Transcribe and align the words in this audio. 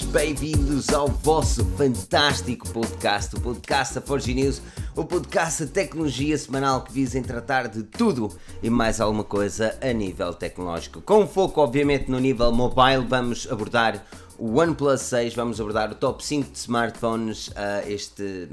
bem-vindos 0.00 0.88
ao 0.88 1.06
vosso 1.06 1.66
fantástico 1.76 2.66
podcast, 2.70 3.36
o 3.36 3.40
podcast 3.40 3.94
da 3.94 4.00
Forge 4.00 4.32
News, 4.32 4.62
o 4.96 5.04
podcast 5.04 5.66
de 5.66 5.70
tecnologia 5.70 6.38
semanal 6.38 6.80
que 6.82 6.90
visa 6.90 7.18
em 7.18 7.22
tratar 7.22 7.68
de 7.68 7.82
tudo 7.82 8.34
e 8.62 8.70
mais 8.70 9.02
alguma 9.02 9.22
coisa 9.22 9.76
a 9.82 9.92
nível 9.92 10.32
tecnológico. 10.32 11.02
Com 11.02 11.26
foco, 11.26 11.60
obviamente, 11.60 12.10
no 12.10 12.18
nível 12.18 12.50
mobile, 12.52 13.04
vamos 13.06 13.46
abordar 13.50 14.02
o 14.38 14.58
OnePlus 14.58 15.02
6, 15.02 15.34
vamos 15.34 15.60
abordar 15.60 15.92
o 15.92 15.94
top 15.94 16.24
5 16.24 16.52
de 16.52 16.58
smartphones 16.58 17.48
uh, 17.48 17.86
este, 17.86 18.48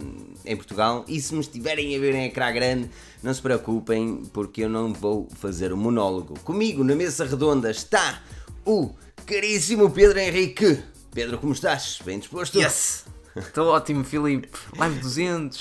em 0.46 0.58
Portugal. 0.58 1.06
E 1.08 1.22
se 1.22 1.34
me 1.34 1.40
estiverem 1.40 1.96
a 1.96 2.00
ver 2.00 2.16
em 2.16 2.26
ecrã 2.26 2.52
grande, 2.52 2.90
não 3.24 3.34
se 3.34 3.42
preocupem, 3.42 4.24
porque 4.34 4.66
eu 4.66 4.70
não 4.70 4.92
vou 4.92 5.30
fazer 5.36 5.72
o 5.72 5.78
monólogo. 5.78 6.38
Comigo, 6.42 6.84
na 6.84 6.96
mesa 6.96 7.24
redonda, 7.24 7.72
está 7.72 8.22
o 8.66 8.90
caríssimo 9.26 9.90
Pedro 9.90 10.20
Henrique. 10.20 10.99
Pedro, 11.12 11.40
como 11.40 11.54
estás? 11.54 12.00
Bem 12.06 12.20
disposto? 12.20 12.60
Yes! 12.60 13.06
Estou 13.36 13.70
ótimo, 13.70 14.04
Filipe. 14.04 14.48
Live 14.78 15.00
200. 15.00 15.60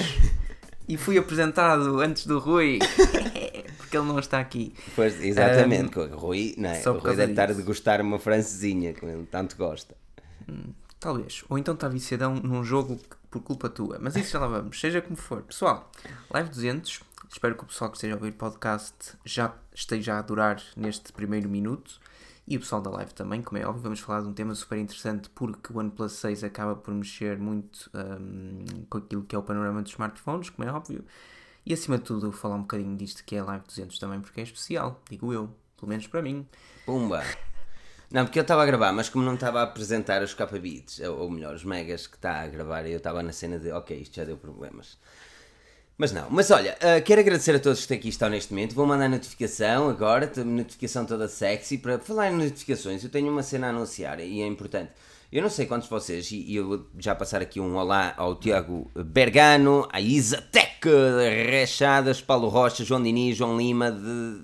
E 0.86 0.96
fui 0.98 1.16
apresentado 1.16 2.00
antes 2.00 2.26
do 2.26 2.38
Rui. 2.38 2.78
Porque 3.78 3.96
ele 3.96 4.06
não 4.06 4.18
está 4.18 4.38
aqui. 4.40 4.74
Pois, 4.94 5.22
exatamente. 5.22 5.98
Um, 5.98 6.02
o 6.02 6.16
Rui, 6.16 6.54
não 6.58 6.68
é? 6.68 6.82
o 6.86 6.98
Rui 6.98 7.16
deve 7.16 7.32
estar 7.32 7.50
a 7.50 7.54
degustar 7.54 8.00
uma 8.02 8.18
francesinha, 8.18 8.92
que 8.92 9.04
ele 9.04 9.26
tanto 9.26 9.56
gosta. 9.56 9.96
Hum, 10.46 10.74
talvez. 11.00 11.42
Ou 11.48 11.56
então 11.56 11.72
está 11.72 11.88
viciadão 11.88 12.34
num 12.34 12.62
jogo 12.62 13.00
por 13.30 13.40
culpa 13.40 13.70
tua. 13.70 13.98
Mas 13.98 14.16
isso 14.16 14.32
já 14.32 14.40
lá 14.40 14.48
vamos. 14.48 14.78
Seja 14.78 15.00
como 15.00 15.16
for. 15.16 15.42
Pessoal, 15.42 15.90
Live 16.30 16.50
200. 16.50 17.00
Espero 17.32 17.54
que 17.54 17.64
o 17.64 17.66
pessoal 17.66 17.90
que 17.90 17.96
esteja 17.96 18.14
a 18.14 18.16
ouvir 18.16 18.30
o 18.30 18.34
podcast 18.34 19.14
já 19.24 19.54
esteja 19.74 20.18
a 20.18 20.22
durar 20.22 20.62
neste 20.76 21.10
primeiro 21.10 21.48
minuto 21.48 22.00
e 22.48 22.56
o 22.56 22.60
pessoal 22.60 22.80
da 22.80 22.88
live 22.90 23.12
também, 23.12 23.42
como 23.42 23.58
é 23.58 23.66
óbvio, 23.66 23.82
vamos 23.82 24.00
falar 24.00 24.22
de 24.22 24.28
um 24.28 24.32
tema 24.32 24.54
super 24.54 24.78
interessante 24.78 25.28
porque 25.28 25.70
o 25.70 25.78
OnePlus 25.78 26.12
6 26.12 26.44
acaba 26.44 26.74
por 26.74 26.94
mexer 26.94 27.38
muito 27.38 27.90
um, 27.94 28.64
com 28.88 28.98
aquilo 28.98 29.22
que 29.22 29.36
é 29.36 29.38
o 29.38 29.42
panorama 29.42 29.82
dos 29.82 29.92
smartphones, 29.92 30.48
como 30.48 30.66
é 30.66 30.72
óbvio, 30.72 31.04
e 31.66 31.74
acima 31.74 31.98
de 31.98 32.04
tudo 32.04 32.32
falar 32.32 32.54
um 32.54 32.62
bocadinho 32.62 32.96
disto 32.96 33.22
que 33.22 33.36
é 33.36 33.40
a 33.40 33.44
Live 33.44 33.66
200 33.66 33.98
também 33.98 34.20
porque 34.20 34.40
é 34.40 34.44
especial, 34.44 35.02
digo 35.10 35.30
eu, 35.30 35.54
pelo 35.76 35.90
menos 35.90 36.06
para 36.06 36.22
mim. 36.22 36.46
Pumba! 36.86 37.22
Não, 38.10 38.24
porque 38.24 38.38
eu 38.38 38.42
estava 38.42 38.62
a 38.62 38.66
gravar, 38.66 38.90
mas 38.94 39.10
como 39.10 39.22
não 39.22 39.34
estava 39.34 39.60
a 39.60 39.64
apresentar 39.64 40.22
os 40.22 40.32
capa 40.32 40.58
beats, 40.58 41.00
ou 41.00 41.30
melhor, 41.30 41.54
os 41.54 41.62
megas 41.62 42.06
que 42.06 42.16
está 42.16 42.40
a 42.40 42.46
gravar, 42.46 42.86
eu 42.86 42.96
estava 42.96 43.22
na 43.22 43.32
cena 43.32 43.58
de 43.58 43.70
ok, 43.70 43.94
isto 44.00 44.16
já 44.16 44.24
deu 44.24 44.38
problemas. 44.38 44.96
Mas 46.00 46.12
não, 46.12 46.30
mas 46.30 46.48
olha, 46.52 46.76
uh, 46.76 47.02
quero 47.02 47.20
agradecer 47.20 47.56
a 47.56 47.58
todos 47.58 47.84
que 47.84 47.92
aqui 47.92 48.08
estão 48.08 48.28
neste 48.28 48.52
momento. 48.52 48.72
Vou 48.72 48.86
mandar 48.86 49.08
notificação 49.08 49.88
agora, 49.88 50.30
notificação 50.44 51.04
toda 51.04 51.26
sexy. 51.26 51.76
Para 51.76 51.98
falar 51.98 52.30
em 52.30 52.36
notificações, 52.36 53.02
eu 53.02 53.10
tenho 53.10 53.28
uma 53.32 53.42
cena 53.42 53.66
a 53.66 53.70
anunciar 53.70 54.20
e 54.20 54.40
é 54.40 54.46
importante. 54.46 54.92
Eu 55.30 55.42
não 55.42 55.50
sei 55.50 55.66
quantos 55.66 55.88
de 55.88 55.90
vocês, 55.90 56.30
e 56.30 56.54
eu 56.54 56.66
vou 56.66 56.86
já 56.98 57.14
passar 57.14 57.42
aqui 57.42 57.60
um 57.60 57.76
olá 57.76 58.14
ao 58.16 58.36
Tiago 58.36 58.90
Bergano, 58.94 59.86
à 59.92 60.00
Isatec, 60.00 60.88
Rechadas, 61.50 62.22
Paulo 62.22 62.48
Rocha, 62.48 62.82
João 62.82 63.02
Diniz, 63.02 63.36
João 63.36 63.58
Lima, 63.58 63.92
de 63.92 64.40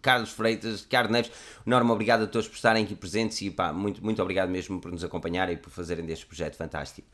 Carlos 0.00 0.30
Freitas, 0.30 0.80
Ricardo 0.80 1.10
Neves. 1.10 1.30
Enorme 1.66 1.90
obrigado 1.90 2.22
a 2.22 2.26
todos 2.26 2.48
por 2.48 2.54
estarem 2.54 2.84
aqui 2.84 2.94
presentes 2.94 3.42
e 3.42 3.50
pá, 3.50 3.70
muito, 3.70 4.02
muito 4.02 4.22
obrigado 4.22 4.48
mesmo 4.48 4.80
por 4.80 4.90
nos 4.90 5.04
acompanharem 5.04 5.56
e 5.56 5.58
por 5.58 5.70
fazerem 5.70 6.06
deste 6.06 6.24
projeto 6.24 6.56
fantástico. 6.56 7.06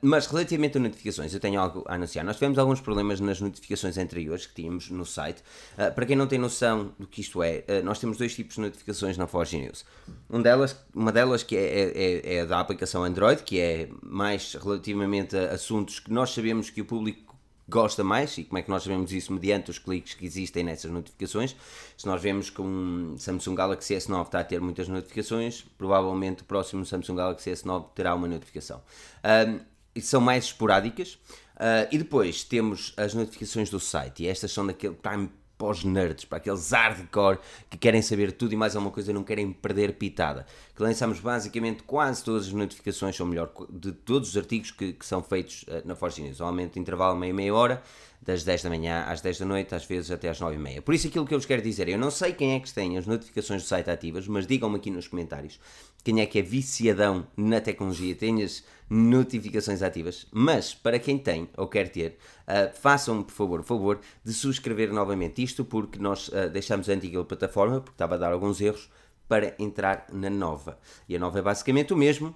Mas 0.00 0.26
relativamente 0.26 0.78
a 0.78 0.80
notificações, 0.80 1.32
eu 1.34 1.40
tenho 1.40 1.60
algo 1.60 1.84
a 1.86 1.94
anunciar. 1.94 2.24
Nós 2.24 2.36
tivemos 2.36 2.58
alguns 2.58 2.80
problemas 2.80 3.20
nas 3.20 3.40
notificações 3.40 3.98
anteriores 3.98 4.46
que 4.46 4.54
tínhamos 4.54 4.90
no 4.90 5.04
site. 5.04 5.42
Uh, 5.76 5.92
para 5.94 6.06
quem 6.06 6.16
não 6.16 6.26
tem 6.26 6.38
noção 6.38 6.92
do 6.98 7.06
que 7.06 7.20
isto 7.20 7.42
é, 7.42 7.64
uh, 7.68 7.84
nós 7.84 7.98
temos 7.98 8.16
dois 8.16 8.34
tipos 8.34 8.54
de 8.54 8.60
notificações 8.60 9.16
na 9.16 9.26
Forge 9.26 9.58
News. 9.58 9.84
Um 10.28 10.40
delas, 10.40 10.76
uma 10.94 11.12
delas 11.12 11.42
que 11.42 11.56
é, 11.56 11.60
é, 11.60 12.34
é 12.34 12.40
é, 12.40 12.46
da 12.46 12.60
aplicação 12.60 13.04
Android, 13.04 13.42
que 13.42 13.58
é 13.60 13.88
mais 14.02 14.54
relativamente 14.54 15.36
a 15.36 15.52
assuntos 15.52 15.98
que 15.98 16.12
nós 16.12 16.30
sabemos 16.30 16.70
que 16.70 16.80
o 16.80 16.84
público 16.84 17.29
gosta 17.70 18.04
mais 18.04 18.36
e 18.36 18.44
como 18.44 18.58
é 18.58 18.62
que 18.62 18.68
nós 18.68 18.82
sabemos 18.82 19.12
isso 19.12 19.32
mediante 19.32 19.70
os 19.70 19.78
cliques 19.78 20.14
que 20.14 20.26
existem 20.26 20.64
nessas 20.64 20.90
notificações. 20.90 21.56
Se 21.96 22.06
nós 22.06 22.20
vemos 22.20 22.50
que 22.50 22.60
um 22.60 23.16
Samsung 23.16 23.54
Galaxy 23.54 23.94
S9 23.94 24.26
está 24.26 24.40
a 24.40 24.44
ter 24.44 24.60
muitas 24.60 24.88
notificações, 24.88 25.64
provavelmente 25.78 26.42
o 26.42 26.44
próximo 26.44 26.84
Samsung 26.84 27.16
Galaxy 27.16 27.50
S9 27.50 27.86
terá 27.94 28.14
uma 28.14 28.28
notificação. 28.28 28.82
Um, 29.24 29.60
são 30.00 30.20
mais 30.20 30.44
esporádicas. 30.44 31.18
Uh, 31.60 31.84
e 31.92 31.98
depois 31.98 32.42
temos 32.42 32.94
as 32.96 33.12
notificações 33.12 33.68
do 33.68 33.78
site, 33.78 34.22
e 34.22 34.26
estas 34.26 34.50
são 34.50 34.66
daquele 34.66 34.94
time 34.94 35.28
para 35.60 35.68
os 35.68 35.84
nerds, 35.84 36.24
para 36.24 36.38
aqueles 36.38 36.70
hardcore 36.70 37.38
que 37.68 37.76
querem 37.76 38.00
saber 38.00 38.32
tudo 38.32 38.54
e 38.54 38.56
mais 38.56 38.74
alguma 38.74 38.90
coisa 38.90 39.10
e 39.10 39.14
não 39.14 39.22
querem 39.22 39.52
perder 39.52 39.92
pitada. 39.92 40.46
Que 40.74 40.82
lançamos 40.82 41.20
basicamente 41.20 41.82
quase 41.82 42.24
todas 42.24 42.46
as 42.46 42.52
notificações, 42.54 43.20
ou 43.20 43.26
melhor, 43.26 43.52
de 43.68 43.92
todos 43.92 44.30
os 44.30 44.36
artigos 44.38 44.70
que, 44.70 44.94
que 44.94 45.04
são 45.04 45.22
feitos 45.22 45.64
uh, 45.64 45.86
na 45.86 45.94
Forge 45.94 46.22
News. 46.22 46.38
Normalmente 46.38 46.80
intervalo 46.80 47.14
meia 47.14 47.34
meia 47.34 47.54
hora, 47.54 47.82
das 48.22 48.42
10 48.42 48.62
da 48.62 48.70
manhã 48.70 49.04
às 49.06 49.20
10 49.20 49.40
da 49.40 49.46
noite, 49.46 49.74
às 49.74 49.84
vezes 49.84 50.10
até 50.10 50.28
às 50.28 50.40
9 50.40 50.54
e 50.54 50.58
meia. 50.58 50.82
Por 50.82 50.94
isso 50.94 51.06
aquilo 51.06 51.26
que 51.26 51.34
eu 51.34 51.38
vos 51.38 51.46
quero 51.46 51.60
dizer, 51.62 51.88
eu 51.88 51.98
não 51.98 52.10
sei 52.10 52.32
quem 52.32 52.54
é 52.54 52.60
que 52.60 52.72
tem 52.72 52.96
as 52.96 53.06
notificações 53.06 53.62
do 53.62 53.68
site 53.68 53.90
ativas, 53.90 54.26
mas 54.26 54.46
digam-me 54.46 54.76
aqui 54.76 54.90
nos 54.90 55.08
comentários 55.08 55.58
quem 56.02 56.20
é 56.20 56.26
que 56.26 56.38
é 56.38 56.42
viciadão 56.42 57.26
na 57.36 57.60
tecnologia, 57.60 58.14
tem 58.14 58.42
as 58.42 58.64
notificações 58.88 59.82
ativas, 59.82 60.26
mas 60.32 60.74
para 60.74 60.98
quem 60.98 61.16
tem 61.16 61.48
ou 61.56 61.68
quer 61.68 61.88
ter, 61.88 62.18
uh, 62.48 62.74
façam 62.76 63.22
por 63.22 63.32
favor, 63.32 63.60
por 63.60 63.66
favor, 63.66 64.00
de 64.24 64.32
subscrever 64.32 64.92
novamente 64.92 65.42
isto, 65.42 65.64
porque 65.64 65.98
nós 65.98 66.28
uh, 66.28 66.50
deixamos 66.52 66.88
a 66.88 66.92
antiga 66.92 67.22
plataforma, 67.24 67.80
porque 67.80 67.94
estava 67.94 68.16
a 68.16 68.18
dar 68.18 68.32
alguns 68.32 68.60
erros, 68.60 68.90
para 69.28 69.54
entrar 69.60 70.06
na 70.12 70.28
nova. 70.28 70.76
E 71.08 71.14
a 71.14 71.18
nova 71.20 71.38
é 71.38 71.42
basicamente 71.42 71.92
o 71.92 71.96
mesmo, 71.96 72.34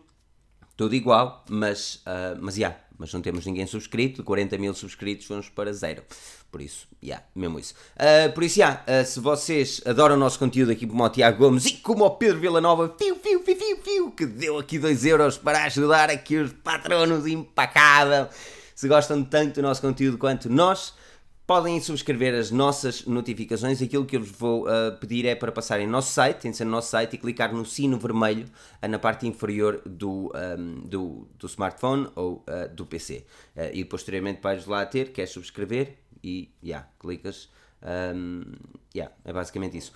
tudo 0.76 0.94
igual, 0.94 1.44
mas, 1.50 1.96
uh, 2.06 2.38
mas, 2.40 2.56
yeah, 2.56 2.78
mas 2.98 3.12
não 3.12 3.20
temos 3.20 3.44
ninguém 3.46 3.66
subscrito, 3.66 4.18
de 4.18 4.22
40 4.22 4.58
mil 4.58 4.74
subscritos 4.74 5.26
vamos 5.26 5.48
para 5.48 5.72
zero. 5.72 6.02
Por 6.50 6.60
isso, 6.60 6.86
yeah, 7.02 7.24
mesmo 7.34 7.58
isso. 7.58 7.74
Uh, 7.96 8.32
por 8.32 8.44
isso, 8.44 8.60
yeah, 8.60 8.84
uh, 8.86 9.04
se 9.04 9.18
vocês 9.18 9.80
adoram 9.84 10.14
o 10.14 10.18
nosso 10.18 10.38
conteúdo 10.38 10.70
aqui 10.70 10.86
como 10.86 11.04
o 11.04 11.10
Tiago 11.10 11.38
Gomes 11.38 11.66
e 11.66 11.72
como 11.78 12.04
o 12.04 12.10
Pedro 12.10 12.38
Villanova, 12.38 12.94
fiu, 12.96 13.16
fiu, 13.16 13.42
fiu, 13.42 13.56
fiu, 13.56 13.78
fiu, 13.82 14.10
que 14.12 14.24
deu 14.24 14.58
aqui 14.58 14.78
2 14.78 15.04
euros 15.04 15.36
para 15.36 15.64
ajudar 15.64 16.10
aqui 16.10 16.36
os 16.36 16.52
patronos 16.52 17.26
impacável. 17.26 18.28
Se 18.74 18.86
gostam 18.86 19.24
tanto 19.24 19.54
do 19.56 19.62
nosso 19.62 19.80
conteúdo 19.80 20.16
quanto 20.16 20.48
nós, 20.48 20.94
podem 21.46 21.80
subscrever 21.80 22.34
as 22.34 22.50
nossas 22.50 23.04
notificações. 23.04 23.80
Aquilo 23.82 24.04
que 24.04 24.16
eu 24.16 24.20
vos 24.20 24.30
vou 24.30 24.66
uh, 24.66 24.96
pedir 24.98 25.26
é 25.26 25.34
para 25.34 25.52
passarem 25.52 25.86
no 25.86 25.92
nosso 25.92 26.12
site, 26.12 26.38
tem 26.40 26.50
de 26.50 26.56
ser 26.56 26.64
no 26.64 26.70
nosso 26.70 26.90
site, 26.90 27.14
e 27.14 27.18
clicar 27.18 27.52
no 27.52 27.64
sino 27.64 27.98
vermelho 27.98 28.46
uh, 28.82 28.88
na 28.88 28.98
parte 28.98 29.26
inferior 29.26 29.82
do, 29.84 30.32
um, 30.34 30.80
do, 30.86 31.28
do, 31.38 31.46
smartphone 31.46 32.08
ou 32.14 32.44
uh, 32.48 32.74
do 32.74 32.86
PC. 32.86 33.24
e 33.72 33.84
posteriormente 33.84 34.40
vais 34.42 34.66
lá 34.66 34.84
ter, 34.86 35.12
queres 35.12 35.30
subscrever 35.30 35.96
e 36.22 36.50
já, 36.62 36.68
yeah, 36.68 36.88
clicas. 36.98 37.50
Um, 37.82 38.44
yeah, 38.96 39.14
é 39.24 39.32
basicamente 39.32 39.76
isso. 39.76 39.92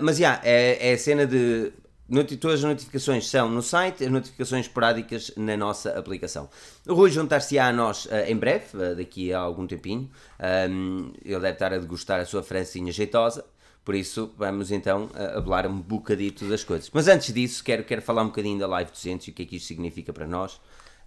mas 0.00 0.16
já, 0.16 0.34
yeah, 0.34 0.42
é, 0.44 0.90
é 0.90 0.92
a 0.94 0.98
cena 0.98 1.24
de 1.24 1.72
Todas 2.40 2.60
as 2.60 2.64
notificações 2.64 3.28
são 3.28 3.50
no 3.50 3.60
site, 3.60 4.02
as 4.02 4.10
notificações 4.10 4.64
esporádicas 4.64 5.30
na 5.36 5.58
nossa 5.58 5.90
aplicação. 5.90 6.48
O 6.86 6.94
Rui 6.94 7.10
juntar-se-á 7.10 7.68
a 7.68 7.72
nós 7.72 8.06
uh, 8.06 8.24
em 8.26 8.34
breve, 8.34 8.64
uh, 8.78 8.96
daqui 8.96 9.30
a 9.30 9.40
algum 9.40 9.66
tempinho. 9.66 10.10
Um, 10.70 11.12
ele 11.22 11.38
deve 11.38 11.52
estar 11.52 11.74
a 11.74 11.78
degustar 11.78 12.18
a 12.18 12.24
sua 12.24 12.42
francinha 12.42 12.90
jeitosa. 12.90 13.44
Por 13.84 13.94
isso, 13.94 14.32
vamos 14.38 14.70
então 14.70 15.10
uh, 15.14 15.42
falar 15.42 15.66
um 15.66 15.78
bocadito 15.78 16.48
das 16.48 16.64
coisas. 16.64 16.90
Mas 16.94 17.08
antes 17.08 17.32
disso, 17.32 17.62
quero, 17.62 17.84
quero 17.84 18.00
falar 18.00 18.22
um 18.22 18.28
bocadinho 18.28 18.58
da 18.58 18.66
Live 18.66 18.90
200 18.90 19.28
e 19.28 19.30
o 19.30 19.34
que 19.34 19.42
é 19.42 19.46
que 19.46 19.56
isto 19.56 19.66
significa 19.66 20.10
para 20.10 20.26
nós 20.26 20.54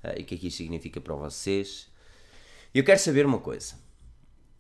uh, 0.04 0.14
e 0.16 0.22
o 0.22 0.25
que 0.25 0.36
é 0.36 0.38
que 0.38 0.48
isto 0.50 0.58
significa 0.58 1.02
para 1.02 1.16
vocês. 1.16 1.88
Eu 2.75 2.84
quero 2.84 3.00
saber 3.00 3.25
uma 3.25 3.40
coisa. 3.40 3.74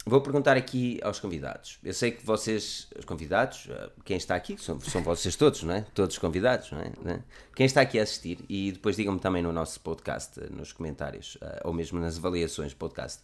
Vou 0.03 0.19
perguntar 0.19 0.57
aqui 0.57 0.99
aos 1.03 1.19
convidados. 1.19 1.77
Eu 1.83 1.93
sei 1.93 2.09
que 2.11 2.25
vocês, 2.25 2.87
os 2.97 3.05
convidados, 3.05 3.67
eh, 3.69 3.89
quem 4.03 4.17
está 4.17 4.35
aqui, 4.35 4.57
são, 4.57 4.79
são 4.79 5.03
vocês 5.03 5.35
todos, 5.35 5.61
não 5.61 5.75
é? 5.75 5.81
Todos 5.93 6.17
convidados, 6.17 6.71
não 6.71 6.79
é? 6.79 6.91
Né? 7.03 7.23
Quem 7.55 7.67
está 7.67 7.81
aqui 7.81 7.99
a 7.99 8.03
assistir, 8.03 8.39
e 8.49 8.71
depois 8.71 8.95
digam-me 8.95 9.19
também 9.19 9.43
no 9.43 9.53
nosso 9.53 9.79
podcast, 9.79 10.39
eh, 10.39 10.47
nos 10.49 10.73
comentários, 10.73 11.37
eh, 11.39 11.61
ou 11.63 11.71
mesmo 11.71 11.99
nas 11.99 12.17
avaliações 12.17 12.73
do 12.73 12.77
podcast, 12.77 13.21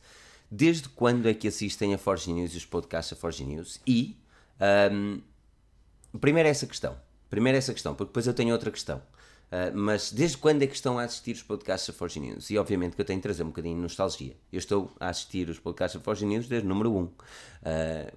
desde 0.51 0.87
quando 0.89 1.27
é 1.27 1.33
que 1.33 1.47
assistem 1.47 1.95
a 1.95 1.97
Forge 1.97 2.31
News 2.31 2.53
e 2.53 2.57
os 2.57 2.65
podcasts 2.65 3.17
a 3.17 3.19
Forge 3.19 3.43
News? 3.43 3.81
E, 3.85 4.15
um, 4.91 5.19
primeiro 6.19 6.47
essa 6.47 6.67
questão, 6.67 6.95
primeiro 7.27 7.57
essa 7.57 7.73
questão, 7.73 7.95
porque 7.95 8.09
depois 8.09 8.27
eu 8.27 8.35
tenho 8.35 8.53
outra 8.53 8.69
questão. 8.69 9.01
Uh, 9.47 9.71
mas 9.73 10.11
desde 10.11 10.37
quando 10.37 10.61
é 10.61 10.67
que 10.67 10.75
estão 10.75 10.99
a 10.99 11.03
assistir 11.03 11.31
os 11.31 11.43
podcasts 11.43 11.87
da 11.87 11.93
Forge 11.93 12.19
News? 12.19 12.49
E 12.49 12.57
obviamente 12.57 12.95
que 12.95 13.01
eu 13.01 13.05
tenho 13.05 13.19
de 13.19 13.23
trazer 13.23 13.43
um 13.43 13.47
bocadinho 13.47 13.75
de 13.75 13.81
nostalgia. 13.81 14.35
Eu 14.51 14.59
estou 14.59 14.91
a 14.99 15.09
assistir 15.09 15.49
os 15.49 15.57
podcasts 15.57 15.99
da 15.99 16.03
Forge 16.03 16.25
News 16.25 16.47
desde 16.47 16.65
o 16.65 16.69
número 16.69 16.91
1. 16.91 16.97
Um. 16.97 17.03
Uh, 17.03 17.11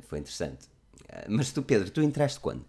foi 0.09 0.19
interessante. 0.19 0.67
Uh, 1.05 1.27
mas 1.29 1.53
tu, 1.53 1.63
Pedro, 1.63 1.91
tu 1.91 2.03
entraste 2.03 2.41
quando? 2.41 2.65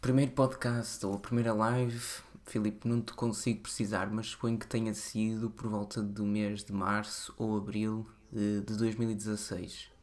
Primeiro 0.00 0.32
podcast 0.32 1.04
ou 1.06 1.14
a 1.14 1.18
primeira 1.18 1.52
live, 1.54 2.00
Filipe, 2.44 2.86
não 2.86 3.00
te 3.00 3.12
consigo 3.14 3.62
precisar, 3.62 4.10
mas 4.10 4.28
suponho 4.28 4.58
que 4.58 4.66
tenha 4.66 4.94
sido 4.94 5.50
por 5.50 5.68
volta 5.68 6.02
do 6.02 6.24
mês 6.24 6.62
de 6.62 6.72
março 6.72 7.34
ou 7.36 7.56
abril 7.56 8.06
de, 8.30 8.60
de 8.60 8.76
2016. 8.76 9.97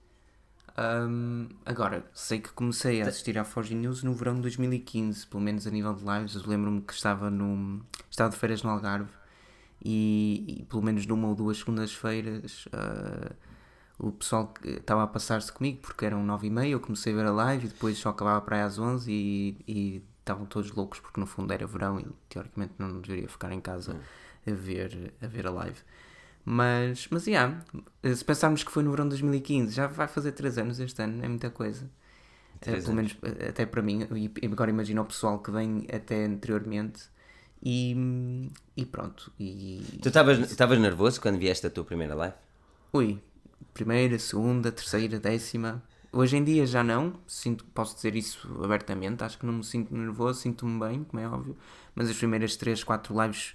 Um, 0.77 1.47
agora, 1.65 2.05
sei 2.13 2.39
que 2.39 2.49
comecei 2.51 3.01
a 3.01 3.07
assistir 3.07 3.37
à 3.37 3.45
Forge 3.45 3.73
News 3.73 4.03
no 4.03 4.13
verão 4.13 4.35
de 4.35 4.41
2015, 4.41 5.27
pelo 5.27 5.41
menos 5.41 5.65
a 5.65 5.71
nível 5.71 5.93
de 5.93 6.03
lives. 6.03 6.35
Lembro-me 6.45 6.81
que 6.81 6.93
estava, 6.93 7.29
no, 7.29 7.81
estava 8.09 8.29
de 8.29 8.37
feiras 8.37 8.61
no 8.61 8.69
Algarve 8.69 9.11
e, 9.83 10.59
e 10.61 10.65
pelo 10.65 10.81
menos 10.81 11.05
numa 11.05 11.27
ou 11.27 11.35
duas 11.35 11.57
segundas-feiras 11.59 12.65
uh, 12.67 13.35
o 13.97 14.11
pessoal 14.11 14.53
estava 14.63 15.03
a 15.03 15.07
passar-se 15.07 15.51
comigo 15.51 15.79
porque 15.81 16.05
eram 16.05 16.23
nove 16.23 16.47
e 16.47 16.49
meia. 16.49 16.71
Eu 16.71 16.79
comecei 16.79 17.13
a 17.13 17.15
ver 17.15 17.25
a 17.25 17.31
live 17.31 17.65
e 17.65 17.69
depois 17.69 17.97
só 17.97 18.09
acabava 18.09 18.41
para 18.41 18.57
aí 18.57 18.61
às 18.63 18.77
onze 18.77 19.11
e, 19.11 19.57
e 19.67 20.03
estavam 20.19 20.45
todos 20.45 20.71
loucos 20.71 20.99
porque 20.99 21.19
no 21.19 21.25
fundo 21.25 21.51
era 21.53 21.65
verão 21.65 21.99
e 21.99 22.05
teoricamente 22.27 22.73
não 22.77 22.99
deveria 22.99 23.29
ficar 23.29 23.51
em 23.51 23.61
casa 23.61 23.93
hum. 23.93 24.51
a, 24.51 24.53
ver, 24.53 25.13
a 25.21 25.27
ver 25.27 25.47
a 25.47 25.51
live. 25.51 25.79
Mas, 26.45 27.07
mas, 27.09 27.25
yeah, 27.25 27.59
se 28.03 28.23
pensarmos 28.23 28.63
que 28.63 28.71
foi 28.71 28.83
no 28.83 28.91
verão 28.91 29.05
de 29.05 29.09
2015, 29.09 29.73
já 29.73 29.87
vai 29.87 30.07
fazer 30.07 30.31
3 30.31 30.59
anos 30.59 30.79
este 30.79 31.01
ano, 31.01 31.25
é 31.25 31.27
muita 31.27 31.49
coisa. 31.49 31.89
Uh, 32.57 32.81
pelo 32.81 32.93
menos 32.93 33.17
eh, 33.23 33.49
até 33.49 33.65
para 33.65 33.81
mim, 33.81 34.07
e 34.15 34.45
agora 34.45 34.69
imagina 34.69 35.01
o 35.01 35.05
pessoal 35.05 35.39
que 35.39 35.51
vem 35.51 35.87
até 35.91 36.23
anteriormente 36.23 37.03
e, 37.61 38.49
e 38.77 38.85
pronto. 38.85 39.31
E, 39.39 39.99
tu 40.01 40.07
estavas 40.07 40.79
nervoso 40.79 41.19
quando 41.19 41.39
vieste 41.39 41.65
a 41.65 41.69
tua 41.69 41.83
primeira 41.83 42.13
live? 42.13 42.35
Ui, 42.93 43.19
primeira, 43.73 44.17
segunda, 44.19 44.71
terceira, 44.71 45.19
décima. 45.19 45.83
Hoje 46.11 46.37
em 46.37 46.43
dia 46.43 46.65
já 46.65 46.83
não, 46.83 47.19
sinto, 47.27 47.65
posso 47.65 47.95
dizer 47.95 48.15
isso 48.15 48.47
abertamente, 48.63 49.23
acho 49.23 49.37
que 49.37 49.45
não 49.45 49.53
me 49.53 49.63
sinto 49.63 49.93
nervoso, 49.93 50.39
sinto-me 50.39 50.79
bem, 50.79 51.03
como 51.03 51.21
é 51.21 51.27
óbvio, 51.27 51.57
mas 51.93 52.09
as 52.09 52.15
primeiras 52.15 52.55
3, 52.55 52.83
4 52.83 53.21
lives 53.21 53.53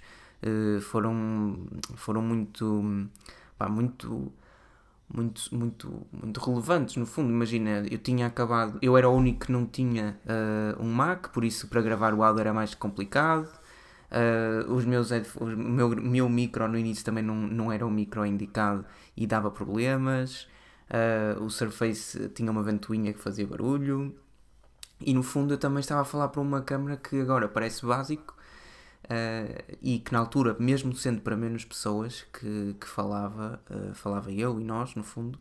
foram, 0.81 1.67
foram 1.95 2.21
muito, 2.21 3.09
pá, 3.57 3.69
muito, 3.69 4.31
muito, 5.13 5.55
muito, 5.55 6.07
muito 6.11 6.39
relevantes 6.39 6.95
no 6.95 7.05
fundo. 7.05 7.29
Imagina, 7.29 7.85
eu 7.89 7.97
tinha 7.97 8.27
acabado, 8.27 8.79
eu 8.81 8.97
era 8.97 9.09
o 9.09 9.13
único 9.13 9.45
que 9.45 9.51
não 9.51 9.65
tinha 9.65 10.17
uh, 10.25 10.81
um 10.81 10.91
Mac, 10.91 11.27
por 11.29 11.43
isso 11.43 11.67
para 11.67 11.81
gravar 11.81 12.13
o 12.13 12.23
áudio 12.23 12.41
era 12.41 12.53
mais 12.53 12.73
complicado. 12.73 13.47
Uh, 14.11 14.73
os 14.73 14.83
meus 14.83 15.09
o 15.39 15.45
meu, 15.45 15.89
meu 15.89 16.27
micro 16.27 16.67
no 16.67 16.77
início 16.77 17.05
também 17.05 17.23
não, 17.23 17.35
não 17.35 17.71
era 17.71 17.85
o 17.85 17.89
micro 17.89 18.25
indicado 18.25 18.85
e 19.15 19.25
dava 19.25 19.51
problemas. 19.51 20.47
Uh, 20.89 21.43
o 21.43 21.49
Surface 21.49 22.29
tinha 22.29 22.51
uma 22.51 22.63
ventoinha 22.63 23.13
que 23.13 23.19
fazia 23.19 23.47
barulho. 23.47 24.13
E 24.99 25.13
no 25.13 25.23
fundo 25.23 25.53
eu 25.53 25.57
também 25.57 25.79
estava 25.79 26.01
a 26.01 26.05
falar 26.05 26.27
para 26.27 26.41
uma 26.41 26.61
câmera 26.61 26.97
que 26.97 27.19
agora 27.21 27.47
parece 27.47 27.85
básico, 27.85 28.35
Uh, 29.11 29.77
e 29.81 29.99
que 29.99 30.13
na 30.13 30.19
altura, 30.19 30.55
mesmo 30.57 30.95
sendo 30.95 31.19
para 31.19 31.35
menos 31.35 31.65
pessoas 31.65 32.25
que, 32.31 32.77
que 32.79 32.87
falava, 32.87 33.61
uh, 33.69 33.93
falava 33.93 34.31
eu 34.31 34.57
e 34.57 34.63
nós, 34.63 34.95
no 34.95 35.03
fundo, 35.03 35.37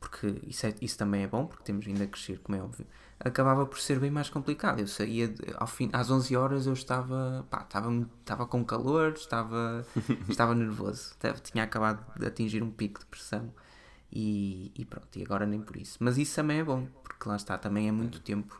porque 0.00 0.40
isso, 0.46 0.64
é, 0.64 0.74
isso 0.80 0.96
também 0.96 1.24
é 1.24 1.26
bom, 1.26 1.44
porque 1.44 1.62
temos 1.62 1.84
vindo 1.84 2.02
a 2.02 2.06
crescer, 2.06 2.38
como 2.38 2.56
é 2.56 2.62
óbvio, 2.62 2.86
acabava 3.18 3.66
por 3.66 3.78
ser 3.78 3.98
bem 4.00 4.10
mais 4.10 4.30
complicado. 4.30 4.80
Eu 4.80 4.86
saía, 4.86 5.28
de, 5.28 5.42
ao 5.56 5.66
fim, 5.66 5.90
às 5.92 6.10
11 6.10 6.34
horas 6.34 6.66
eu 6.66 6.72
estava, 6.72 7.46
pá, 7.50 7.60
estava, 7.60 7.92
estava 8.20 8.46
com 8.46 8.64
calor, 8.64 9.12
estava, 9.12 9.84
estava 10.26 10.54
nervoso, 10.54 11.14
tinha 11.42 11.64
acabado 11.64 12.02
de 12.18 12.26
atingir 12.26 12.62
um 12.62 12.70
pico 12.70 13.00
de 13.00 13.06
pressão 13.06 13.52
e, 14.10 14.72
e 14.74 14.84
pronto, 14.86 15.18
e 15.18 15.22
agora 15.22 15.44
nem 15.44 15.60
por 15.60 15.76
isso. 15.76 15.98
Mas 16.00 16.16
isso 16.16 16.36
também 16.36 16.60
é 16.60 16.64
bom, 16.64 16.86
porque 17.02 17.28
lá 17.28 17.36
está, 17.36 17.58
também 17.58 17.86
é 17.86 17.92
muito 17.92 18.18
tempo 18.20 18.58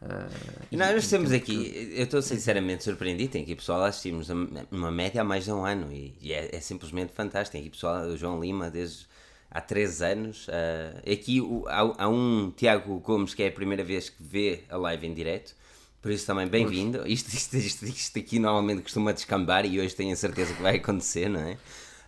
Uh, 0.00 0.76
nós 0.76 1.08
temos 1.08 1.32
aqui, 1.32 1.92
eu 1.96 2.04
estou 2.04 2.22
sinceramente 2.22 2.84
surpreendido. 2.84 3.32
Tem 3.32 3.42
aqui 3.42 3.56
pessoal, 3.56 3.82
assistimos 3.84 4.28
uma 4.70 4.90
média 4.90 5.20
há 5.20 5.24
mais 5.24 5.44
de 5.44 5.52
um 5.52 5.64
ano 5.64 5.92
e, 5.92 6.16
e 6.20 6.32
é, 6.32 6.54
é, 6.54 6.60
simplesmente 6.60 7.12
fantástico. 7.12 7.52
Tem 7.52 7.60
aqui 7.60 7.70
pessoal, 7.70 8.06
o 8.06 8.16
João 8.16 8.40
Lima, 8.40 8.70
desde 8.70 9.06
há 9.50 9.60
três 9.60 10.00
anos. 10.00 10.46
Uh, 10.48 11.12
aqui 11.12 11.40
o, 11.40 11.64
há, 11.66 12.04
há, 12.04 12.08
um 12.08 12.52
Tiago 12.56 12.98
Gomes 13.00 13.34
que 13.34 13.42
é 13.42 13.48
a 13.48 13.52
primeira 13.52 13.82
vez 13.82 14.08
que 14.08 14.22
vê 14.22 14.64
a 14.68 14.76
live 14.76 15.06
em 15.06 15.14
direto, 15.14 15.54
por 16.00 16.12
isso 16.12 16.26
também 16.26 16.46
bem-vindo. 16.46 17.06
Isto, 17.06 17.34
isto, 17.34 17.56
isto, 17.56 17.84
isto, 17.86 18.18
aqui 18.18 18.38
normalmente 18.38 18.82
costuma 18.82 19.12
descambar 19.12 19.66
e 19.66 19.80
hoje 19.80 19.96
tenho 19.96 20.12
a 20.12 20.16
certeza 20.16 20.54
que 20.54 20.62
vai 20.62 20.76
acontecer, 20.76 21.28
não 21.28 21.40
é? 21.40 21.58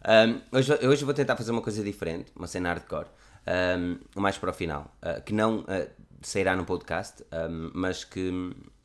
Um, 0.02 0.56
hoje, 0.56 0.72
hoje 0.86 1.04
vou 1.04 1.12
tentar 1.12 1.36
fazer 1.36 1.50
uma 1.50 1.60
coisa 1.60 1.82
diferente, 1.82 2.32
uma 2.34 2.46
cena 2.46 2.70
hardcore, 2.70 3.08
um, 3.76 3.98
mais 4.20 4.38
para 4.38 4.50
o 4.50 4.52
final, 4.52 4.96
uh, 5.02 5.20
que 5.22 5.34
não 5.34 5.64
sairá 6.20 6.54
no 6.56 6.64
podcast, 6.64 7.24
um, 7.32 7.70
mas, 7.74 8.04
que, 8.04 8.30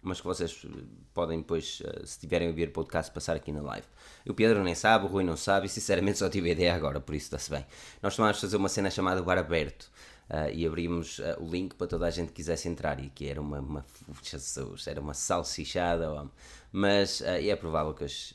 mas 0.01 0.19
que 0.19 0.27
vocês 0.27 0.65
podem 1.13 1.39
depois, 1.39 1.81
uh, 1.81 2.05
se 2.05 2.19
tiverem 2.19 2.47
a 2.47 2.51
ouvir 2.51 2.69
o 2.69 2.71
podcast, 2.71 3.11
passar 3.11 3.35
aqui 3.35 3.51
na 3.51 3.61
live. 3.61 3.87
O 4.27 4.33
Pedro 4.33 4.63
nem 4.63 4.75
sabe, 4.75 5.05
o 5.05 5.07
Rui 5.07 5.23
não 5.23 5.37
sabe 5.37 5.67
e 5.67 5.69
sinceramente 5.69 6.17
só 6.17 6.29
tive 6.29 6.49
a 6.49 6.51
ideia 6.53 6.75
agora, 6.75 6.99
por 6.99 7.15
isso 7.15 7.25
está-se 7.25 7.49
bem. 7.49 7.65
Nós 8.01 8.15
tomámos 8.15 8.39
fazer 8.39 8.57
uma 8.57 8.69
cena 8.69 8.89
chamada 8.89 9.21
Bar 9.21 9.37
Aberto. 9.37 9.89
Uh, 10.27 10.49
e 10.51 10.65
abrimos 10.65 11.19
uh, 11.19 11.35
o 11.39 11.47
link 11.47 11.75
para 11.75 11.85
toda 11.85 12.07
a 12.07 12.09
gente 12.09 12.29
que 12.29 12.33
quisesse 12.35 12.67
entrar 12.67 12.99
e 12.99 13.09
que 13.11 13.27
era 13.27 13.39
uma, 13.39 13.59
uma 13.59 13.85
Jesus, 14.23 14.87
era 14.87 14.99
uma 14.99 15.13
salsichada, 15.13 16.11
homem. 16.11 16.31
mas 16.71 17.21
uh, 17.21 17.25
é 17.25 17.55
provável 17.55 17.93
que 17.93 18.05
as, 18.05 18.33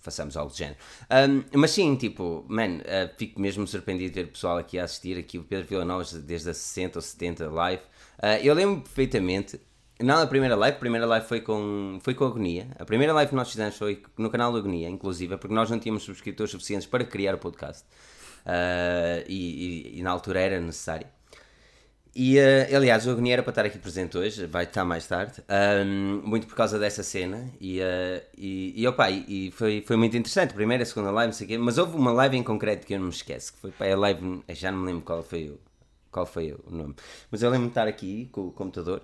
façamos 0.00 0.36
algo 0.36 0.50
do 0.50 0.56
género. 0.56 0.76
Um, 1.08 1.44
mas 1.56 1.70
sim, 1.70 1.94
tipo, 1.94 2.44
man, 2.48 2.80
fico 3.16 3.40
mesmo 3.40 3.66
surpreendido 3.68 4.10
de 4.10 4.22
ver 4.22 4.28
o 4.28 4.32
pessoal 4.32 4.58
aqui 4.58 4.80
a 4.80 4.84
assistir, 4.84 5.16
aqui 5.16 5.38
o 5.38 5.44
Pedro 5.44 5.66
Villanova 5.68 6.04
desde 6.18 6.50
a 6.50 6.54
60 6.54 6.98
ou 6.98 7.02
70 7.02 7.48
live, 7.50 7.82
Uh, 8.18 8.42
eu 8.42 8.52
lembro 8.54 8.80
perfeitamente, 8.80 9.60
não 10.00 10.20
a 10.20 10.26
primeira 10.26 10.54
live, 10.54 10.76
a 10.76 10.78
primeira 10.78 11.06
live 11.06 11.26
foi 11.26 11.40
com, 11.40 11.98
foi 12.02 12.14
com 12.14 12.24
Agonia. 12.24 12.68
A 12.78 12.84
primeira 12.84 13.12
live 13.12 13.30
que 13.30 13.34
nós 13.34 13.50
fizemos 13.50 13.76
foi 13.76 14.02
no 14.16 14.30
canal 14.30 14.52
da 14.52 14.58
Agonia, 14.58 14.88
inclusive, 14.88 15.36
porque 15.36 15.54
nós 15.54 15.70
não 15.70 15.78
tínhamos 15.78 16.04
subscritores 16.04 16.50
suficientes 16.50 16.86
para 16.86 17.04
criar 17.04 17.34
o 17.34 17.38
podcast. 17.38 17.84
Uh, 18.46 19.24
e, 19.28 19.92
e, 19.94 19.98
e, 19.98 20.02
na 20.02 20.10
altura 20.10 20.40
era 20.40 20.60
necessário. 20.60 21.06
E 22.14 22.38
uh, 22.38 22.76
aliás, 22.76 23.06
o 23.06 23.10
Agonia 23.10 23.34
era 23.34 23.42
para 23.42 23.50
estar 23.50 23.66
aqui 23.66 23.78
presente 23.78 24.16
hoje, 24.16 24.46
vai 24.46 24.64
estar 24.64 24.84
mais 24.84 25.06
tarde, 25.06 25.42
um, 25.84 26.22
muito 26.24 26.46
por 26.46 26.56
causa 26.56 26.78
dessa 26.78 27.02
cena. 27.02 27.48
E, 27.60 27.80
uh, 27.80 28.22
e, 28.36 28.80
e, 28.80 28.86
opa, 28.86 29.10
e, 29.10 29.50
foi, 29.52 29.82
foi 29.86 29.96
muito 29.96 30.16
interessante. 30.16 30.54
Primeira, 30.54 30.84
segunda 30.84 31.10
live, 31.10 31.28
não 31.32 31.36
sei 31.36 31.44
o 31.44 31.48
quê, 31.48 31.58
mas 31.58 31.76
houve 31.76 31.96
uma 31.96 32.12
live 32.12 32.36
em 32.36 32.42
concreto 32.42 32.86
que 32.86 32.94
eu 32.94 32.98
não 32.98 33.06
me 33.06 33.12
esqueço, 33.12 33.52
que 33.52 33.70
foi 33.70 33.92
a 33.92 33.96
live, 33.96 34.42
já 34.50 34.72
não 34.72 34.78
me 34.78 34.86
lembro 34.86 35.02
qual 35.02 35.22
foi 35.22 35.50
o 35.50 35.67
qual 36.10 36.26
foi 36.26 36.52
o 36.52 36.70
nome. 36.70 36.94
Mas 37.30 37.42
eu 37.42 37.50
lembro-me 37.50 37.68
de 37.68 37.72
estar 37.72 37.88
aqui 37.88 38.28
com 38.32 38.48
o 38.48 38.52
computador, 38.52 39.02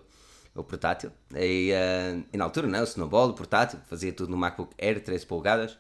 o 0.55 0.63
portátil, 0.63 1.11
e, 1.35 1.73
uh, 1.73 2.25
e 2.33 2.37
na 2.37 2.45
altura, 2.45 2.67
não, 2.67 2.81
o 2.81 2.85
Snowball, 2.85 3.31
o 3.31 3.35
portátil, 3.35 3.79
fazia 3.87 4.13
tudo 4.13 4.31
no 4.31 4.37
MacBook 4.37 4.75
Air 4.79 5.03
13 5.03 5.27
polegadas, 5.27 5.77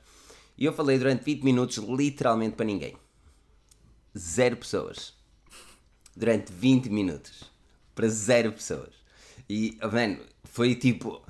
e 0.56 0.65
eu 0.65 0.73
falei 0.73 0.99
durante 0.99 1.25
20 1.25 1.43
minutos 1.43 1.78
literalmente 1.78 2.57
para 2.57 2.66
ninguém. 2.66 2.97
Zero 4.16 4.57
pessoas. 4.57 5.14
Durante 6.16 6.52
20 6.52 6.90
minutos. 6.90 7.50
Para 7.95 8.09
zero 8.09 8.52
pessoas. 8.52 8.95
E, 9.49 9.76
oh, 9.83 9.88
mano, 9.88 10.19
foi 10.54 10.76
tipo, 10.76 11.20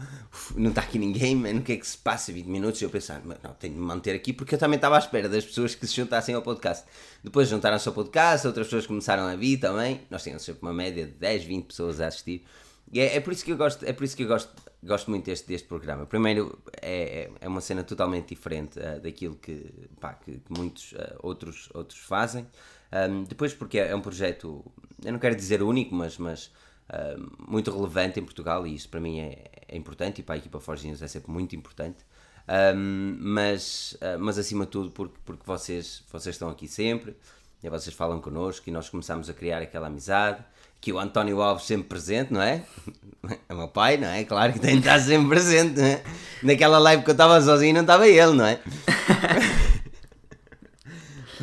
não 0.55 0.69
está 0.69 0.83
aqui 0.83 0.99
ninguém, 0.99 1.35
mano, 1.35 1.61
o 1.61 1.63
que 1.63 1.73
é 1.73 1.77
que 1.79 1.87
se 1.87 1.97
passa 1.97 2.31
20 2.31 2.45
minutos? 2.45 2.83
Eu 2.83 2.91
pensar, 2.91 3.23
não, 3.25 3.55
tenho 3.55 3.73
de 3.73 3.81
me 3.81 3.87
manter 3.87 4.15
aqui 4.15 4.35
porque 4.35 4.55
eu 4.55 4.59
também 4.59 4.77
estava 4.77 4.97
à 4.97 4.99
espera 4.99 5.31
das 5.31 5.43
pessoas 5.47 5.75
que 5.75 5.87
se 5.87 5.97
juntassem 5.97 6.35
ao 6.35 6.43
podcast. 6.43 6.85
Depois 7.23 7.49
juntaram-se 7.49 7.89
ao 7.89 7.95
podcast, 7.95 8.47
outras 8.47 8.67
pessoas 8.67 8.87
começaram 8.87 9.23
a 9.23 9.35
vir 9.35 9.57
também. 9.57 10.03
Nós 10.11 10.23
tínhamos 10.23 10.43
sempre 10.43 10.61
uma 10.61 10.75
média 10.75 11.07
de 11.07 11.13
10, 11.13 11.45
20 11.45 11.65
pessoas 11.65 12.03
a 12.03 12.09
assistir. 12.09 12.45
E 12.93 13.01
é, 13.01 13.17
é 13.17 13.21
por 13.21 13.33
isso 13.33 13.43
que 13.43 13.53
eu 13.53 13.57
gosto, 13.57 13.83
é 13.87 13.95
por 13.95 14.05
isso 14.05 14.15
que 14.15 14.25
eu 14.25 14.29
gosto, 14.29 14.53
gosto 14.83 15.09
muito 15.11 15.25
deste, 15.25 15.49
deste 15.49 15.67
programa. 15.67 16.05
Primeiro, 16.05 16.59
é, 16.83 17.23
é, 17.23 17.31
é 17.41 17.49
uma 17.49 17.63
cena 17.63 17.83
totalmente 17.83 18.29
diferente 18.29 18.79
uh, 18.79 19.01
daquilo 19.01 19.37
que, 19.37 19.73
pá, 19.99 20.13
que, 20.13 20.33
que 20.33 20.53
muitos 20.53 20.93
uh, 20.93 21.17
outros, 21.23 21.71
outros 21.73 21.99
fazem. 22.01 22.47
Um, 22.93 23.25
depois, 23.25 23.55
porque 23.55 23.79
é 23.79 23.97
um 23.97 24.03
projeto, 24.03 24.63
eu 25.03 25.13
não 25.13 25.19
quero 25.19 25.35
dizer 25.35 25.63
único, 25.63 25.95
mas, 25.95 26.19
mas 26.19 26.53
uh, 26.95 27.33
muito 27.51 27.71
relevante 27.71 28.21
em 28.21 28.25
Portugal 28.25 28.67
e 28.67 28.75
isso 28.75 28.89
para 28.89 29.01
mim 29.01 29.21
é, 29.21 29.45
é 29.69 29.77
importante 29.77 30.21
e 30.21 30.23
para 30.23 30.37
a 30.37 30.39
equipa 30.39 30.61
Forge 30.61 30.89
é 30.89 31.09
sempre 31.09 31.31
muito 31.31 31.57
importante. 31.57 31.99
Um, 32.47 33.17
mas, 33.21 33.97
uh, 34.01 34.19
mas 34.19 34.39
acima 34.39 34.65
de 34.67 34.71
tudo 34.71 34.91
porque, 34.91 35.15
porque 35.25 35.43
vocês, 35.45 36.03
vocês 36.11 36.35
estão 36.35 36.49
aqui 36.49 36.69
sempre 36.69 37.17
e 37.63 37.71
vocês 37.71 37.95
falam 37.97 38.21
connosco 38.21 38.69
e 38.69 38.73
nós 38.73 38.89
começamos 38.89 39.31
a 39.31 39.35
criar 39.35 39.63
aquela 39.63 39.87
amizade 39.87 40.45
que 40.81 40.93
o 40.93 40.99
António 40.99 41.41
Alves 41.41 41.65
sempre 41.65 41.89
presente, 41.89 42.33
não 42.33 42.43
é? 42.43 42.63
É 43.49 43.55
meu 43.55 43.69
pai, 43.69 43.97
não 43.97 44.09
é? 44.09 44.23
Claro 44.23 44.53
que 44.53 44.59
tem 44.59 44.75
de 44.75 44.81
estar 44.81 45.01
sempre 45.01 45.29
presente, 45.31 45.81
não 45.81 45.87
é? 45.87 46.03
Naquela 46.43 46.79
live 46.79 47.03
que 47.03 47.09
eu 47.09 47.13
estava 47.13 47.41
sozinho 47.41 47.73
não 47.73 47.81
estava 47.81 48.07
ele, 48.07 48.35
não 48.35 48.45
é? 48.45 48.61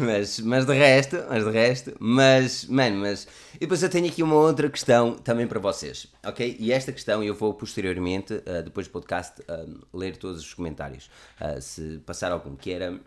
mas, 0.02 0.40
mas 0.40 0.66
de 0.66 0.74
resto, 0.74 1.18
mas 1.30 1.44
de 1.44 1.52
resto, 1.52 1.96
mas, 2.00 2.66
mano, 2.66 2.98
mas. 2.98 3.28
E 3.56 3.60
depois 3.60 3.82
eu 3.84 3.90
tenho 3.90 4.08
aqui 4.08 4.24
uma 4.24 4.36
outra 4.36 4.70
questão 4.70 5.16
também 5.16 5.48
para 5.48 5.60
vocês, 5.60 6.08
ok? 6.26 6.58
E 6.60 6.72
esta 6.72 6.92
questão 6.92 7.24
eu 7.24 7.36
vou 7.36 7.54
posteriormente, 7.54 8.34
uh, 8.34 8.64
depois 8.64 8.88
do 8.88 8.92
podcast, 8.92 9.42
uh, 9.42 9.80
ler 9.94 10.18
todos 10.18 10.42
os 10.42 10.54
comentários, 10.54 11.10
uh, 11.40 11.62
se 11.62 12.02
passar 12.06 12.32
algum, 12.32 12.56
que 12.56 12.72
era. 12.72 13.00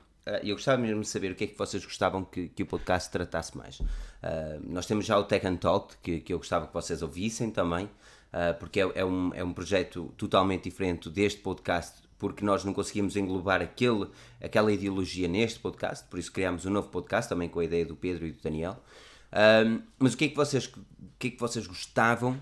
eu 0.42 0.54
gostava 0.54 0.80
mesmo 0.80 1.02
de 1.02 1.08
saber 1.08 1.32
o 1.32 1.34
que 1.34 1.44
é 1.44 1.46
que 1.48 1.58
vocês 1.58 1.84
gostavam 1.84 2.24
que, 2.24 2.48
que 2.48 2.62
o 2.62 2.66
podcast 2.66 3.10
tratasse 3.10 3.56
mais. 3.56 3.82
nós 4.62 4.86
temos 4.86 5.04
já 5.04 5.18
o 5.18 5.24
Tech 5.24 5.46
and 5.46 5.56
Talk, 5.56 5.96
que, 6.02 6.20
que 6.20 6.32
eu 6.32 6.38
gostava 6.38 6.66
que 6.66 6.72
vocês 6.72 7.02
ouvissem 7.02 7.50
também, 7.50 7.90
porque 8.58 8.80
é, 8.80 8.90
é, 8.94 9.04
um, 9.04 9.32
é 9.34 9.44
um 9.44 9.52
projeto 9.52 10.14
totalmente 10.16 10.64
diferente 10.64 11.10
deste 11.10 11.40
podcast 11.40 12.03
porque 12.18 12.44
nós 12.44 12.64
não 12.64 12.73
conseguimos 12.73 13.16
englobar 13.16 13.61
aquele, 13.61 14.09
aquela 14.40 14.73
ideologia 14.73 15.28
neste 15.28 15.59
podcast, 15.59 16.06
por 16.09 16.18
isso 16.18 16.33
criámos 16.33 16.64
um 16.64 16.71
novo 16.71 16.88
podcast 16.88 17.28
também 17.28 17.49
com 17.49 17.61
a 17.61 17.64
ideia 17.64 17.85
do 17.85 17.97
Pedro 17.97 18.26
e 18.26 18.33
do 18.33 18.42
Daniel. 18.42 18.83
Um, 19.33 19.83
mas 19.99 20.14
o 20.14 20.16
que 20.16 20.26
é 20.26 20.28
que 20.28 20.37
vocês, 20.37 20.66
o 20.66 20.85
que 21.18 21.28
é 21.28 21.30
que 21.33 21.40
vocês 21.40 21.66
gostavam 21.66 22.40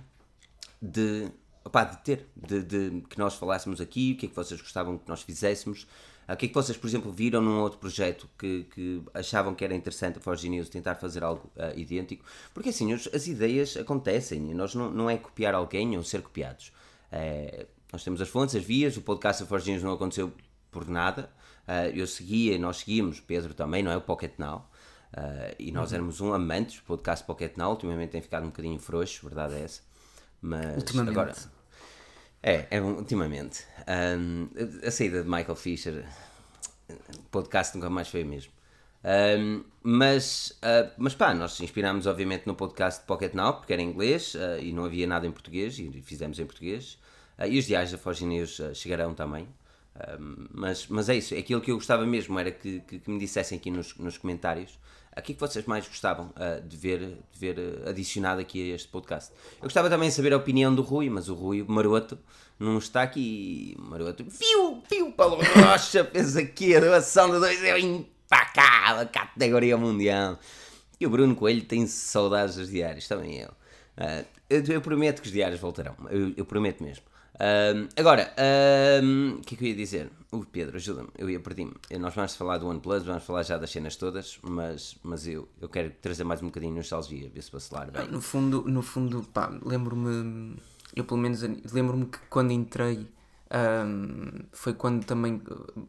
de, 0.81 1.31
opá, 1.64 1.85
de 1.85 2.02
ter? 2.05 2.29
De, 2.37 2.62
de 2.62 3.00
que 3.09 3.19
nós 3.19 3.35
falássemos 3.35 3.81
aqui? 3.81 4.12
O 4.12 4.17
que 4.19 4.26
é 4.26 4.29
que 4.29 4.37
vocês 4.37 4.61
gostavam 4.61 4.99
que 4.99 5.09
nós 5.09 5.23
fizéssemos? 5.23 5.87
O 6.29 6.37
que 6.37 6.47
é 6.47 6.49
que 6.49 6.55
vocês, 6.55 6.79
por 6.79 6.87
exemplo, 6.87 7.11
viram 7.11 7.41
num 7.41 7.61
outro 7.61 7.79
projeto 7.79 8.29
que, 8.38 8.64
que 8.73 9.02
achavam 9.12 9.55
que 9.55 9.64
era 9.64 9.75
interessante 9.75 10.19
a 10.19 10.21
Forge 10.21 10.49
News 10.49 10.69
tentar 10.69 10.95
fazer 10.95 11.23
algo 11.25 11.50
uh, 11.57 11.79
idêntico? 11.79 12.25
Porque 12.55 12.69
assim, 12.69 12.93
os, 12.93 13.09
as 13.12 13.26
ideias 13.26 13.76
acontecem 13.76 14.41
nós 14.55 14.75
não, 14.75 14.91
não 14.91 15.11
é 15.11 15.17
copiar 15.17 15.55
alguém 15.55 15.97
ou 15.97 16.05
ser 16.05 16.23
copiados. 16.23 16.73
É, 17.11 17.67
nós 17.92 18.02
temos 18.02 18.20
as 18.22 18.28
fontes, 18.28 18.56
as 18.56 18.64
vias, 18.64 18.96
o 18.96 19.02
podcast 19.02 19.44
News 19.70 19.82
não 19.82 19.92
aconteceu 19.92 20.32
por 20.70 20.88
nada. 20.88 21.30
Uh, 21.68 21.94
eu 21.94 22.06
seguia, 22.06 22.58
nós 22.58 22.78
seguíamos, 22.78 23.20
Pedro 23.20 23.52
também, 23.52 23.82
não 23.82 23.92
é? 23.92 23.96
O 23.96 24.00
Pocket 24.00 24.32
Now. 24.38 24.68
Uh, 25.12 25.54
e 25.58 25.70
nós 25.70 25.90
uhum. 25.90 25.96
éramos 25.96 26.20
um 26.22 26.32
amantes 26.32 26.76
do 26.76 26.84
podcast 26.84 27.25
Pocket 27.26 27.56
Now. 27.56 27.70
Ultimamente 27.70 28.11
tem 28.11 28.22
ficado 28.22 28.44
um 28.44 28.46
bocadinho 28.46 28.78
frouxo, 28.78 29.26
verdade 29.26 29.54
é 29.54 29.64
essa. 29.64 29.82
Mas 30.40 30.76
ultimamente. 30.78 31.11
agora. 31.11 31.34
É, 32.42 32.66
é 32.70 32.80
ultimamente. 32.80 33.64
Um, 34.18 34.49
a 34.84 34.90
saída 34.90 35.22
de 35.22 35.28
Michael 35.28 35.54
Fisher, 35.54 36.04
o 36.88 37.22
podcast 37.30 37.76
nunca 37.76 37.90
mais 37.90 38.08
foi 38.08 38.25
o 38.25 38.26
mesmo. 38.26 38.52
Um, 39.04 39.64
mas, 39.82 40.58
uh, 40.62 40.90
mas 40.96 41.14
pá, 41.14 41.34
nós 41.34 41.61
inspirámos 41.61 42.06
obviamente 42.06 42.46
no 42.46 42.54
podcast 42.54 43.04
Pocket 43.04 43.34
Now, 43.34 43.54
porque 43.54 43.72
era 43.72 43.82
em 43.82 43.90
inglês 43.90 44.34
uh, 44.34 44.61
e 44.61 44.72
não 44.72 44.84
havia 44.84 45.06
nada 45.06 45.26
em 45.26 45.30
português, 45.30 45.78
e 45.78 45.90
fizemos 46.02 46.38
em 46.38 46.46
português. 46.46 46.99
Uh, 47.38 47.46
e 47.46 47.58
os 47.58 47.66
diários 47.66 47.92
da 47.92 47.98
Forge 47.98 48.24
News 48.24 48.60
chegarão 48.74 49.14
também. 49.14 49.48
mas, 50.50 50.86
mas 50.88 51.08
é 51.08 51.16
isso, 51.16 51.34
aquilo 51.34 51.60
que 51.60 51.70
eu 51.70 51.76
gostava 51.76 52.04
mesmo 52.06 52.38
era 52.38 52.50
que, 52.50 52.80
que, 52.80 52.98
que 52.98 53.10
me 53.10 53.18
dissessem 53.18 53.58
aqui 53.58 53.70
nos, 53.70 53.94
nos 53.96 54.16
comentários 54.16 54.78
o 55.14 55.20
que 55.20 55.32
é 55.32 55.34
que 55.34 55.40
vocês 55.40 55.66
mais 55.66 55.86
gostavam 55.86 56.32
uh, 56.36 56.66
de 56.66 56.74
ver, 56.74 57.00
de 57.00 57.38
ver 57.38 57.86
adicionado 57.86 58.40
aqui 58.40 58.72
a 58.72 58.74
este 58.74 58.88
podcast? 58.88 59.30
Eu 59.56 59.64
gostava 59.64 59.90
também 59.90 60.08
de 60.08 60.14
saber 60.14 60.32
a 60.32 60.38
opinião 60.38 60.74
do 60.74 60.80
Rui, 60.80 61.10
mas 61.10 61.28
o 61.28 61.34
Rui, 61.34 61.62
maroto, 61.68 62.18
não 62.58 62.78
está 62.78 63.02
aqui. 63.02 63.76
Maroto, 63.78 64.24
fiu, 64.30 64.82
fiu, 64.88 65.12
Paulo 65.12 65.36
Rocha, 65.36 66.02
fez 66.10 66.34
aqui 66.36 66.74
a 66.74 66.80
doação 66.80 67.30
de 67.30 67.40
2 67.40 67.62
é 67.62 67.78
impacável, 67.78 69.06
categoria 69.08 69.76
mundial. 69.76 70.38
E 70.98 71.06
o 71.06 71.10
Bruno 71.10 71.36
Coelho 71.36 71.62
tem 71.62 71.86
saudades 71.86 72.56
dos 72.56 72.70
diários, 72.70 73.06
também 73.06 73.40
eu. 73.40 73.48
Uh, 73.98 74.24
eu, 74.48 74.64
eu, 74.64 74.80
prometo 74.80 75.20
que 75.20 75.26
os 75.26 75.32
diários 75.32 75.60
voltarão, 75.60 75.94
eu, 76.08 76.32
eu 76.38 76.46
prometo 76.46 76.82
mesmo. 76.82 77.04
Uh, 77.42 77.88
agora, 77.96 78.32
o 78.38 79.04
uh, 79.04 79.40
que 79.40 79.56
é 79.56 79.58
que 79.58 79.64
eu 79.64 79.68
ia 79.70 79.75
dizer? 79.75 80.12
O 80.30 80.46
Pedro, 80.46 80.76
ajuda-me, 80.76 81.08
eu 81.18 81.28
ia 81.28 81.40
perdi-me. 81.40 81.75
Nós 81.99 82.14
vamos 82.14 82.37
falar 82.37 82.58
do 82.58 82.68
OnePlus, 82.68 83.02
vamos 83.02 83.25
falar 83.25 83.42
já 83.42 83.58
das 83.58 83.70
cenas 83.70 83.96
todas, 83.96 84.38
mas, 84.42 84.96
mas 85.02 85.26
eu, 85.26 85.49
eu 85.61 85.68
quero 85.68 85.90
trazer 86.00 86.22
mais 86.22 86.40
um 86.40 86.46
bocadinho 86.46 86.72
de 86.72 86.78
nostalgia, 86.78 87.28
ver 87.28 87.42
se 87.42 87.50
vacilar 87.50 87.90
bem. 87.90 88.06
No 88.06 88.20
fundo, 88.20 88.62
no 88.66 88.80
fundo 88.80 89.25
pá, 89.25 89.52
lembro-me, 89.61 90.56
eu 90.94 91.04
pelo 91.04 91.18
menos 91.18 91.42
lembro-me 91.72 92.06
que 92.06 92.18
quando 92.30 92.52
entrei, 92.52 93.08
um, 93.52 94.44
foi 94.52 94.72
quando 94.72 95.04
também, 95.04 95.42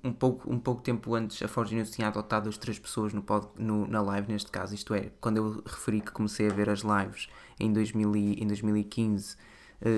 um 0.03 0.12
pouco, 0.12 0.51
um 0.51 0.60
pouco 0.60 0.81
tempo 0.81 1.13
antes, 1.13 1.41
a 1.43 1.48
Forge 1.48 1.75
News 1.75 1.91
tinha 1.91 2.07
adotado 2.07 2.50
as 2.50 2.57
três 2.57 2.79
pessoas 2.79 3.13
no, 3.13 3.22
pod, 3.22 3.48
no, 3.57 3.88
na 3.88 4.01
live, 4.01 4.29
neste 4.31 4.51
caso, 4.51 4.74
isto 4.74 4.93
é, 4.95 5.12
quando 5.22 5.38
eu 5.38 5.63
referi 5.65 6.01
que 6.01 6.12
comecei 6.12 6.50
a 6.50 6.53
ver 6.53 6.69
as 6.69 6.81
lives 6.81 7.29
em, 7.60 7.72
2000 7.72 8.15
e, 8.15 8.43
em 8.43 8.48
2015 8.48 9.36
eh, 9.36 9.52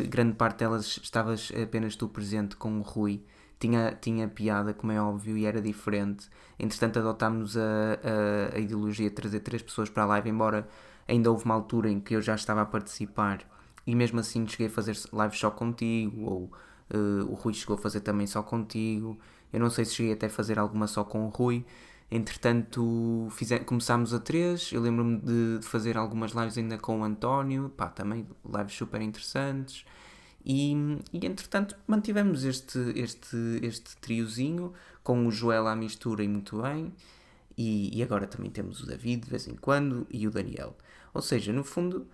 grande 0.10 0.34
parte 0.34 0.60
delas 0.60 1.00
estavas 1.02 1.52
apenas 1.62 1.96
tu 1.96 2.08
presente 2.08 2.56
com 2.56 2.80
o 2.80 2.82
Rui. 2.82 3.24
Tinha, 3.60 3.98
tinha 4.00 4.28
piada, 4.28 4.74
como 4.74 4.92
é 4.92 5.02
óbvio, 5.02 5.38
e 5.38 5.46
era 5.46 5.62
diferente. 5.62 6.30
Entretanto, 6.60 7.00
adotámos 7.00 7.56
a, 7.56 7.62
a, 7.62 8.56
a 8.58 8.60
ideologia 8.60 9.10
de 9.10 9.16
trazer 9.16 9.40
três 9.40 9.62
pessoas 9.62 9.90
para 9.90 10.04
a 10.04 10.06
live, 10.08 10.30
embora 10.30 10.68
ainda 11.08 11.32
houve 11.32 11.46
uma 11.46 11.54
altura 11.54 11.90
em 11.90 12.00
que 12.00 12.16
eu 12.16 12.22
já 12.22 12.36
estava 12.36 12.62
a 12.62 12.66
participar 12.66 13.46
e 13.88 13.96
mesmo 13.96 14.20
assim 14.20 14.48
cheguei 14.48 14.68
a 14.68 14.70
fazer 14.70 14.98
live 15.12 15.38
só 15.38 15.52
contigo, 15.52 16.26
ou 16.26 16.52
uh, 16.94 17.32
o 17.32 17.36
Rui 17.36 17.54
chegou 17.54 17.76
a 17.76 17.80
fazer 17.80 18.02
também 18.02 18.26
só 18.26 18.42
contigo. 18.42 19.18
Eu 19.54 19.60
não 19.60 19.70
sei 19.70 19.86
se 19.86 19.96
cheguei 19.96 20.14
até 20.14 20.26
a 20.26 20.30
fazer 20.30 20.58
alguma 20.58 20.88
só 20.88 21.04
com 21.04 21.26
o 21.26 21.30
Rui. 21.30 21.66
Entretanto, 22.16 23.28
começámos 23.66 24.14
a 24.14 24.20
três. 24.20 24.72
Eu 24.72 24.82
lembro-me 24.82 25.20
de, 25.20 25.60
de, 25.60 25.66
fazer 25.66 25.98
algumas 25.98 26.32
lives 26.32 26.58
ainda 26.58 26.78
com 26.78 27.02
o 27.02 27.04
António, 27.04 27.70
pá, 27.76 27.90
também 27.90 28.26
lives 28.46 28.74
super 28.74 29.02
interessantes. 29.02 29.84
E, 30.46 30.72
e 31.12 31.26
entretanto, 31.26 31.76
mantivemos 31.86 32.46
este, 32.46 32.80
este, 32.96 33.36
este 33.62 33.98
triozinho 33.98 34.74
com 35.04 35.28
o 35.28 35.32
Joel 35.32 35.68
à 35.68 35.76
mistura 35.76 36.24
e 36.24 36.28
muito 36.28 36.62
bem. 36.62 36.94
E, 37.58 37.98
e 37.98 38.02
agora 38.02 38.26
também 38.26 38.50
temos 38.50 38.80
o 38.80 38.86
David 38.86 39.26
de 39.26 39.30
vez 39.30 39.46
em 39.48 39.56
quando 39.56 40.08
e 40.10 40.26
o 40.26 40.32
Daniel. 40.32 40.74
Ou 41.14 41.22
seja, 41.22 41.52
no 41.52 41.66
fundo, 41.66 42.08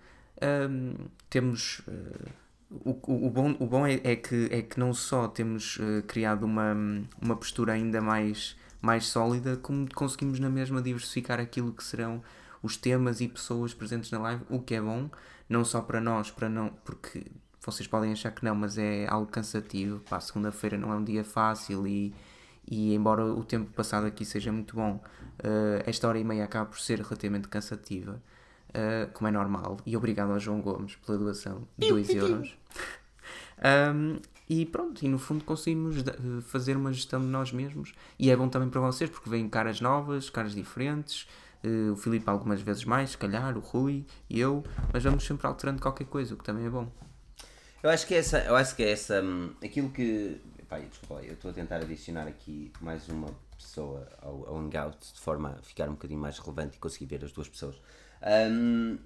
hum, 0.68 0.94
temos. 1.30 1.78
Uh, 1.80 2.42
o, 2.70 2.90
o, 2.90 3.26
o, 3.26 3.30
bom, 3.30 3.54
o 3.60 3.66
bom 3.66 3.86
é, 3.86 4.00
é, 4.02 4.16
que, 4.16 4.48
é 4.50 4.62
que 4.62 4.80
não 4.80 4.92
só 4.94 5.28
temos 5.28 5.76
uh, 5.76 6.02
criado 6.08 6.44
uma, 6.44 6.74
uma 7.20 7.36
postura 7.36 7.74
ainda 7.74 8.00
mais 8.00 8.56
mais 8.82 9.06
sólida, 9.06 9.56
como 9.56 9.88
conseguimos 9.94 10.40
na 10.40 10.50
mesma 10.50 10.82
diversificar 10.82 11.38
aquilo 11.38 11.72
que 11.72 11.84
serão 11.84 12.22
os 12.62 12.76
temas 12.76 13.20
e 13.20 13.28
pessoas 13.28 13.72
presentes 13.72 14.10
na 14.10 14.18
live, 14.18 14.42
o 14.50 14.60
que 14.60 14.74
é 14.74 14.80
bom, 14.80 15.08
não 15.48 15.64
só 15.64 15.80
para 15.80 16.00
nós, 16.00 16.30
para 16.30 16.48
não, 16.48 16.70
porque 16.84 17.24
vocês 17.64 17.86
podem 17.86 18.12
achar 18.12 18.32
que 18.32 18.44
não, 18.44 18.54
mas 18.54 18.76
é 18.76 19.06
algo 19.08 19.30
cansativo. 19.30 20.00
Pá, 20.00 20.18
segunda-feira 20.20 20.76
não 20.76 20.92
é 20.92 20.96
um 20.96 21.04
dia 21.04 21.24
fácil 21.24 21.86
e, 21.86 22.12
e 22.68 22.94
embora 22.94 23.24
o 23.24 23.44
tempo 23.44 23.70
passado 23.72 24.06
aqui 24.06 24.24
seja 24.24 24.50
muito 24.50 24.74
bom, 24.74 24.96
uh, 24.96 25.82
esta 25.86 26.08
hora 26.08 26.18
e 26.18 26.24
meia 26.24 26.44
acaba 26.44 26.66
por 26.66 26.80
ser 26.80 27.00
relativamente 27.00 27.48
cansativa, 27.48 28.20
uh, 28.70 29.12
como 29.12 29.28
é 29.28 29.30
normal. 29.30 29.78
E 29.86 29.96
obrigado 29.96 30.32
ao 30.32 30.40
João 30.40 30.60
Gomes 30.60 30.96
pela 30.96 31.18
doação 31.18 31.68
de 31.78 31.88
2 31.88 32.10
euros. 32.10 32.56
um, 33.94 34.18
e 34.48 34.66
pronto, 34.66 35.04
e 35.04 35.08
no 35.08 35.18
fundo 35.18 35.44
conseguimos 35.44 35.98
eh, 35.98 36.40
fazer 36.42 36.76
uma 36.76 36.92
gestão 36.92 37.20
de 37.20 37.26
nós 37.26 37.52
mesmos. 37.52 37.94
E 38.18 38.30
é 38.30 38.36
bom 38.36 38.48
também 38.48 38.68
para 38.68 38.80
vocês, 38.80 39.08
porque 39.08 39.30
vêm 39.30 39.48
caras 39.48 39.80
novas, 39.80 40.28
caras 40.28 40.54
diferentes. 40.54 41.26
Uh, 41.64 41.92
o 41.92 41.96
Filipe 41.96 42.28
algumas 42.28 42.60
vezes 42.60 42.84
mais, 42.84 43.10
se 43.10 43.18
calhar, 43.18 43.56
o 43.56 43.60
Rui 43.60 44.04
e 44.28 44.40
eu, 44.40 44.64
mas 44.92 45.04
vamos 45.04 45.24
sempre 45.24 45.46
alterando 45.46 45.80
qualquer 45.80 46.06
coisa, 46.06 46.34
o 46.34 46.36
que 46.36 46.42
também 46.42 46.66
é 46.66 46.70
bom. 46.70 46.90
Eu 47.80 47.88
acho 47.88 48.04
que 48.04 48.14
essa, 48.14 48.40
eu 48.40 48.56
acho 48.56 48.74
que 48.74 48.82
essa, 48.82 49.22
hum, 49.22 49.54
aquilo 49.62 49.88
que, 49.90 50.40
pá, 50.68 50.80
desculpa, 50.80 51.22
eu 51.24 51.34
estou 51.34 51.52
a 51.52 51.54
tentar 51.54 51.76
adicionar 51.76 52.26
aqui 52.26 52.72
mais 52.80 53.08
uma 53.08 53.28
pessoa 53.56 54.08
ao, 54.20 54.48
ao 54.48 54.58
Hangout 54.58 54.98
de 55.14 55.20
forma 55.20 55.50
a 55.50 55.62
ficar 55.62 55.88
um 55.88 55.92
bocadinho 55.92 56.20
mais 56.20 56.38
relevante 56.38 56.76
e 56.76 56.80
conseguir 56.80 57.06
ver 57.06 57.24
as 57.24 57.30
duas 57.30 57.48
pessoas. 57.48 57.76
Um, 58.22 58.98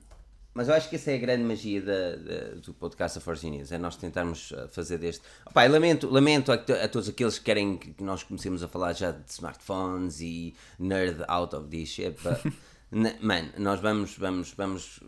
mas 0.56 0.68
eu 0.68 0.74
acho 0.74 0.88
que 0.88 0.96
essa 0.96 1.10
é 1.10 1.16
a 1.16 1.18
grande 1.18 1.44
magia 1.44 1.82
da, 1.82 2.16
da, 2.16 2.54
do 2.62 2.72
podcast 2.72 3.18
da 3.18 3.22
Forge 3.22 3.50
News, 3.50 3.70
é 3.72 3.76
nós 3.76 3.94
tentarmos 3.94 4.52
uh, 4.52 4.66
fazer 4.70 4.96
deste. 4.96 5.22
Opa, 5.44 5.66
lamento, 5.66 6.08
lamento 6.08 6.50
a, 6.50 6.54
a, 6.54 6.88
todos 6.88 7.10
aqueles 7.10 7.38
que 7.38 7.44
querem 7.44 7.76
que 7.76 8.02
nós 8.02 8.22
comecemos 8.22 8.62
a 8.62 8.68
falar 8.68 8.94
já 8.94 9.10
de 9.10 9.30
smartphones 9.30 10.22
e 10.22 10.54
nerd 10.78 11.22
out 11.28 11.54
of 11.54 11.68
this 11.68 11.90
shit. 11.90 12.16
Mano, 13.20 13.50
nós 13.58 13.80
vamos, 13.80 14.16
vamos, 14.16 14.54
vamos 14.54 15.00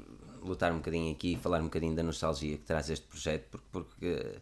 lutar 0.42 0.70
um 0.70 0.76
bocadinho 0.76 1.12
aqui 1.12 1.32
e 1.32 1.36
falar 1.38 1.60
um 1.60 1.64
bocadinho 1.64 1.96
da 1.96 2.02
nostalgia 2.02 2.58
que 2.58 2.64
traz 2.64 2.90
este 2.90 3.06
projeto, 3.06 3.48
porque, 3.50 3.66
porque, 3.72 4.38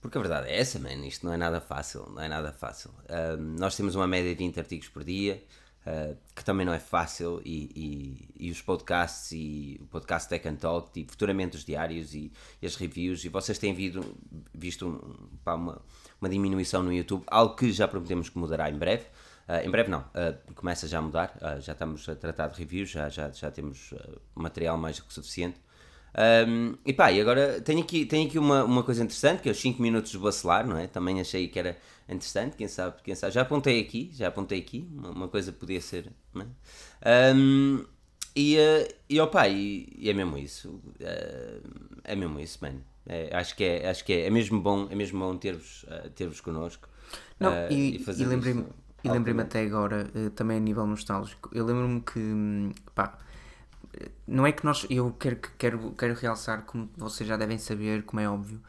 porque 0.00 0.16
a 0.16 0.20
verdade 0.22 0.48
é 0.48 0.58
essa, 0.58 0.78
mano. 0.78 1.04
Isto 1.04 1.26
não 1.26 1.34
é 1.34 1.36
nada 1.36 1.60
fácil, 1.60 2.06
não 2.08 2.22
é 2.22 2.28
nada 2.28 2.52
fácil. 2.52 2.90
Uh, 3.04 3.36
nós 3.36 3.76
temos 3.76 3.94
uma 3.94 4.06
média 4.06 4.30
de 4.30 4.38
20 4.38 4.60
artigos 4.60 4.88
por 4.88 5.04
dia. 5.04 5.42
Uh, 5.88 6.14
que 6.34 6.44
também 6.44 6.66
não 6.66 6.74
é 6.74 6.78
fácil, 6.78 7.40
e, 7.42 8.28
e, 8.38 8.46
e, 8.48 8.50
os 8.50 8.60
podcasts, 8.60 9.32
e 9.32 9.80
o 9.80 9.86
podcast 9.86 10.28
Tech 10.28 10.46
and 10.46 10.56
Talk, 10.56 10.90
e 11.00 11.06
futuramente 11.08 11.56
os 11.56 11.64
diários 11.64 12.14
e, 12.14 12.30
e 12.60 12.66
as 12.66 12.76
reviews, 12.76 13.24
e 13.24 13.30
vocês 13.30 13.58
têm 13.58 13.72
visto, 13.72 14.04
visto 14.52 14.86
um, 14.86 15.38
pá, 15.42 15.54
uma, 15.54 15.80
uma 16.20 16.28
diminuição 16.28 16.82
no 16.82 16.92
YouTube, 16.92 17.24
algo 17.26 17.56
que 17.56 17.72
já 17.72 17.88
prometemos 17.88 18.28
que 18.28 18.36
mudará 18.36 18.68
em 18.68 18.76
breve. 18.76 19.04
Uh, 19.48 19.66
em 19.66 19.70
breve 19.70 19.88
não, 19.88 20.00
uh, 20.00 20.54
começa 20.54 20.86
já 20.86 20.98
a 20.98 21.02
mudar, 21.02 21.32
já 21.60 21.72
estamos 21.72 22.06
a 22.06 22.14
tratar 22.14 22.48
de 22.48 22.58
reviews, 22.58 22.90
já, 22.90 23.08
já, 23.08 23.30
já 23.30 23.50
temos 23.50 23.94
material 24.34 24.76
mais 24.76 25.00
que 25.00 25.10
suficiente. 25.10 25.58
Um, 26.46 26.74
e 26.84 26.92
pá, 26.92 27.12
e 27.12 27.20
agora 27.20 27.60
tenho 27.60 27.80
aqui, 27.80 28.04
tenho 28.04 28.28
aqui 28.28 28.38
uma, 28.38 28.64
uma 28.64 28.82
coisa 28.82 29.02
interessante, 29.02 29.40
que 29.40 29.48
é 29.48 29.52
os 29.52 29.60
5 29.60 29.80
minutos 29.80 30.10
de 30.10 30.18
bacelar, 30.18 30.66
não 30.66 30.76
é? 30.76 30.86
Também 30.86 31.20
achei 31.20 31.48
que 31.48 31.58
era 31.58 31.78
interessante, 32.14 32.56
quem 32.56 32.68
sabe, 32.68 32.96
quem 33.02 33.14
sabe. 33.14 33.32
Já 33.32 33.42
apontei 33.42 33.80
aqui, 33.80 34.10
já 34.12 34.28
apontei 34.28 34.58
aqui, 34.60 34.88
uma, 34.92 35.10
uma 35.10 35.28
coisa 35.28 35.52
podia 35.52 35.80
ser, 35.80 36.10
é? 36.36 37.34
Um, 37.34 37.84
e, 38.34 38.56
uh, 38.56 38.94
e 39.08 39.20
opa, 39.20 39.48
e, 39.48 39.92
e 39.96 40.08
é 40.08 40.14
mesmo 40.14 40.38
isso, 40.38 40.68
uh, 40.68 42.00
é 42.04 42.14
mesmo 42.14 42.38
isso, 42.40 42.58
mano. 42.62 42.82
É, 43.06 43.34
acho 43.34 43.56
que 43.56 43.64
é, 43.64 43.88
acho 43.88 44.04
que 44.04 44.12
é, 44.12 44.26
é 44.26 44.30
mesmo 44.30 44.60
bom, 44.60 44.86
é 44.90 44.94
mesmo 44.94 45.18
bom 45.18 45.36
ter-vos 45.36 45.84
uh, 45.84 46.10
ter 46.10 46.30
connosco. 46.42 46.88
Não, 47.40 47.50
uh, 47.50 47.72
e, 47.72 47.96
e, 47.96 48.04
e 48.20 48.24
lembrei-me 48.24 48.66
e 49.02 49.08
lembrei 49.08 49.38
até 49.40 49.62
agora, 49.62 50.10
uh, 50.14 50.30
também 50.30 50.56
a 50.56 50.60
nível 50.60 50.86
nostálgico, 50.86 51.48
eu 51.52 51.64
lembro-me 51.64 52.00
que, 52.00 52.18
hum, 52.18 52.72
pá, 52.94 53.18
não 54.26 54.46
é 54.46 54.52
que 54.52 54.64
nós. 54.64 54.86
Eu 54.90 55.12
quero, 55.12 55.38
quero, 55.56 55.92
quero 55.92 56.14
realçar, 56.14 56.64
como 56.64 56.90
vocês 56.96 57.28
já 57.28 57.36
devem 57.36 57.58
saber, 57.58 58.02
como 58.02 58.20
é 58.20 58.28
óbvio, 58.28 58.60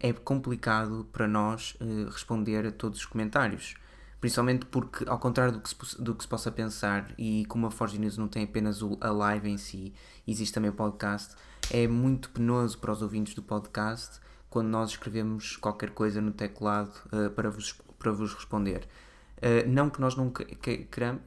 é 0.00 0.12
complicado 0.12 1.06
para 1.12 1.28
nós 1.28 1.76
eh, 1.80 2.10
responder 2.10 2.66
a 2.66 2.72
todos 2.72 3.00
os 3.00 3.06
comentários. 3.06 3.74
Principalmente 4.20 4.64
porque, 4.66 5.06
ao 5.06 5.18
contrário 5.18 5.52
do 5.52 5.60
que 5.60 5.68
se, 5.68 6.02
do 6.02 6.14
que 6.14 6.22
se 6.22 6.28
possa 6.28 6.50
pensar, 6.50 7.12
e 7.18 7.44
como 7.44 7.66
a 7.66 7.70
Forge 7.70 7.98
News 7.98 8.16
não 8.16 8.26
tem 8.26 8.44
apenas 8.44 8.80
a 9.00 9.10
live 9.10 9.50
em 9.50 9.58
si, 9.58 9.92
existe 10.26 10.54
também 10.54 10.70
o 10.70 10.74
podcast, 10.74 11.34
é 11.70 11.86
muito 11.86 12.30
penoso 12.30 12.78
para 12.78 12.90
os 12.92 13.02
ouvintes 13.02 13.34
do 13.34 13.42
podcast 13.42 14.20
quando 14.48 14.68
nós 14.68 14.90
escrevemos 14.90 15.56
qualquer 15.56 15.90
coisa 15.90 16.20
no 16.20 16.30
teclado 16.30 16.92
uh, 17.12 17.28
para, 17.32 17.50
vos, 17.50 17.72
para 17.98 18.12
vos 18.12 18.32
responder. 18.32 18.86
Uh, 19.38 19.68
não 19.68 19.90
que 19.90 20.00
nós 20.00 20.16
não 20.16 20.32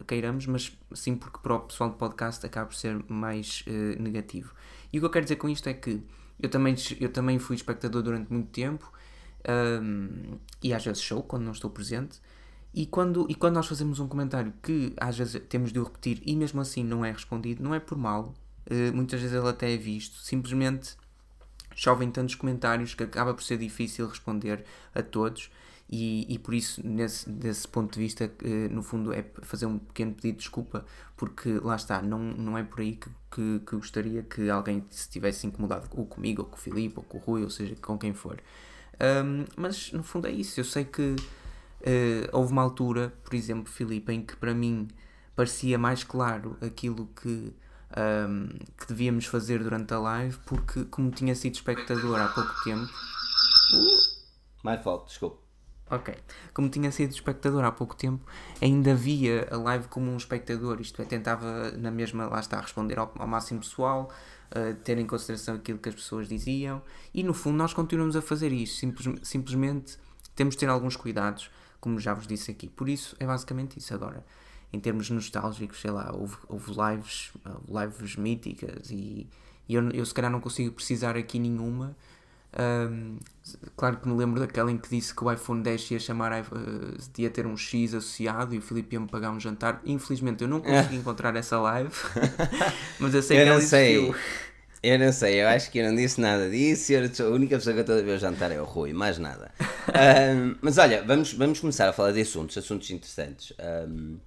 queiramos, 0.08 0.48
mas 0.48 0.76
sim 0.94 1.16
porque 1.16 1.38
para 1.38 1.56
o 1.56 1.60
pessoal 1.60 1.92
do 1.92 1.98
podcast 1.98 2.44
acaba 2.46 2.68
por 2.68 2.76
ser 2.76 2.98
mais 3.08 3.64
uh, 3.68 4.02
negativo. 4.02 4.54
E 4.92 4.98
o 4.98 5.02
que 5.02 5.06
eu 5.06 5.12
quero 5.12 5.26
dizer 5.26 5.36
com 5.36 5.48
isto 5.50 5.68
é 5.70 5.74
que 5.74 6.02
eu 6.39 6.50
também, 6.50 6.75
eu 7.00 7.10
também 7.10 7.39
fui 7.39 7.56
espectador 7.56 8.01
durante 8.01 8.32
muito 8.32 8.50
tempo 8.50 8.91
um, 9.48 10.38
e 10.62 10.74
às 10.74 10.84
vezes 10.84 11.01
sou 11.01 11.24
quando 11.24 11.44
não 11.44 11.51
estou 11.51 11.70
presente. 11.70 12.22
E 12.74 12.86
quando, 12.86 13.25
e 13.29 13.34
quando 13.34 13.56
nós 13.56 13.65
fazemos 13.65 14.00
um 14.00 14.08
comentário 14.08 14.53
que 14.62 14.94
às 14.98 15.17
vezes 15.17 15.41
temos 15.50 15.72
de 15.72 15.79
o 15.79 15.84
repetir 15.84 16.22
e 16.24 16.36
mesmo 16.36 16.62
assim 16.62 16.84
não 16.84 17.03
é 17.03 17.12
respondido, 17.12 17.63
não 17.63 17.74
é 17.74 17.79
por 17.79 17.98
mal, 17.98 18.36
uh, 18.70 18.96
muitas 18.96 19.20
vezes 19.20 19.36
ele 19.36 19.48
até 19.48 19.74
é 19.74 19.77
visto, 19.77 20.17
simplesmente 20.17 20.96
chovem 21.75 22.12
tantos 22.12 22.36
comentários 22.36 22.94
que 22.94 23.03
acaba 23.03 23.34
por 23.34 23.41
ser 23.44 23.58
difícil 23.58 24.08
responder 24.08 24.63
a 24.94 25.01
todos. 25.01 25.50
E, 25.89 26.25
e 26.34 26.38
por 26.38 26.53
isso, 26.53 26.86
nesse, 26.86 27.29
desse 27.29 27.67
ponto 27.67 27.94
de 27.94 28.00
vista, 28.00 28.25
uh, 28.25 28.74
no 28.74 28.84
fundo, 28.84 29.13
é 29.13 29.24
fazer 29.41 29.65
um 29.65 29.79
pequeno 29.79 30.13
pedido 30.13 30.34
de 30.34 30.39
desculpa, 30.39 30.86
porque 31.15 31.60
lá 31.60 31.75
está, 31.75 32.01
não, 32.01 32.20
não 32.20 32.58
é 32.58 32.63
por 32.63 32.82
aí 32.82 32.96
que, 32.96 33.10
que, 33.32 33.60
que 33.65 33.75
gostaria 33.77 34.22
que 34.24 34.50
alguém 34.50 34.86
se 34.89 35.10
tivesse 35.10 35.48
incomodado 35.48 35.88
ou 35.96 36.06
comigo, 36.06 36.41
ou 36.41 36.48
com 36.50 36.58
o 36.58 36.60
Filipe, 36.60 36.96
ou 36.98 37.03
com 37.03 37.17
o 37.17 37.22
Rui, 37.22 37.44
ou 37.44 37.50
seja, 37.50 37.75
com 37.77 37.98
quem 37.98 38.13
for. 38.13 38.38
Um, 39.00 39.46
mas 39.56 39.91
no 39.94 40.03
fundo 40.03 40.27
é 40.27 40.32
isso. 40.32 40.60
Eu 40.60 40.65
sei 40.65 40.84
que 40.84 41.01
uh, 41.01 42.29
houve 42.34 42.51
uma 42.51 42.63
altura, 42.63 43.13
por 43.24 43.34
exemplo, 43.34 43.72
Filipe, 43.72 44.12
em 44.12 44.22
que 44.22 44.36
para 44.36 44.53
mim 44.53 44.89
parecia 45.36 45.77
mais 45.77 46.03
claro 46.03 46.58
aquilo 46.60 47.08
que, 47.22 47.53
um, 47.96 48.50
que 48.77 48.88
devíamos 48.88 49.25
fazer 49.25 49.63
durante 49.63 49.94
a 49.94 50.00
live, 50.00 50.38
porque 50.46 50.84
como 50.86 51.12
tinha 51.12 51.34
sido 51.34 51.53
espectador 51.53 52.20
há 52.20 52.27
pouco 52.27 52.53
tempo. 52.65 52.91
Uh, 53.74 54.17
My 54.67 54.77
fault, 54.77 55.08
desculpa. 55.08 55.47
Ok. 55.89 56.13
Como 56.53 56.70
tinha 56.70 56.91
sido 56.91 57.12
espectador 57.12 57.63
há 57.63 57.72
pouco 57.72 57.96
tempo, 57.96 58.25
ainda 58.62 58.94
via 58.94 59.48
a 59.50 59.58
live 59.58 59.88
como 59.88 60.12
um 60.12 60.17
espectador, 60.17 60.82
isto 60.82 61.01
é, 61.01 61.06
tentava 61.06 61.72
na 61.72 61.89
mesma, 61.89 62.27
lá 62.27 62.39
está, 62.39 62.60
responder 62.60 63.00
ao, 63.00 63.12
ao 63.17 63.27
máximo 63.27 63.62
pessoal, 63.62 64.12
uh, 64.51 64.75
ter 64.84 64.98
em 64.98 65.06
consideração 65.06 65.56
aquilo 65.56 65.79
que 65.79 65.88
as 65.88 65.96
pessoas 65.96 66.27
diziam 66.27 66.82
e 67.13 67.24
no 67.24 67.34
fundo 67.34 67.58
nós 67.58 67.74
continuamos 67.74 68.15
a 68.17 68.22
fazer 68.22 68.51
isso. 68.51 68.77
Simples, 68.77 69.08
simplesmente 69.24 69.98
temos 70.36 70.56
de 70.56 70.60
ter 70.60 70.70
alguns 70.70 70.98
cuidados, 70.98 71.50
como 71.79 72.00
já 72.00 72.13
vos 72.13 72.27
disse 72.27 72.51
aqui. 72.51 72.67
Por 72.67 72.89
isso 72.89 73.15
é 73.20 73.25
basicamente 73.25 73.79
isso 73.79 73.94
agora. 73.94 74.25
Em 74.74 74.79
termos 74.82 75.10
nostálgicos, 75.10 75.79
sei 75.79 75.91
lá, 75.91 76.12
houve, 76.13 76.36
houve 76.50 76.72
lives, 76.72 77.32
lives 77.70 78.17
míticas 78.17 78.91
e, 78.91 79.25
e 79.70 79.75
eu, 79.75 79.89
eu 79.91 80.06
se 80.06 80.13
calhar 80.13 80.29
não 80.29 80.41
consigo 80.41 80.74
precisar 80.74 81.15
aqui 81.15 81.39
nenhuma. 81.39 81.96
Um, 82.60 83.18
claro 83.75 83.98
que 83.98 84.08
me 84.08 84.16
lembro 84.16 84.39
daquela 84.39 84.72
em 84.72 84.77
que 84.77 84.89
disse 84.89 85.13
que 85.13 85.24
o 85.24 85.32
iPhone 85.32 85.62
10 85.62 85.92
ia 85.92 86.00
chamar, 86.00 86.32
uh, 86.42 86.98
ia 87.18 87.30
ter 87.30 87.46
um 87.46 87.56
X 87.58 87.94
associado 87.94 88.56
e 88.56 88.58
o 88.58 88.62
Filipe 88.62 88.96
ia 88.96 89.00
me 89.00 89.08
pagar 89.08 89.32
um 89.32 89.39
jantar. 89.39 89.82
Infelizmente 89.86 90.44
eu 90.44 90.48
não 90.48 90.62
consegui 90.62 90.96
encontrar 90.98 91.36
essa 91.36 91.60
live, 91.60 91.92
mas 93.00 93.13
eu 93.13 93.22
sei 93.22 93.39
eu 93.39 93.44
que 93.44 93.50
ela 93.50 93.62
sei. 93.62 93.98
existiu. 93.98 94.16
Eu 94.84 95.00
não 95.00 95.12
sei, 95.12 95.42
eu 95.42 95.48
acho 95.48 95.72
que 95.72 95.80
eu 95.80 95.86
não 95.89 95.96
disse 95.96 96.22
nada 96.22 96.50
disso. 96.50 96.94
A 96.94 97.30
única 97.30 97.58
pessoa 97.58 97.74
que 97.74 97.80
eu 97.80 97.82
estou 97.82 97.98
a 97.98 98.01
ver 98.01 98.16
o 98.16 98.20
jantar 98.20 98.51
é 98.51 98.62
o 98.62 98.63
Rui, 98.66 98.94
mais 98.94 99.18
nada. 99.18 99.51
Um, 99.88 100.56
mas 100.62 100.77
olha, 100.77 101.01
vamos, 101.01 101.32
vamos 101.34 101.62
começar 101.62 101.88
a 101.88 101.94
falar 101.94 102.12
de 102.12 102.22
assuntos, 102.22 102.58
assuntos 102.58 102.92
interessantes. 102.92 103.54
Um, 103.58 104.20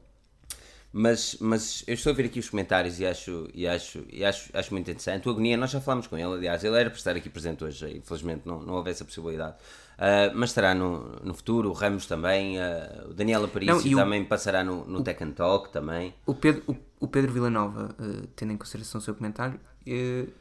mas, 0.92 1.36
mas 1.40 1.84
eu 1.86 1.94
estou 1.94 2.12
a 2.12 2.14
ver 2.14 2.26
aqui 2.26 2.40
os 2.40 2.50
comentários 2.50 2.98
e 2.98 3.06
acho, 3.06 3.48
e 3.54 3.66
acho, 3.66 4.04
e 4.12 4.24
acho, 4.24 4.50
acho 4.52 4.72
muito 4.72 4.90
interessante. 4.90 5.28
O 5.28 5.30
Agonia, 5.30 5.56
nós 5.56 5.70
já 5.70 5.80
falámos 5.80 6.08
com 6.08 6.16
ele, 6.16 6.32
aliás, 6.32 6.64
ele 6.64 6.76
era 6.76 6.90
para 6.90 6.98
estar 6.98 7.14
aqui 7.14 7.30
presente 7.30 7.62
hoje, 7.62 7.96
infelizmente 7.96 8.42
não, 8.44 8.60
não 8.60 8.74
houve 8.74 8.90
essa 8.90 9.04
possibilidade. 9.04 9.56
Uh, 10.00 10.34
mas 10.34 10.50
estará 10.50 10.74
no, 10.74 11.20
no 11.22 11.32
futuro, 11.34 11.70
o 11.70 11.72
Ramos 11.72 12.06
também, 12.06 12.58
uh, 12.58 13.10
o 13.10 13.14
Daniel 13.14 13.44
Aparício 13.44 13.96
também 13.96 14.24
passará 14.24 14.64
no, 14.64 14.84
no 14.86 15.00
o, 15.00 15.02
Tech 15.02 15.22
and 15.22 15.32
Talk 15.32 15.70
também. 15.70 16.12
O 16.26 16.34
Pedro, 16.34 16.62
o, 16.66 16.76
o 17.04 17.06
Pedro 17.06 17.32
Villanova, 17.32 17.94
uh, 18.00 18.26
tendo 18.34 18.52
em 18.52 18.56
consideração 18.56 18.98
o 18.98 19.02
seu 19.02 19.14
comentário, 19.14 19.60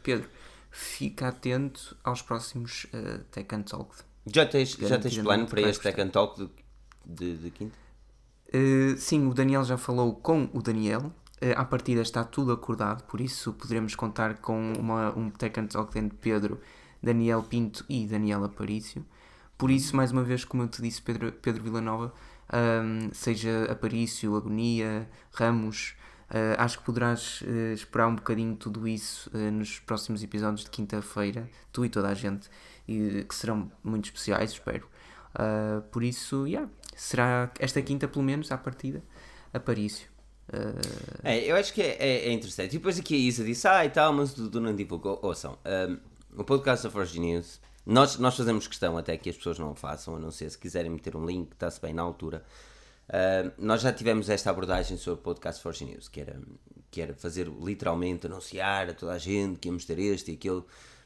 Pedro, 0.01 0.27
fica 0.71 1.27
atento 1.27 1.95
aos 2.03 2.21
próximos 2.21 2.87
Tech 3.31 3.53
and 3.53 3.63
Talk. 3.63 3.95
Já 4.31 4.45
tens, 4.45 4.71
já 4.71 4.97
tens 4.97 5.17
plano 5.17 5.47
para 5.47 5.61
este 5.61 5.83
Tech 5.83 5.99
and 5.99 6.09
Talk 6.09 6.39
de, 6.39 6.49
de, 7.05 7.37
de 7.37 7.51
quinta? 7.51 7.88
Sim, 8.97 9.27
o 9.27 9.33
Daniel 9.33 9.63
já 9.63 9.77
falou 9.77 10.15
com 10.15 10.49
o 10.53 10.61
Daniel, 10.61 11.11
Uh, 11.41 11.55
à 11.55 11.63
partida 11.63 12.01
está 12.01 12.21
tudo 12.21 12.51
acordado, 12.51 13.03
por 13.03 13.21
isso 13.21 13.53
poderemos 13.53 13.95
contar 13.95 14.39
com 14.39 14.73
uma, 14.73 15.17
um 15.17 15.29
Talk 15.29 16.01
de 16.01 16.15
Pedro, 16.15 16.59
Daniel 17.01 17.41
Pinto 17.43 17.85
e 17.87 18.05
Daniel 18.05 18.43
Aparício. 18.43 19.05
Por 19.57 19.71
isso, 19.71 19.95
mais 19.95 20.11
uma 20.11 20.23
vez, 20.23 20.43
como 20.43 20.63
eu 20.63 20.67
te 20.67 20.81
disse, 20.81 21.01
Pedro, 21.01 21.31
Pedro 21.31 21.63
Villanova, 21.63 22.13
um, 22.53 23.09
seja 23.13 23.71
Aparício, 23.71 24.35
Agonia, 24.35 25.09
Ramos, 25.33 25.95
uh, 26.29 26.55
acho 26.57 26.79
que 26.79 26.85
poderás 26.85 27.41
uh, 27.41 27.73
esperar 27.73 28.07
um 28.07 28.15
bocadinho 28.15 28.55
tudo 28.55 28.87
isso 28.87 29.29
uh, 29.33 29.51
nos 29.51 29.79
próximos 29.79 30.23
episódios 30.23 30.63
de 30.63 30.69
quinta-feira, 30.69 31.49
tu 31.71 31.85
e 31.85 31.89
toda 31.89 32.09
a 32.09 32.13
gente, 32.13 32.49
e, 32.87 33.23
que 33.23 33.35
serão 33.35 33.71
muito 33.83 34.05
especiais, 34.05 34.51
espero. 34.51 34.87
por 35.91 36.03
isso, 36.03 36.47
yeah, 36.47 36.69
será 37.01 37.51
esta 37.59 37.81
quinta, 37.81 38.07
pelo 38.07 38.23
menos, 38.23 38.51
à 38.51 38.57
partida, 38.57 39.03
Aparício. 39.53 40.07
É, 41.23 41.39
eu 41.49 41.55
acho 41.55 41.73
que 41.73 41.81
é, 41.81 41.95
é, 41.99 42.27
é, 42.27 42.31
interessante. 42.31 42.75
E 42.75 42.77
depois 42.79 42.99
aqui 42.99 43.15
a 43.15 43.17
Isa 43.17 43.43
disse, 43.43 43.67
ah 43.67 43.85
e 43.85 43.89
tal, 43.89 44.11
mas 44.13 44.33
o 44.33 44.43
Dudu 44.43 44.59
não 44.59 44.75
divulgou. 44.75 45.19
Ouçam, 45.21 45.57
um, 46.33 46.41
o 46.41 46.43
podcast 46.43 46.83
da 46.83 46.91
Forge 46.91 47.19
News 47.19 47.59
nós, 47.89 48.17
nós 48.17 48.37
fazemos 48.37 48.67
questão 48.67 48.97
até 48.99 49.17
que 49.17 49.31
as 49.31 49.35
pessoas 49.35 49.57
não 49.57 49.71
o 49.71 49.75
façam, 49.75 50.15
a 50.15 50.19
não 50.19 50.29
ser 50.29 50.47
se 50.51 50.57
quiserem 50.59 50.91
meter 50.91 51.15
um 51.15 51.25
link, 51.25 51.53
está-se 51.53 51.81
bem 51.81 51.91
na 51.91 52.03
altura. 52.03 52.43
Uh, 53.09 53.51
nós 53.57 53.81
já 53.81 53.91
tivemos 53.91 54.29
esta 54.29 54.51
abordagem 54.51 54.95
sobre 54.95 55.21
o 55.21 55.23
podcast 55.23 55.59
Force 55.63 55.83
News, 55.83 56.07
que 56.07 56.21
era, 56.21 56.39
que 56.91 57.01
era 57.01 57.15
fazer 57.15 57.47
literalmente 57.47 58.27
anunciar 58.27 58.91
a 58.91 58.93
toda 58.93 59.13
a 59.13 59.17
gente 59.17 59.57
que 59.57 59.67
íamos 59.67 59.85
ter 59.85 59.97
este 59.97 60.29
e 60.29 60.33
aquele. 60.35 60.61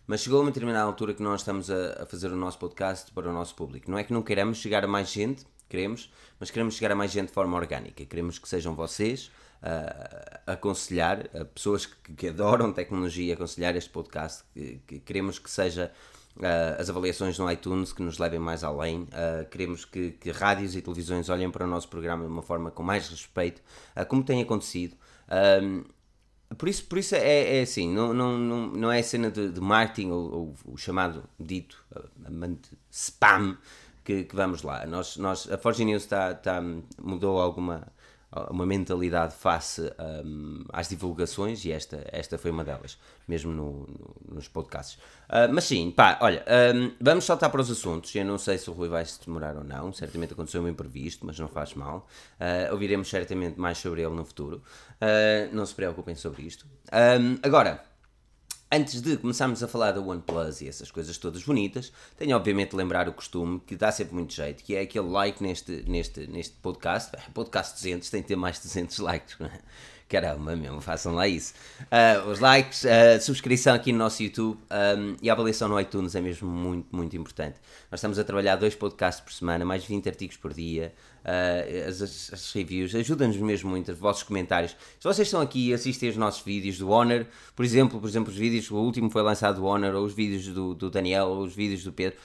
Mas 0.06 0.22
chegou 0.22 0.40
a 0.40 0.42
uma 0.42 0.52
determinada 0.52 0.84
altura 0.84 1.14
que 1.14 1.24
nós 1.24 1.40
estamos 1.40 1.72
a, 1.72 2.04
a, 2.04 2.06
fazer 2.06 2.30
o 2.30 2.36
nosso 2.36 2.60
podcast 2.60 3.10
para 3.14 3.30
o 3.30 3.34
nosso 3.34 3.56
público. 3.56 3.90
Não 3.90 3.98
é 3.98 4.04
que 4.04 4.12
não 4.12 4.22
queremos 4.22 4.58
chegar 4.58 4.84
a 4.84 4.88
mais 4.88 5.10
gente, 5.10 5.46
queremos, 5.74 6.12
mas 6.40 6.52
queremos 6.52 6.76
chegar 6.76 6.92
a 6.92 6.96
mais 6.96 7.12
gente 7.12 7.30
de 7.30 7.34
forma 7.34 7.58
orgânica. 7.58 8.06
Queremos 8.06 8.38
que 8.38 8.48
sejam 8.48 8.76
vocês 8.76 9.32
aconselhar, 10.46 11.30
a 11.34 11.46
pessoas 11.46 11.86
que, 11.86 12.14
que, 12.14 12.28
adoram 12.28 12.72
tecnologia, 12.72 13.34
aconselhar 13.34 13.76
este 13.76 13.90
podcast. 13.90 14.44
Que, 14.54 14.80
que 14.86 15.00
queremos 15.00 15.40
que 15.40 15.50
seja 15.50 15.92
Uh, 16.36 16.82
as 16.82 16.90
avaliações 16.90 17.38
no 17.38 17.52
iTunes 17.52 17.94
que 17.94 18.02
nos 18.02 18.18
levem 18.18 18.40
mais 18.40 18.64
além. 18.64 19.04
Uh, 19.04 19.48
queremos 19.52 19.86
que, 19.86 20.14
que, 20.14 20.32
rádios 20.32 20.76
e 20.76 20.82
televisões 20.82 21.30
olhem 21.30 21.52
para 21.52 21.64
o 21.64 21.68
nosso 21.68 21.88
programa 21.88 22.26
de 22.26 22.32
uma 22.32 22.42
forma 22.42 22.72
com 22.72 22.82
mais 22.82 23.08
respeito, 23.08 23.62
uh, 23.96 24.04
como 24.08 24.24
tem 24.24 24.42
acontecido. 24.42 24.96
por 26.58 26.68
isso, 26.68 26.86
por 26.86 26.98
isso 26.98 27.14
é, 27.14 27.60
é 27.60 27.62
assim, 27.62 27.88
não, 27.88 28.16
não, 28.16 28.36
não, 28.36 28.68
não 28.68 28.92
é 28.92 29.04
cena 29.04 29.30
de, 29.30 29.52
de 29.52 29.62
marketing 29.62 30.10
ou, 30.10 30.34
ou, 30.34 30.74
o 30.74 30.76
chamado 30.76 31.24
dito 31.40 31.86
spam 32.90 33.56
que, 34.04 34.24
que, 34.24 34.36
vamos 34.36 34.64
lá. 34.64 34.86
Nós, 34.86 35.18
nós, 35.18 35.52
a 35.52 35.58
Forge 35.58 35.86
News 35.86 36.04
está, 36.04 36.32
está, 36.32 36.62
mudou 37.02 37.40
alguma 37.40 37.88
uma 38.50 38.66
mentalidade 38.66 39.36
face 39.36 39.82
um, 40.26 40.64
às 40.70 40.90
divulgações 40.90 41.64
e 41.66 41.72
esta, 41.72 42.04
esta 42.12 42.38
foi 42.38 42.52
uma 42.52 42.64
delas, 42.64 42.98
mesmo 43.28 43.52
no, 43.52 43.88
no, 43.88 44.36
nos 44.36 44.48
podcasts. 44.48 44.96
Uh, 45.30 45.52
mas 45.54 45.66
sim, 45.66 45.92
pá, 45.92 46.18
olha, 46.22 46.44
um, 46.76 46.92
vamos 47.00 47.26
saltar 47.26 47.52
para 47.52 47.62
os 47.62 47.70
assuntos. 47.70 48.14
Eu 48.16 48.26
não 48.26 48.38
sei 48.38 48.58
se 48.58 48.70
o 48.70 48.74
Rui 48.74 48.90
vai 48.90 49.06
se 49.06 49.24
demorar 49.24 49.56
ou 49.56 49.64
não, 49.64 49.94
certamente 49.94 50.34
aconteceu 50.34 50.62
um 50.62 50.68
imprevisto, 50.68 51.26
mas 51.26 51.38
não 51.38 51.48
faz 51.48 51.74
mal. 51.76 52.08
Uh, 52.40 52.72
ouviremos 52.72 53.08
certamente 53.08 53.60
mais 53.60 53.78
sobre 53.78 54.02
ele 54.02 54.14
no 54.14 54.26
futuro. 54.26 54.64
Uh, 54.96 55.54
não 55.54 55.66
se 55.66 55.76
preocupem 55.76 56.16
sobre 56.16 56.44
isto. 56.44 56.66
Um, 56.92 57.38
agora 57.44 57.84
antes 58.74 59.02
de 59.02 59.18
começarmos 59.18 59.62
a 59.62 59.68
falar 59.68 59.92
da 59.92 60.02
OnePlus 60.02 60.62
e 60.62 60.68
essas 60.68 60.90
coisas 60.90 61.16
todas 61.20 61.44
bonitas, 61.44 61.94
tenho 62.18 62.36
obviamente 62.36 62.72
de 62.72 62.76
lembrar 62.76 63.08
o 63.08 63.14
costume 63.14 63.62
que 63.68 63.76
dá 63.76 63.92
sempre 63.92 64.16
muito 64.16 64.34
jeito, 64.34 64.64
que 64.64 64.76
é 64.76 64.82
aquele 64.82 65.08
like 65.08 65.44
neste, 65.44 65.84
neste, 65.88 66.26
neste 66.26 66.56
podcast. 66.56 67.12
Podcast 67.34 67.76
200 67.76 68.10
tem 68.10 68.22
que 68.24 68.28
ter 68.30 68.36
mais 68.36 68.58
de 68.58 68.64
200 68.64 68.98
likes. 69.00 69.38
Caramba, 70.14 70.56
mesmo, 70.56 70.80
façam 70.80 71.16
lá 71.16 71.28
isso. 71.28 71.56
Uh, 71.82 72.30
os 72.30 72.40
likes, 72.40 72.86
a 72.86 73.18
uh, 73.18 73.20
subscrição 73.20 73.74
aqui 73.74 73.92
no 73.92 73.98
nosso 73.98 74.22
YouTube 74.22 74.60
um, 74.72 75.16
e 75.20 75.28
a 75.28 75.34
avaliação 75.34 75.68
no 75.68 75.80
iTunes 75.80 76.14
é 76.14 76.22
mesmo 76.22 76.48
muito, 76.48 76.96
muito 76.96 77.18
importante. 77.18 77.56
Nós 77.90 78.00
estamos 78.00 78.20
a 78.20 78.24
trabalhar 78.24 78.56
dois 78.56 78.76
podcasts 78.76 79.24
por 79.24 79.34
semana, 79.34 79.66
mais 79.66 79.82
de 79.82 79.88
20 79.88 80.08
artigos 80.08 80.38
por 80.38 80.54
dia. 80.54 80.94
Uh, 81.26 81.90
as, 81.90 82.32
as, 82.32 82.54
reviews 82.54 82.94
ajudam-nos 82.94 83.38
mesmo 83.38 83.72
muito, 83.72 83.92
os 83.92 83.98
vossos 83.98 84.22
comentários. 84.22 84.76
Se 85.00 85.04
vocês 85.04 85.28
estão 85.28 85.42
aqui 85.42 85.70
e 85.70 85.74
assistem 85.74 86.10
os 86.10 86.16
nossos 86.16 86.44
vídeos 86.44 86.78
do 86.78 86.92
Honor, 86.92 87.26
por 87.56 87.66
exemplo, 87.66 88.00
por 88.00 88.08
exemplo, 88.08 88.32
os 88.32 88.38
vídeos, 88.38 88.70
o 88.70 88.76
último 88.76 89.10
foi 89.10 89.24
lançado 89.24 89.56
do 89.56 89.66
Honor, 89.66 89.96
ou 89.96 90.06
os 90.06 90.14
vídeos 90.14 90.46
do, 90.46 90.76
do 90.76 90.92
Daniel, 90.92 91.26
ou 91.26 91.44
os 91.44 91.56
vídeos 91.56 91.84
do 91.84 91.92
Pedro 91.92 92.20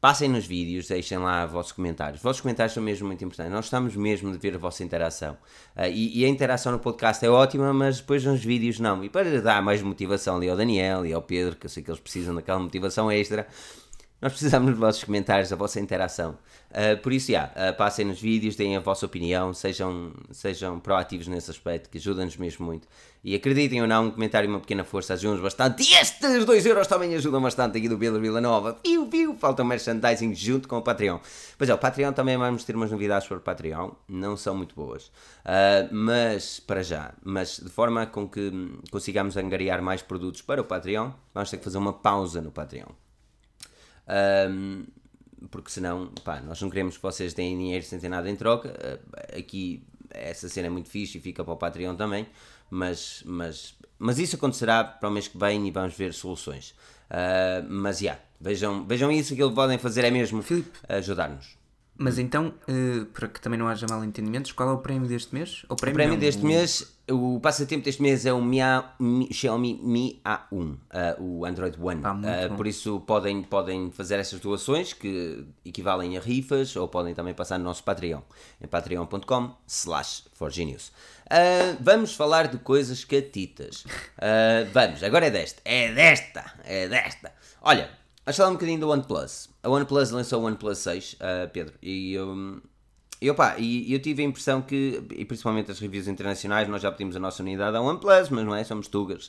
Passem 0.00 0.28
nos 0.28 0.46
vídeos, 0.46 0.86
deixem 0.86 1.18
lá 1.18 1.44
vossos 1.44 1.72
comentários. 1.72 2.20
Os 2.20 2.22
vossos 2.22 2.40
comentários 2.40 2.72
são 2.72 2.80
mesmo 2.80 3.08
muito 3.08 3.24
importantes. 3.24 3.52
Nós 3.52 3.64
estamos 3.64 3.96
mesmo 3.96 4.30
de 4.30 4.38
ver 4.38 4.54
a 4.54 4.58
vossa 4.58 4.84
interação. 4.84 5.36
Uh, 5.76 5.86
e, 5.92 6.20
e, 6.20 6.24
a 6.24 6.28
interação 6.28 6.70
no 6.70 6.78
podcast 6.78 7.24
é 7.26 7.28
ótima, 7.28 7.72
mas 7.72 7.98
depois 7.98 8.24
nos 8.24 8.44
vídeos 8.44 8.78
não. 8.78 9.02
E 9.02 9.08
para 9.08 9.40
dar 9.42 9.60
mais 9.60 9.82
motivação 9.82 10.36
ali 10.36 10.48
ao 10.48 10.56
Daniel 10.56 11.04
e 11.04 11.12
ao 11.12 11.20
Pedro, 11.20 11.56
que 11.56 11.66
eu 11.66 11.70
sei 11.70 11.82
que 11.82 11.90
eles 11.90 12.00
precisam 12.00 12.32
daquela 12.32 12.60
motivação 12.60 13.10
extra, 13.10 13.48
nós 14.20 14.32
precisamos 14.32 14.70
dos 14.70 14.78
vossos 14.78 15.04
comentários, 15.04 15.50
da 15.50 15.56
vossa 15.56 15.78
interação. 15.78 16.36
Uh, 16.70 17.00
por 17.00 17.12
isso, 17.12 17.30
yeah, 17.30 17.52
uh, 17.52 17.76
passem 17.76 18.04
nos 18.04 18.20
vídeos, 18.20 18.56
deem 18.56 18.76
a 18.76 18.80
vossa 18.80 19.06
opinião, 19.06 19.54
sejam, 19.54 20.12
sejam 20.32 20.80
proativos 20.80 21.28
nesse 21.28 21.50
aspecto, 21.50 21.88
que 21.88 21.98
ajuda-nos 21.98 22.36
mesmo 22.36 22.66
muito. 22.66 22.88
E 23.22 23.34
acreditem 23.34 23.80
ou 23.80 23.86
não, 23.86 24.06
um 24.06 24.10
comentário 24.10 24.48
e 24.48 24.50
uma 24.50 24.58
pequena 24.58 24.82
força 24.82 25.14
ajudam-nos 25.14 25.42
bastante. 25.42 25.82
E 25.82 25.94
estes 25.94 26.44
2 26.44 26.66
euros 26.66 26.88
também 26.88 27.14
ajudam 27.14 27.40
bastante 27.40 27.78
aqui 27.78 27.88
do 27.88 27.96
Pedro 27.96 28.20
Vila 28.20 28.40
Nova. 28.40 28.76
Viu, 28.84 29.08
viu? 29.08 29.36
Falta 29.36 29.62
um 29.62 29.66
merchandising 29.66 30.34
junto 30.34 30.66
com 30.66 30.78
o 30.78 30.82
Patreon. 30.82 31.18
Pois 31.56 31.70
é, 31.70 31.74
o 31.74 31.78
Patreon 31.78 32.12
também 32.12 32.36
vamos 32.36 32.64
ter 32.64 32.74
umas 32.74 32.90
novidades 32.90 33.28
sobre 33.28 33.40
o 33.40 33.44
Patreon, 33.44 33.90
não 34.08 34.36
são 34.36 34.56
muito 34.56 34.74
boas. 34.74 35.06
Uh, 35.44 35.88
mas, 35.92 36.58
para 36.58 36.82
já, 36.82 37.12
mas 37.24 37.58
de 37.58 37.70
forma 37.70 38.04
com 38.06 38.28
que 38.28 38.50
consigamos 38.90 39.36
angariar 39.36 39.80
mais 39.80 40.02
produtos 40.02 40.42
para 40.42 40.60
o 40.60 40.64
Patreon, 40.64 41.10
vamos 41.32 41.50
ter 41.50 41.58
que 41.58 41.64
fazer 41.64 41.78
uma 41.78 41.92
pausa 41.92 42.40
no 42.40 42.50
Patreon. 42.50 42.88
Um, 44.08 44.84
porque 45.50 45.70
senão, 45.70 46.08
pá, 46.24 46.40
nós 46.40 46.60
não 46.60 46.68
queremos 46.68 46.96
que 46.96 47.02
vocês 47.02 47.34
deem 47.34 47.56
dinheiro 47.56 47.84
sem 47.84 47.98
ter 47.98 48.08
nada 48.08 48.28
em 48.28 48.36
troca. 48.36 48.68
Uh, 48.68 49.38
aqui 49.38 49.84
essa 50.10 50.48
cena 50.48 50.66
é 50.66 50.70
muito 50.70 50.88
fixe 50.88 51.18
e 51.18 51.20
fica 51.20 51.44
para 51.44 51.52
o 51.52 51.56
Patreon 51.56 51.94
também, 51.94 52.26
mas, 52.70 53.22
mas, 53.24 53.74
mas 53.98 54.18
isso 54.18 54.36
acontecerá 54.36 54.82
para 54.82 55.08
o 55.08 55.12
mês 55.12 55.28
que 55.28 55.38
vem 55.38 55.66
e 55.66 55.70
vamos 55.70 55.94
ver 55.94 56.12
soluções. 56.14 56.70
Uh, 57.10 57.64
mas 57.68 57.98
já, 57.98 58.04
yeah, 58.04 58.22
vejam, 58.40 58.86
vejam 58.86 59.12
isso, 59.12 59.32
aquilo 59.32 59.50
que 59.50 59.54
podem 59.54 59.78
fazer 59.78 60.04
é 60.04 60.10
mesmo 60.10 60.42
ajudar-nos. 60.88 61.57
Mas 62.00 62.16
então, 62.16 62.54
uh, 62.68 63.04
para 63.06 63.26
que 63.26 63.40
também 63.40 63.58
não 63.58 63.66
haja 63.66 63.84
mal 63.90 64.04
entendimentos, 64.04 64.52
qual 64.52 64.68
é 64.68 64.72
o 64.72 64.78
prémio 64.78 65.08
deste 65.08 65.34
mês? 65.34 65.66
O 65.68 65.74
prémio, 65.74 65.94
o 65.94 65.98
prémio 65.98 66.16
deste 66.16 66.44
mês, 66.44 66.96
o 67.10 67.40
passatempo 67.40 67.84
deste 67.84 68.00
mês 68.00 68.24
é 68.24 68.32
o 68.32 68.40
Mi, 68.40 68.60
Mi, 69.00 69.34
Xiaomi 69.34 69.80
Mi 69.82 70.22
A1, 70.24 70.54
uh, 70.54 70.78
o 71.18 71.44
Android 71.44 71.76
One. 71.80 72.00
uh, 72.00 72.56
por 72.56 72.68
isso 72.68 73.00
podem, 73.00 73.42
podem 73.42 73.90
fazer 73.90 74.20
essas 74.20 74.38
doações 74.38 74.92
que 74.92 75.44
equivalem 75.64 76.16
a 76.16 76.20
rifas 76.20 76.76
ou 76.76 76.86
podem 76.86 77.14
também 77.14 77.34
passar 77.34 77.58
no 77.58 77.64
nosso 77.64 77.82
Patreon, 77.82 78.20
em 78.62 78.68
patreon.com 78.68 79.56
slash 79.66 80.22
forgenius. 80.34 80.92
vamos 81.80 82.14
falar 82.14 82.46
de 82.46 82.58
coisas 82.58 83.04
catitas. 83.04 83.84
vamos, 84.72 85.02
agora 85.02 85.26
é 85.26 85.30
desta, 85.30 85.60
é 85.64 85.92
desta, 85.92 86.44
é 86.64 86.86
desta. 86.86 87.32
Olha, 87.60 87.90
Vamos 88.28 88.36
falar 88.36 88.50
um 88.50 88.52
bocadinho 88.52 88.80
do 88.80 88.90
OnePlus. 88.90 89.48
A 89.62 89.70
OnePlus 89.70 90.10
lançou 90.10 90.42
o 90.42 90.44
OnePlus 90.44 90.76
6, 90.80 91.14
uh, 91.14 91.48
Pedro, 91.50 91.72
e 91.80 92.12
eu, 92.12 92.60
e, 93.22 93.30
opa, 93.30 93.56
e 93.56 93.90
eu 93.90 93.98
tive 94.02 94.22
a 94.22 94.26
impressão 94.26 94.60
que, 94.60 95.02
e 95.12 95.24
principalmente 95.24 95.70
as 95.70 95.78
reviews 95.78 96.06
internacionais, 96.08 96.68
nós 96.68 96.82
já 96.82 96.92
pedimos 96.92 97.16
a 97.16 97.18
nossa 97.18 97.42
unidade 97.42 97.74
a 97.74 97.80
OnePlus, 97.80 98.28
mas 98.28 98.44
não 98.44 98.54
é, 98.54 98.62
somos 98.64 98.86
tugas. 98.86 99.28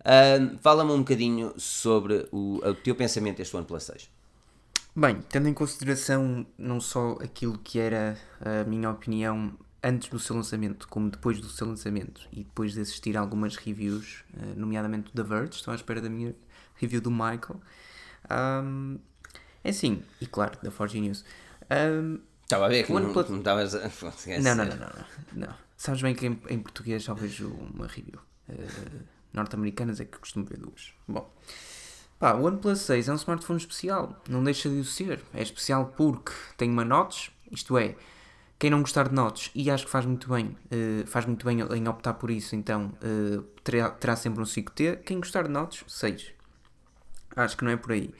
Uh, 0.00 0.58
Fala-me 0.60 0.92
um 0.92 0.98
bocadinho 0.98 1.54
sobre 1.56 2.28
o, 2.30 2.58
o 2.58 2.74
teu 2.74 2.94
pensamento 2.94 3.38
deste 3.38 3.56
OnePlus 3.56 3.84
6. 3.84 4.10
Bem, 4.94 5.22
tendo 5.30 5.48
em 5.48 5.54
consideração 5.54 6.46
não 6.58 6.82
só 6.82 7.16
aquilo 7.22 7.56
que 7.56 7.80
era 7.80 8.18
a 8.42 8.68
minha 8.68 8.90
opinião 8.90 9.54
antes 9.82 10.10
do 10.10 10.18
seu 10.18 10.36
lançamento, 10.36 10.86
como 10.88 11.08
depois 11.08 11.40
do 11.40 11.48
seu 11.48 11.66
lançamento, 11.66 12.28
e 12.30 12.44
depois 12.44 12.74
de 12.74 12.82
assistir 12.82 13.16
algumas 13.16 13.56
reviews, 13.56 14.22
ah, 14.36 14.52
nomeadamente 14.54 15.10
da 15.14 15.22
Verge, 15.22 15.54
estou 15.54 15.72
à 15.72 15.74
espera 15.74 16.02
da 16.02 16.10
minha 16.10 16.34
review 16.74 17.00
do 17.00 17.10
Michael, 17.10 17.58
um, 18.30 18.98
é 19.62 19.70
assim, 19.70 20.02
e 20.20 20.26
claro, 20.26 20.58
da 20.62 20.70
Forge 20.70 21.00
News. 21.00 21.24
Um, 21.70 22.20
Estava 22.42 22.66
a 22.66 22.68
ver 22.68 22.84
que 22.84 22.92
não, 22.92 23.12
plat... 23.12 23.28
não 23.30 23.38
estavas 23.38 23.74
a. 23.74 23.88
Não, 24.42 24.54
não, 24.54 24.66
não, 24.66 24.76
não, 24.76 24.88
não, 25.32 25.54
Sabes 25.76 26.02
bem 26.02 26.14
que 26.14 26.26
em, 26.26 26.38
em 26.50 26.58
português 26.58 27.02
só 27.02 27.14
vejo 27.14 27.48
uma 27.48 27.86
review. 27.86 28.20
Uh, 28.48 29.00
Norte-americanas 29.32 29.98
é 29.98 30.04
que 30.04 30.18
costumo 30.18 30.44
ver 30.44 30.58
duas. 30.58 30.92
Bom, 31.08 31.28
pá, 32.18 32.34
o 32.34 32.44
OnePlus 32.44 32.80
6 32.80 33.08
é 33.08 33.12
um 33.12 33.16
smartphone 33.16 33.58
especial, 33.58 34.22
não 34.28 34.44
deixa 34.44 34.68
de 34.68 34.76
o 34.76 34.84
ser. 34.84 35.22
É 35.32 35.42
especial 35.42 35.86
porque 35.96 36.32
tem 36.56 36.70
uma 36.70 36.84
notes, 36.84 37.30
isto 37.50 37.76
é, 37.76 37.96
quem 38.58 38.70
não 38.70 38.80
gostar 38.80 39.08
de 39.08 39.14
notes, 39.14 39.50
e 39.54 39.70
acho 39.70 39.86
que 39.86 39.90
faz 39.90 40.06
muito 40.06 40.28
bem, 40.28 40.56
uh, 40.66 41.06
faz 41.06 41.26
muito 41.26 41.44
bem 41.44 41.60
em 41.60 41.88
optar 41.88 42.14
por 42.14 42.30
isso, 42.30 42.54
então 42.54 42.92
uh, 43.02 43.42
terá, 43.64 43.90
terá 43.90 44.14
sempre 44.14 44.40
um 44.40 44.44
5T. 44.44 45.02
Quem 45.02 45.18
gostar 45.18 45.42
de 45.44 45.50
notes, 45.50 45.84
6. 45.88 46.33
Acho 47.36 47.56
que 47.56 47.64
não 47.64 47.70
é 47.70 47.76
por 47.76 47.92
aí. 47.92 48.12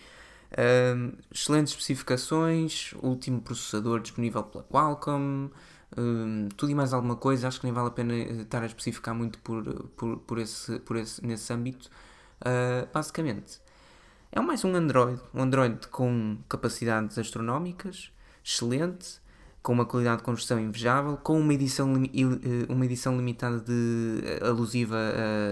Excelentes 1.33 1.72
especificações, 1.72 2.92
último 3.03 3.40
processador 3.40 4.00
disponível 4.00 4.42
pela 4.44 4.64
Qualcomm, 4.64 5.50
tudo 6.57 6.70
e 6.70 6.74
mais 6.74 6.92
alguma 6.92 7.16
coisa. 7.16 7.48
Acho 7.48 7.61
que 7.61 7.66
nem 7.66 7.74
vale 7.74 7.88
a 7.88 7.90
pena 7.90 8.14
eh, 8.14 8.42
estar 8.42 8.62
a 8.62 8.66
especificar 8.66 9.14
muito 9.14 9.38
por, 9.40 9.64
por, 9.96 10.18
por, 10.18 10.38
esse, 10.38 10.79
por 10.81 10.96
esse, 10.96 11.24
nesse 11.24 11.53
âmbito. 11.53 11.90
Uh, 12.40 12.87
basicamente, 12.92 13.61
é 14.31 14.40
mais 14.40 14.64
um 14.64 14.74
Android, 14.74 15.20
um 15.33 15.42
Android 15.42 15.87
com 15.88 16.37
capacidades 16.48 17.16
astronómicas, 17.16 18.11
excelente, 18.44 19.20
com 19.64 19.72
uma 19.72 19.87
qualidade 19.87 20.18
de 20.18 20.24
construção 20.24 20.61
invejável, 20.61 21.16
com 21.16 21.40
uma 21.40 21.55
edição, 21.55 21.94
eh, 21.96 22.66
uma 22.68 22.85
edição 22.85 23.16
limitada 23.16 23.59
de 23.59 24.20
eh, 24.22 24.46
alusiva 24.46 24.94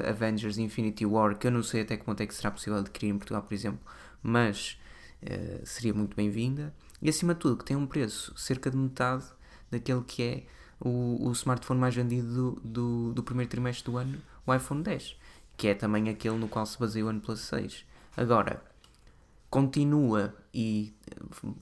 a 0.05 0.11
Avengers 0.11 0.59
Infinity 0.59 1.07
War, 1.07 1.38
que 1.38 1.46
eu 1.46 1.51
não 1.51 1.62
sei 1.62 1.81
até 1.81 1.96
que 1.96 2.05
ponto 2.05 2.20
é 2.20 2.27
que 2.27 2.35
será 2.35 2.51
possível 2.51 2.79
adquirir 2.79 3.09
em 3.09 3.16
Portugal, 3.16 3.42
por 3.42 3.55
exemplo, 3.55 3.81
mas 4.22 4.79
uh, 5.22 5.64
seria 5.64 5.94
muito 5.94 6.14
bem-vinda. 6.14 6.75
E 7.01 7.09
acima 7.09 7.33
de 7.33 7.40
tudo, 7.40 7.57
que 7.57 7.64
tem 7.64 7.75
um 7.75 7.87
preço 7.87 8.35
cerca 8.37 8.70
de 8.70 8.77
metade 8.77 9.25
daquele 9.70 10.03
que 10.03 10.22
é 10.22 10.42
o, 10.79 11.27
o 11.27 11.33
smartphone 11.33 11.81
mais 11.81 11.94
vendido 11.94 12.29
do, 12.35 12.61
do, 12.62 13.12
do, 13.14 13.22
primeiro 13.22 13.51
trimestre 13.51 13.90
do 13.90 13.96
ano, 13.96 14.20
o 14.46 14.55
iPhone 14.55 14.83
10, 14.83 15.16
que 15.57 15.68
é 15.68 15.75
também 15.75 16.11
aquele 16.11 16.37
no 16.37 16.48
qual 16.48 16.66
se 16.66 16.79
baseia 16.79 17.07
o 17.07 17.09
OnePlus 17.09 17.40
6. 17.40 17.87
Agora, 18.14 18.62
continua, 19.52 20.34
e 20.54 20.94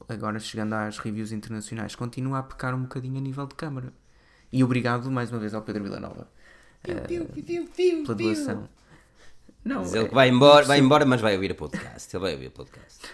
agora 0.08 0.38
chegando 0.38 0.74
às 0.74 0.98
reviews 0.98 1.32
internacionais, 1.32 1.96
continua 1.96 2.38
a 2.38 2.42
pecar 2.44 2.72
um 2.72 2.82
bocadinho 2.82 3.18
a 3.18 3.20
nível 3.20 3.44
de 3.48 3.56
câmara. 3.56 3.92
E 4.52 4.62
obrigado 4.62 5.10
mais 5.10 5.32
uma 5.32 5.40
vez 5.40 5.52
ao 5.54 5.62
Pedro 5.62 5.82
Villanova 5.82 6.28
uh, 6.88 8.06
pela 8.06 8.14
doação. 8.14 8.68
Não, 9.64 9.82
Diz 9.82 9.92
ele 9.94 10.08
que 10.08 10.14
vai 10.14 10.28
embora, 10.28 10.64
vai 10.66 10.78
embora, 10.78 11.04
mas 11.04 11.20
vai 11.20 11.34
ouvir 11.34 11.50
a 11.50 11.54
podcast. 11.56 12.16
Ele 12.16 12.22
vai 12.22 12.34
ouvir 12.34 12.46
a 12.46 12.50
podcast. 12.52 13.10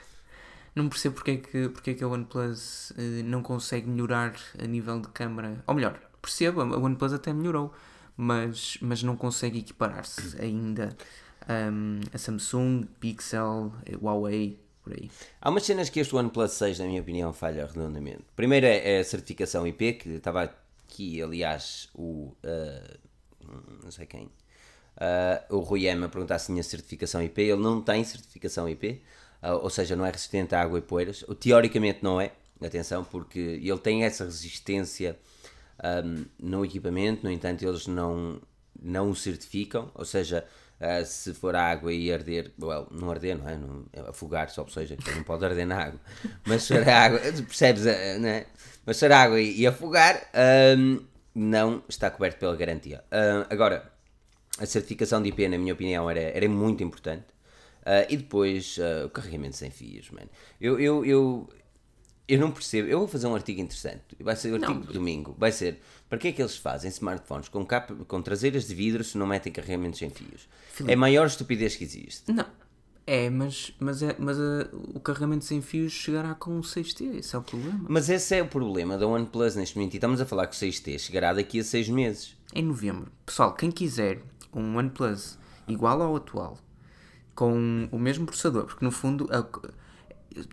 Não 0.74 0.90
percebo 0.90 1.14
porque 1.14 1.30
é 1.30 1.36
que, 1.38 1.68
porque 1.70 1.90
é 1.92 1.94
que 1.94 2.04
a 2.04 2.08
OnePlus 2.08 2.90
uh, 2.90 3.24
não 3.24 3.42
consegue 3.42 3.88
melhorar 3.88 4.34
a 4.62 4.66
nível 4.66 5.00
de 5.00 5.08
câmara. 5.08 5.64
Ou 5.66 5.74
melhor, 5.74 5.98
percebo, 6.20 6.60
a 6.60 6.78
OnePlus 6.78 7.14
até 7.14 7.32
melhorou, 7.32 7.72
mas, 8.14 8.76
mas 8.82 9.02
não 9.02 9.16
consegue 9.16 9.58
equiparar-se 9.60 10.38
ainda 10.38 10.94
um, 11.48 12.00
a 12.12 12.18
Samsung, 12.18 12.86
Pixel, 13.00 13.72
Huawei, 14.02 14.65
por 14.86 14.92
aí. 14.92 15.10
Há 15.40 15.50
umas 15.50 15.64
cenas 15.64 15.90
que 15.90 15.98
este 15.98 16.14
OnePlus 16.14 16.52
6, 16.52 16.78
na 16.78 16.86
minha 16.86 17.00
opinião, 17.00 17.32
falha 17.32 17.66
redondamente. 17.66 18.22
Primeiro 18.36 18.66
é, 18.66 19.00
a 19.00 19.04
certificação 19.04 19.66
IP, 19.66 19.94
que 19.94 20.08
estava 20.10 20.44
aqui, 20.44 21.20
aliás, 21.20 21.88
o. 21.92 22.32
Uh, 22.44 22.98
não 23.82 23.90
sei 23.90 24.06
quem. 24.06 24.26
Uh, 24.26 25.56
o 25.56 25.58
Rui 25.58 25.86
M 25.86 26.04
a 26.04 26.08
perguntar 26.08 26.38
se 26.38 26.46
tinha 26.46 26.62
certificação 26.62 27.20
IP. 27.20 27.42
Ele 27.42 27.60
não 27.60 27.82
tem 27.82 28.04
certificação 28.04 28.68
IP, 28.68 29.02
uh, 29.42 29.56
ou 29.60 29.70
seja, 29.70 29.96
não 29.96 30.06
é 30.06 30.10
resistente 30.10 30.54
a 30.54 30.62
água 30.62 30.78
e 30.78 30.82
poeiras. 30.82 31.24
Teoricamente 31.40 31.98
não 32.02 32.20
é, 32.20 32.30
atenção, 32.64 33.02
porque 33.02 33.40
ele 33.40 33.78
tem 33.78 34.04
essa 34.04 34.24
resistência 34.24 35.18
um, 36.04 36.24
no 36.38 36.64
equipamento, 36.64 37.24
no 37.24 37.30
entanto, 37.30 37.66
eles 37.66 37.88
não, 37.88 38.40
não 38.80 39.10
o 39.10 39.16
certificam, 39.16 39.90
ou 39.94 40.04
seja 40.04 40.46
Uh, 40.78 41.06
se 41.06 41.32
for 41.32 41.56
água 41.56 41.90
e 41.90 42.12
arder, 42.12 42.52
well, 42.60 42.86
não 42.90 43.10
arder, 43.10 43.38
não 43.38 43.48
é? 43.48 43.56
Não, 43.56 43.86
é 43.94 44.00
afogar, 44.10 44.50
só 44.50 44.66
seja, 44.66 44.94
não 45.16 45.22
pode 45.22 45.42
arder 45.42 45.66
na 45.66 45.84
água, 45.84 46.00
mas 46.46 46.64
se 46.64 46.74
for 46.74 46.86
água, 46.86 47.18
percebes, 47.18 47.86
uh, 47.86 48.20
não 48.20 48.28
é? 48.28 48.46
Mas 48.84 48.98
se 48.98 49.06
for 49.06 49.12
água 49.12 49.40
e, 49.40 49.60
e 49.60 49.66
afogar, 49.66 50.30
um, 50.76 51.00
não 51.34 51.82
está 51.88 52.10
coberto 52.10 52.38
pela 52.38 52.54
garantia. 52.54 53.02
Uh, 53.06 53.46
agora, 53.48 53.90
a 54.58 54.66
certificação 54.66 55.22
de 55.22 55.30
IP, 55.30 55.48
na 55.48 55.56
minha 55.56 55.72
opinião, 55.72 56.10
era, 56.10 56.20
era 56.20 56.48
muito 56.48 56.84
importante. 56.84 57.24
e 58.08 58.16
depois, 58.16 58.78
o 59.04 59.10
carregamento 59.10 59.56
sem 59.56 59.70
fios, 59.70 60.10
mano. 60.10 60.28
Eu, 60.58 60.80
eu, 60.80 61.04
eu, 61.04 61.48
eu 62.28 62.38
não 62.38 62.50
percebo. 62.50 62.88
Eu 62.88 63.00
vou 63.00 63.08
fazer 63.08 63.26
um 63.26 63.34
artigo 63.34 63.60
interessante. 63.60 64.16
Vai 64.18 64.34
ser 64.34 64.50
o 64.52 64.54
artigo 64.54 64.86
de 64.86 64.92
domingo. 64.94 65.36
Vai 65.38 65.52
ser 65.52 65.78
para 66.08 66.18
que 66.18 66.28
é 66.28 66.32
que 66.32 66.40
eles 66.40 66.56
fazem 66.56 66.88
smartphones 66.88 67.48
com, 67.48 67.64
capa, 67.66 67.94
com 68.06 68.22
traseiras 68.22 68.66
de 68.66 68.74
vidro 68.74 69.02
se 69.02 69.18
não 69.18 69.26
metem 69.26 69.52
carregamentos 69.52 69.98
sem 69.98 70.10
fios? 70.10 70.48
Filipe. 70.72 70.92
É 70.92 70.94
a 70.94 70.98
maior 70.98 71.26
estupidez 71.26 71.74
que 71.76 71.84
existe. 71.84 72.30
Não. 72.32 72.46
É, 73.06 73.30
mas, 73.30 73.72
mas, 73.78 74.02
é, 74.02 74.16
mas 74.18 74.36
uh, 74.36 74.68
o 74.94 74.98
carregamento 74.98 75.44
sem 75.44 75.62
fios 75.62 75.92
chegará 75.92 76.34
com 76.34 76.58
o 76.58 76.62
6T, 76.62 77.18
esse 77.18 77.36
é 77.36 77.38
o 77.38 77.42
problema. 77.42 77.86
Mas 77.88 78.08
esse 78.08 78.34
é 78.34 78.42
o 78.42 78.48
problema 78.48 78.98
da 78.98 79.06
OnePlus 79.06 79.54
neste 79.54 79.76
momento. 79.76 79.94
E 79.94 79.96
estamos 79.96 80.20
a 80.20 80.26
falar 80.26 80.48
que 80.48 80.56
o 80.56 80.58
6T 80.58 80.98
chegará 80.98 81.32
daqui 81.32 81.60
a 81.60 81.64
6 81.64 81.88
meses. 81.88 82.36
Em 82.52 82.64
novembro. 82.64 83.12
Pessoal, 83.24 83.54
quem 83.54 83.70
quiser 83.70 84.22
um 84.52 84.76
OnePlus 84.76 85.38
igual 85.68 86.02
ao 86.02 86.16
atual, 86.16 86.58
com 87.34 87.88
o 87.92 87.98
mesmo 87.98 88.26
processador, 88.26 88.66
porque 88.66 88.84
no 88.84 88.90
fundo 88.90 89.28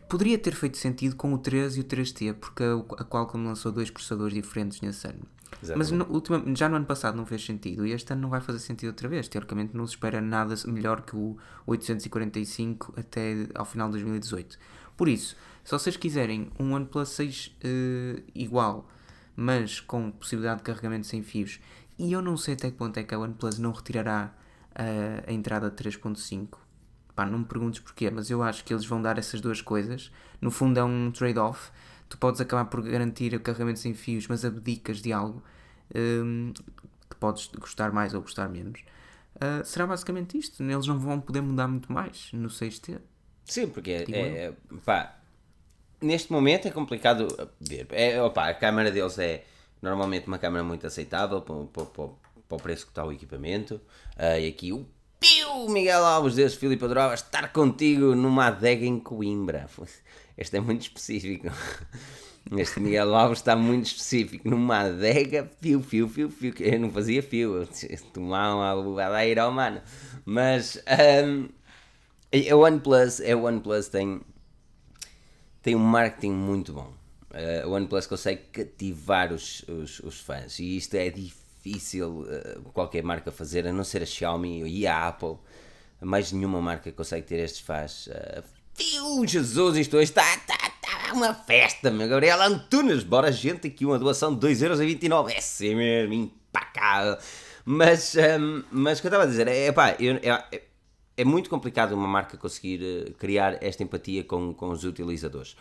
poderia 0.07 0.37
ter 0.37 0.53
feito 0.53 0.77
sentido 0.77 1.15
com 1.15 1.33
o 1.33 1.37
13 1.37 1.79
e 1.79 1.81
o 1.81 1.83
3T, 1.85 2.33
porque 2.35 2.63
a, 2.63 2.73
a 3.01 3.05
Qualcomm 3.05 3.45
lançou 3.45 3.71
dois 3.71 3.89
processadores 3.89 4.33
diferentes 4.33 4.79
nesse 4.81 5.07
ano. 5.07 5.25
Mas 5.75 5.91
no, 5.91 6.05
ultima, 6.05 6.43
já 6.55 6.67
no 6.67 6.75
ano 6.75 6.85
passado 6.85 7.15
não 7.15 7.25
fez 7.25 7.45
sentido 7.45 7.85
e 7.85 7.91
este 7.91 8.11
ano 8.13 8.23
não 8.23 8.29
vai 8.29 8.41
fazer 8.41 8.59
sentido 8.59 8.89
outra 8.89 9.07
vez. 9.07 9.27
Teoricamente 9.27 9.75
não 9.75 9.85
se 9.85 9.93
espera 9.93 10.21
nada 10.21 10.55
melhor 10.67 11.01
que 11.01 11.15
o 11.15 11.37
845 11.65 12.93
até 12.97 13.47
ao 13.55 13.65
final 13.65 13.87
de 13.87 13.93
2018. 13.93 14.57
Por 14.95 15.07
isso, 15.07 15.35
se 15.63 15.71
vocês 15.71 15.97
quiserem 15.97 16.51
um 16.59 16.73
OnePlus 16.73 17.09
6 17.09 17.47
uh, 17.47 18.23
igual, 18.35 18.89
mas 19.35 19.79
com 19.79 20.11
possibilidade 20.11 20.59
de 20.59 20.63
carregamento 20.63 21.07
sem 21.07 21.23
fios, 21.23 21.59
e 21.97 22.11
eu 22.11 22.21
não 22.21 22.37
sei 22.37 22.55
até 22.55 22.69
que 22.71 22.77
ponto 22.77 22.97
é 22.97 23.03
que 23.03 23.13
a 23.13 23.19
OnePlus 23.19 23.59
não 23.59 23.71
retirará 23.71 24.33
uh, 24.71 25.29
a 25.29 25.31
entrada 25.31 25.71
3.5. 25.71 26.57
Pá, 27.15 27.25
não 27.25 27.39
me 27.39 27.45
perguntes 27.45 27.79
porquê, 27.79 28.09
mas 28.09 28.29
eu 28.29 28.41
acho 28.41 28.63
que 28.63 28.73
eles 28.73 28.85
vão 28.85 29.01
dar 29.01 29.17
essas 29.17 29.39
duas 29.39 29.61
coisas. 29.61 30.11
No 30.41 30.49
fundo 30.49 30.79
é 30.79 30.83
um 30.83 31.11
trade-off. 31.11 31.71
Tu 32.13 32.17
podes 32.19 32.39
acabar 32.39 32.65
por 32.65 32.79
garantir 32.83 33.33
o 33.33 33.39
carregamento 33.39 33.79
sem 33.79 33.95
fios, 33.95 34.27
mas 34.27 34.45
abdicas 34.45 35.01
de 35.01 35.11
algo 35.11 35.41
um, 35.95 36.53
que 37.09 37.15
podes 37.15 37.47
gostar 37.57 37.91
mais 37.91 38.13
ou 38.13 38.21
gostar 38.21 38.47
menos. 38.47 38.81
Uh, 39.37 39.65
será 39.65 39.87
basicamente 39.87 40.37
isto. 40.37 40.61
Eles 40.61 40.85
não 40.85 40.99
vão 40.99 41.19
poder 41.19 41.41
mudar 41.41 41.67
muito 41.67 41.91
mais 41.91 42.29
no 42.31 42.49
6T. 42.49 42.99
Sim, 43.45 43.67
porque 43.67 43.89
é, 43.89 44.11
é, 44.11 44.53
pá, 44.85 45.17
neste 45.99 46.31
momento 46.31 46.67
é 46.67 46.71
complicado 46.71 47.27
ver. 47.59 47.87
É, 47.89 48.21
opa, 48.21 48.47
a 48.47 48.53
câmera 48.53 48.91
deles 48.91 49.17
é 49.17 49.43
normalmente 49.81 50.27
uma 50.27 50.37
câmera 50.37 50.63
muito 50.63 50.85
aceitável 50.85 51.41
para 51.41 51.55
o 51.55 52.57
preço 52.61 52.85
que 52.85 52.91
está 52.91 53.03
o 53.03 53.11
equipamento. 53.11 53.81
Uh, 54.15 54.39
e 54.39 54.47
aqui 54.47 54.71
o 54.71 54.85
Piu! 55.19 55.67
Miguel 55.69 56.05
Alves, 56.05 56.35
Deus 56.35 56.53
Filipe 56.53 56.83
adorava 56.83 57.13
estar 57.15 57.51
contigo 57.51 58.13
numa 58.13 58.47
adega 58.47 58.85
em 58.85 58.99
Coimbra. 58.99 59.67
Este 60.37 60.57
é 60.57 60.59
muito 60.59 60.81
específico. 60.81 61.47
Este 62.57 62.79
Miguel 62.79 63.15
Alves 63.15 63.39
está 63.39 63.55
muito 63.55 63.85
específico. 63.85 64.49
Numa 64.49 64.81
adega, 64.81 65.49
fio, 65.61 65.81
fio, 65.81 66.09
fio, 66.09 66.29
fio. 66.29 66.53
Eu 66.59 66.79
não 66.79 66.91
fazia 66.91 67.23
fio, 67.23 67.67
tomar 68.13 68.53
uma 68.53 68.73
levada 68.73 69.41
ao 69.41 69.51
mano. 69.51 69.81
Mas 70.25 70.77
um, 71.25 71.49
a 72.33 72.55
OnePlus, 72.55 73.21
a 73.21 73.35
OnePlus 73.35 73.87
tem, 73.87 74.21
tem 75.61 75.75
um 75.75 75.79
marketing 75.79 76.31
muito 76.31 76.73
bom. 76.73 76.93
Uh, 77.31 77.65
a 77.65 77.67
OnePlus 77.67 78.07
consegue 78.07 78.41
cativar 78.51 79.31
os, 79.31 79.63
os, 79.67 79.99
os 80.01 80.19
fãs 80.19 80.59
e 80.59 80.77
isto 80.77 80.93
é 80.93 81.09
difícil 81.09 82.21
uh, 82.21 82.61
qualquer 82.73 83.03
marca 83.03 83.31
fazer, 83.31 83.65
a 83.65 83.73
não 83.73 83.83
ser 83.83 84.03
a 84.03 84.05
Xiaomi 84.05 84.67
e 84.67 84.85
a 84.85 85.07
Apple. 85.07 85.37
Mais 86.01 86.31
nenhuma 86.31 86.61
marca 86.61 86.91
consegue 86.91 87.25
ter 87.25 87.39
estes 87.39 87.61
fãs. 87.61 88.07
Uh, 88.07 88.43
Jesus, 89.27 89.77
isto 89.77 89.97
hoje 89.97 90.05
está, 90.05 90.23
está, 90.35 90.55
está 90.55 91.13
uma 91.13 91.33
festa, 91.33 91.91
meu 91.91 92.07
Gabriel 92.07 92.41
Antunes. 92.41 93.03
Bora, 93.03 93.31
gente, 93.31 93.67
aqui 93.67 93.85
uma 93.85 93.99
doação 93.99 94.35
de 94.35 94.47
2,29€. 94.47 95.31
É 95.31 95.37
assim 95.37 95.75
mesmo, 95.75 96.13
impacável. 96.13 97.17
Mas, 97.63 98.15
um, 98.15 98.63
mas 98.71 98.97
o 98.97 99.01
que 99.01 99.07
eu 99.07 99.09
estava 99.09 99.23
a 99.23 99.27
dizer 99.27 99.47
é, 99.47 99.71
pá, 99.71 99.95
eu, 99.99 100.15
é, 100.15 100.61
é 101.15 101.23
muito 101.23 101.49
complicado 101.49 101.93
uma 101.93 102.07
marca 102.07 102.35
conseguir 102.35 102.81
uh, 102.81 103.13
criar 103.13 103.63
esta 103.63 103.83
empatia 103.83 104.23
com, 104.23 104.53
com 104.53 104.69
os 104.69 104.83
utilizadores. 104.83 105.55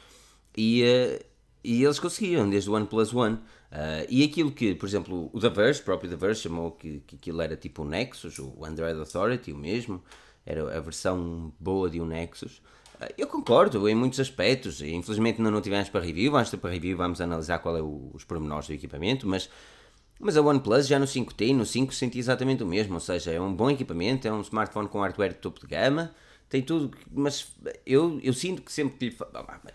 E, 0.57 0.83
uh, 0.83 1.25
e 1.63 1.85
eles 1.85 1.99
conseguiram, 1.99 2.49
desde 2.49 2.71
o 2.71 2.75
OnePlus 2.75 3.15
One. 3.15 3.37
Uh, 3.37 4.05
e 4.09 4.25
aquilo 4.25 4.51
que, 4.51 4.75
por 4.75 4.89
exemplo, 4.89 5.31
o 5.33 5.39
The 5.41 5.49
Verge, 5.51 5.81
o 5.81 5.85
próprio 5.85 6.11
The 6.11 6.17
Verge, 6.17 6.41
chamou 6.41 6.73
que, 6.73 7.01
que 7.07 7.17
aquilo 7.17 7.41
era 7.41 7.57
tipo 7.57 7.83
o 7.83 7.85
Nexus, 7.85 8.39
o 8.39 8.65
Android 8.65 8.99
Authority, 8.99 9.53
o 9.53 9.57
mesmo, 9.57 10.03
era 10.45 10.77
a 10.77 10.81
versão 10.81 11.53
boa 11.61 11.89
de 11.89 12.01
um 12.01 12.07
Nexus. 12.07 12.61
Eu 13.17 13.27
concordo 13.27 13.89
em 13.89 13.95
muitos 13.95 14.21
aspectos, 14.21 14.81
infelizmente 14.81 15.39
ainda 15.39 15.51
não 15.51 15.61
tivemos 15.61 15.89
para 15.89 16.01
review, 16.01 16.33
vamos 16.33 16.51
ter 16.51 16.57
para 16.57 16.71
review, 16.71 16.97
vamos 16.97 17.21
analisar 17.21 17.59
qual 17.59 17.77
é 17.77 17.83
o, 17.83 18.11
os 18.15 18.25
pormenores 18.25 18.67
do 18.67 18.75
equipamento, 18.75 19.27
mas 19.27 19.49
mas 20.25 20.37
a 20.37 20.41
OnePlus 20.41 20.87
já 20.87 21.01
no 21.01 21.05
5T 21.05 21.49
e 21.49 21.53
no 21.53 21.67
5 21.67 21.93
senti 21.93 22.17
exatamente 22.17 22.63
o 22.63 22.67
mesmo, 22.67 22.95
ou 22.95 23.01
seja, 23.01 23.33
é 23.33 23.41
um 23.41 23.53
bom 23.53 23.69
equipamento, 23.69 24.29
é 24.29 24.33
um 24.33 24.41
smartphone 24.41 24.89
com 24.89 25.01
hardware 25.01 25.33
de 25.33 25.41
topo 25.41 25.59
de 25.59 25.67
gama, 25.67 26.15
tem 26.49 26.63
tudo, 26.63 26.97
mas 27.11 27.51
eu, 27.85 28.21
eu 28.23 28.33
sinto 28.33 28.63
que 28.63 28.71
sempre 28.71 28.99
que 28.99 29.09
lhe. 29.09 29.17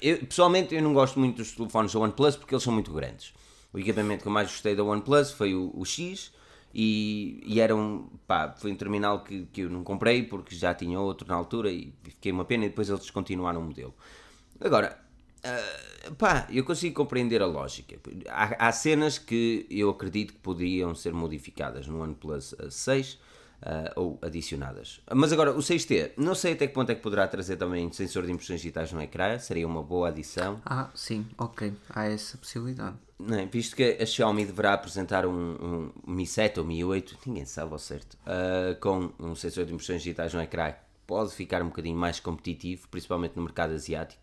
Eu, 0.02 0.20
pessoalmente, 0.20 0.74
eu 0.74 0.82
não 0.82 0.94
gosto 0.94 1.20
muito 1.20 1.38
dos 1.38 1.52
telefones 1.52 1.92
da 1.92 2.00
OnePlus 2.00 2.38
porque 2.38 2.54
eles 2.54 2.63
são 2.63 2.72
muito 2.72 2.94
grandes. 2.94 3.34
O 3.74 3.80
equipamento 3.80 4.22
que 4.22 4.28
eu 4.28 4.32
mais 4.32 4.50
gostei 4.50 4.74
da 4.74 4.84
OnePlus 4.84 5.32
foi 5.32 5.54
o, 5.54 5.72
o 5.76 5.84
X 5.84 6.32
e, 6.74 7.42
e, 7.46 7.60
era 7.60 7.76
um. 7.76 8.08
pá, 8.28 8.54
foi 8.58 8.72
um 8.72 8.76
terminal 8.76 9.24
que, 9.24 9.46
que 9.48 9.62
eu 9.62 9.70
não 9.70 9.84
comprei 9.84 10.24
porque 10.24 10.56
já 10.56 10.74
tinha 10.74 11.00
outro 11.00 11.28
na 11.28 11.36
altura 11.36 11.72
e 11.72 11.94
fiquei 12.04 12.32
uma 12.32 12.46
pena 12.46 12.66
e 12.66 12.70
depois 12.70 12.90
eles 12.90 13.02
descontinuaram 13.02 13.62
o 13.62 13.64
modelo. 13.64 13.94
Agora, 14.60 15.08
Uh, 15.38 16.16
pá, 16.16 16.48
eu 16.50 16.66
consigo 16.66 16.96
compreender 16.96 17.42
a 17.42 17.46
lógica. 17.46 17.98
Há, 18.28 18.68
há, 18.68 18.72
cenas 18.72 19.18
que 19.18 19.66
eu 19.70 19.90
acredito 19.90 20.34
que 20.34 20.40
poderiam 20.40 20.94
ser 20.96 21.14
modificadas 21.14 21.88
no 21.88 22.02
OnePlus 22.02 22.56
6 22.70 23.20
uh, 23.62 24.00
ou 24.00 24.20
adicionadas. 24.22 25.02
Mas 25.13 25.32
agora, 25.32 25.52
o 25.52 25.60
6T, 25.60 26.12
não 26.17 26.36
sei 26.36 26.54
até 26.54 26.67
que 26.67 26.74
ponto 26.74 26.91
é 26.91 26.96
que 26.96 27.02
poderá 27.02 27.28
trazer 27.28 27.58
também 27.58 27.91
sensor 27.91 28.26
de 28.26 28.32
impressões 28.32 28.62
digitais 28.62 28.91
no 28.91 29.02
ecrã, 29.02 29.38
seria 29.39 29.67
uma 29.67 29.84
boa 29.84 30.10
adição. 30.10 30.62
Ah, 30.65 30.89
sim, 30.93 31.26
ok, 31.38 31.74
há 31.89 32.06
essa 32.06 32.38
possibilidade. 32.38 32.96
Não, 33.20 33.38
é? 33.39 33.46
visto 33.46 33.76
que 33.76 33.98
a 34.00 34.06
Xiaomi 34.06 34.46
deverá 34.46 34.74
apresentar 34.74 35.26
um, 35.26 35.32
um 35.34 35.91
Mi 36.06 36.26
7 36.26 36.60
ou 36.60 36.65
Mi 36.65 36.84
8, 36.84 37.17
ninguém 37.26 37.46
sabe 37.46 37.72
ao 37.74 37.80
certo, 37.80 38.15
uh, 38.26 38.80
com 38.80 39.12
um 39.20 39.34
sensor 39.34 39.65
de 39.65 39.74
impressões 39.74 40.04
digitais 40.04 40.34
no 40.34 40.41
ecrã, 40.41 40.74
pode 41.08 41.34
ficar 41.34 41.62
um 41.63 41.67
bocadinho 41.67 41.98
mais 41.98 42.20
competitivo, 42.20 42.88
principalmente 42.89 43.36
no 43.36 43.41
mercado 43.41 43.74
asiático. 43.74 44.22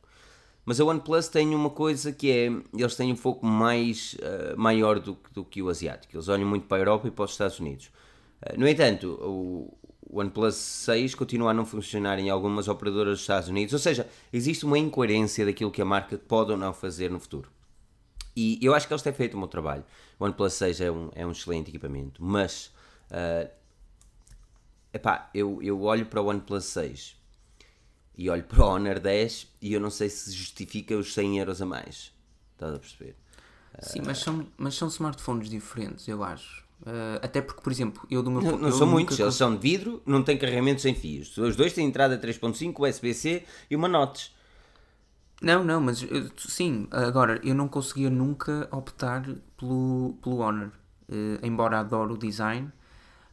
Mas 0.67 0.81
a 0.81 0.85
OnePlus 0.85 1.29
tem 1.29 1.55
uma 1.55 1.69
coisa 1.69 2.11
que 2.11 2.31
é, 2.31 2.47
eles 2.73 2.97
têm 2.97 3.13
um 3.13 3.17
foco 3.17 3.45
mais 3.45 4.15
uh, 4.15 4.59
maior 4.59 4.99
do, 4.99 5.19
do, 5.33 5.45
que 5.45 5.61
o 5.63 5.69
asiático. 5.69 6.17
Eles 6.17 6.29
olham 6.29 6.47
muito 6.47 6.67
para 6.67 6.79
a 6.79 6.81
Europa 6.81 7.09
e 7.09 7.11
para 7.11 7.25
os 7.25 7.33
Estados 7.33 7.61
Unidos. 7.61 7.91
Uh, 8.45 8.59
no 8.59 8.69
entanto, 8.69 9.19
o 9.23 9.77
OnePlus 10.11 10.55
6 10.55 11.15
continua 11.15 11.51
a 11.51 11.55
não 11.55 11.65
funcionar 11.65 12.19
em 12.19 12.31
algumas 12.31 12.69
operadoras 12.69 13.15
dos 13.15 13.21
Estados 13.23 13.49
Unidos. 13.49 13.73
Ou 13.73 13.79
seja, 13.79 14.09
existe 14.33 14.65
uma 14.65 14.79
incoerência 14.79 15.45
daquilo 15.45 15.71
que 15.71 15.83
a 15.83 15.85
marca 15.85 16.17
pode 16.17 16.53
ou 16.53 16.57
não 16.57 16.73
fazer 16.73 17.11
no 17.11 17.19
futuro. 17.19 17.51
E 18.37 18.59
eu 18.61 18.75
acho 18.75 18.87
que 18.87 18.93
eles 18.93 19.03
têm 19.03 19.13
feito 19.13 19.37
um 19.37 19.41
bom 19.41 19.47
trabalho. 19.47 19.85
O 20.19 20.25
OnePlus 20.25 20.55
6 20.55 20.81
é 20.81 20.91
um, 20.91 21.11
é 21.15 21.27
um 21.27 21.31
excelente 21.31 21.69
equipamento, 21.69 22.23
mas 22.23 22.73
uh, 23.11 23.49
epá, 24.93 25.31
eu, 25.35 25.63
eu 25.63 25.81
olho 25.83 26.07
para 26.07 26.21
o 26.21 26.27
OnePlus 26.27 26.65
6 26.65 27.17
e 28.17 28.31
olho 28.31 28.45
para 28.45 28.65
o 28.65 28.69
Honor 28.69 29.01
10 29.01 29.49
e 29.61 29.73
eu 29.73 29.81
não 29.81 29.91
sei 29.91 30.09
se 30.09 30.33
justifica 30.33 30.97
os 30.97 31.13
100 31.15 31.39
euros 31.41 31.61
a 31.61 31.67
mais. 31.67 32.13
Estás 32.53 32.75
a 32.75 32.79
perceber? 32.79 33.17
Sim, 33.81 34.03
mas 34.07 34.19
são, 34.19 34.47
mas 34.57 34.75
são 34.77 34.87
smartphones 34.87 35.49
diferentes, 35.49 36.07
eu 36.07 36.23
acho. 36.23 36.64
Uh, 36.83 37.19
até 37.23 37.41
porque, 37.41 37.63
por 37.63 37.73
exemplo, 37.73 38.07
eu 38.11 38.23
do 38.23 38.31
meu 38.31 38.43
Não, 38.43 38.59
não 38.59 38.73
são 38.73 38.87
muitos, 38.87 39.19
eles 39.19 39.35
são 39.35 39.55
de 39.55 39.61
vidro, 39.61 40.03
não 40.05 40.23
têm 40.23 40.37
carregamento 40.37 40.83
sem 40.83 40.95
fios. 40.95 41.37
Os 41.39 41.57
dois 41.57 41.73
têm 41.73 41.87
entrada 41.87 42.19
3.5, 42.19 42.89
USB-C 42.89 43.43
e 43.71 43.77
uma 43.77 43.89
notes. 43.89 44.35
Não, 45.41 45.65
não, 45.65 45.81
mas 45.81 46.05
sim, 46.37 46.87
agora 46.91 47.41
eu 47.43 47.55
não 47.55 47.69
conseguia 47.69 48.11
nunca 48.11 48.69
optar 48.71 49.25
pelo, 49.57 50.17
pelo 50.23 50.39
Honor. 50.39 50.71
Uh, 51.09 51.39
embora 51.43 51.81
adoro 51.81 52.15
o 52.15 52.19
design, 52.19 52.71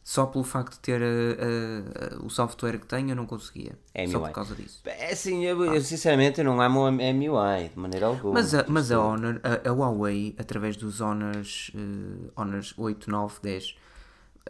só 0.04 0.26
pelo 0.26 0.42
facto 0.42 0.72
de 0.74 0.80
ter 0.80 1.00
uh, 1.00 2.16
uh, 2.16 2.26
o 2.26 2.30
software 2.30 2.78
que 2.78 2.86
tenho 2.86 3.10
eu 3.10 3.16
não 3.16 3.24
conseguia. 3.24 3.78
É 3.94 4.06
só 4.08 4.18
por 4.18 4.30
causa 4.32 4.54
disso. 4.54 4.80
É 4.84 5.12
assim, 5.12 5.44
eu, 5.44 5.62
ah. 5.62 5.76
eu 5.76 5.80
sinceramente 5.80 6.42
não 6.42 6.60
amo 6.60 6.86
a 6.86 6.90
MUI 6.90 7.68
de 7.68 7.78
maneira 7.78 8.06
alguma. 8.06 8.34
Mas 8.34 8.52
a, 8.52 8.64
mas 8.66 8.90
a 8.90 9.00
Honor, 9.00 9.40
a, 9.44 9.68
a 9.68 9.72
Huawei, 9.72 10.34
através 10.38 10.76
dos 10.76 11.00
Honors, 11.00 11.70
uh, 11.74 12.32
Honors 12.34 12.74
8, 12.76 13.08
9, 13.08 13.36
10, 13.42 13.76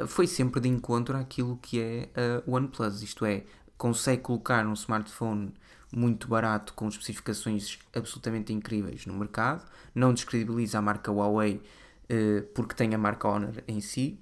foi 0.06 0.26
sempre 0.26 0.58
de 0.58 0.68
encontro 0.68 1.18
àquilo 1.18 1.58
que 1.60 1.80
é 1.80 2.08
a 2.16 2.50
OnePlus. 2.50 3.02
Isto 3.02 3.26
é, 3.26 3.44
consegue 3.76 4.22
colocar 4.22 4.66
um 4.66 4.72
smartphone 4.72 5.52
muito 5.94 6.28
barato 6.28 6.72
com 6.72 6.88
especificações 6.88 7.78
absolutamente 7.94 8.54
incríveis 8.54 9.04
no 9.04 9.12
mercado, 9.12 9.62
não 9.94 10.14
descredibiliza 10.14 10.78
a 10.78 10.82
marca 10.82 11.12
Huawei 11.12 11.60
porque 12.54 12.74
tem 12.74 12.94
a 12.94 12.98
marca 12.98 13.28
Honor 13.28 13.62
em 13.68 13.80
si 13.80 14.21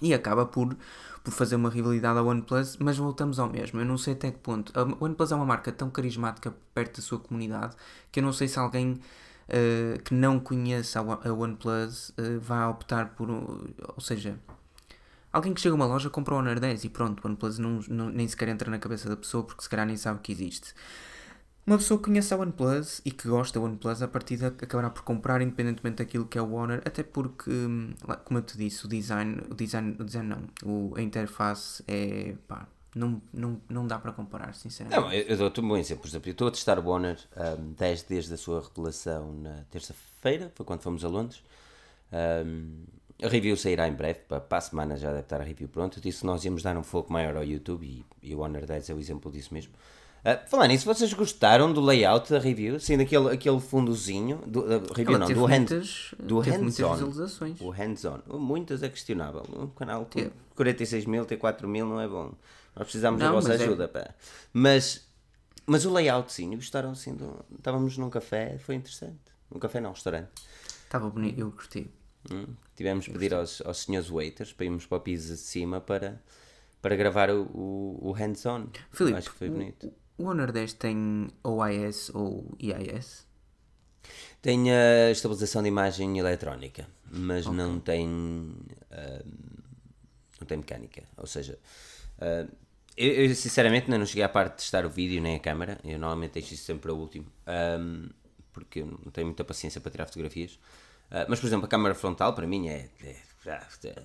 e 0.00 0.14
acaba 0.14 0.46
por, 0.46 0.76
por 1.22 1.32
fazer 1.32 1.56
uma 1.56 1.70
rivalidade 1.70 2.18
à 2.18 2.22
OnePlus, 2.22 2.76
mas 2.78 2.96
voltamos 2.96 3.38
ao 3.38 3.48
mesmo. 3.48 3.80
Eu 3.80 3.84
não 3.84 3.98
sei 3.98 4.14
até 4.14 4.30
que 4.30 4.38
ponto. 4.38 4.72
A 4.78 4.82
OnePlus 5.04 5.32
é 5.32 5.34
uma 5.34 5.46
marca 5.46 5.72
tão 5.72 5.90
carismática 5.90 6.54
perto 6.74 6.96
da 6.96 7.02
sua 7.02 7.18
comunidade 7.18 7.76
que 8.10 8.20
eu 8.20 8.24
não 8.24 8.32
sei 8.32 8.48
se 8.48 8.58
alguém 8.58 9.00
uh, 9.48 10.02
que 10.02 10.14
não 10.14 10.38
conheça 10.38 11.00
a 11.00 11.32
OnePlus 11.32 12.10
uh, 12.10 12.40
vai 12.40 12.66
optar 12.68 13.10
por. 13.10 13.30
Ou 13.30 14.00
seja, 14.00 14.38
alguém 15.32 15.52
que 15.52 15.60
chega 15.60 15.74
a 15.74 15.76
uma 15.76 15.86
loja 15.86 16.10
compra 16.10 16.34
o 16.34 16.38
Honor 16.38 16.60
10 16.60 16.84
e 16.84 16.88
pronto, 16.88 17.22
o 17.22 17.26
OnePlus 17.26 17.58
não, 17.58 17.80
não, 17.88 18.10
nem 18.10 18.26
sequer 18.26 18.48
entra 18.48 18.70
na 18.70 18.78
cabeça 18.78 19.08
da 19.08 19.16
pessoa 19.16 19.44
porque 19.44 19.62
se 19.62 19.68
calhar 19.68 19.86
nem 19.86 19.96
sabe 19.96 20.20
que 20.20 20.32
existe. 20.32 20.74
Uma 21.66 21.76
pessoa 21.76 21.98
que 21.98 22.06
conhece 22.06 22.32
a 22.32 22.36
OnePlus 22.38 23.02
e 23.04 23.10
que 23.10 23.28
gosta 23.28 23.58
da 23.58 23.64
OnePlus, 23.64 24.00
a 24.00 24.08
partir 24.08 24.42
acabará 24.42 24.88
por 24.88 25.02
comprar 25.02 25.42
independentemente 25.42 25.96
daquilo 25.96 26.24
que 26.24 26.38
é 26.38 26.42
o 26.42 26.52
Honor, 26.52 26.80
até 26.84 27.02
porque, 27.02 27.50
hum, 27.50 27.92
como 28.24 28.38
eu 28.38 28.42
te 28.42 28.56
disse, 28.56 28.86
o 28.86 28.88
design, 28.88 29.42
o 29.50 29.54
design, 29.54 29.94
o 29.98 30.04
design 30.04 30.28
não, 30.28 30.44
o, 30.64 30.94
a 30.96 31.02
interface 31.02 31.84
é, 31.86 32.34
pá, 32.46 32.66
não, 32.94 33.20
não, 33.32 33.60
não 33.68 33.86
dá 33.86 33.98
para 33.98 34.12
comparar, 34.12 34.54
sinceramente. 34.54 35.00
Não, 35.00 35.12
eu, 35.12 35.22
eu 35.22 35.36
dou-te 35.36 35.60
um 35.60 35.68
bom 35.68 35.76
exemplo. 35.76 36.02
Por 36.02 36.08
exemplo, 36.08 36.28
eu 36.28 36.32
estou 36.32 36.48
a 36.48 36.50
testar 36.50 36.78
o 36.78 36.88
Honor 36.88 37.16
um, 37.36 37.72
desde, 37.72 38.08
desde 38.08 38.34
a 38.34 38.36
sua 38.36 38.62
revelação 38.62 39.32
na 39.32 39.64
terça-feira, 39.70 40.50
foi 40.54 40.64
quando 40.64 40.80
fomos 40.80 41.04
a 41.04 41.08
Londres. 41.08 41.42
Um, 42.12 42.84
a 43.22 43.28
review 43.28 43.56
sairá 43.56 43.88
em 43.88 43.92
breve, 43.92 44.20
para, 44.20 44.40
para 44.40 44.58
a 44.58 44.60
semana 44.60 44.96
já 44.96 45.08
deve 45.08 45.20
estar 45.20 45.40
a 45.40 45.44
review 45.44 45.68
pronta. 45.68 45.98
Eu 45.98 46.02
disse 46.02 46.20
que 46.20 46.26
nós 46.26 46.44
íamos 46.44 46.62
dar 46.62 46.76
um 46.76 46.82
foco 46.82 47.12
maior 47.12 47.36
ao 47.36 47.44
YouTube 47.44 47.84
e, 47.84 48.04
e 48.22 48.34
o 48.34 48.40
Honor 48.40 48.64
10 48.64 48.90
é 48.90 48.94
o 48.94 48.98
exemplo 48.98 49.30
disso 49.30 49.52
mesmo. 49.52 49.72
Uh, 50.28 50.48
falar 50.48 50.66
nisso, 50.66 50.84
vocês 50.84 51.12
gostaram 51.14 51.72
do 51.72 51.80
layout 51.80 52.30
da 52.30 52.38
review? 52.38 52.78
Sim, 52.78 52.98
daquele 52.98 53.32
aquele 53.32 53.60
fundozinho, 53.60 54.42
do, 54.46 54.60
uh, 54.60 54.92
review 54.92 55.14
Ela 55.14 55.18
não, 55.20 55.26
do, 55.28 55.46
hand, 55.46 55.66
do 56.18 56.42
teve 56.42 56.58
muitas 56.58 56.78
hands-on. 56.78 56.92
visualizações. 56.94 57.60
O 57.60 57.70
hands-on. 57.70 58.20
Muitas 58.38 58.82
é 58.82 58.88
questionável. 58.88 59.42
Um 59.56 59.68
canal 59.68 60.02
com 60.04 60.10
Teve. 60.10 60.32
46 60.54 61.06
mil, 61.06 61.24
ter 61.24 61.36
4 61.36 61.66
mil 61.68 61.86
não 61.86 62.00
é 62.00 62.06
bom. 62.08 62.32
Nós 62.76 62.84
precisamos 62.84 63.18
da 63.20 63.26
Não, 63.26 63.34
vossa 63.34 63.48
mas 63.48 63.60
é- 63.60 63.64
ajuda, 63.64 63.88
pá. 63.88 64.14
Mas, 64.52 65.06
mas 65.66 65.84
o 65.84 65.92
layout, 65.92 66.32
sim, 66.32 66.54
gostaram 66.56 66.90
assim. 66.90 67.14
Do... 67.14 67.44
Estávamos 67.56 67.96
num 67.96 68.10
café, 68.10 68.58
foi 68.58 68.74
interessante. 68.74 69.18
Num 69.50 69.58
café 69.58 69.80
não, 69.80 69.90
um 69.90 69.94
restaurante. 69.94 70.28
Estava 70.84 71.08
bonito, 71.08 71.38
eu 71.40 71.50
gostei. 71.50 71.90
Hum. 72.30 72.46
Tivemos 72.76 73.06
de 73.06 73.12
pedir 73.12 73.32
aos, 73.32 73.62
aos 73.62 73.78
senhores 73.78 74.10
waiters 74.10 74.52
para 74.52 74.66
irmos 74.66 74.84
para 74.84 74.98
o 74.98 75.00
piso 75.00 75.32
de 75.32 75.40
cima 75.40 75.80
para, 75.80 76.20
para 76.82 76.94
gravar 76.96 77.30
o, 77.30 77.42
o, 77.44 78.08
o 78.08 78.12
hands-on. 78.12 78.66
Acho 79.16 79.30
que 79.30 79.38
foi 79.38 79.48
bonito. 79.48 79.90
O, 80.18 80.24
Honor 80.24 80.52
10 80.52 80.72
tem 80.74 81.28
OIS 81.42 82.10
ou 82.14 82.56
EIS? 82.60 83.26
Tem 84.42 84.70
a 84.72 85.10
estabilização 85.10 85.62
de 85.62 85.68
imagem 85.68 86.18
eletrónica, 86.18 86.86
mas 87.10 87.46
não 87.46 87.80
tem 87.80 88.54
ah, 88.90 89.24
não 90.40 90.46
tem 90.46 90.58
mecânica. 90.58 91.02
Ou 91.16 91.26
seja, 91.26 91.58
ah, 92.20 92.46
eu, 92.96 93.12
eu, 93.12 93.34
sinceramente 93.34 93.84
ainda 93.84 93.98
não 93.98 94.06
cheguei 94.06 94.24
à 94.24 94.28
parte 94.28 94.52
de 94.52 94.56
testar 94.58 94.84
o 94.84 94.90
vídeo 94.90 95.22
nem 95.22 95.36
a 95.36 95.40
câmera. 95.40 95.78
Eu 95.84 95.98
normalmente 95.98 96.32
deixo 96.32 96.54
isso 96.54 96.64
sempre 96.64 96.82
para 96.82 96.92
o 96.92 96.98
último, 96.98 97.26
ah, 97.46 97.78
porque 98.52 98.80
eu 98.80 98.86
não 98.86 99.12
tenho 99.12 99.26
muita 99.26 99.44
paciência 99.44 99.80
para 99.80 99.90
tirar 99.90 100.06
fotografias. 100.06 100.58
Ah, 101.10 101.26
mas 101.28 101.40
por 101.40 101.46
exemplo, 101.46 101.66
a 101.66 101.68
câmera 101.68 101.94
frontal 101.94 102.34
para 102.34 102.46
mim 102.46 102.68
é 102.68 102.88
é, 103.02 103.16
é, 103.46 104.02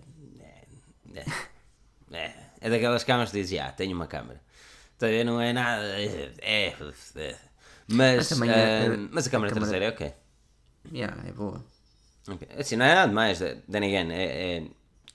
é, 1.16 1.26
é, 2.12 2.34
é 2.62 2.70
daquelas 2.70 3.04
câmaras 3.04 3.32
que 3.32 3.40
dizem, 3.40 3.60
ah, 3.60 3.72
tenho 3.72 3.96
uma 3.96 4.08
câmera. 4.08 4.42
Então, 4.96 5.10
não 5.26 5.42
é 5.42 5.52
nada. 5.54 5.84
É, 6.00 6.34
é, 6.42 6.68
é. 6.68 7.36
Mas, 7.88 8.16
Mas 8.18 8.30
também 8.30 8.50
é- 8.50 8.98
mas 9.12 9.28
a 9.28 9.30
câmera 9.30 9.52
a 9.52 9.54
câmera- 9.54 9.56
traseira 9.56 9.86
é 9.86 9.90
ok. 9.90 10.14
Yeah, 10.94 11.28
é 11.28 11.32
boa. 11.32 11.64
Ok. 12.28 12.48
Assim, 12.58 12.76
não 12.78 12.86
é 12.86 12.96
nada 12.96 13.08
demais, 13.10 13.40
then 13.40 13.84
again, 13.84 14.12
é, 14.14 14.58
é, 14.58 14.68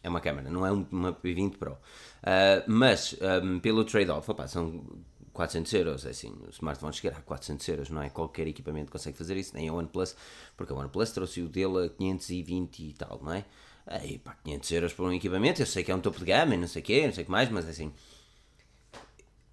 é 0.03 0.09
uma 0.09 0.21
câmera, 0.21 0.51
não 0.51 0.67
é 0.67 0.73
um- 0.73 0.87
uma 0.91 1.13
P20 1.13 1.57
Pro. 1.57 1.79
Ah, 2.23 2.63
mas, 2.67 3.17
ah, 3.23 3.41
pelo 3.63 3.85
trade-off, 3.85 4.29
são 4.49 4.85
400 5.33 5.73
euros, 5.73 6.05
é 6.05 6.11
assim, 6.11 6.31
o 6.47 6.51
smartphone 6.51 6.93
chegará 6.93 7.19
a 7.19 7.23
400 7.23 7.67
euros, 7.69 7.89
não 7.89 8.03
é 8.03 8.11
qualquer 8.11 8.47
equipamento 8.47 8.91
consegue 8.93 9.17
fazer 9.17 9.37
isso, 9.37 9.55
nem 9.55 9.69
a 9.69 9.73
OnePlus, 9.73 10.15
porque 10.57 10.73
a 10.73 10.77
OnePlus 10.77 11.13
trouxe 11.13 11.41
o 11.41 11.49
dele 11.49 11.87
a 11.87 11.89
520 11.89 12.81
e 12.91 12.93
tal, 12.93 13.21
não 13.23 13.33
é? 13.33 13.45
Aí, 13.87 14.19
pá, 14.19 14.37
500 14.45 14.71
euros 14.73 14.93
por 14.93 15.07
um 15.07 15.13
equipamento, 15.15 15.63
eu 15.63 15.67
sei 15.67 15.83
que 15.83 15.91
é 15.91 15.95
um 15.95 16.01
topo 16.01 16.19
de 16.19 16.27
gama 16.27 16.55
não 16.57 16.69
sei 16.69 16.83
o 16.83 16.85
quê, 16.85 17.07
não 17.07 17.13
sei 17.15 17.23
o 17.23 17.25
que 17.25 17.31
mais, 17.33 17.49
mas 17.51 17.67
assim, 17.67 17.91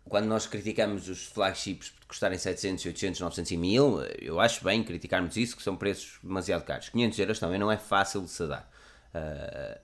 quando 0.07 0.25
nós 0.25 0.45
criticamos 0.45 1.09
os 1.09 1.25
flagships 1.25 1.89
por 1.89 2.05
custarem 2.07 2.37
700, 2.37 2.85
800, 2.85 3.21
900 3.21 3.51
e 3.51 3.57
1000, 3.57 4.01
eu 4.21 4.39
acho 4.39 4.63
bem 4.63 4.83
criticarmos 4.83 5.35
isso, 5.35 5.57
que 5.57 5.63
são 5.63 5.75
preços 5.75 6.19
demasiado 6.23 6.63
caros. 6.63 6.89
500 6.89 7.19
euros 7.19 7.39
também 7.39 7.59
não 7.59 7.71
é 7.71 7.77
fácil 7.77 8.21
de 8.21 8.29
se 8.29 8.47
dar. 8.47 8.69
Ah, 9.13 9.79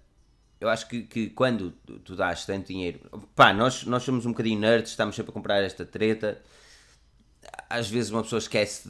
eu 0.59 0.69
acho 0.69 0.87
que, 0.87 1.01
que 1.03 1.29
quando 1.31 1.71
tu, 1.71 1.99
tu 1.99 2.15
dás 2.15 2.45
tanto 2.45 2.67
dinheiro. 2.67 2.99
Pá, 3.35 3.51
nós, 3.51 3.83
nós 3.83 4.03
somos 4.03 4.27
um 4.27 4.29
bocadinho 4.29 4.59
nerds, 4.59 4.91
estamos 4.91 5.15
sempre 5.15 5.31
a 5.31 5.33
comprar 5.33 5.63
esta 5.63 5.83
treta. 5.83 6.39
Às 7.67 7.89
vezes 7.89 8.11
uma 8.11 8.21
pessoa 8.21 8.37
esquece 8.37 8.87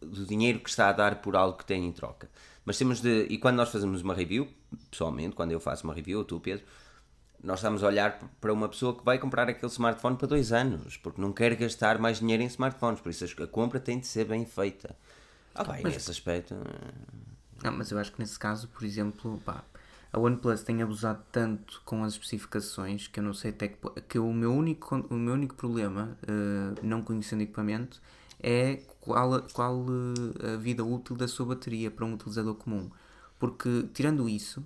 do 0.00 0.24
dinheiro 0.26 0.60
que 0.60 0.70
está 0.70 0.88
a 0.88 0.92
dar 0.92 1.16
por 1.16 1.36
algo 1.36 1.58
que 1.58 1.66
tem 1.66 1.86
em 1.86 1.92
troca. 1.92 2.30
Mas 2.64 2.78
temos 2.78 3.00
de. 3.00 3.26
E 3.28 3.36
quando 3.36 3.56
nós 3.56 3.70
fazemos 3.70 4.00
uma 4.00 4.14
review, 4.14 4.48
pessoalmente, 4.90 5.36
quando 5.36 5.52
eu 5.52 5.60
faço 5.60 5.84
uma 5.84 5.92
review, 5.92 6.20
ou 6.20 6.24
tu, 6.24 6.40
Pedro, 6.40 6.64
nós 7.42 7.58
estamos 7.58 7.82
a 7.82 7.86
olhar 7.86 8.18
para 8.40 8.52
uma 8.52 8.68
pessoa 8.68 8.96
que 8.96 9.04
vai 9.04 9.18
comprar 9.18 9.48
aquele 9.48 9.70
smartphone 9.70 10.16
para 10.16 10.28
dois 10.28 10.52
anos, 10.52 10.96
porque 10.96 11.20
não 11.20 11.32
quer 11.32 11.54
gastar 11.56 11.98
mais 11.98 12.18
dinheiro 12.20 12.42
em 12.42 12.46
smartphones, 12.46 13.00
por 13.00 13.10
isso 13.10 13.24
a 13.42 13.46
compra 13.46 13.80
tem 13.80 13.98
de 13.98 14.06
ser 14.06 14.26
bem 14.26 14.44
feita. 14.44 14.96
Ah, 15.54 15.64
bem, 15.64 15.82
nesse 15.82 16.10
aspecto. 16.10 16.54
Não, 17.62 17.72
mas 17.72 17.90
eu 17.90 17.98
acho 17.98 18.12
que 18.12 18.20
nesse 18.20 18.38
caso, 18.38 18.68
por 18.68 18.84
exemplo, 18.84 19.40
pá, 19.44 19.64
a 20.12 20.20
OnePlus 20.20 20.62
tem 20.62 20.82
abusado 20.82 21.22
tanto 21.32 21.80
com 21.84 22.04
as 22.04 22.12
especificações 22.12 23.08
que 23.08 23.18
eu 23.18 23.24
não 23.24 23.32
sei 23.32 23.50
até 23.50 23.68
que, 23.68 23.78
que 24.08 24.18
o 24.18 24.32
meu 24.32 24.52
único, 24.52 24.96
o 25.10 25.14
meu 25.14 25.34
único 25.34 25.54
problema, 25.54 26.16
eh, 26.22 26.80
não 26.82 27.02
conhecendo 27.02 27.42
equipamento, 27.42 28.00
é 28.40 28.82
qual, 29.00 29.42
qual 29.52 29.84
eh, 30.42 30.54
a 30.54 30.56
vida 30.56 30.84
útil 30.84 31.16
da 31.16 31.26
sua 31.26 31.46
bateria 31.46 31.90
para 31.90 32.04
um 32.04 32.14
utilizador 32.14 32.54
comum. 32.54 32.90
Porque, 33.38 33.88
tirando 33.94 34.28
isso, 34.28 34.62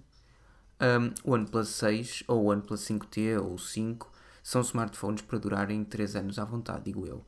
um, 0.81 1.13
o 1.25 1.35
OnePlus 1.35 1.69
6 1.69 2.25
ou 2.29 2.45
o 2.45 2.51
OnePlus 2.51 2.81
5T 2.83 3.41
ou 3.41 3.55
o 3.55 3.59
5 3.59 4.13
são 4.43 4.61
smartphones 4.61 5.23
para 5.23 5.39
durarem 5.39 5.85
3 5.85 6.17
anos 6.17 6.39
à 6.39 6.45
vontade, 6.45 6.85
digo 6.85 7.07
eu. 7.07 7.25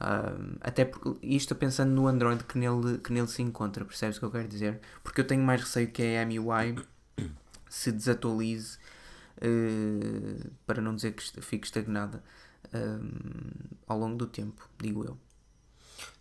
Um, 0.00 0.56
até 0.60 0.84
porque 0.84 1.18
isto 1.26 1.54
pensando 1.54 1.90
no 1.90 2.06
Android 2.06 2.44
que 2.44 2.56
nele, 2.58 2.98
que 2.98 3.12
nele 3.12 3.28
se 3.28 3.42
encontra, 3.42 3.84
percebes 3.84 4.16
o 4.16 4.20
que 4.20 4.26
eu 4.26 4.30
quero 4.30 4.48
dizer? 4.48 4.80
Porque 5.02 5.20
eu 5.20 5.26
tenho 5.26 5.42
mais 5.42 5.60
receio 5.60 5.90
que 5.90 6.02
a 6.16 6.24
MUI 6.24 6.76
se 7.68 7.92
desatualize 7.92 8.78
eh, 9.40 10.50
para 10.66 10.82
não 10.82 10.94
dizer 10.94 11.12
que 11.12 11.40
fique 11.40 11.66
estagnada 11.66 12.22
um, 12.74 13.10
ao 13.86 13.98
longo 13.98 14.16
do 14.16 14.26
tempo, 14.26 14.68
digo 14.78 15.04
eu. 15.04 15.18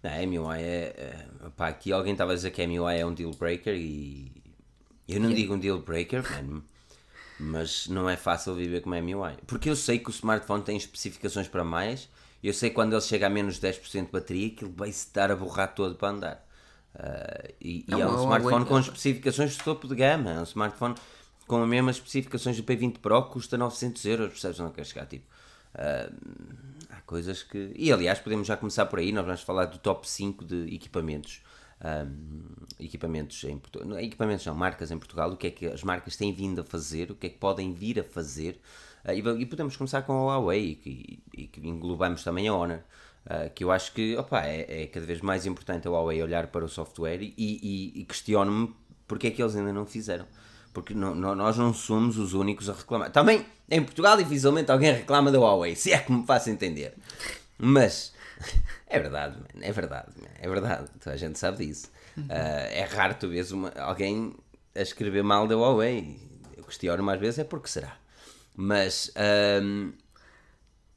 Não, 0.02 0.12
a 0.12 0.28
MUI 0.28 0.62
é. 0.62 1.28
é 1.44 1.50
pá, 1.56 1.68
aqui 1.68 1.92
alguém 1.92 2.14
estava 2.14 2.32
a 2.32 2.36
dizer 2.36 2.52
que 2.52 2.62
a 2.62 2.68
MUI 2.68 3.00
é 3.00 3.06
um 3.06 3.14
deal 3.14 3.32
breaker 3.32 3.76
e. 3.76 4.49
Eu 5.10 5.20
não 5.20 5.34
digo 5.34 5.54
um 5.54 5.60
deal 5.60 5.80
breaker, 5.80 6.24
mas 7.40 7.88
não 7.88 8.10
é 8.10 8.16
fácil 8.16 8.54
viver 8.54 8.82
com 8.82 8.94
a 8.94 9.02
MUI. 9.02 9.38
Porque 9.48 9.70
eu 9.70 9.76
sei 9.76 9.98
que 9.98 10.10
o 10.10 10.12
smartphone 10.12 10.64
tem 10.64 10.78
especificações 10.78 11.48
para 11.48 11.64
mais, 11.64 12.10
e 12.44 12.48
eu 12.48 12.54
sei 12.54 12.70
que 12.70 12.76
quando 12.76 12.94
ele 12.94 13.02
chega 13.02 13.28
a 13.28 13.30
menos 13.30 13.60
10% 13.60 14.06
de 14.06 14.12
bateria 14.12 14.50
que 14.52 14.64
ele 14.64 14.74
vai 14.76 14.92
se 14.92 15.12
dar 15.14 15.32
a 15.32 15.36
borrar 15.36 15.74
todo 15.74 15.96
para 15.96 16.10
andar. 16.10 16.46
Ah, 16.96 17.50
e 17.60 17.86
e 17.88 17.92
Não, 17.92 18.02
é 18.02 18.08
um 18.08 18.24
smartphone 18.24 18.66
com 18.66 18.80
especificações 18.80 19.52
de 19.54 19.60
topo 19.60 19.88
de 19.88 19.96
gama. 19.96 20.32
É 20.32 20.40
um 20.40 20.44
smartphone 20.44 20.96
com 21.48 21.64
as 21.64 21.68
mesmas 21.68 21.96
especificações 21.96 22.58
do 22.58 22.64
P20 22.64 23.00
Pro 23.00 23.24
custa 23.24 23.58
900 23.58 24.06
euros, 24.06 24.30
percebes? 24.30 24.60
Não 24.60 24.72
quer 24.72 24.86
chegar 24.86 25.06
tipo. 25.06 25.26
ah, 25.76 26.10
há 26.92 27.02
coisas 27.02 27.44
que. 27.44 27.72
E 27.76 27.92
aliás, 27.92 28.20
podemos 28.20 28.48
já 28.48 28.56
começar 28.56 28.86
por 28.86 29.00
aí. 29.00 29.12
Nós 29.12 29.26
vamos 29.26 29.42
falar 29.42 29.66
do 29.66 29.78
top 29.78 30.08
5 30.08 30.46
de 30.46 30.76
equipamentos. 30.76 31.42
Ahm, 31.82 32.66
equipamentos 32.80 33.44
em 33.44 33.58
Portugal, 33.58 34.00
equipamentos 34.00 34.46
não, 34.46 34.56
marcas 34.56 34.92
em 34.92 34.98
Portugal, 34.98 35.32
o 35.32 35.38
que 35.38 35.48
é 35.48 35.52
que 35.52 35.66
as 35.68 35.84
marcas 35.84 36.16
têm 36.16 36.34
vindo 36.34 36.62
a 36.62 36.64
fazer, 36.64 37.12
o 37.12 37.16
que 37.16 37.28
é 37.28 37.30
que 37.30 37.38
podem 37.38 37.74
vir 37.74 38.00
a 38.00 38.04
fazer, 38.04 38.60
Ah, 39.04 39.14
e, 39.14 39.20
e 39.20 39.46
podemos 39.46 39.78
começar 39.78 40.02
com 40.02 40.12
a 40.14 40.38
Huawei 40.38 40.78
e 40.86 41.20
e 41.44 41.48
que 41.48 41.62
englobamos 41.66 42.22
também 42.24 42.48
a 42.50 42.54
Honor, 42.54 42.80
ah, 43.26 43.48
que 43.50 43.64
eu 43.64 43.72
acho 43.72 43.94
que 43.94 44.16
opa, 44.18 44.42
é, 44.46 44.84
é 44.84 44.88
cada 44.88 45.06
vez 45.06 45.22
mais 45.22 45.46
importante 45.46 45.88
a 45.88 45.92
Huawei 45.92 46.22
olhar 46.22 46.48
para 46.48 46.66
o 46.66 46.68
software 46.70 47.22
e, 47.22 47.34
e 47.96 48.04
questiono-me 48.06 48.74
porque 49.08 49.28
é 49.28 49.32
que 49.32 49.42
eles 49.42 49.56
ainda 49.56 49.72
não 49.72 49.86
fizeram. 49.86 50.26
Porque 50.74 50.94
não- 50.94 51.16
não- 51.16 51.34
nós 51.34 51.58
não 51.58 51.74
somos 51.74 52.18
os 52.18 52.34
únicos 52.34 52.70
a 52.70 52.74
reclamar. 52.74 53.10
Também 53.12 53.44
em 53.72 53.82
Portugal, 53.84 54.18
dificilmente 54.18 54.70
alguém 54.72 54.92
reclama 54.94 55.32
da 55.32 55.40
Huawei, 55.40 55.76
se 55.76 55.92
é 55.94 55.98
que 56.00 56.12
me 56.12 56.26
faço 56.26 56.50
entender. 56.50 56.94
Mas 57.58 58.14
é 58.88 59.00
verdade, 59.00 59.38
man, 59.38 59.62
é 59.62 59.72
verdade, 59.72 60.08
man, 60.22 60.28
é 60.40 60.48
verdade. 60.50 60.88
Toda 61.00 61.14
a 61.16 61.18
gente 61.18 61.38
sabe 61.40 61.66
disso. 61.66 61.92
Ah, 62.30 62.68
é 62.72 62.84
raro 62.84 63.16
tu 63.20 63.30
vês 63.30 63.52
uma- 63.52 63.72
alguém 63.78 64.36
a 64.76 64.82
escrever 64.82 65.24
mal 65.24 65.48
da 65.48 65.56
Huawei. 65.56 66.20
Eu 66.58 66.64
questiono 66.64 67.04
mais 67.04 67.20
vezes, 67.20 67.40
é 67.40 67.44
porque 67.44 67.68
será. 67.70 67.98
Mas 68.56 69.12
ahm, 69.16 69.92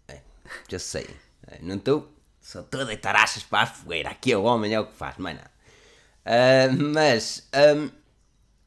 é, 0.09 0.21
já 0.69 0.79
sei. 0.79 1.07
É, 1.47 1.59
Não 1.63 1.77
estou. 1.77 2.11
Só 2.41 2.61
estou 2.61 2.81
a 2.81 2.85
deitar 2.85 3.15
achas 3.15 3.43
para 3.45 3.63
a 3.63 3.67
fogueira. 3.67 4.11
Aqui 4.11 4.33
é 4.33 4.37
o 4.37 4.43
homem, 4.43 4.75
é 4.75 4.81
o 4.81 4.87
que 4.87 4.95
faz, 4.95 5.17
mais 5.19 5.37
nada. 5.37 5.51
Ah, 6.25 6.69
mas. 6.95 7.49
ahm, 7.53 7.88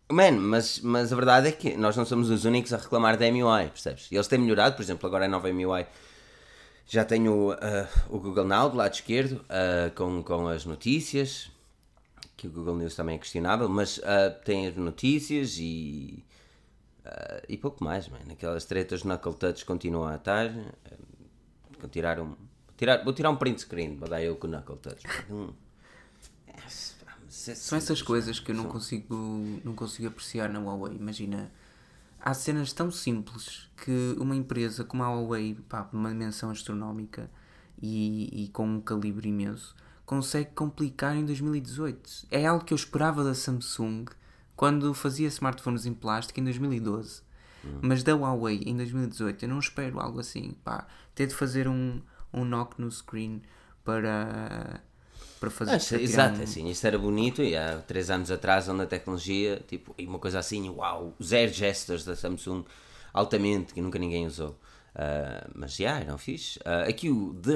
Mano, 0.07 0.39
mas, 0.39 0.79
mas 0.81 1.11
a 1.11 1.15
verdade 1.15 1.47
é 1.47 1.51
que 1.51 1.75
nós 1.75 1.97
não 1.97 2.05
somos 2.05 2.29
os 2.29 2.45
únicos 2.45 2.71
a 2.71 2.77
reclamar 2.77 3.17
da 3.17 3.25
MUI, 3.25 3.69
percebes? 3.69 4.07
E 4.11 4.15
Eles 4.15 4.27
têm 4.27 4.37
melhorado, 4.37 4.75
por 4.75 4.83
exemplo, 4.83 5.07
agora 5.07 5.25
a 5.25 5.27
nova 5.27 5.49
MUI 5.51 5.87
já 6.87 7.03
tem 7.03 7.27
o, 7.27 7.51
ah, 7.51 7.89
o 8.09 8.19
Google 8.19 8.45
Now 8.45 8.69
do 8.69 8.77
lado 8.77 8.93
esquerdo, 8.93 9.43
ah, 9.49 9.91
com, 9.95 10.21
com 10.23 10.47
as 10.47 10.65
notícias, 10.65 11.49
que 12.37 12.47
o 12.47 12.51
Google 12.51 12.75
News 12.77 12.95
também 12.95 13.15
é 13.15 13.19
questionável, 13.19 13.67
mas 13.67 13.99
ah, 14.03 14.29
tem 14.29 14.67
as 14.67 14.75
notícias 14.75 15.57
e. 15.57 16.23
e 17.49 17.57
pouco 17.57 17.83
mais, 17.83 18.07
mano. 18.07 18.31
Aquelas 18.31 18.65
tretas 18.65 19.03
no 19.03 19.09
Knuckle 19.09 19.33
Touch 19.33 19.65
continuam 19.65 20.07
a 20.07 20.15
estar. 20.15 20.51
vou 21.79 21.89
tirar 21.89 22.19
um. 22.19 22.35
Tirar, 22.77 23.03
vou 23.03 23.13
tirar 23.13 23.29
um 23.29 23.37
print 23.37 23.61
screen 23.61 23.95
para 23.95 24.09
dar 24.09 24.23
eu 24.23 24.35
com 24.35 24.47
o 24.47 24.49
Knuckle 24.49 24.77
Touch. 24.77 25.01
Hum. 25.29 25.53
É, 26.47 26.69
São 27.29 27.77
essas 27.77 28.01
coisas 28.01 28.39
que 28.39 28.51
eu 28.51 28.55
não 28.55 28.65
consigo, 28.65 29.15
não 29.63 29.73
consigo 29.73 30.09
apreciar 30.09 30.49
na 30.49 30.59
Huawei. 30.59 30.93
Imagina, 30.95 31.51
há 32.25 32.33
cenas 32.33 32.73
tão 32.73 32.89
simples 32.89 33.69
que 33.77 34.15
uma 34.19 34.35
empresa 34.35 34.83
como 34.83 35.03
a 35.03 35.07
Huawei, 35.07 35.53
pá, 35.69 35.87
uma 35.93 36.09
dimensão 36.09 36.49
astronómica 36.49 37.29
e, 37.79 38.45
e 38.45 38.47
com 38.47 38.67
um 38.67 38.81
calibre 38.81 39.29
imenso, 39.29 39.75
consegue 40.07 40.49
complicar 40.55 41.15
em 41.15 41.23
2018. 41.23 42.25
É 42.31 42.47
algo 42.47 42.65
que 42.65 42.73
eu 42.73 42.75
esperava 42.75 43.23
da 43.23 43.35
Samsung 43.35 44.05
quando 44.55 44.91
fazia 44.95 45.27
smartphones 45.27 45.85
em 45.85 45.93
plástico 45.93 46.39
em 46.39 46.43
2012. 46.43 47.21
Hum. 47.63 47.79
Mas 47.83 48.01
da 48.01 48.15
Huawei 48.15 48.63
em 48.65 48.75
2018 48.75 49.45
eu 49.45 49.49
não 49.49 49.59
espero 49.59 49.99
algo 49.99 50.19
assim. 50.19 50.55
Pá, 50.63 50.87
ter 51.13 51.27
de 51.27 51.35
fazer 51.35 51.67
um, 51.67 52.01
um 52.33 52.43
knock 52.43 52.81
no 52.81 52.89
screen 52.89 53.43
para 53.83 54.81
para 55.39 55.49
fazer. 55.49 55.71
Ah, 55.75 55.79
para 55.79 56.01
exato, 56.01 56.39
um... 56.39 56.43
assim, 56.43 56.69
isto 56.69 56.85
era 56.85 56.97
bonito 56.97 57.41
e 57.41 57.55
há 57.55 57.77
três 57.77 58.09
anos 58.09 58.31
atrás, 58.31 58.67
onde 58.67 58.83
a 58.83 58.85
tecnologia, 58.85 59.61
tipo, 59.67 59.93
e 59.97 60.05
uma 60.05 60.19
coisa 60.19 60.39
assim, 60.39 60.69
uau, 60.69 61.13
zero 61.21 61.51
gestures 61.51 62.05
da 62.05 62.15
Samsung, 62.15 62.63
altamente, 63.13 63.73
que 63.73 63.81
nunca 63.81 63.99
ninguém 63.99 64.25
usou. 64.25 64.57
Uh, 64.95 65.51
mas 65.53 65.75
já, 65.75 65.99
eram 65.99 66.17
fixe. 66.17 66.57
Uh, 66.59 66.89
aqui 66.89 67.09
o 67.09 67.33
de 67.33 67.55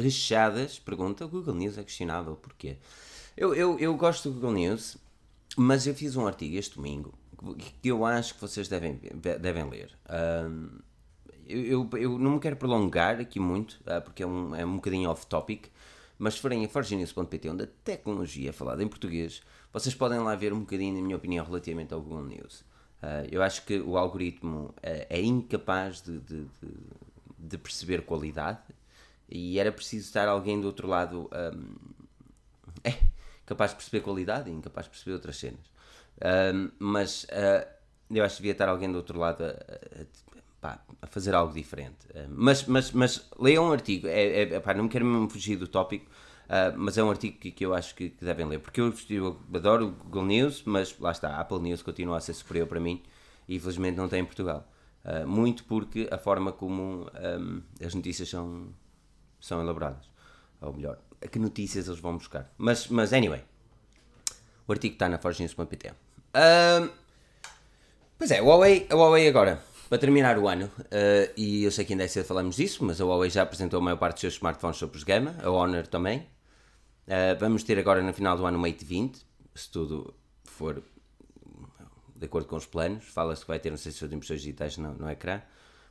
rechadas 0.00 0.78
pergunta: 0.78 1.26
o 1.26 1.28
Google 1.28 1.54
News 1.54 1.76
é 1.76 1.82
questionável, 1.82 2.34
porquê? 2.34 2.78
Eu, 3.36 3.54
eu, 3.54 3.78
eu 3.78 3.94
gosto 3.94 4.30
do 4.30 4.34
Google 4.34 4.52
News, 4.52 4.96
mas 5.56 5.86
eu 5.86 5.94
fiz 5.94 6.16
um 6.16 6.26
artigo 6.26 6.56
este 6.56 6.76
domingo 6.76 7.12
que 7.82 7.88
eu 7.88 8.04
acho 8.04 8.34
que 8.34 8.40
vocês 8.40 8.68
devem, 8.68 8.98
devem 9.40 9.68
ler. 9.68 9.90
Uh, 10.06 10.82
eu, 11.46 11.88
eu, 11.92 11.98
eu, 11.98 12.18
não 12.18 12.32
me 12.32 12.40
quero 12.40 12.56
prolongar 12.56 13.20
aqui 13.20 13.38
muito, 13.38 13.80
porque 14.04 14.22
é 14.22 14.26
um, 14.26 14.54
é 14.54 14.64
um 14.64 14.76
bocadinho 14.76 15.08
off-topic, 15.08 15.66
mas 16.18 16.34
se 16.34 16.40
forem 16.40 16.64
a 16.64 16.68
forgenews.pt, 16.68 17.48
onde 17.48 17.64
a 17.64 17.68
tecnologia 17.84 18.50
é 18.50 18.52
falada 18.52 18.82
em 18.82 18.88
português, 18.88 19.40
vocês 19.72 19.94
podem 19.94 20.18
lá 20.18 20.34
ver 20.34 20.52
um 20.52 20.60
bocadinho, 20.60 20.96
na 20.96 21.02
minha 21.02 21.16
opinião, 21.16 21.44
relativamente 21.44 21.94
ao 21.94 22.00
Google 22.00 22.24
News. 22.24 22.60
Uh, 23.00 23.28
eu 23.30 23.40
acho 23.42 23.64
que 23.64 23.78
o 23.78 23.96
algoritmo 23.96 24.74
uh, 24.78 25.06
é 25.08 25.20
incapaz 25.20 26.02
de, 26.02 26.18
de, 26.18 26.44
de, 26.44 26.74
de, 27.38 27.58
perceber 27.58 28.02
qualidade 28.02 28.58
e 29.28 29.60
era 29.60 29.70
preciso 29.70 30.06
estar 30.06 30.26
alguém 30.26 30.60
do 30.60 30.66
outro 30.66 30.88
lado 30.88 31.30
um, 31.54 31.76
é 32.82 32.98
capaz 33.46 33.70
de 33.70 33.76
perceber 33.76 34.00
qualidade 34.00 34.50
e 34.50 34.52
incapaz 34.52 34.86
de 34.86 34.90
perceber 34.90 35.12
outras 35.14 35.36
cenas. 35.36 35.70
Um, 36.52 36.70
mas 36.78 37.24
uh, 37.24 37.68
eu 38.10 38.24
acho 38.24 38.36
que 38.36 38.42
devia 38.42 38.52
estar 38.52 38.68
alguém 38.68 38.90
do 38.90 38.96
outro 38.96 39.18
lado 39.18 39.44
a, 39.44 39.50
a, 39.50 40.27
pá, 40.60 40.80
a 41.00 41.06
fazer 41.06 41.34
algo 41.34 41.52
diferente. 41.52 42.06
Uh, 42.10 42.28
mas, 42.28 42.64
mas, 42.66 42.92
mas 42.92 43.28
leiam 43.38 43.68
um 43.68 43.72
artigo, 43.72 44.06
é, 44.06 44.42
é, 44.42 44.60
pá, 44.60 44.74
não 44.74 44.88
quero 44.88 45.04
mesmo 45.04 45.28
fugir 45.28 45.56
do 45.56 45.68
tópico, 45.68 46.06
uh, 46.46 46.76
mas 46.76 46.98
é 46.98 47.02
um 47.02 47.10
artigo 47.10 47.38
que, 47.38 47.50
que 47.50 47.64
eu 47.64 47.74
acho 47.74 47.94
que, 47.94 48.10
que, 48.10 48.24
devem 48.24 48.46
ler, 48.46 48.60
porque 48.60 48.80
eu, 48.80 48.92
eu, 49.10 49.38
adoro 49.54 49.86
o 49.86 49.90
Google 49.90 50.26
News, 50.26 50.62
mas 50.64 50.98
lá 50.98 51.12
está, 51.12 51.30
a 51.30 51.40
Apple 51.40 51.60
News 51.60 51.82
continua 51.82 52.16
a 52.16 52.20
ser 52.20 52.34
superior 52.34 52.66
para 52.66 52.80
mim 52.80 53.02
e 53.48 53.56
infelizmente 53.56 53.96
não 53.96 54.08
tem 54.08 54.20
em 54.20 54.24
Portugal. 54.24 54.68
Uh, 55.04 55.26
muito 55.26 55.64
porque 55.64 56.08
a 56.10 56.18
forma 56.18 56.52
como 56.52 57.06
um, 57.40 57.62
as 57.84 57.94
notícias 57.94 58.28
são, 58.28 58.68
são 59.40 59.60
elaboradas, 59.60 60.10
ou 60.60 60.72
melhor, 60.72 60.98
a 61.22 61.28
que 61.28 61.38
notícias 61.38 61.86
eles 61.86 62.00
vão 62.00 62.16
buscar. 62.16 62.52
Mas, 62.58 62.88
mas 62.88 63.12
anyway, 63.12 63.42
o 64.66 64.72
artigo 64.72 64.94
está 64.94 65.08
na 65.08 65.18
forgenews.pt. 65.18 65.90
Uh, 65.90 66.90
pois 68.18 68.30
é, 68.30 68.40
Huawei, 68.40 68.86
Huawei 68.90 69.28
agora 69.28 69.62
para 69.88 69.98
terminar 69.98 70.38
o 70.38 70.48
ano, 70.48 70.66
uh, 70.66 71.32
e 71.36 71.64
eu 71.64 71.70
sei 71.70 71.84
que 71.84 71.92
ainda 71.92 72.04
é 72.04 72.08
cedo 72.08 72.26
falamos 72.26 72.56
disso, 72.56 72.84
mas 72.84 73.00
a 73.00 73.04
Huawei 73.04 73.30
já 73.30 73.42
apresentou 73.42 73.78
a 73.78 73.82
maior 73.82 73.96
parte 73.96 74.14
dos 74.14 74.20
seus 74.20 74.34
smartphones 74.34 74.76
sobre 74.76 74.96
os 74.98 75.04
gama, 75.04 75.34
a 75.42 75.50
Honor 75.50 75.86
também. 75.86 76.18
Uh, 77.06 77.38
vamos 77.40 77.62
ter 77.62 77.78
agora 77.78 78.02
no 78.02 78.12
final 78.12 78.36
do 78.36 78.44
ano 78.44 78.58
o 78.58 78.60
Mate 78.60 78.84
20, 78.84 79.26
se 79.54 79.70
tudo 79.70 80.14
for 80.44 80.82
de 82.14 82.26
acordo 82.26 82.48
com 82.48 82.56
os 82.56 82.66
planos. 82.66 83.04
Fala-se 83.04 83.42
que 83.42 83.48
vai 83.48 83.58
ter 83.58 83.72
um 83.72 83.76
sensor 83.76 84.08
de 84.08 84.14
impressões 84.14 84.40
digitais 84.40 84.76
no, 84.76 84.92
no 84.94 85.08
ecrã, 85.08 85.40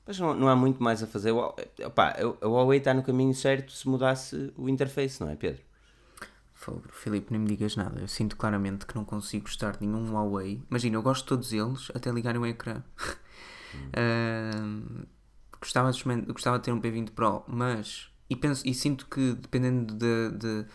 mas 0.06 0.20
não, 0.20 0.34
não 0.34 0.48
há 0.48 0.56
muito 0.56 0.82
mais 0.84 1.02
a 1.02 1.08
fazer. 1.08 1.32
Opa, 1.32 2.16
a 2.42 2.48
Huawei 2.48 2.80
está 2.80 2.94
no 2.94 3.04
caminho 3.04 3.34
certo 3.34 3.72
se 3.72 3.88
mudasse 3.88 4.54
o 4.56 4.70
interface, 4.70 5.20
não 5.22 5.30
é, 5.30 5.36
Pedro? 5.36 5.62
Fogo, 6.54 6.84
Filipe, 6.92 7.32
nem 7.32 7.42
me 7.42 7.48
digas 7.48 7.76
nada. 7.76 8.00
Eu 8.00 8.08
sinto 8.08 8.36
claramente 8.36 8.86
que 8.86 8.96
não 8.96 9.06
consigo 9.06 9.44
gostar 9.44 9.78
de 9.78 9.86
nenhum 9.86 10.12
Huawei. 10.12 10.62
Imagina, 10.70 10.98
eu 10.98 11.04
gosto 11.04 11.24
de 11.24 11.30
todos 11.30 11.54
eles 11.54 11.92
até 11.94 12.12
ligarem 12.12 12.42
o 12.42 12.46
ecrã. 12.46 12.84
Uh, 13.76 15.06
gostava, 15.60 15.92
de, 15.92 16.04
gostava 16.32 16.58
de 16.58 16.66
ter 16.66 16.72
um 16.72 16.82
P20 16.82 17.12
Pro, 17.12 17.44
mas. 17.48 18.10
E, 18.30 18.36
penso, 18.36 18.68
e 18.68 18.74
sinto 18.74 19.06
que 19.06 19.34
dependendo 19.34 19.94
de, 19.94 20.32
de, 20.32 20.66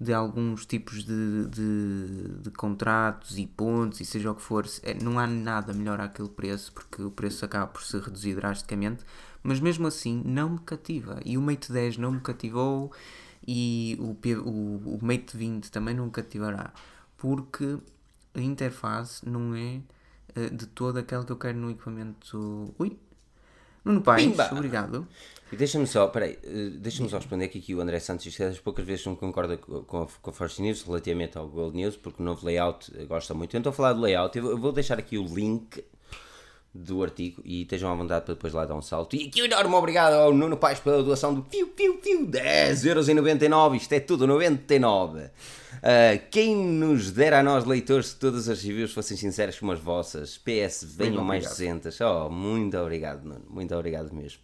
de 0.00 0.12
alguns 0.12 0.66
tipos 0.66 1.04
de, 1.04 1.46
de, 1.46 2.40
de, 2.42 2.50
contratos 2.50 3.38
e 3.38 3.46
pontos 3.46 4.00
e 4.00 4.04
seja 4.04 4.32
o 4.32 4.34
que 4.34 4.42
for, 4.42 4.66
é, 4.82 4.94
não 4.94 5.18
há 5.18 5.26
nada 5.26 5.72
melhor 5.72 6.00
àquele 6.00 6.28
preço, 6.28 6.72
porque 6.72 7.02
o 7.02 7.10
preço 7.10 7.44
acaba 7.44 7.68
por 7.68 7.82
se 7.82 7.98
reduzir 7.98 8.34
drasticamente, 8.34 9.04
mas 9.42 9.60
mesmo 9.60 9.86
assim 9.86 10.22
não 10.24 10.50
me 10.50 10.58
cativa. 10.58 11.20
E 11.24 11.38
o 11.38 11.42
Mate 11.42 11.72
10 11.72 11.98
não 11.98 12.12
me 12.12 12.20
cativou 12.20 12.92
e 13.46 13.96
o, 14.00 14.16
o, 14.40 14.96
o 14.96 14.98
Mate 15.00 15.36
20 15.36 15.70
também 15.70 15.94
não 15.94 16.06
me 16.06 16.10
cativará, 16.10 16.72
porque 17.16 17.78
a 18.34 18.40
interface 18.40 19.28
não 19.28 19.54
é 19.54 19.80
de 20.50 20.66
toda 20.66 21.00
aquela 21.00 21.24
que 21.24 21.32
eu 21.32 21.36
quero 21.36 21.58
no 21.58 21.70
equipamento. 21.70 22.74
Ui! 22.78 22.98
Nuno 23.84 24.00
Paes, 24.02 24.26
Pimba! 24.26 24.48
obrigado. 24.52 25.06
E 25.50 25.56
deixa-me 25.56 25.86
só, 25.86 26.08
peraí, 26.08 26.38
eh, 26.42 26.70
deixa-me 26.78 27.08
só 27.08 27.16
responder 27.16 27.48
que 27.48 27.58
aqui 27.58 27.74
o 27.74 27.80
André 27.80 27.98
Santos 28.00 28.24
diz 28.24 28.36
das 28.36 28.58
poucas 28.58 28.84
vezes 28.84 29.06
não 29.06 29.16
concorda 29.16 29.56
com 29.56 30.02
a, 30.02 30.06
com 30.06 30.30
a 30.30 30.32
Force 30.32 30.60
News 30.60 30.82
relativamente 30.82 31.38
ao 31.38 31.48
Gold 31.48 31.74
News, 31.74 31.96
porque 31.96 32.22
o 32.22 32.24
novo 32.24 32.44
layout 32.44 32.92
eh, 32.98 33.04
gosta 33.04 33.32
muito. 33.32 33.54
Eu 33.54 33.58
estou 33.58 33.70
a 33.70 33.72
falar 33.72 33.94
do 33.94 34.00
layout, 34.00 34.36
eu 34.36 34.58
vou 34.58 34.72
deixar 34.72 34.98
aqui 34.98 35.16
o 35.16 35.24
link 35.24 35.82
do 36.78 37.02
artigo 37.02 37.42
e 37.44 37.62
estejam 37.62 37.90
à 37.90 37.94
vontade 37.94 38.24
para 38.24 38.34
depois 38.34 38.52
lá 38.52 38.64
dar 38.64 38.74
um 38.74 38.82
salto. 38.82 39.16
E 39.16 39.26
aqui 39.26 39.42
um 39.42 39.46
enorme 39.46 39.74
obrigado 39.74 40.14
ao 40.14 40.32
Nuno 40.32 40.56
Paz 40.56 40.78
pela 40.78 41.02
doação 41.02 41.34
do 41.34 41.42
piu 41.42 41.68
piu 41.68 41.94
piu 41.94 42.26
10,99€, 42.26 43.76
isto 43.76 43.92
é 43.92 44.00
tudo 44.00 44.26
99. 44.26 45.18
Uh, 45.18 45.30
ah, 45.82 46.18
quem 46.30 46.56
nos 46.56 47.10
dera 47.10 47.40
a 47.40 47.42
nós, 47.42 47.64
leitores, 47.64 48.12
que 48.12 48.20
todas 48.20 48.48
as 48.48 48.62
reviews 48.62 48.92
fossem 48.92 49.16
sinceras 49.16 49.58
como 49.58 49.72
as 49.72 49.80
vossas, 49.80 50.38
PS, 50.38 50.84
venham 50.96 51.24
mais 51.24 51.44
dezentas. 51.44 52.00
Oh, 52.00 52.30
muito 52.30 52.76
obrigado, 52.78 53.24
Nuno, 53.24 53.44
muito 53.48 53.74
obrigado 53.74 54.12
mesmo. 54.14 54.40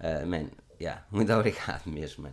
Uh, 0.00 0.26
man, 0.26 0.46
yeah, 0.80 1.04
muito 1.10 1.32
obrigado 1.34 1.86
mesmo, 1.86 2.24
man. 2.24 2.32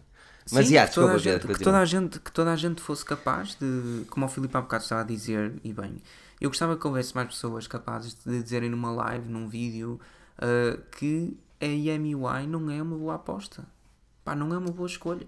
Mas, 0.52 0.68
Sim, 0.68 0.74
yeah, 0.74 0.88
que, 0.88 0.96
toda 0.96 1.14
a 1.14 1.18
gente, 1.18 1.48
que, 1.48 1.64
toda 1.64 1.80
a 1.80 1.86
gente, 1.86 2.20
que 2.20 2.32
toda 2.32 2.54
a 2.54 2.56
gente 2.56 2.82
fosse 2.82 3.04
capaz 3.04 3.56
de, 3.56 4.06
como 4.10 4.28
o 4.28 4.30
Filipe 4.30 4.56
há 4.56 4.62
bocado 4.62 4.84
estava 4.84 5.02
a 5.02 5.04
dizer, 5.04 5.54
e 5.64 5.74
bem, 5.74 6.00
eu 6.40 6.50
gostava 6.50 6.78
que 6.78 6.86
houvesse 6.86 7.16
mais 7.16 7.28
pessoas 7.28 7.68
capazes 7.68 8.14
de 8.14 8.42
dizerem 8.44 8.70
numa 8.70 8.92
live, 8.92 9.30
num 9.30 9.48
vídeo, 9.48 10.00
uh, 10.38 10.82
que 10.92 11.38
a 11.60 11.66
EMUI 11.66 12.48
não 12.48 12.70
é 12.70 12.82
uma 12.82 12.98
boa 12.98 13.16
aposta. 13.16 13.66
Pá, 14.24 14.36
não 14.36 14.54
é 14.54 14.58
uma 14.58 14.72
boa 14.72 14.88
escolha. 14.88 15.28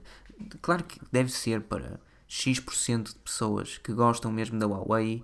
Claro 0.62 0.84
que 0.84 1.00
deve 1.12 1.32
ser 1.32 1.62
para 1.62 2.00
X% 2.28 3.14
de 3.14 3.20
pessoas 3.20 3.78
que 3.78 3.94
gostam 3.94 4.32
mesmo 4.32 4.60
da 4.60 4.68
Huawei, 4.68 5.24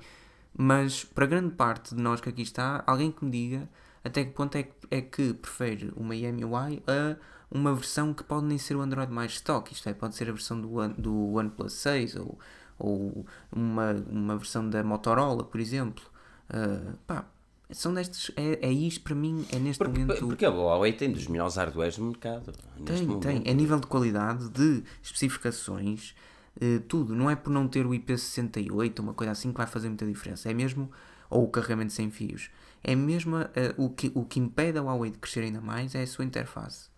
mas 0.55 1.03
para 1.03 1.25
grande 1.25 1.53
parte 1.53 1.95
de 1.95 2.01
nós 2.01 2.21
que 2.21 2.29
aqui 2.29 2.41
está, 2.41 2.83
alguém 2.87 3.11
que 3.11 3.25
me 3.25 3.31
diga 3.31 3.69
até 4.03 4.23
que 4.23 4.31
ponto 4.31 4.55
é 4.57 4.63
que, 4.63 4.73
é 4.91 5.01
que 5.01 5.33
prefere 5.33 5.91
uma 5.95 6.15
EMUI 6.15 6.83
a 6.87 7.17
uma 7.49 7.73
versão 7.73 8.13
que 8.13 8.23
pode 8.23 8.45
nem 8.47 8.57
ser 8.57 8.75
o 8.75 8.81
Android 8.81 9.11
mais 9.11 9.33
stock, 9.33 9.71
isto 9.71 9.87
é, 9.87 9.93
pode 9.93 10.15
ser 10.15 10.27
a 10.27 10.31
versão 10.31 10.59
do, 10.59 10.87
do 10.89 11.33
OnePlus 11.33 11.73
6 11.73 12.15
ou 12.15 12.39
ou 12.77 13.25
uma, 13.51 13.91
uma 14.09 14.37
versão 14.37 14.69
da 14.69 14.83
Motorola, 14.83 15.43
por 15.43 15.59
exemplo. 15.59 16.03
Uh, 16.49 16.97
pá, 17.07 17.25
são 17.73 17.93
destes, 17.93 18.31
é, 18.35 18.67
é 18.67 18.71
isto 18.71 19.01
para 19.01 19.15
mim, 19.15 19.45
é 19.51 19.57
neste 19.57 19.83
porque, 19.83 19.99
momento. 19.99 20.27
Porque 20.27 20.45
a 20.45 20.49
Huawei 20.49 20.93
tem 20.93 21.11
dos 21.11 21.27
melhores 21.27 21.55
hardwares 21.55 21.97
do 21.97 22.05
mercado. 22.05 22.53
Tem, 22.85 23.03
momento. 23.03 23.21
tem. 23.21 23.41
É 23.45 23.53
nível 23.53 23.79
de 23.79 23.87
qualidade, 23.87 24.49
de 24.49 24.83
especificações, 25.01 26.13
uh, 26.61 26.79
tudo. 26.81 27.15
Não 27.15 27.29
é 27.29 27.35
por 27.35 27.51
não 27.51 27.67
ter 27.67 27.85
o 27.85 27.89
IP68, 27.89 28.99
uma 28.99 29.13
coisa 29.13 29.31
assim, 29.31 29.51
que 29.51 29.57
vai 29.57 29.67
fazer 29.67 29.87
muita 29.87 30.05
diferença. 30.05 30.49
É 30.49 30.53
mesmo, 30.53 30.91
ou 31.29 31.43
o 31.45 31.47
carregamento 31.47 31.93
sem 31.93 32.11
fios. 32.11 32.49
É 32.83 32.95
mesmo 32.95 33.37
uh, 33.37 33.49
o, 33.77 33.89
que, 33.89 34.11
o 34.13 34.25
que 34.25 34.39
impede 34.39 34.77
a 34.77 34.81
Huawei 34.81 35.11
de 35.11 35.17
crescer 35.17 35.41
ainda 35.41 35.61
mais 35.61 35.95
é 35.95 36.03
a 36.03 36.07
sua 36.07 36.25
interface. 36.25 36.91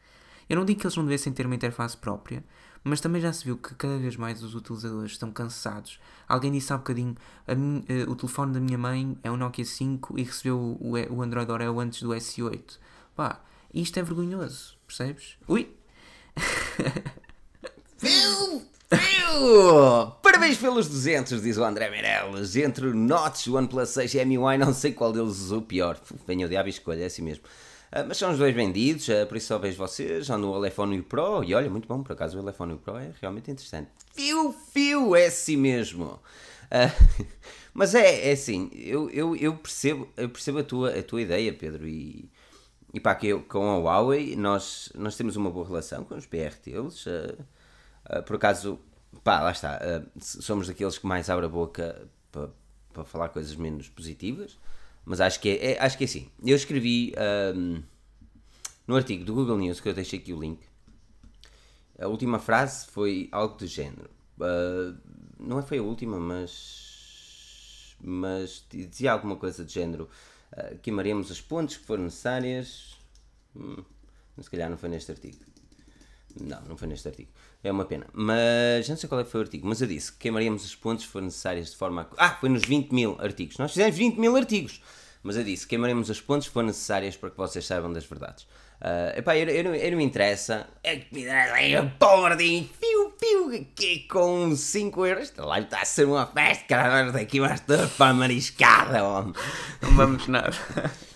Eu 0.50 0.58
não 0.58 0.66
digo 0.66 0.80
que 0.80 0.86
eles 0.86 0.96
não 0.96 1.04
devessem 1.04 1.34
ter 1.34 1.46
uma 1.46 1.56
interface 1.56 1.98
própria, 1.98 2.44
mas 2.86 3.02
também 3.02 3.20
já 3.20 3.34
se 3.34 3.44
viu 3.44 3.58
que 3.58 3.74
cada 3.74 3.98
vez 3.98 4.16
mais 4.16 4.44
os 4.44 4.54
utilizadores 4.54 5.14
estão 5.14 5.32
cansados. 5.32 6.00
Alguém 6.28 6.52
disse 6.52 6.72
há 6.72 6.78
bocadinho: 6.78 7.16
minha, 7.48 8.06
uh, 8.06 8.12
o 8.12 8.16
telefone 8.16 8.54
da 8.54 8.60
minha 8.60 8.78
mãe 8.78 9.18
é 9.24 9.32
um 9.32 9.36
Nokia 9.36 9.66
5 9.66 10.20
e 10.20 10.24
recebeu 10.24 10.78
o, 10.80 10.94
o 11.10 11.22
Android 11.24 11.52
Oreo 11.52 11.80
antes 11.80 12.04
do 12.04 12.10
S8. 12.10 12.78
Pá, 13.16 13.42
isto 13.74 14.00
é 14.00 14.04
vergonhoso, 14.04 14.78
percebes? 14.86 15.36
Ui! 15.48 15.68
Viu? 17.98 18.62
Viu? 18.92 20.12
Parabéns 20.22 20.60
pelos 20.60 20.88
200, 20.88 21.42
diz 21.42 21.58
o 21.58 21.64
André 21.64 21.90
Meirelles. 21.90 22.56
Entre 22.56 22.86
o 22.86 22.94
Notch, 22.94 23.48
o 23.48 23.56
OnePlus 23.56 23.90
6 23.90 24.14
e 24.14 24.20
a 24.20 24.26
MIUI, 24.26 24.60
não 24.60 24.72
sei 24.76 24.92
qual 24.92 25.12
deles 25.12 25.40
usou 25.40 25.64
pior. 25.64 26.00
Venha 26.28 26.46
o 26.46 26.50
diabo 26.50 26.70
e 26.70 26.72
escolha, 26.72 27.02
é 27.02 27.08
assim 27.08 27.24
mesmo. 27.24 27.44
Uh, 27.96 28.06
mas 28.06 28.18
são 28.18 28.30
os 28.30 28.38
dois 28.38 28.54
vendidos, 28.54 29.08
uh, 29.08 29.26
por 29.26 29.38
isso 29.38 29.48
só 29.48 29.58
vejo 29.58 29.78
vocês, 29.78 30.26
já 30.26 30.38
no 30.38 30.54
Elefone 30.58 31.02
Pro, 31.02 31.42
e 31.46 31.56
olha, 31.56 31.70
muito 31.70 31.88
bom, 31.88 32.04
por 32.04 32.12
acaso 32.12 32.38
o 32.38 32.42
Elefone 32.42 32.78
Pro 32.78 32.98
é 32.98 33.14
realmente 33.22 33.50
interessante. 33.50 33.90
Fio, 34.14 34.54
fio, 34.74 35.16
é 35.16 35.28
assim 35.28 35.56
mesmo. 35.56 36.20
Uh, 36.66 37.26
Mas 37.74 37.96
é, 37.96 38.30
é 38.30 38.32
assim, 38.34 38.70
eu, 38.74 39.10
eu, 39.12 39.36
eu, 39.36 39.56
percebo, 39.56 40.10
eu 40.18 40.28
percebo 40.30 40.60
a 40.60 40.64
tua, 40.64 40.98
a 40.98 41.04
tua 41.04 41.22
ideia, 41.22 41.54
Pedro, 41.54 41.88
e, 41.88 42.30
e 42.94 43.00
pá, 43.00 43.16
que 43.16 43.28
eu, 43.28 43.44
com 43.44 43.70
a 43.70 43.78
Huawei 43.78 44.36
nós, 44.36 44.92
nós 44.96 45.16
temos 45.16 45.38
uma 45.38 45.50
boa 45.50 45.66
relação 45.66 46.04
com 46.04 46.16
os 46.16 46.26
deles. 46.26 47.06
Uh, 47.06 47.38
uh, 48.10 48.24
por 48.24 48.36
acaso, 48.36 48.78
pá, 49.24 49.42
lá 49.42 49.52
está, 49.52 49.80
somos 50.20 50.68
daqueles 50.68 50.98
que 50.98 51.06
mais 51.06 51.30
abre 51.30 51.46
a 51.46 51.50
boca 51.50 52.10
para, 52.32 52.50
para 52.94 53.06
falar 53.06 53.30
coisas 53.30 53.56
menos 53.56 53.90
positivas, 53.90 54.58
mas 55.06 55.22
acho 55.22 55.40
que 55.40 55.50
é, 55.50 55.74
é 55.74 55.80
acho 55.80 55.98
que 55.98 56.04
é 56.04 56.06
assim. 56.06 56.30
Eu 56.44 56.56
escrevi 56.56 57.14
no 58.88 58.96
artigo 58.96 59.24
do 59.24 59.34
Google 59.34 59.58
News, 59.58 59.80
que 59.80 59.90
eu 59.90 59.94
deixei 59.94 60.20
aqui 60.20 60.34
o 60.34 60.40
link, 60.40 60.60
a 62.00 62.08
última 62.08 62.40
frase 62.40 62.88
foi 62.88 63.30
algo 63.32 63.58
do 63.58 63.68
género. 63.68 64.10
não 65.40 65.62
foi 65.62 65.78
a 65.78 65.84
última, 65.84 66.20
mas 66.20 66.86
mas 68.02 68.66
dizia 68.70 69.12
alguma 69.12 69.36
coisa 69.36 69.64
do 69.64 69.72
género 69.72 70.10
uh, 70.54 70.78
queimaremos 70.80 71.32
as 71.32 71.42
pontes 71.42 71.78
que 71.78 71.86
forem 71.86 72.06
necessárias. 72.06 72.98
Hum, 73.56 73.84
se 74.40 74.50
calhar 74.50 74.70
não 74.70 74.78
foi 74.78 74.90
neste 74.90 75.12
artigo. 75.12 75.40
Não, 76.40 76.62
não 76.62 76.78
foi 76.78 76.88
neste 76.88 77.08
artigo. 77.08 77.30
É 77.64 77.72
uma 77.72 77.86
pena. 77.86 78.06
Mas 78.14 78.88
não 78.90 78.98
sei 78.98 79.08
qual 79.08 79.22
é 79.22 79.26
foi 79.26 79.42
o 79.42 79.44
artigo. 79.44 79.68
Mas 79.68 79.82
eu 79.82 79.88
disse 79.88 80.12
que 80.12 80.20
queimaríamos 80.20 80.66
as 80.66 80.76
pontes 80.76 81.06
que 81.06 81.12
forem 81.12 81.28
necessárias 81.28 81.72
de 81.72 81.78
forma 81.78 82.08
a. 82.18 82.26
Ah, 82.26 82.38
foi 82.40 82.50
nos 82.50 82.64
20 82.64 82.92
mil 82.92 83.18
artigos. 83.20 83.58
Nós 83.58 83.72
fizemos 83.72 83.96
20 83.96 84.18
mil 84.18 84.36
artigos. 84.36 84.82
Mas 85.24 85.38
eu 85.38 85.44
disse 85.44 85.64
que 85.64 85.70
queimaremos 85.70 86.12
as 86.12 86.22
pontes 86.22 86.48
que 86.48 86.54
forem 86.54 86.68
necessárias 86.68 87.18
para 87.18 87.32
que 87.32 87.38
vocês 87.38 87.66
saibam 87.66 87.92
das 87.92 88.06
verdades. 88.06 88.46
Uh, 88.76 89.18
epá, 89.18 89.36
eu, 89.38 89.48
eu, 89.48 89.74
eu, 89.74 89.92
não 89.92 89.98
me 89.98 90.04
interessa. 90.04 90.68
É 90.84 90.98
que 90.98 91.16
me 91.16 91.22
interessa. 91.22 91.92
Porra, 91.98 92.38
fiu, 92.38 93.14
fiu, 93.18 93.68
que 93.76 94.00
com 94.08 94.56
5 94.56 95.06
euros. 95.06 95.34
Lá 95.38 95.60
está 95.60 95.82
a 95.82 95.86
ser 95.86 96.06
uma 96.06 96.28
festa, 96.28 96.66
caralho. 96.66 97.12
Daqui 97.12 97.40
mais 97.40 97.62
para 97.62 98.10
a 98.10 98.14
mariscada, 98.14 99.04
homem. 99.04 99.34
Não 99.82 99.96
vamos 99.96 100.28
nada. 100.28 100.56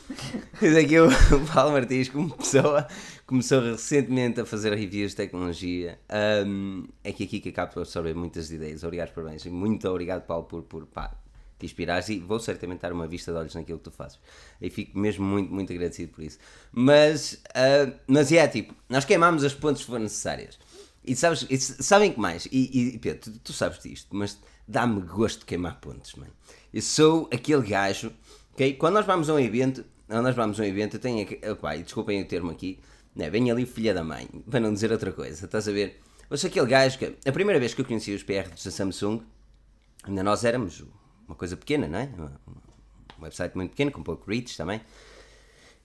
Daqui 0.73 0.99
o, 0.99 1.07
o 1.07 1.47
Paulo 1.53 1.73
Martins 1.73 2.09
começou, 2.09 2.77
a, 2.77 2.87
começou 3.29 3.61
recentemente 3.61 4.41
a 4.41 4.45
fazer 4.45 4.73
reviews 4.73 5.11
de 5.11 5.17
tecnologia. 5.17 5.99
Um, 6.47 6.87
é 7.03 7.11
que 7.11 7.25
aqui 7.25 7.39
que 7.39 7.49
acabo 7.49 7.73
por 7.73 7.81
absorver 7.81 8.15
muitas 8.15 8.49
ideias. 8.49 8.83
Obrigado, 8.83 9.13
parabéns. 9.13 9.45
Muito 9.45 9.87
obrigado, 9.87 10.25
Paulo, 10.25 10.45
por, 10.45 10.63
por 10.63 10.87
pá, 10.87 11.15
te 11.59 11.63
inspirares 11.67 12.09
e 12.09 12.17
vou 12.17 12.39
certamente 12.39 12.81
dar 12.81 12.91
uma 12.91 13.07
vista 13.07 13.31
de 13.31 13.37
olhos 13.37 13.53
naquilo 13.53 13.77
que 13.77 13.83
tu 13.83 13.91
fazes. 13.91 14.19
E 14.59 14.71
fico 14.71 14.97
mesmo 14.97 15.23
muito, 15.23 15.53
muito 15.53 15.71
agradecido 15.71 16.11
por 16.11 16.23
isso. 16.23 16.39
Mas, 16.71 17.33
uh, 17.49 17.93
mas 18.07 18.31
é 18.31 18.47
tipo, 18.47 18.73
nós 18.89 19.05
queimamos 19.05 19.43
as 19.43 19.53
pontes 19.53 19.83
que 19.83 19.91
foram 19.91 20.05
necessárias. 20.05 20.57
E 21.05 21.15
sabes, 21.15 21.45
e 21.47 21.57
sabem 21.59 22.11
que 22.11 22.19
mais? 22.19 22.47
E, 22.51 22.95
e 22.95 22.97
Pedro, 22.97 23.31
tu, 23.31 23.39
tu, 23.43 23.53
sabes 23.53 23.77
disto, 23.77 24.07
mas 24.09 24.39
dá-me 24.67 25.01
gosto 25.01 25.41
de 25.41 25.45
queimar 25.45 25.79
pontes, 25.79 26.15
mano. 26.15 26.33
Eu 26.73 26.81
sou 26.81 27.29
aquele 27.31 27.61
gajo, 27.61 28.11
ok? 28.53 28.73
Quando 28.73 28.95
nós 28.95 29.05
vamos 29.05 29.29
a 29.29 29.35
um 29.35 29.39
evento, 29.39 29.85
quando 30.07 30.23
nós 30.23 30.35
vamos 30.35 30.59
a 30.59 30.63
um 30.63 30.65
evento, 30.65 30.95
eu 30.95 30.99
tenho, 30.99 31.27
opa, 31.51 31.75
desculpem 31.75 32.23
o 32.23 32.25
termo 32.25 32.49
aqui, 32.49 32.79
né? 33.15 33.29
vem 33.29 33.49
ali 33.51 33.65
filha 33.65 33.93
da 33.93 34.03
mãe, 34.03 34.27
para 34.49 34.59
não 34.59 34.73
dizer 34.73 34.91
outra 34.91 35.11
coisa, 35.11 35.45
estás 35.45 35.67
a 35.67 35.71
ver? 35.71 35.99
Sou 36.35 36.47
aquele 36.47 36.67
gajo 36.67 36.99
que, 36.99 37.15
a 37.25 37.31
primeira 37.31 37.59
vez 37.59 37.73
que 37.73 37.81
eu 37.81 37.85
conheci 37.85 38.13
os 38.13 38.21
PR 38.21 38.49
da 38.49 38.71
Samsung, 38.71 39.21
ainda 40.03 40.21
nós 40.23 40.45
éramos 40.45 40.83
uma 41.27 41.35
coisa 41.35 41.57
pequena, 41.57 41.87
não 41.87 41.99
é? 41.99 42.09
Um 43.17 43.23
website 43.23 43.55
muito 43.55 43.71
pequeno, 43.71 43.91
com 43.91 44.03
pouco 44.03 44.29
reach 44.29 44.55
também. 44.55 44.79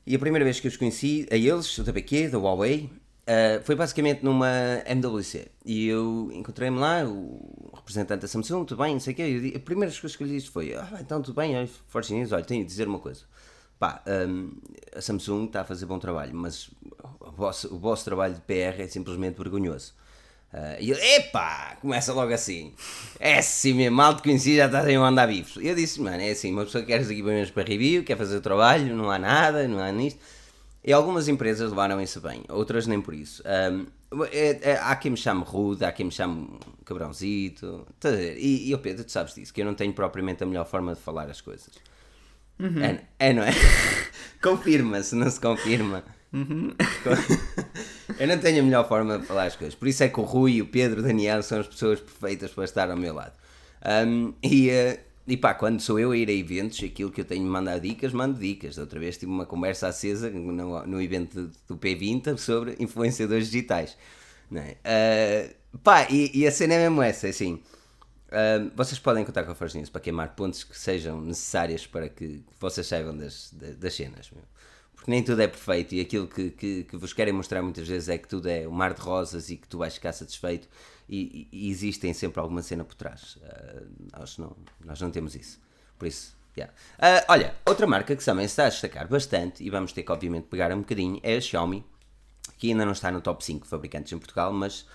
E 0.06 0.14
a 0.14 0.18
primeira 0.18 0.44
vez 0.44 0.60
que 0.60 0.66
eu 0.66 0.70
os 0.70 0.76
conheci, 0.76 1.26
a 1.30 1.36
eles, 1.36 1.78
da 1.78 1.90
BQ, 1.90 2.28
da 2.28 2.38
Huawei, 2.38 2.90
uh, 3.24 3.62
foi 3.64 3.74
basicamente 3.74 4.22
numa 4.22 4.82
MWC. 4.86 5.48
E 5.64 5.86
eu 5.86 6.30
encontrei-me 6.32 6.78
lá, 6.78 7.04
o 7.04 7.72
representante 7.74 8.22
da 8.22 8.28
Samsung, 8.28 8.64
tudo 8.64 8.82
bem, 8.82 8.92
não 8.92 9.00
sei 9.00 9.14
o 9.14 9.16
quê. 9.16 9.22
E 9.22 9.56
a 9.56 9.60
primeira 9.60 9.94
coisa 9.94 10.16
que 10.16 10.22
eu 10.22 10.26
lhe 10.26 10.34
disse 10.34 10.50
foi: 10.50 10.74
ah, 10.74 10.98
então 11.00 11.22
tudo 11.22 11.34
bem, 11.34 11.66
Force 11.88 12.12
News, 12.12 12.32
olha, 12.32 12.44
tenho 12.44 12.62
de 12.62 12.68
dizer 12.68 12.86
uma 12.86 12.98
coisa. 12.98 13.22
Pá, 13.78 14.02
um, 14.06 14.52
a 14.94 15.00
Samsung 15.00 15.46
está 15.46 15.62
a 15.62 15.64
fazer 15.64 15.86
bom 15.86 15.98
trabalho, 15.98 16.34
mas 16.34 16.70
o 17.20 17.30
vosso, 17.32 17.74
o 17.74 17.78
vosso 17.78 18.04
trabalho 18.04 18.34
de 18.34 18.40
PR 18.40 18.80
é 18.80 18.86
simplesmente 18.86 19.36
vergonhoso. 19.36 19.92
Uh, 20.52 20.76
e 20.78 20.92
ele, 20.92 21.00
epá, 21.16 21.76
começa 21.80 22.12
logo 22.12 22.32
assim. 22.32 22.72
É 23.18 23.38
assim 23.38 23.72
mesmo, 23.74 23.96
mal 23.96 24.14
te 24.14 24.22
conheci, 24.22 24.56
já 24.56 24.66
estás 24.66 24.86
aí 24.86 24.94
a 24.94 25.00
andar 25.00 25.26
vivos. 25.26 25.56
Eu 25.60 25.74
disse, 25.74 26.00
mano, 26.00 26.22
é 26.22 26.30
assim, 26.30 26.52
uma 26.52 26.64
pessoa 26.64 26.84
quer 26.84 27.00
os 27.00 27.10
equipamentos 27.10 27.50
para 27.50 27.64
review, 27.64 28.04
quer 28.04 28.16
fazer 28.16 28.36
o 28.36 28.40
trabalho, 28.40 28.94
não 28.94 29.10
há 29.10 29.18
nada, 29.18 29.66
não 29.66 29.80
há 29.80 29.90
nisto. 29.90 30.20
E 30.84 30.92
algumas 30.92 31.26
empresas 31.26 31.70
levaram 31.70 32.00
isso 32.00 32.20
bem, 32.20 32.44
outras 32.48 32.86
nem 32.86 33.00
por 33.00 33.14
isso. 33.14 33.42
Um, 33.72 33.86
é, 34.30 34.70
é, 34.70 34.78
há 34.80 34.94
quem 34.94 35.10
me 35.10 35.16
chame 35.16 35.42
rude, 35.42 35.84
há 35.84 35.90
quem 35.90 36.06
me 36.06 36.12
chame 36.12 36.48
cabrãozito. 36.84 37.84
E, 38.36 38.68
e 38.68 38.74
o 38.74 38.78
Pedro, 38.78 39.02
tu 39.02 39.10
sabes 39.10 39.34
disso, 39.34 39.52
que 39.52 39.62
eu 39.62 39.64
não 39.64 39.74
tenho 39.74 39.92
propriamente 39.92 40.44
a 40.44 40.46
melhor 40.46 40.66
forma 40.66 40.94
de 40.94 41.00
falar 41.00 41.28
as 41.28 41.40
coisas. 41.40 41.70
Uhum. 42.58 42.82
É, 42.82 43.00
é, 43.18 43.32
não 43.32 43.42
é? 43.42 43.50
Confirma-se, 44.42 45.14
não 45.14 45.30
se 45.30 45.40
confirma. 45.40 46.04
Uhum. 46.32 46.72
eu 48.18 48.26
não 48.26 48.38
tenho 48.38 48.60
a 48.60 48.62
melhor 48.62 48.88
forma 48.88 49.18
de 49.18 49.24
falar 49.24 49.44
as 49.44 49.56
coisas. 49.56 49.74
Por 49.74 49.88
isso 49.88 50.02
é 50.02 50.08
que 50.08 50.20
o 50.20 50.24
Rui, 50.24 50.60
o 50.60 50.66
Pedro, 50.66 51.00
o 51.00 51.02
Daniel 51.02 51.42
são 51.42 51.60
as 51.60 51.66
pessoas 51.66 52.00
perfeitas 52.00 52.50
para 52.50 52.64
estar 52.64 52.90
ao 52.90 52.96
meu 52.96 53.14
lado. 53.14 53.32
Um, 54.06 54.34
e, 54.42 54.68
uh, 54.68 54.98
e 55.26 55.36
pá, 55.36 55.54
quando 55.54 55.80
sou 55.80 55.98
eu 55.98 56.10
a 56.10 56.16
ir 56.16 56.28
a 56.28 56.32
eventos, 56.32 56.82
aquilo 56.82 57.10
que 57.10 57.20
eu 57.20 57.24
tenho 57.24 57.42
de 57.42 57.48
mandar 57.48 57.78
dicas, 57.78 58.12
mando 58.12 58.38
dicas. 58.38 58.76
outra 58.76 58.98
vez 58.98 59.16
tive 59.16 59.30
uma 59.30 59.46
conversa 59.46 59.86
acesa 59.88 60.28
no, 60.28 60.86
no 60.86 61.00
evento 61.00 61.50
do 61.68 61.76
P20 61.76 62.36
sobre 62.36 62.76
influenciadores 62.78 63.46
digitais. 63.46 63.96
Não 64.50 64.60
é? 64.60 64.76
Uh, 64.84 65.78
pá, 65.78 66.06
e, 66.10 66.30
e, 66.34 66.46
a 66.46 66.50
cena 66.50 66.74
é 66.74 66.78
mesmo 66.80 67.00
essa, 67.00 67.28
é 67.28 67.30
assim. 67.30 67.62
Vocês 68.74 68.98
podem 68.98 69.24
contar 69.24 69.44
com 69.44 69.52
a 69.52 69.54
Forge 69.54 69.76
News 69.76 69.90
para 69.90 70.00
queimar 70.00 70.34
pontos 70.34 70.64
que 70.64 70.78
sejam 70.78 71.20
necessárias 71.20 71.86
para 71.86 72.08
que, 72.08 72.42
vocês 72.58 72.86
saibam 72.86 73.16
das, 73.16 73.52
das, 73.52 73.94
cenas. 73.94 74.30
Meu 74.30 74.42
porque 75.04 75.10
nem 75.10 75.22
tudo 75.22 75.42
é 75.42 75.46
perfeito 75.46 75.94
e 75.94 76.00
aquilo 76.00 76.26
que, 76.26 76.50
que, 76.50 76.84
que, 76.84 76.96
vos 76.96 77.12
querem 77.12 77.30
mostrar 77.30 77.60
muitas 77.60 77.86
vezes 77.86 78.08
é 78.08 78.16
que 78.16 78.26
tudo 78.26 78.48
é 78.48 78.66
um 78.66 78.70
mar 78.70 78.94
de 78.94 79.02
rosas 79.02 79.50
e 79.50 79.56
que 79.58 79.68
tu 79.68 79.76
vais 79.76 79.94
ficar 79.94 80.14
satisfeito 80.14 80.66
e, 81.06 81.46
e, 81.52 81.68
existem 81.68 82.14
sempre 82.14 82.40
alguma 82.40 82.62
cena 82.62 82.84
por 82.84 82.94
trás. 82.94 83.36
Uh, 83.36 83.86
nós, 84.18 84.38
não, 84.38 84.56
nós 84.82 84.98
não 85.02 85.10
temos 85.10 85.34
isso. 85.34 85.60
Por 85.98 86.08
isso, 86.08 86.34
yeah. 86.56 86.72
Uh, 86.96 87.22
olha, 87.28 87.54
outra 87.66 87.86
marca 87.86 88.16
que 88.16 88.24
também 88.24 88.46
está 88.46 88.64
a 88.64 88.68
destacar 88.70 89.06
bastante 89.06 89.62
e 89.62 89.68
vamos 89.68 89.92
ter 89.92 90.04
que 90.04 90.10
obviamente 90.10 90.44
pegar 90.44 90.72
um 90.72 90.78
bocadinho 90.78 91.20
é 91.22 91.36
a 91.36 91.40
Xiaomi, 91.40 91.84
que 92.56 92.70
ainda 92.70 92.86
não 92.86 92.92
está 92.92 93.12
no 93.12 93.20
top 93.20 93.44
5 93.44 93.66
fabricantes 93.66 94.10
em 94.10 94.18
Portugal, 94.18 94.54
mas 94.54 94.86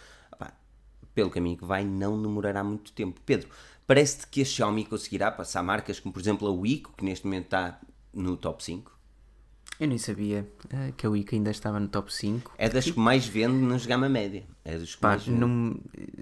pelo 1.14 1.30
caminho 1.30 1.58
que 1.58 1.66
vai 1.66 1.84
não 1.84 2.22
demorará 2.22 2.64
muito 2.64 2.92
tempo. 2.92 3.20
Pedro, 3.26 3.50
parece-te 3.86 4.28
que 4.28 4.42
a 4.42 4.46
Xiaomi 4.46 4.86
conseguirá 4.86 5.32
passar 5.32 5.64
marcas 5.64 6.00
como 6.00 6.14
por 6.14 6.20
exemplo 6.20 6.48
a 6.48 6.52
Wiko, 6.52 6.94
que 6.98 7.06
neste 7.06 7.26
momento 7.26 7.46
está 7.46 7.80
no 8.14 8.38
top 8.38 8.64
5? 8.64 9.00
Eu 9.80 9.88
nem 9.88 9.98
sabia 9.98 10.46
uh, 10.66 10.92
que 10.92 11.06
a 11.06 11.10
Wicca 11.10 11.38
ainda 11.38 11.52
estava 11.52 11.80
no 11.80 11.88
top 11.88 12.14
5. 12.14 12.54
É 12.58 12.68
das 12.68 12.92
que 12.92 13.00
mais 13.00 13.26
vende 13.26 13.54
nos 13.54 13.86
gama 13.86 14.10
média. 14.10 14.44
É 14.66 14.78
dos 14.78 14.96
que 14.96 15.02
Pá, 15.02 15.10
mais 15.10 15.26
não, 15.28 15.80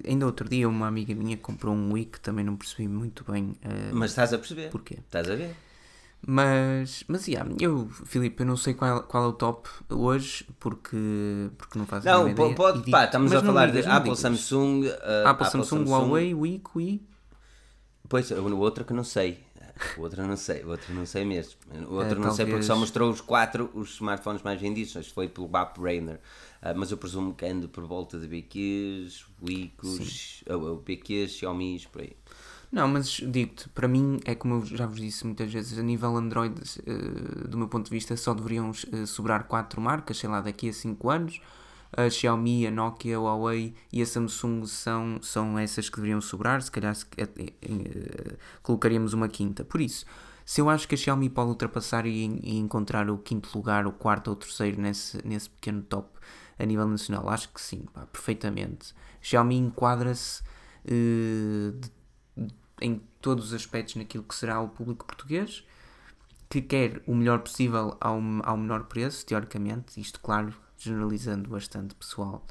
ainda 0.07 0.27
outro 0.27 0.47
dia 0.47 0.69
uma 0.69 0.85
amiga 0.87 1.15
minha 1.15 1.35
comprou 1.37 1.73
um 1.73 1.91
Wicca, 1.93 2.19
também 2.19 2.45
não 2.45 2.55
percebi 2.55 2.87
muito 2.87 3.29
bem. 3.29 3.57
Uh, 3.63 3.93
mas 3.93 4.11
estás 4.11 4.31
a 4.31 4.37
perceber? 4.37 4.69
Porquê? 4.69 4.99
Estás 4.99 5.27
a 5.27 5.35
ver? 5.35 5.55
Mas, 6.25 7.03
mas 7.07 7.27
yeah, 7.27 7.49
eu, 7.59 7.87
Filipe, 8.05 8.41
eu 8.41 8.47
não 8.47 8.57
sei 8.57 8.73
qual, 8.73 9.03
qual 9.03 9.25
é 9.25 9.27
o 9.27 9.33
top 9.33 9.69
hoje, 9.89 10.45
porque, 10.59 11.49
porque 11.57 11.77
não 11.77 11.85
faz 11.85 12.03
Não, 12.03 12.33
pode, 12.33 12.55
pode 12.55 12.91
pá, 12.91 13.05
estamos 13.05 13.31
a 13.31 13.41
falar 13.41 13.71
de 13.71 13.85
Apple, 13.85 14.15
Samsung, 14.15 14.87
uh, 14.87 15.27
Apple, 15.27 15.45
Samsung, 15.45 15.85
Samsung, 15.85 15.89
Huawei, 15.89 16.33
Wiko 16.33 16.81
e... 16.81 17.01
Pois, 18.09 18.31
o 18.31 18.57
outro 18.57 18.83
que 18.83 18.93
não 18.93 19.03
sei. 19.03 19.45
O 19.97 20.01
outro 20.01 20.25
não 20.25 20.37
sei, 20.37 20.63
o 20.63 20.69
outro 20.69 20.93
não 20.93 21.05
sei 21.05 21.23
mesmo. 21.23 21.53
O 21.89 21.95
outro 21.95 22.13
é, 22.13 22.15
não 22.15 22.21
talvez... 22.21 22.35
sei 22.35 22.45
porque 22.45 22.63
só 22.63 22.75
mostrou 22.75 23.11
os 23.11 23.21
quatro 23.21 23.69
os 23.73 23.95
smartphones 23.95 24.41
mais 24.41 24.59
vendidos, 24.59 24.95
acho 24.97 25.09
que 25.09 25.13
foi 25.13 25.27
pelo 25.27 25.47
BAP 25.47 25.77
Rainer. 25.77 26.19
Uh, 26.61 26.73
mas 26.75 26.89
eu 26.91 26.97
presumo 26.97 27.33
que 27.33 27.45
ande 27.45 27.67
por 27.67 27.85
volta 27.85 28.17
de 28.17 28.27
BQs, 28.27 29.25
Wicos, 29.41 30.43
ou, 30.49 30.77
BQs, 30.77 31.31
Xiaomi, 31.31 31.85
por 31.91 32.01
aí. 32.01 32.15
Não, 32.71 32.87
mas 32.87 33.07
digo-te, 33.07 33.69
para 33.69 33.87
mim 33.87 34.19
é 34.25 34.35
como 34.35 34.55
eu 34.55 34.65
já 34.65 34.85
vos 34.85 34.99
disse 34.99 35.25
muitas 35.25 35.51
vezes, 35.51 35.79
a 35.79 35.83
nível 35.83 36.15
Android, 36.17 36.53
uh, 36.59 37.47
do 37.47 37.57
meu 37.57 37.67
ponto 37.67 37.85
de 37.85 37.91
vista, 37.91 38.15
só 38.17 38.33
deveriam 38.33 38.69
uh, 38.69 39.07
sobrar 39.07 39.45
quatro 39.45 39.79
marcas, 39.79 40.17
sei 40.17 40.29
lá, 40.29 40.41
daqui 40.41 40.69
a 40.69 40.73
5 40.73 41.09
anos 41.09 41.41
a 41.91 42.09
Xiaomi, 42.09 42.67
a 42.67 42.71
Nokia, 42.71 43.17
a 43.17 43.19
Huawei 43.19 43.73
e 43.91 44.01
a 44.01 44.05
Samsung 44.05 44.65
são, 44.65 45.19
são 45.21 45.57
essas 45.57 45.89
que 45.89 45.95
deveriam 45.95 46.19
sobrar, 46.19 46.61
se 46.61 46.71
calhar 46.71 46.93
se, 46.93 47.05
uh, 47.05 48.37
colocaríamos 48.61 49.13
uma 49.13 49.27
quinta. 49.27 49.63
Por 49.63 49.81
isso, 49.81 50.05
se 50.45 50.61
eu 50.61 50.69
acho 50.69 50.87
que 50.87 50.95
a 50.95 50.97
Xiaomi 50.97 51.29
pode 51.29 51.49
ultrapassar 51.49 52.05
e, 52.05 52.25
e, 52.43 52.57
encontrar 52.57 53.09
o 53.09 53.17
quinto 53.17 53.49
lugar, 53.55 53.87
o 53.87 53.91
quarto 53.91 54.29
ou 54.29 54.33
o 54.33 54.35
terceiro 54.35 54.81
nesse, 54.81 55.25
nesse 55.25 55.49
pequeno 55.49 55.81
top 55.81 56.09
a 56.59 56.65
nível 56.65 56.87
nacional, 56.87 57.29
acho 57.29 57.49
que 57.49 57.61
sim, 57.61 57.85
pá, 57.93 58.05
perfeitamente. 58.05 58.93
Xiaomi 59.21 59.57
enquadra-se 59.57 60.41
uh, 60.85 61.79
em 62.81 63.01
todos 63.21 63.47
os 63.47 63.53
aspectos 63.53 63.95
naquilo 63.95 64.23
que 64.23 64.35
será 64.35 64.59
o 64.61 64.69
público 64.69 65.05
português 65.05 65.63
que 66.49 66.61
quer 66.61 67.01
o 67.05 67.13
melhor 67.13 67.39
possível 67.39 67.97
ao, 67.99 68.19
ao 68.43 68.57
menor 68.57 68.85
preço, 68.85 69.25
teoricamente, 69.25 69.99
isto 69.99 70.19
claro 70.19 70.53
generalizando 70.77 71.49
bastante 71.49 71.95
pessoal. 71.95 72.45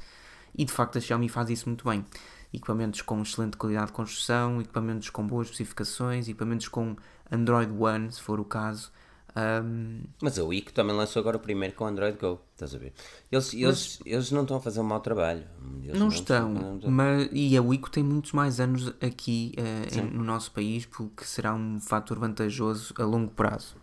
E 0.55 0.65
de 0.65 0.71
facto 0.71 0.97
a 0.97 1.01
Xiaomi 1.01 1.29
faz 1.29 1.49
isso 1.49 1.67
muito 1.67 1.87
bem. 1.87 2.05
equipamentos 2.53 3.01
com 3.01 3.21
excelente 3.21 3.57
qualidade 3.57 3.87
de 3.87 3.93
construção, 3.93 4.61
equipamentos 4.61 5.09
com 5.09 5.25
boas 5.25 5.47
especificações, 5.47 6.27
equipamentos 6.27 6.67
com 6.67 6.95
Android 7.31 7.71
One, 7.71 8.11
se 8.11 8.21
for 8.21 8.39
o 8.39 8.45
caso. 8.45 8.91
Um, 9.37 10.01
Mas 10.19 10.39
a 10.39 10.43
Wiko 10.43 10.73
também 10.73 10.95
lançou 10.95 11.19
agora 11.19 11.37
o 11.37 11.39
primeiro 11.39 11.75
com 11.75 11.85
Android 11.85 12.17
Go, 12.17 12.41
estás 12.53 12.73
a 12.73 12.77
ver? 12.79 12.93
Eles, 13.31 13.53
eles, 13.53 13.99
eles 14.03 14.31
não 14.31 14.41
estão 14.41 14.57
a 14.57 14.59
fazer 14.59 14.79
um 14.79 14.83
mau 14.83 14.99
trabalho. 14.99 15.43
Eles 15.83 15.99
não, 15.99 16.07
estão, 16.07 16.79
mas, 16.87 17.29
e 17.31 17.55
a 17.55 17.61
Wiko 17.61 17.91
tem 17.91 18.03
muitos 18.03 18.31
mais 18.31 18.59
anos 18.59 18.91
aqui 18.99 19.53
uh, 19.59 19.99
em, 19.99 20.05
no 20.05 20.23
nosso 20.23 20.51
país, 20.51 20.87
porque 20.87 21.23
será 21.23 21.53
um 21.53 21.79
fator 21.79 22.17
vantajoso 22.17 22.95
a 22.97 23.03
longo 23.03 23.31
prazo. 23.31 23.75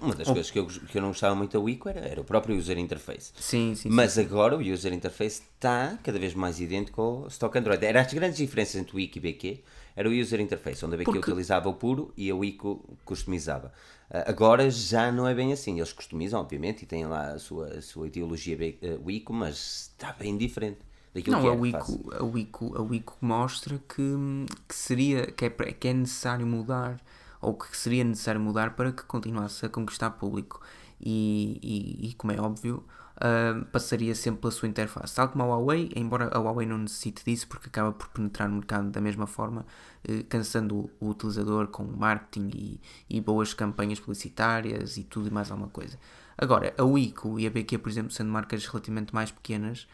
Uma 0.00 0.14
das 0.14 0.28
oh. 0.28 0.32
coisas 0.32 0.50
que 0.50 0.58
eu, 0.58 0.66
que 0.66 0.96
eu 0.96 1.02
não 1.02 1.08
gostava 1.08 1.34
muito 1.34 1.52
da 1.52 1.62
Wiko 1.62 1.88
era, 1.88 2.00
era 2.00 2.20
o 2.20 2.24
próprio 2.24 2.56
user 2.56 2.78
interface. 2.78 3.32
Sim, 3.38 3.74
sim. 3.74 3.90
Mas 3.90 4.12
sim. 4.12 4.22
agora 4.22 4.56
o 4.56 4.60
user 4.60 4.92
interface 4.92 5.42
está 5.54 5.98
cada 6.02 6.18
vez 6.18 6.32
mais 6.32 6.60
idêntico 6.60 7.02
ao 7.02 7.26
stock 7.26 7.58
Android. 7.58 7.84
Era 7.84 8.00
as 8.00 8.12
grandes 8.12 8.38
diferenças 8.38 8.76
entre 8.76 8.94
o 8.94 8.96
Wiko 8.96 9.18
e 9.18 9.20
BQ 9.20 9.62
era 9.96 10.08
o 10.08 10.12
user 10.12 10.40
interface, 10.40 10.84
onde 10.84 10.94
a 10.94 10.98
BQ 10.98 11.04
Porque... 11.10 11.30
utilizava 11.30 11.68
o 11.70 11.74
puro 11.74 12.12
e 12.16 12.30
a 12.30 12.36
Wiko 12.36 12.98
customizava. 13.04 13.72
Uh, 14.10 14.28
agora 14.28 14.70
já 14.70 15.10
não 15.10 15.26
é 15.26 15.34
bem 15.34 15.52
assim. 15.52 15.78
Eles 15.78 15.92
customizam, 15.92 16.38
obviamente, 16.38 16.82
e 16.82 16.86
têm 16.86 17.06
lá 17.06 17.32
a 17.32 17.38
sua, 17.38 17.68
a 17.68 17.82
sua 17.82 18.06
ideologia 18.06 18.56
uh, 18.56 19.06
Wiko, 19.06 19.32
mas 19.32 19.90
está 19.98 20.12
bem 20.12 20.36
diferente. 20.36 20.78
Daquilo 21.14 21.36
não, 21.36 21.42
que 21.42 21.48
a, 21.48 21.52
Wiko, 21.52 22.14
a, 22.14 22.22
Wiko, 22.22 22.78
a 22.78 22.82
Wiko 22.82 23.16
mostra 23.22 23.78
que, 23.88 24.12
que, 24.68 24.74
seria, 24.74 25.26
que 25.28 25.46
é, 25.46 25.50
que 25.50 25.88
é 25.88 25.94
necessário 25.94 26.46
mudar 26.46 27.00
ou 27.40 27.54
que 27.54 27.74
seria 27.74 28.04
necessário 28.04 28.40
mudar 28.40 28.76
para 28.76 28.92
que 28.92 29.02
continuasse 29.04 29.64
a 29.64 29.68
conquistar 29.70 30.10
público. 30.10 30.60
E, 31.00 31.58
e, 31.62 32.08
e 32.08 32.14
como 32.14 32.32
é 32.32 32.40
óbvio, 32.40 32.84
uh, 33.16 33.64
passaria 33.66 34.14
sempre 34.14 34.42
pela 34.42 34.50
sua 34.50 34.68
interface. 34.68 35.14
Tal 35.14 35.28
como 35.28 35.44
a 35.44 35.46
Huawei, 35.46 35.90
embora 35.94 36.28
a 36.32 36.38
Huawei 36.38 36.66
não 36.66 36.78
necessite 36.78 37.24
disso, 37.24 37.46
porque 37.48 37.68
acaba 37.68 37.92
por 37.92 38.08
penetrar 38.08 38.48
no 38.48 38.56
mercado 38.56 38.90
da 38.90 39.00
mesma 39.00 39.26
forma, 39.26 39.66
uh, 40.08 40.24
cansando 40.24 40.76
o, 40.76 40.90
o, 41.00 41.08
utilizador 41.10 41.68
com 41.68 41.84
marketing 41.84 42.50
e, 42.54 42.80
e, 43.08 43.20
boas 43.20 43.54
campanhas 43.54 44.00
publicitárias 44.00 44.96
e 44.96 45.04
tudo 45.04 45.28
e 45.28 45.30
mais 45.30 45.50
alguma 45.50 45.68
coisa. 45.68 45.98
Agora, 46.38 46.74
a 46.76 46.84
Wiko 46.84 47.40
e 47.40 47.46
a 47.46 47.50
BQ, 47.50 47.78
por 47.78 47.88
exemplo, 47.88 48.10
sendo 48.12 48.30
marcas 48.30 48.66
relativamente 48.66 49.14
mais 49.14 49.30
pequenas 49.30 49.86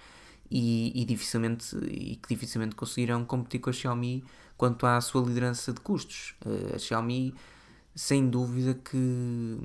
e, 0.50 0.92
e, 1.00 1.04
dificilmente, 1.04 1.76
e 1.84 2.16
que 2.16 2.28
dificilmente 2.28 2.74
conseguirão 2.74 3.24
competir 3.24 3.60
com 3.60 3.70
a 3.70 3.72
Xiaomi 3.72 4.24
quanto 4.56 4.86
à 4.86 5.00
sua 5.00 5.22
liderança 5.22 5.72
de 5.72 5.80
custos. 5.80 6.34
Uh, 6.44 6.74
a 6.74 6.78
Xiaomi, 6.78 7.34
sem 7.94 8.28
dúvida, 8.28 8.74
que 8.74 9.58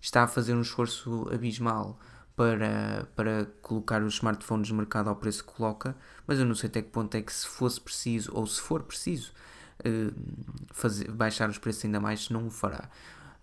está 0.00 0.24
a 0.24 0.26
fazer 0.26 0.54
um 0.54 0.60
esforço 0.62 1.28
abismal 1.32 1.98
para, 2.36 3.06
para 3.14 3.46
colocar 3.62 4.02
os 4.02 4.14
smartphones 4.14 4.70
no 4.70 4.76
mercado 4.76 5.08
ao 5.08 5.16
preço 5.16 5.44
que 5.44 5.52
coloca, 5.52 5.96
mas 6.26 6.38
eu 6.38 6.44
não 6.44 6.54
sei 6.54 6.68
até 6.68 6.82
que 6.82 6.88
ponto 6.88 7.14
é 7.16 7.22
que 7.22 7.32
se 7.32 7.46
fosse 7.46 7.80
preciso, 7.80 8.30
ou 8.34 8.46
se 8.46 8.60
for 8.60 8.82
preciso, 8.82 9.32
uh, 9.80 10.14
fazer, 10.72 11.10
baixar 11.10 11.48
os 11.48 11.58
preços 11.58 11.84
ainda 11.84 12.00
mais, 12.00 12.28
não 12.30 12.46
o 12.46 12.50
fará. 12.50 12.88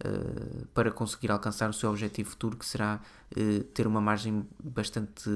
Uh, 0.03 0.65
para 0.73 0.91
conseguir 0.91 1.31
alcançar 1.31 1.69
o 1.69 1.73
seu 1.73 1.89
objetivo 1.89 2.31
futuro, 2.31 2.57
que 2.57 2.65
será 2.65 2.99
uh, 3.37 3.63
ter 3.65 3.87
uma 3.87 4.01
margem 4.01 4.45
bastante 4.61 5.29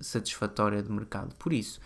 satisfatória 0.00 0.82
de 0.82 0.90
mercado. 0.92 1.34
Por 1.36 1.52
isso, 1.52 1.80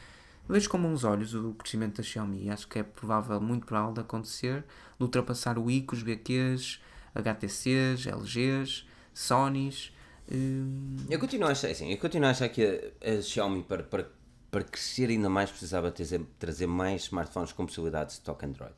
Vejo 0.50 0.68
com 0.68 0.82
bons 0.82 1.04
olhos 1.04 1.32
o 1.32 1.54
crescimento 1.54 1.98
da 1.98 2.02
Xiaomi. 2.02 2.50
Acho 2.50 2.66
que 2.66 2.80
é 2.80 2.82
provável, 2.82 3.40
muito 3.40 3.64
provável 3.64 3.92
de 3.92 4.00
acontecer, 4.00 4.64
de 4.98 5.04
ultrapassar 5.04 5.56
o 5.56 5.70
ICO, 5.70 5.94
os 5.94 6.02
BQs, 6.02 6.80
HTCs, 7.14 8.06
LGs, 8.08 8.84
Sonys. 9.14 9.92
Hum... 10.30 10.96
Eu 11.08 11.18
continuo 11.18 11.48
a 11.48 11.52
achar 11.52 11.70
assim, 11.70 11.90
eu 11.90 11.98
continuo 11.98 12.28
a 12.28 12.30
achar 12.30 12.48
que 12.48 12.64
a, 12.64 13.10
a 13.18 13.22
Xiaomi 13.22 13.62
para, 13.62 13.82
para, 13.82 14.06
para 14.50 14.64
crescer 14.64 15.08
ainda 15.10 15.28
mais 15.28 15.50
precisava 15.50 15.90
trazer, 15.90 16.20
trazer 16.38 16.66
mais 16.66 17.02
smartphones 17.02 17.52
com 17.52 17.66
possibilidade 17.66 18.10
de 18.10 18.12
stock 18.14 18.44
Android. 18.44 18.74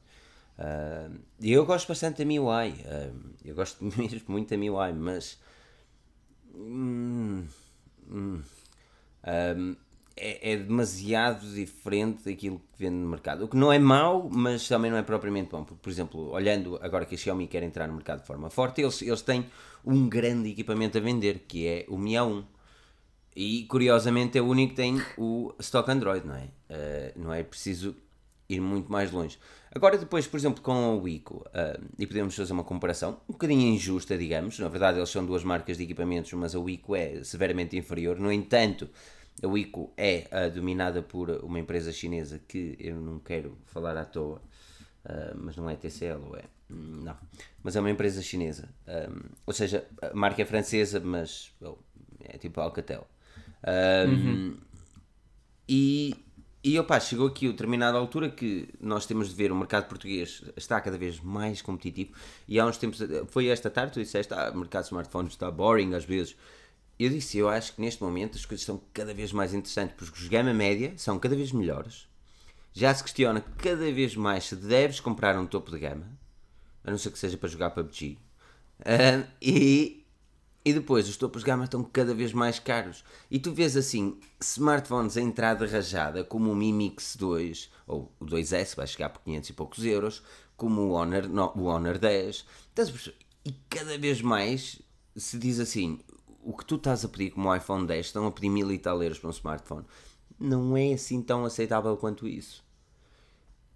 Uh, 0.59 1.19
eu 1.41 1.65
gosto 1.65 1.89
bastante 1.89 2.19
da 2.19 2.25
MIUI, 2.25 2.71
uh, 2.71 3.35
eu 3.45 3.55
gosto 3.55 3.85
mesmo 3.97 4.23
muito 4.29 4.51
da 4.51 4.57
MIUI, 4.57 4.93
mas 4.93 5.39
hum, 6.55 7.47
hum, 8.09 8.43
um, 9.57 9.77
é, 10.17 10.53
é, 10.53 10.57
demasiado 10.57 11.47
diferente 11.55 12.25
daquilo 12.25 12.59
que 12.59 12.79
vende 12.79 12.97
no 12.97 13.09
mercado. 13.09 13.45
O 13.45 13.49
que 13.49 13.57
não 13.57 13.73
é 13.73 13.79
mau, 13.79 14.29
mas 14.31 14.67
também 14.69 14.91
não 14.91 14.99
é 14.99 15.03
propriamente 15.03 15.51
bom. 15.51 15.65
Porque, 15.65 15.81
por 15.83 15.91
exemplo, 15.91 16.31
olhando 16.31 16.79
agora 16.83 17.05
que 17.05 17.15
a 17.15 17.19
Xiaomi 17.19 17.47
quer 17.47 17.63
entrar 17.63 17.87
no 17.87 17.95
mercado 17.95 18.21
de 18.21 18.27
forma 18.27 18.51
forte, 18.51 18.83
eles, 18.83 19.01
eles 19.03 19.23
têm 19.23 19.47
um 19.85 20.09
grande 20.09 20.51
equipamento 20.51 20.99
a 20.99 21.01
vender, 21.01 21.45
que 21.47 21.67
é 21.67 21.87
o 21.89 21.99
Mi 21.99 22.13
A1. 22.13 22.45
E, 23.35 23.65
curiosamente, 23.65 24.37
é 24.37 24.43
o 24.43 24.47
único 24.47 24.71
que 24.71 24.77
tem 24.77 25.03
o 25.17 25.55
stock 25.59 25.91
Android, 25.91 26.27
não 26.27 26.37
é? 26.37 26.45
Uh, 26.45 27.21
não 27.21 27.33
é 27.33 27.43
preciso 27.43 27.97
ir 28.49 28.61
muito 28.61 28.93
mais 28.93 29.11
longe. 29.11 29.39
Agora, 29.75 29.97
depois, 29.97 30.27
por 30.27 30.37
exemplo, 30.37 30.63
com 30.63 30.99
o 30.99 31.09
Ico, 31.09 31.47
uh, 31.49 31.83
e 31.99 32.07
podemos 32.07 32.37
fazer 32.37 32.53
uma 32.53 32.65
comparação 32.65 33.21
um 33.27 33.33
bocadinho 33.33 33.75
injusta, 33.75 34.19
digamos. 34.19 34.59
Na 34.59 34.69
verdade, 34.69 34.99
eles 34.99 35.09
são 35.09 35.25
duas 35.25 35.43
marcas 35.43 35.79
de 35.79 35.85
equipamentos, 35.85 36.31
mas 36.35 36.55
a 36.55 36.59
Ico 36.59 36.95
é 36.95 37.25
severamente 37.25 37.77
inferior. 37.77 38.19
No 38.19 38.31
entanto, 38.31 38.91
a 39.43 39.47
Wiko 39.47 39.93
é 39.97 40.27
uh, 40.31 40.51
dominada 40.51 41.03
por 41.03 41.31
uma 41.43 41.59
empresa 41.59 41.93
chinesa 41.93 42.41
que 42.47 42.77
eu 42.79 42.97
não 42.97 43.19
quero 43.19 43.57
falar 43.67 43.97
à 43.97 44.05
toa, 44.05 44.43
uh, 45.05 45.37
mas 45.37 45.57
não 45.57 45.71
é 45.71 45.77
TCL, 45.77 46.23
ou 46.29 46.37
é? 46.37 46.45
Não. 46.73 47.17
Mas 47.63 47.77
é 47.77 47.81
uma 47.81 47.91
empresa 47.91 48.23
chinesa. 48.23 48.69
Um, 48.87 49.31
ou 49.47 49.53
seja, 49.53 49.87
a 50.01 50.15
marca 50.15 50.43
é 50.43 50.45
francesa, 50.45 51.01
mas 51.01 51.53
é 52.21 52.39
tipo 52.39 52.61
Alcatel. 52.61 53.07
Um, 53.67 54.11
uhum. 54.11 54.57
E, 55.69 56.15
e 56.65 56.79
opa, 56.79 56.99
chegou 56.99 57.29
aqui 57.29 57.47
a 57.47 57.51
determinada 57.51 57.99
altura 57.99 58.31
que 58.31 58.69
nós 58.81 59.07
temos 59.07 59.29
de 59.29 59.35
ver 59.35 59.53
o 59.53 59.57
mercado 59.57 59.87
português 59.89 60.43
está 60.57 60.81
cada 60.81 60.99
vez 60.99 61.21
mais 61.21 61.63
competitivo. 61.63 62.13
E 62.49 62.59
há 62.59 62.67
uns 62.67 62.79
tempos, 62.79 63.01
foi 63.29 63.49
esta 63.49 63.71
tarde, 63.71 63.93
tu 63.93 64.01
disseste, 64.01 64.33
ah, 64.35 64.51
o 64.53 64.59
mercado 64.59 64.83
de 64.83 64.89
smartphones 64.89 65.33
está 65.33 65.51
boring 65.51 65.95
às 65.95 66.05
vezes. 66.05 66.37
Eu 67.03 67.11
disse, 67.11 67.37
eu 67.37 67.49
acho 67.49 67.75
que 67.75 67.81
neste 67.81 68.01
momento 68.01 68.39
as 68.39 68.45
coisas 68.45 68.63
estão 68.63 68.81
cada 68.93 69.13
vez 69.13 69.33
mais 69.33 69.53
interessantes 69.53 69.97
porque 69.97 70.21
os 70.21 70.29
gama 70.29 70.55
média 70.55 70.93
são 70.97 71.19
cada 71.19 71.35
vez 71.35 71.51
melhores. 71.51 72.07
Já 72.73 72.95
se 72.95 73.03
questiona 73.03 73.41
cada 73.59 73.91
vez 73.91 74.15
mais 74.15 74.45
se 74.45 74.55
deves 74.55 75.01
comprar 75.01 75.37
um 75.37 75.45
topo 75.45 75.73
de 75.73 75.81
gama, 75.81 76.07
a 76.85 76.93
não 76.93 76.97
ser 76.97 77.11
que 77.11 77.19
seja 77.19 77.37
para 77.37 77.49
jogar 77.49 77.71
PUBG. 77.71 78.17
Uh, 78.79 79.27
e, 79.43 80.07
e 80.65 80.73
depois 80.73 81.09
os 81.09 81.17
topos 81.17 81.43
de 81.43 81.47
gama 81.47 81.65
estão 81.65 81.83
cada 81.83 82.15
vez 82.15 82.33
mais 82.33 82.61
caros. 82.61 83.03
E 83.29 83.37
tu 83.37 83.53
vês 83.53 83.77
assim, 83.77 84.21
smartphones 84.41 85.17
a 85.17 85.21
entrada 85.21 85.67
rajada, 85.67 86.23
como 86.23 86.53
o 86.53 86.55
Mi 86.55 86.73
Mix 86.73 87.17
2 87.17 87.69
ou 87.85 88.13
o 88.21 88.25
2S, 88.25 88.77
vai 88.77 88.87
chegar 88.87 89.09
por 89.09 89.23
500 89.23 89.51
e 89.51 89.53
poucos 89.55 89.85
euros, 89.85 90.23
como 90.57 90.83
o 90.83 90.93
Honor, 90.93 91.29
no, 91.29 91.53
o 91.57 91.65
Honor 91.65 91.99
10. 91.99 92.47
E 93.45 93.53
cada 93.69 93.99
vez 93.99 94.23
mais 94.23 94.81
se 95.17 95.37
diz 95.37 95.59
assim: 95.59 95.99
o 96.43 96.57
que 96.57 96.65
tu 96.65 96.77
estás 96.77 97.05
a 97.05 97.09
pedir 97.09 97.31
como 97.31 97.55
iPhone 97.55 97.87
10, 97.87 98.07
estão 98.07 98.27
a 98.27 98.33
pedir 98.33 98.51
mil 98.51 98.71
e 98.73 98.79
tal 98.79 99.03
euros 99.03 99.19
para 99.19 99.29
um 99.29 99.33
smartphone, 99.33 99.85
não 100.39 100.77
é 100.77 100.93
assim 100.93 101.23
tão 101.23 101.45
aceitável 101.45 101.97
quanto 101.97 102.27
isso. 102.27 102.65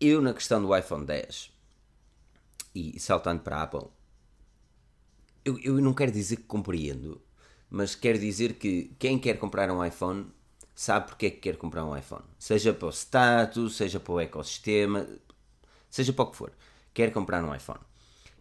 Eu, 0.01 0.21
na 0.21 0.35
questão 0.35 0.61
do 0.61 0.77
iPhone 0.77 1.07
10, 1.07 1.53
e 2.75 3.01
saltando 3.01 3.43
para 3.43 3.57
a 3.57 3.63
Apple, 3.63 3.89
eu, 5.45 5.59
eu 5.61 5.81
não 5.81 5.95
quero 5.95 6.11
dizer 6.11 6.37
que 6.37 6.43
compreendo, 6.43 7.23
mas 7.71 7.95
quero 7.95 8.19
dizer 8.19 8.55
que 8.55 8.95
quem 8.99 9.19
quer 9.19 9.39
comprar 9.39 9.71
um 9.71 9.85
iPhone 9.85 10.27
sabe 10.75 11.07
porque 11.07 11.27
é 11.27 11.31
que 11.31 11.39
quer 11.39 11.57
comprar 11.57 11.85
um 11.85 11.97
iPhone. 11.97 12.25
Seja 12.39 12.73
para 12.75 12.89
o 12.89 12.91
status, 12.91 13.77
seja 13.77 13.99
para 13.99 14.13
o 14.13 14.21
ecossistema, 14.21 15.09
seja 15.89 16.13
para 16.13 16.25
o 16.25 16.31
que 16.31 16.37
for. 16.37 16.53
Quer 16.93 17.13
comprar 17.13 17.43
um 17.43 17.55
iPhone. 17.55 17.81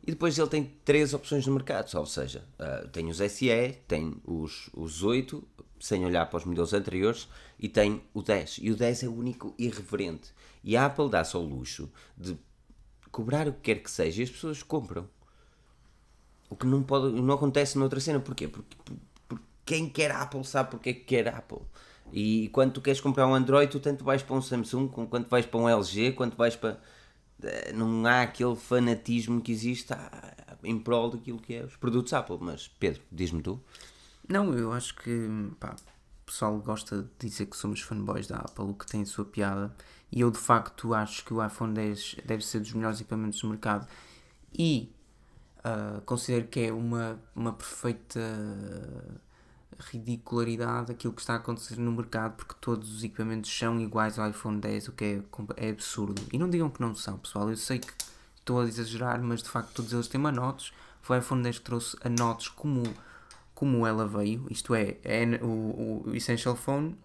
E 0.06 0.12
depois 0.12 0.38
ele 0.38 0.48
tem 0.48 0.72
três 0.86 1.16
opções 1.16 1.48
no 1.48 1.54
mercado, 1.54 1.92
ou 1.98 2.06
seja, 2.06 2.44
uh, 2.60 2.88
tem 2.90 3.10
os 3.10 3.18
SE, 3.18 3.78
tem 3.88 4.16
os, 4.24 4.70
os 4.72 5.02
8, 5.02 5.44
sem 5.80 6.06
olhar 6.06 6.28
para 6.28 6.38
os 6.38 6.46
modelos 6.46 6.74
anteriores, 6.74 7.28
e 7.60 7.68
tem 7.68 8.04
o 8.14 8.22
10. 8.22 8.60
E 8.62 8.72
o 8.72 8.76
10 8.76 9.04
é 9.04 9.08
o 9.08 9.14
único 9.16 9.56
irreverente. 9.58 10.32
E 10.64 10.78
a 10.78 10.86
Apple 10.86 11.10
dá-se 11.10 11.36
ao 11.36 11.42
luxo 11.42 11.92
de 12.16 12.38
cobrar 13.12 13.48
o 13.48 13.54
que 13.54 13.62
quer 13.62 13.82
que 13.82 13.90
seja 13.90 14.22
e 14.22 14.26
as 14.26 14.30
pessoas 14.30 14.62
compram. 14.62 15.10
O 16.50 16.56
que 16.56 16.68
não, 16.68 16.84
pode, 16.84 17.12
não 17.20 17.34
acontece 17.34 17.78
noutra 17.78 18.00
cena. 18.00 18.20
Porquê? 18.20 18.48
Porque, 18.48 18.76
porque, 18.76 19.02
porque 19.28 19.46
quem 19.66 19.90
quer 19.90 20.12
Apple 20.12 20.44
sabe 20.44 20.70
porque 20.70 20.90
é 20.90 20.94
que 20.94 21.02
quer 21.02 21.28
Apple. 21.30 21.62
E 22.14 22.50
quando 22.50 22.74
tu 22.74 22.82
queres 22.82 23.02
comprar 23.02 23.28
um 23.28 23.34
Android, 23.34 23.72
tu 23.72 23.80
tanto 23.80 24.04
vais 24.04 24.22
para 24.22 24.36
um 24.36 24.42
Samsung, 24.42 24.88
quanto 24.88 25.28
vais 25.30 25.46
para 25.46 25.60
um 25.60 25.68
LG, 25.68 26.12
quanto 26.12 26.38
vais 26.38 26.56
para 26.56 26.80
não 27.74 28.06
há 28.06 28.22
aquele 28.22 28.56
fanatismo 28.56 29.42
que 29.42 29.52
existe 29.52 29.94
em 30.64 30.80
prol 30.80 31.12
daquilo 31.12 31.40
que 31.40 31.56
é 31.56 31.64
os 31.64 31.76
produtos 31.76 32.14
Apple. 32.14 32.38
Mas 32.42 32.68
Pedro, 32.68 33.02
diz-me 33.12 33.42
tu. 33.42 33.62
Não, 34.28 34.54
eu 34.54 34.72
acho 34.72 34.96
que 34.96 35.30
pá, 35.60 35.76
o 36.24 36.26
pessoal 36.26 36.58
gosta 36.60 37.04
de 37.20 37.30
dizer 37.30 37.46
que 37.46 37.56
somos 37.56 37.82
fanboys 37.82 38.28
da 38.28 38.38
Apple, 38.38 38.66
o 38.66 38.74
que 38.74 38.88
tem 38.88 39.02
a 39.02 39.06
sua 39.06 39.26
piada. 39.26 39.76
E 40.12 40.22
eu 40.22 40.32
de 40.32 40.40
facto 40.40 40.94
acho 40.94 41.24
que 41.26 41.34
o 41.34 41.46
iPhone 41.46 41.74
10 41.74 42.18
deve 42.26 42.44
ser 42.46 42.60
dos 42.60 42.74
melhores 42.74 43.00
equipamentos 43.00 43.40
do 43.42 43.48
mercado. 43.48 43.88
E 44.58 44.92
uh, 45.60 46.02
considero 46.02 46.48
que 46.48 46.62
é 46.62 46.74
uma, 46.74 47.20
uma 47.36 47.54
perfeita 47.54 48.20
ridicularidade 49.80 50.92
aquilo 50.92 51.14
que 51.14 51.22
está 51.22 51.34
a 51.34 51.38
acontecer 51.38 51.78
no 51.78 51.92
mercado 51.92 52.36
porque 52.36 52.56
todos 52.60 52.94
os 52.94 53.04
equipamentos 53.04 53.56
são 53.56 53.80
iguais 53.80 54.18
ao 54.18 54.30
iPhone 54.30 54.60
10, 54.60 54.90
o 54.90 54.92
que 54.94 55.06
é, 55.06 55.22
é 55.58 55.70
absurdo. 55.70 56.22
E 56.32 56.38
não 56.38 56.50
digam 56.50 56.70
que 56.70 56.82
não 56.82 56.94
são, 56.96 57.18
pessoal. 57.18 57.50
Eu 57.50 57.58
sei 57.58 57.80
que 57.80 57.92
estou 58.38 58.62
a 58.62 58.66
exagerar, 58.66 59.22
mas 59.22 59.42
de 59.42 59.50
facto 59.50 59.74
todos 59.74 59.94
eles 59.94 60.08
têm 60.08 60.20
manotes. 60.20 60.72
Foi 61.02 61.18
o 61.18 61.20
iPhone 61.20 61.44
10 61.44 61.60
que 61.60 61.66
trouxe 61.66 61.98
a 62.04 62.10
notes 62.10 62.48
como, 62.50 62.84
como 63.54 63.86
ela 63.86 64.08
veio, 64.08 64.48
isto 64.50 64.74
é, 64.74 64.98
é 65.04 65.40
o, 65.42 66.04
o 66.08 66.16
Essential 66.16 66.56
Phone 66.56 66.98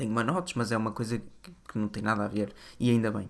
tem 0.00 0.08
manotes, 0.08 0.54
mas 0.54 0.72
é 0.72 0.76
uma 0.78 0.92
coisa 0.92 1.18
que 1.18 1.78
não 1.78 1.86
tem 1.86 2.02
nada 2.02 2.24
a 2.24 2.28
ver, 2.28 2.54
e 2.78 2.88
ainda 2.90 3.10
bem. 3.10 3.28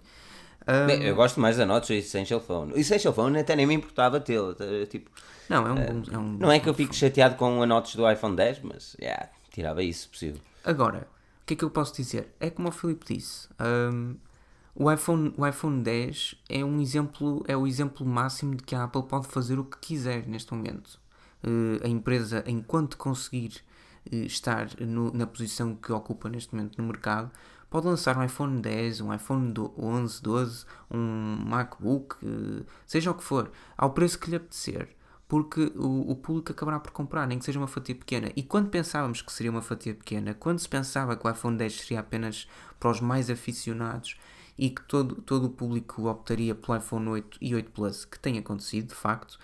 Um, 0.68 0.86
Bem, 0.86 1.02
eu 1.02 1.14
gosto 1.14 1.40
mais 1.40 1.56
da 1.56 1.64
Notes 1.64 1.88
do 1.88 1.94
Essential 1.94 2.40
Phone. 2.40 2.72
O 2.72 2.78
Essential 2.78 3.12
Phone 3.12 3.38
até 3.38 3.56
nem 3.56 3.66
me 3.66 3.74
importava 3.74 4.20
tê-lo. 4.20 4.56
Tipo, 4.88 5.10
não, 5.48 5.66
é 5.66 5.72
um, 5.72 5.74
uh, 5.74 6.04
é 6.12 6.18
um 6.18 6.32
Não 6.38 6.52
é 6.52 6.60
que 6.60 6.68
eu 6.68 6.74
fico 6.74 6.94
chateado 6.94 7.36
com 7.36 7.62
a 7.62 7.66
Notes 7.66 7.96
do 7.96 8.10
iPhone 8.10 8.36
10, 8.36 8.60
mas 8.62 8.96
yeah, 9.00 9.28
tirava 9.50 9.82
isso 9.82 10.08
possível. 10.08 10.40
Agora, 10.64 11.08
o 11.42 11.46
que 11.46 11.54
é 11.54 11.56
que 11.56 11.64
eu 11.64 11.70
posso 11.70 11.94
dizer? 11.94 12.34
É 12.38 12.50
como 12.50 12.68
o 12.68 12.72
Filipe 12.72 13.14
disse. 13.14 13.48
Um, 13.60 14.16
o 14.74 14.90
iPhone, 14.90 15.34
o 15.36 15.46
iPhone 15.46 15.82
10 15.82 16.36
é 16.48 16.64
um 16.64 16.80
exemplo, 16.80 17.44
é 17.48 17.56
o 17.56 17.66
exemplo 17.66 18.06
máximo 18.06 18.54
de 18.54 18.62
que 18.62 18.74
a 18.74 18.84
Apple 18.84 19.02
pode 19.02 19.26
fazer 19.26 19.58
o 19.58 19.64
que 19.64 19.78
quiser 19.78 20.26
neste 20.26 20.54
momento. 20.54 21.00
Uh, 21.42 21.84
a 21.84 21.88
empresa, 21.88 22.44
enquanto 22.46 22.96
conseguir 22.96 23.60
uh, 24.12 24.14
estar 24.14 24.68
no, 24.78 25.12
na 25.12 25.26
posição 25.26 25.74
que 25.74 25.90
ocupa 25.90 26.28
neste 26.28 26.54
momento 26.54 26.80
no 26.80 26.86
mercado, 26.86 27.30
pode 27.70 27.86
lançar 27.86 28.18
um 28.18 28.24
iPhone 28.24 28.60
10, 28.60 29.00
um 29.00 29.14
iPhone 29.14 29.54
11, 29.78 30.22
12, 30.22 30.64
um 30.90 31.36
MacBook, 31.46 32.16
seja 32.84 33.12
o 33.12 33.14
que 33.14 33.22
for, 33.22 33.50
ao 33.78 33.90
preço 33.90 34.18
que 34.18 34.28
lhe 34.28 34.36
apetecer. 34.36 34.88
Porque 35.28 35.72
o, 35.76 36.10
o 36.10 36.16
público 36.16 36.50
acabará 36.50 36.80
por 36.80 36.90
comprar, 36.90 37.24
nem 37.24 37.38
que 37.38 37.44
seja 37.44 37.60
uma 37.60 37.68
fatia 37.68 37.94
pequena. 37.94 38.32
E 38.34 38.42
quando 38.42 38.68
pensávamos 38.68 39.22
que 39.22 39.32
seria 39.32 39.52
uma 39.52 39.62
fatia 39.62 39.94
pequena, 39.94 40.34
quando 40.34 40.58
se 40.58 40.68
pensava 40.68 41.16
que 41.16 41.24
o 41.24 41.30
iPhone 41.30 41.56
10 41.56 41.72
seria 41.72 42.00
apenas 42.00 42.48
para 42.80 42.90
os 42.90 43.00
mais 43.00 43.30
aficionados 43.30 44.16
e 44.58 44.70
que 44.70 44.82
todo, 44.82 45.14
todo 45.22 45.46
o 45.46 45.50
público 45.50 46.08
optaria 46.08 46.52
pelo 46.52 46.76
iPhone 46.76 47.08
8 47.08 47.38
e 47.40 47.54
8 47.54 47.70
Plus, 47.70 48.04
que 48.04 48.18
tem 48.18 48.38
acontecido 48.38 48.88
de 48.88 48.94
facto, 48.96 49.38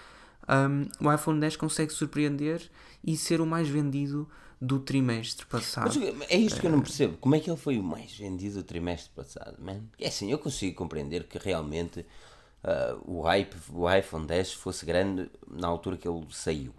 um, 0.48 1.06
o 1.06 1.12
iPhone 1.12 1.38
10 1.38 1.56
consegue 1.56 1.92
surpreender 1.92 2.68
e 3.04 3.16
ser 3.16 3.40
o 3.40 3.46
mais 3.46 3.68
vendido 3.68 4.28
do 4.60 4.80
trimestre 4.80 5.44
passado. 5.46 5.92
Mas 6.16 6.30
é 6.30 6.36
isto 6.36 6.60
que 6.60 6.66
eu 6.66 6.70
não 6.70 6.80
percebo. 6.80 7.16
Como 7.18 7.34
é 7.34 7.40
que 7.40 7.50
ele 7.50 7.58
foi 7.58 7.78
o 7.78 7.82
mais 7.82 8.16
vendido 8.16 8.56
do 8.56 8.62
trimestre 8.62 9.10
passado, 9.14 9.56
man? 9.60 9.82
É 9.98 10.08
assim, 10.08 10.30
eu 10.30 10.38
consigo 10.38 10.74
compreender 10.76 11.24
que 11.24 11.38
realmente 11.38 12.00
uh, 12.00 13.00
o 13.04 13.22
hype, 13.22 13.54
o 13.70 13.90
iPhone 13.90 14.26
10 14.26 14.54
fosse 14.54 14.86
grande 14.86 15.30
na 15.48 15.68
altura 15.68 15.96
que 15.96 16.08
ele 16.08 16.24
saiu. 16.30 16.74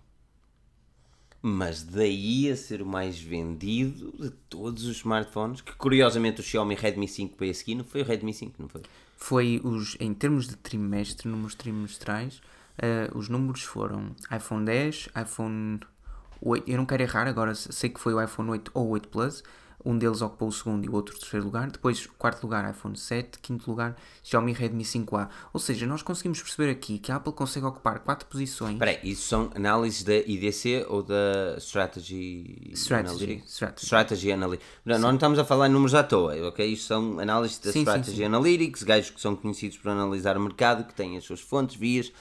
Mas 1.39 1.83
daí 1.83 2.51
a 2.51 2.57
ser 2.57 2.81
o 2.81 2.85
mais 2.85 3.21
vendido 3.21 4.11
de 4.19 4.31
todos 4.49 4.85
os 4.85 4.97
smartphones, 4.97 5.61
que 5.61 5.73
curiosamente 5.75 6.41
o 6.41 6.43
Xiaomi 6.43 6.73
Redmi 6.73 7.07
5 7.07 7.35
veio 7.37 7.51
a 7.51 7.53
seguir, 7.53 7.75
não 7.75 7.83
foi 7.83 8.01
o 8.01 8.05
Redmi 8.05 8.33
5, 8.33 8.55
não 8.59 8.67
foi? 8.67 8.81
Foi 9.15 9.61
os, 9.63 9.95
em 9.99 10.13
termos 10.13 10.47
de 10.47 10.55
trimestre, 10.55 11.27
números 11.27 11.53
trimestrais, 11.53 12.41
uh, 12.79 13.15
os 13.17 13.29
números 13.29 13.61
foram 13.61 14.15
iPhone 14.35 14.65
10, 14.65 15.09
iPhone 15.15 15.79
8, 16.41 16.69
eu 16.69 16.77
não 16.77 16.85
quero 16.85 17.03
errar 17.03 17.27
agora, 17.27 17.53
sei 17.55 17.89
que 17.89 17.99
foi 17.99 18.13
o 18.13 18.21
iPhone 18.21 18.49
8 18.49 18.71
ou 18.73 18.89
8 18.89 19.09
Plus, 19.09 19.43
um 19.87 19.97
deles 19.97 20.21
ocupou 20.21 20.49
o 20.49 20.51
segundo 20.51 20.83
e 20.83 20.89
o 20.89 20.93
outro 20.93 21.15
o 21.15 21.19
terceiro 21.19 21.45
lugar. 21.45 21.69
Depois, 21.69 22.05
quarto 22.17 22.43
lugar, 22.43 22.69
iPhone 22.69 22.97
7. 22.97 23.39
Quinto 23.39 23.69
lugar, 23.69 23.95
Xiaomi 24.21 24.51
Redmi 24.51 24.83
5A. 24.83 25.29
Ou 25.53 25.59
seja, 25.59 25.85
nós 25.85 26.01
conseguimos 26.01 26.41
perceber 26.41 26.69
aqui 26.71 26.99
que 26.99 27.09
a 27.09 27.15
Apple 27.15 27.31
consegue 27.31 27.65
ocupar 27.65 27.99
quatro 27.99 28.27
posições. 28.27 28.73
Espera 28.73 28.91
aí, 28.91 28.99
isso 29.03 29.27
são 29.29 29.49
análises 29.55 30.03
da 30.03 30.15
IDC 30.15 30.85
ou 30.89 31.03
da 31.03 31.55
Strategy, 31.59 32.71
Strategy 32.73 33.13
Analytics? 33.13 33.53
Strategy, 33.53 33.85
Strategy 33.85 34.31
Analytics. 34.31 34.67
Não, 34.83 34.95
nós 34.95 35.01
não 35.03 35.13
estamos 35.13 35.39
a 35.39 35.45
falar 35.45 35.67
em 35.67 35.71
números 35.71 35.93
à 35.93 36.03
toa, 36.03 36.35
ok? 36.47 36.65
Isto 36.65 36.87
são 36.87 37.19
análises 37.19 37.59
da 37.59 37.71
sim, 37.71 37.79
Strategy 37.79 38.17
sim. 38.17 38.23
Analytics, 38.25 38.83
gajos 38.83 39.11
que 39.11 39.21
são 39.21 39.35
conhecidos 39.37 39.77
por 39.77 39.89
analisar 39.89 40.35
o 40.35 40.41
mercado, 40.41 40.83
que 40.85 40.93
têm 40.93 41.15
as 41.17 41.23
suas 41.23 41.39
fontes, 41.39 41.77
vias. 41.77 42.11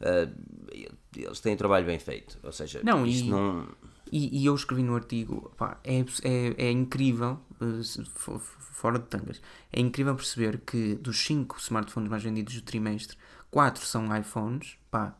Uh, 0.00 0.92
eles 1.16 1.40
têm 1.40 1.54
um 1.54 1.56
trabalho 1.56 1.86
bem 1.86 1.98
feito. 1.98 2.38
Ou 2.42 2.52
seja, 2.52 2.80
não, 2.82 3.06
isto 3.06 3.26
e... 3.26 3.30
não 3.30 3.66
e, 4.12 4.42
e, 4.42 4.44
eu 4.44 4.54
escrevi 4.54 4.82
no 4.82 4.94
artigo, 4.94 5.50
pá, 5.56 5.78
é, 5.82 6.00
é, 6.00 6.66
é 6.66 6.70
incrível, 6.70 7.40
eh, 7.58 8.38
fora 8.58 8.98
de 8.98 9.06
tangas, 9.06 9.40
é 9.72 9.80
incrível 9.80 10.14
perceber 10.14 10.60
que 10.66 10.96
dos 10.96 11.18
5 11.24 11.56
smartphones 11.58 12.10
mais 12.10 12.22
vendidos 12.22 12.54
do 12.54 12.60
trimestre, 12.60 13.16
4 13.50 13.82
são 13.86 14.14
iPhones, 14.14 14.76
pá, 14.90 15.16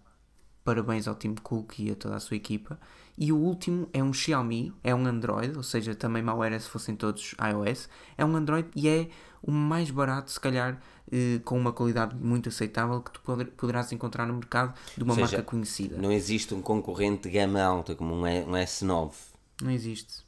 parabéns 0.62 1.08
ao 1.08 1.14
Tim 1.14 1.34
Cook 1.36 1.78
e 1.78 1.90
a 1.90 1.96
toda 1.96 2.16
a 2.16 2.20
sua 2.20 2.36
equipa, 2.36 2.78
e 3.16 3.32
o 3.32 3.36
último 3.36 3.88
é 3.92 4.02
um 4.02 4.12
Xiaomi, 4.12 4.72
é 4.82 4.94
um 4.94 5.06
Android, 5.06 5.56
ou 5.56 5.62
seja, 5.62 5.94
também 5.94 6.22
mal 6.22 6.42
era 6.42 6.58
se 6.58 6.68
fossem 6.68 6.96
todos 6.96 7.34
iOS, 7.40 7.88
é 8.16 8.24
um 8.24 8.34
Android 8.34 8.68
e 8.74 8.88
é 8.88 9.08
o 9.42 9.50
mais 9.50 9.90
barato, 9.90 10.30
se 10.30 10.40
calhar, 10.40 10.80
eh, 11.10 11.40
com 11.44 11.58
uma 11.58 11.72
qualidade 11.72 12.16
muito 12.16 12.48
aceitável 12.48 13.00
que 13.00 13.10
tu 13.12 13.20
poderás 13.56 13.92
encontrar 13.92 14.26
no 14.26 14.34
mercado 14.34 14.74
de 14.96 15.02
uma 15.02 15.14
seja, 15.14 15.26
marca 15.26 15.42
conhecida. 15.42 15.98
Não 15.98 16.12
existe 16.12 16.54
um 16.54 16.62
concorrente 16.62 17.28
de 17.28 17.30
gama 17.30 17.60
alta 17.60 17.94
como 17.94 18.14
um, 18.14 18.22
um 18.22 18.52
S9. 18.52 19.12
Não 19.60 19.70
existe. 19.70 20.24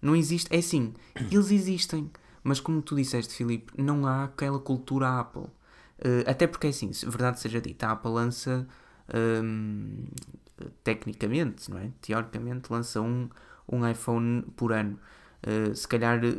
Não 0.00 0.14
existe. 0.14 0.54
É 0.54 0.58
assim, 0.58 0.94
eles 1.32 1.50
existem, 1.50 2.10
mas 2.44 2.60
como 2.60 2.80
tu 2.82 2.94
disseste, 2.94 3.34
Filipe, 3.34 3.72
não 3.76 4.06
há 4.06 4.24
aquela 4.24 4.58
cultura 4.58 5.18
Apple. 5.18 5.42
Uh, 5.98 6.22
até 6.26 6.46
porque 6.46 6.68
é 6.68 6.70
assim, 6.70 6.92
se 6.92 7.04
verdade 7.06 7.40
seja 7.40 7.60
dita, 7.60 7.88
a 7.88 7.92
Apple 7.92 8.12
lança 8.12 8.68
um, 9.12 10.04
tecnicamente, 10.82 11.70
não 11.70 11.78
é? 11.78 11.90
Teoricamente 12.00 12.72
lança 12.72 13.00
um, 13.00 13.28
um 13.70 13.88
iPhone 13.88 14.42
por 14.56 14.72
ano. 14.72 14.98
Uh, 15.46 15.72
se 15.72 15.86
calhar 15.86 16.18
uh, 16.18 16.30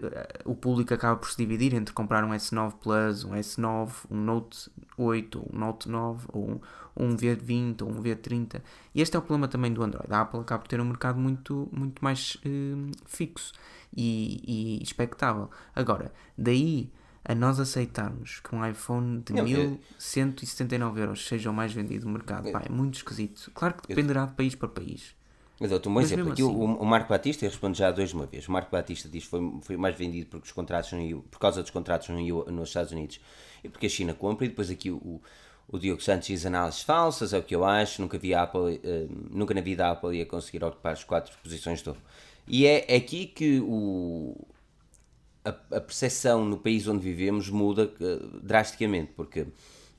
o 0.43 0.53
público 0.53 0.93
acaba 0.93 1.17
por 1.17 1.29
se 1.29 1.37
dividir 1.37 1.73
entre 1.73 1.93
comprar 1.93 2.23
um 2.23 2.31
S9 2.31 2.73
Plus, 2.81 3.23
um 3.23 3.31
S9, 3.31 3.91
um 4.11 4.17
Note 4.17 4.69
8, 4.97 5.49
um 5.53 5.57
Note 5.57 5.87
9, 5.87 6.27
ou 6.33 6.51
um, 6.51 6.59
um 6.97 7.15
V20 7.15 7.81
ou 7.81 7.91
um 7.91 8.03
V30. 8.03 8.61
E 8.93 9.01
este 9.01 9.15
é 9.15 9.19
o 9.19 9.21
problema 9.21 9.47
também 9.47 9.71
do 9.71 9.81
Android. 9.81 10.11
A 10.11 10.21
Apple 10.21 10.41
acaba 10.41 10.61
por 10.61 10.67
ter 10.67 10.81
um 10.81 10.85
mercado 10.85 11.17
muito, 11.17 11.69
muito 11.71 12.03
mais 12.03 12.35
uh, 12.45 12.91
fixo 13.05 13.53
e, 13.95 14.79
e 14.79 14.83
expectável. 14.83 15.49
Agora, 15.73 16.11
daí 16.37 16.91
a 17.29 17.35
nós 17.35 17.59
aceitarmos 17.59 18.39
que 18.39 18.55
um 18.55 18.65
iPhone 18.65 19.21
de 19.21 19.33
não, 19.33 19.43
1179 19.43 20.99
euros 20.99 21.27
seja 21.27 21.51
o 21.51 21.53
mais 21.53 21.71
vendido 21.71 22.07
no 22.07 22.13
mercado, 22.13 22.51
pá, 22.51 22.63
é 22.65 22.69
muito 22.69 22.95
esquisito. 22.95 23.51
Claro 23.53 23.75
que 23.75 23.87
dependerá 23.87 24.25
de 24.25 24.33
país 24.33 24.55
para 24.55 24.67
país. 24.67 25.13
Mas 25.59 25.71
eu 25.71 25.79
um 25.85 26.01
exemplo. 26.01 26.31
Aqui 26.31 26.41
assim... 26.41 26.51
o, 26.51 26.63
o, 26.63 26.85
Marco 26.85 27.07
Batista, 27.07 27.45
eu 27.45 27.49
respondo 27.51 27.77
já 27.77 27.91
dois 27.91 28.09
de 28.09 28.15
uma 28.15 28.25
vez. 28.25 28.47
O 28.47 28.51
Marco 28.51 28.71
Batista 28.71 29.07
diz 29.07 29.25
que 29.25 29.29
foi, 29.29 29.59
foi 29.61 29.77
mais 29.77 29.95
vendido 29.95 30.25
porque 30.25 30.47
os 30.47 30.51
contratos 30.51 30.91
não 30.91 31.21
por 31.29 31.37
causa 31.37 31.61
dos 31.61 31.69
contratos 31.69 32.09
nos 32.09 32.69
Estados 32.69 32.91
Unidos 32.91 33.19
e 33.63 33.69
porque 33.69 33.85
a 33.85 33.89
China 33.89 34.15
compra. 34.15 34.47
E 34.47 34.49
depois 34.49 34.71
aqui 34.71 34.89
o, 34.89 35.21
o 35.67 35.77
Diogo 35.77 36.01
Santos 36.01 36.29
diz 36.29 36.47
análises 36.47 36.81
falsas, 36.81 37.31
é 37.31 37.37
o 37.37 37.43
que 37.43 37.53
eu 37.53 37.63
acho. 37.63 38.01
Nunca 38.01 38.17
vi 38.17 38.33
a 38.33 38.41
Apple, 38.41 38.81
uh, 38.83 39.27
nunca 39.29 39.53
na 39.53 39.61
vida 39.61 39.85
a 39.85 39.91
Apple 39.91 40.17
ia 40.17 40.25
conseguir 40.25 40.63
ocupar 40.63 40.93
as 40.93 41.03
quatro 41.03 41.31
posições 41.43 41.77
de 41.77 41.83
topo. 41.83 42.01
E 42.47 42.65
é 42.65 42.95
aqui 42.95 43.27
que 43.27 43.59
o, 43.59 44.35
a, 45.49 45.77
a 45.77 45.81
percepção 45.81 46.45
no 46.45 46.57
país 46.57 46.87
onde 46.87 47.03
vivemos 47.03 47.49
muda 47.49 47.91
uh, 47.99 48.39
drasticamente, 48.41 49.11
porque 49.15 49.47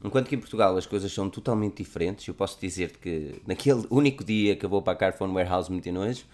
Enquanto 0.03 0.29
que 0.29 0.35
em 0.35 0.39
Portugal 0.39 0.77
as 0.77 0.87
coisas 0.87 1.13
são 1.13 1.29
totalmente 1.29 1.83
diferentes, 1.83 2.27
eu 2.27 2.33
posso 2.33 2.59
dizer 2.59 2.97
que 2.97 3.41
naquele 3.47 3.87
único 3.91 4.25
dia 4.25 4.57
que 4.57 4.65
eu 4.65 4.71
vou 4.71 4.81
para 4.81 4.95
a 4.95 4.97
Carphone 4.97 5.33
Warehouse 5.35 5.71
muito 5.71 5.93
nojo, 5.93 6.25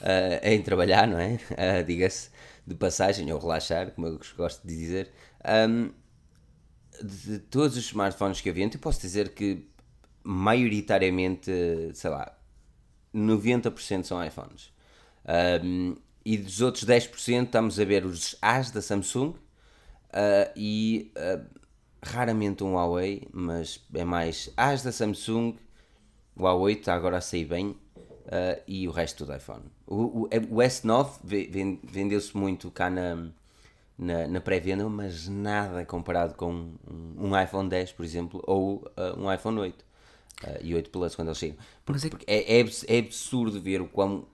uh, 0.00 0.46
em 0.46 0.62
trabalhar, 0.62 1.08
não 1.08 1.18
é? 1.18 1.38
Uh, 1.50 1.82
Diga-se, 1.86 2.30
de 2.64 2.74
passagem, 2.74 3.32
ou 3.32 3.38
relaxar, 3.38 3.90
como 3.92 4.06
eu 4.06 4.20
gosto 4.36 4.66
de 4.66 4.76
dizer, 4.76 5.10
um, 5.68 5.90
de 7.02 7.38
todos 7.38 7.76
os 7.76 7.84
smartphones 7.86 8.40
que 8.40 8.48
eu 8.48 8.54
vendo, 8.54 8.74
eu 8.74 8.80
posso 8.80 9.00
dizer 9.00 9.30
que 9.34 9.68
maioritariamente, 10.22 11.50
sei 11.94 12.10
lá, 12.10 12.36
90% 13.14 14.04
são 14.04 14.24
iPhones. 14.24 14.72
Um, 15.62 15.96
e 16.26 16.36
dos 16.36 16.60
outros 16.60 16.84
10% 16.84 17.44
estamos 17.44 17.78
a 17.78 17.84
ver 17.84 18.04
os 18.04 18.34
As 18.42 18.72
da 18.72 18.82
Samsung 18.82 19.28
uh, 19.28 19.36
e 20.56 21.12
uh, 21.16 21.46
raramente 22.02 22.64
um 22.64 22.74
Huawei, 22.74 23.28
mas 23.32 23.80
é 23.94 24.04
mais 24.04 24.52
as 24.56 24.82
da 24.82 24.90
Samsung, 24.90 25.54
o 26.34 26.42
Huawei 26.42 26.74
está 26.74 26.94
agora 26.96 27.18
a 27.18 27.20
sair 27.20 27.44
bem 27.44 27.68
uh, 27.68 28.60
e 28.66 28.88
o 28.88 28.90
resto 28.90 29.24
do 29.24 29.32
iPhone. 29.36 29.62
O, 29.86 30.22
o, 30.22 30.28
é, 30.32 30.38
o 30.38 30.56
S9 30.56 31.78
vendeu-se 31.84 32.36
muito 32.36 32.72
cá 32.72 32.90
na, 32.90 33.28
na, 33.96 34.26
na 34.26 34.40
pré-venda, 34.40 34.88
mas 34.88 35.28
nada 35.28 35.84
comparado 35.84 36.34
com 36.34 36.52
um, 36.90 37.14
um, 37.18 37.40
iPhone 37.40 37.68
10, 37.68 37.92
por 37.92 38.04
exemplo, 38.04 38.42
ou 38.48 38.84
um 39.16 39.32
iPhone 39.32 39.60
8 39.60 39.80
uh, 39.80 39.84
e 40.60 40.74
8 40.74 40.90
Plus 40.90 41.14
quando 41.14 41.28
eles 41.28 41.38
chegam. 41.38 41.56
Porque, 41.84 42.10
porque 42.10 42.24
é, 42.26 42.60
é, 42.60 42.64
é 42.88 42.98
absurdo 42.98 43.60
ver 43.60 43.80
o 43.80 43.86
quão 43.86 44.26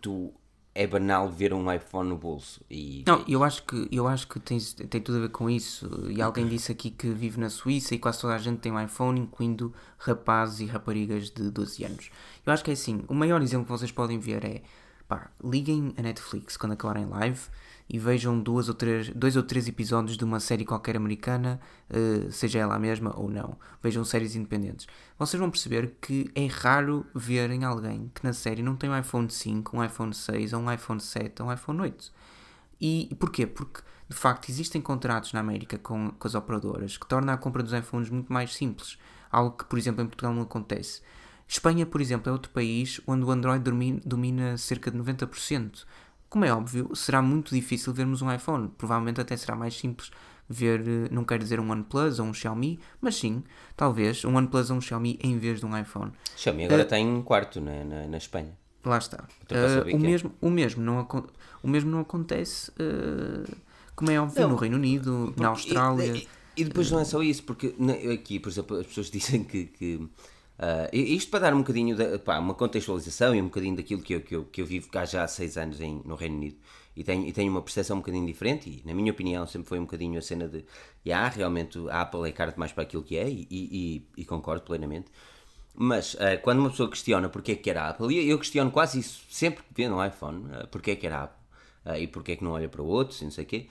tu 0.00 0.32
é 0.74 0.86
banal 0.86 1.28
ver 1.28 1.52
um 1.52 1.70
iPhone 1.70 2.08
no 2.08 2.16
bolso. 2.16 2.60
E, 2.70 3.04
não, 3.06 3.22
eu 3.28 3.44
acho 3.44 3.62
que, 3.64 3.88
eu 3.92 4.08
acho 4.08 4.26
que 4.26 4.40
tem, 4.40 4.58
tem 4.58 5.00
tudo 5.00 5.18
a 5.18 5.20
ver 5.22 5.28
com 5.28 5.50
isso. 5.50 6.08
E 6.10 6.22
alguém 6.22 6.46
disse 6.48 6.72
aqui 6.72 6.90
que 6.90 7.08
vive 7.08 7.38
na 7.38 7.50
Suíça 7.50 7.94
e 7.94 7.98
quase 7.98 8.20
toda 8.20 8.34
a 8.34 8.38
gente 8.38 8.60
tem 8.60 8.72
um 8.72 8.80
iPhone, 8.80 9.20
incluindo 9.20 9.72
rapazes 9.98 10.60
e 10.60 10.66
raparigas 10.66 11.30
de 11.30 11.50
12 11.50 11.84
anos. 11.84 12.10
Eu 12.44 12.52
acho 12.52 12.64
que 12.64 12.70
é 12.70 12.74
assim: 12.74 13.04
o 13.08 13.14
maior 13.14 13.42
exemplo 13.42 13.66
que 13.66 13.72
vocês 13.72 13.92
podem 13.92 14.18
ver 14.18 14.44
é 14.44 14.62
pá, 15.06 15.30
liguem 15.44 15.92
a 15.98 16.02
Netflix 16.02 16.56
quando 16.56 16.72
acabarem 16.72 17.04
live 17.06 17.40
e 17.92 17.98
vejam 17.98 18.40
duas 18.40 18.70
ou 18.70 18.74
três, 18.74 19.10
dois 19.10 19.36
ou 19.36 19.42
três 19.42 19.68
episódios 19.68 20.16
de 20.16 20.24
uma 20.24 20.40
série 20.40 20.64
qualquer 20.64 20.96
americana, 20.96 21.60
uh, 21.90 22.32
seja 22.32 22.58
ela 22.58 22.78
mesma 22.78 23.12
ou 23.14 23.28
não. 23.30 23.58
Vejam 23.82 24.02
séries 24.02 24.34
independentes. 24.34 24.86
Vocês 25.18 25.38
vão 25.38 25.50
perceber 25.50 25.94
que 26.00 26.30
é 26.34 26.46
raro 26.46 27.04
verem 27.14 27.64
alguém 27.64 28.10
que 28.14 28.24
na 28.24 28.32
série 28.32 28.62
não 28.62 28.76
tem 28.76 28.88
um 28.88 28.98
iPhone 28.98 29.30
5, 29.30 29.76
um 29.76 29.84
iPhone 29.84 30.14
6, 30.14 30.54
ou 30.54 30.62
um 30.62 30.72
iPhone 30.72 31.00
7, 31.00 31.42
ou 31.42 31.48
um 31.48 31.52
iPhone 31.52 31.82
8. 31.82 32.10
E 32.80 33.14
porquê? 33.20 33.46
Porque 33.46 33.82
de 34.08 34.16
facto 34.16 34.48
existem 34.48 34.80
contratos 34.80 35.34
na 35.34 35.40
América 35.40 35.76
com, 35.76 36.12
com 36.18 36.26
as 36.26 36.34
operadoras 36.34 36.96
que 36.96 37.06
tornam 37.06 37.34
a 37.34 37.36
compra 37.36 37.62
dos 37.62 37.74
iPhones 37.74 38.08
muito 38.08 38.32
mais 38.32 38.54
simples. 38.54 38.98
Algo 39.30 39.54
que, 39.54 39.66
por 39.66 39.78
exemplo, 39.78 40.02
em 40.02 40.06
Portugal 40.06 40.32
não 40.32 40.42
acontece. 40.42 41.02
Espanha, 41.46 41.84
por 41.84 42.00
exemplo, 42.00 42.30
é 42.30 42.32
outro 42.32 42.50
país 42.52 43.02
onde 43.06 43.22
o 43.22 43.30
Android 43.30 43.62
domina 44.02 44.56
cerca 44.56 44.90
de 44.90 44.96
90%. 44.96 45.84
Como 46.32 46.46
é 46.46 46.50
óbvio, 46.50 46.96
será 46.96 47.20
muito 47.20 47.54
difícil 47.54 47.92
vermos 47.92 48.22
um 48.22 48.32
iPhone. 48.32 48.70
Provavelmente 48.78 49.20
até 49.20 49.36
será 49.36 49.54
mais 49.54 49.78
simples 49.78 50.10
ver, 50.48 50.80
eh, 50.80 51.08
não 51.10 51.24
quero 51.24 51.42
dizer 51.42 51.60
um 51.60 51.70
OnePlus 51.70 52.18
ou 52.18 52.24
um 52.24 52.32
Xiaomi, 52.32 52.80
mas 53.02 53.16
sim, 53.16 53.44
talvez 53.76 54.24
um 54.24 54.34
OnePlus 54.34 54.70
ou 54.70 54.78
um 54.78 54.80
Xiaomi 54.80 55.18
em 55.22 55.36
vez 55.38 55.60
de 55.60 55.66
um 55.66 55.78
iPhone. 55.78 56.10
Xiaomi 56.34 56.64
agora 56.64 56.84
uh, 56.84 56.88
tem 56.88 57.06
um 57.06 57.20
quarto 57.20 57.60
na, 57.60 57.84
na, 57.84 58.06
na 58.06 58.16
Espanha. 58.16 58.56
Lá 58.82 58.96
está. 58.96 59.24
Uh, 59.42 59.94
o, 59.94 59.98
mesmo, 59.98 60.32
o, 60.40 60.48
mesmo 60.48 60.82
não, 60.82 61.06
o 61.62 61.68
mesmo 61.68 61.90
não 61.90 62.00
acontece, 62.00 62.70
uh, 62.70 63.54
como 63.94 64.10
é 64.10 64.18
óbvio, 64.18 64.40
não, 64.40 64.50
no 64.52 64.56
Reino 64.56 64.76
Unido, 64.78 65.24
porque, 65.26 65.42
na 65.42 65.48
Austrália. 65.48 66.16
E, 66.16 66.28
e, 66.56 66.64
depois 66.64 66.90
não 66.90 67.00
é 67.00 67.04
só 67.04 67.22
isso, 67.22 67.42
porque 67.42 67.74
aqui, 68.10 68.40
por 68.40 68.48
exemplo, 68.48 68.78
as 68.78 68.86
pessoas 68.86 69.10
dizem 69.10 69.44
que, 69.44 69.66
que 69.66 70.08
Uh, 70.62 70.94
isto 70.94 71.28
para 71.28 71.40
dar 71.40 71.54
um 71.54 71.58
bocadinho, 71.58 71.96
de, 71.96 72.18
pá, 72.18 72.38
uma 72.38 72.54
contextualização 72.54 73.34
e 73.34 73.42
um 73.42 73.46
bocadinho 73.46 73.74
daquilo 73.74 74.00
que 74.00 74.14
eu, 74.14 74.20
que 74.20 74.36
eu, 74.36 74.44
que 74.44 74.62
eu 74.62 74.66
vivo 74.66 74.88
cá 74.88 75.04
já 75.04 75.24
há 75.24 75.28
seis 75.28 75.56
anos 75.56 75.80
em, 75.80 76.00
no 76.04 76.14
Reino 76.14 76.36
Unido. 76.36 76.56
E 76.94 77.02
tenho, 77.02 77.26
e 77.26 77.32
tenho 77.32 77.50
uma 77.50 77.62
percepção 77.62 77.96
um 77.96 78.00
bocadinho 78.00 78.24
diferente 78.26 78.70
e 78.70 78.86
na 78.86 78.94
minha 78.94 79.10
opinião 79.10 79.44
sempre 79.46 79.66
foi 79.66 79.78
um 79.80 79.84
bocadinho 79.84 80.18
a 80.18 80.22
cena 80.22 80.46
de 80.46 80.64
yeah, 81.04 81.26
realmente 81.30 81.78
a 81.88 82.02
Apple 82.02 82.28
é 82.28 82.32
cara 82.32 82.52
demais 82.52 82.70
para 82.70 82.82
aquilo 82.82 83.02
que 83.02 83.16
é 83.16 83.28
e, 83.28 83.48
e, 83.50 84.06
e 84.18 84.24
concordo 84.24 84.62
plenamente. 84.62 85.10
Mas 85.74 86.14
uh, 86.14 86.38
quando 86.42 86.60
uma 86.60 86.70
pessoa 86.70 86.88
questiona 86.88 87.28
porque 87.28 87.52
é 87.52 87.54
que 87.56 87.68
era 87.68 87.82
a 87.82 87.88
Apple, 87.88 88.14
e 88.14 88.28
eu, 88.28 88.38
questiono 88.38 88.70
quase 88.70 89.00
isso 89.00 89.24
sempre 89.30 89.64
que 89.64 89.70
vendo 89.74 89.96
um 89.96 90.04
iPhone, 90.04 90.44
uh, 90.44 90.68
porque 90.68 90.92
é 90.92 90.96
que 90.96 91.06
era 91.06 91.16
a 91.16 91.22
Apple 91.24 91.42
uh, 91.86 91.96
e 91.96 92.06
porque 92.06 92.32
é 92.32 92.36
que 92.36 92.44
não 92.44 92.52
olha 92.52 92.68
para 92.68 92.82
o 92.82 92.86
outro, 92.86 93.16
e 93.20 93.24
não 93.24 93.30
sei 93.32 93.44
o 93.44 93.46
quê. 93.46 93.68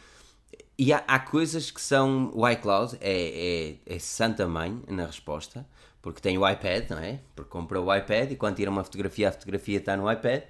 E 0.78 0.92
há, 0.92 1.04
há, 1.08 1.20
coisas 1.20 1.70
que 1.70 1.80
são 1.80 2.32
o 2.34 2.50
iCloud 2.50 2.98
é, 3.00 3.78
é, 3.86 3.96
é 3.96 4.00
santa 4.00 4.48
mãe 4.48 4.82
na 4.88 5.06
resposta 5.06 5.66
porque 6.02 6.20
tem 6.20 6.38
o 6.38 6.48
iPad, 6.48 6.90
não 6.90 6.98
é? 6.98 7.20
Porque 7.36 7.50
compra 7.50 7.80
o 7.80 7.96
iPad 7.96 8.32
e 8.32 8.36
quando 8.36 8.56
tira 8.56 8.72
uma 8.72 8.84
fotografia, 8.84 9.30
a 9.30 9.32
fotografia 9.32 9.78
está 9.78 9.96
no 9.96 10.12
iPad. 10.12 10.44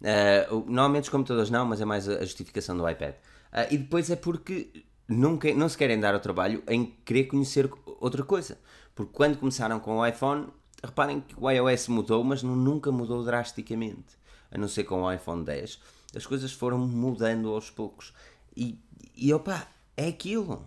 Uh, 0.00 0.64
normalmente 0.66 1.04
os 1.04 1.08
computadores 1.08 1.50
não, 1.50 1.64
mas 1.64 1.80
é 1.80 1.84
mais 1.84 2.08
a 2.08 2.20
justificação 2.20 2.76
do 2.76 2.88
iPad. 2.88 3.14
Uh, 3.52 3.66
e 3.70 3.78
depois 3.78 4.10
é 4.10 4.16
porque 4.16 4.70
que, 5.40 5.54
não 5.54 5.68
se 5.68 5.76
querem 5.76 5.98
dar 5.98 6.14
ao 6.14 6.20
trabalho 6.20 6.62
em 6.68 6.94
querer 7.04 7.24
conhecer 7.24 7.70
outra 7.98 8.22
coisa. 8.22 8.58
Porque 8.94 9.12
quando 9.12 9.38
começaram 9.38 9.80
com 9.80 9.98
o 9.98 10.06
iPhone, 10.06 10.48
reparem 10.84 11.20
que 11.20 11.34
o 11.36 11.50
iOS 11.50 11.88
mudou, 11.88 12.22
mas 12.22 12.42
nunca 12.42 12.92
mudou 12.92 13.24
drasticamente. 13.24 14.18
A 14.50 14.58
não 14.58 14.68
ser 14.68 14.84
com 14.84 15.02
o 15.02 15.12
iPhone 15.12 15.44
10. 15.44 15.80
As 16.14 16.26
coisas 16.26 16.52
foram 16.52 16.78
mudando 16.78 17.48
aos 17.54 17.70
poucos. 17.70 18.12
E, 18.56 18.78
e 19.16 19.32
opa, 19.32 19.66
é 19.96 20.08
aquilo 20.08 20.66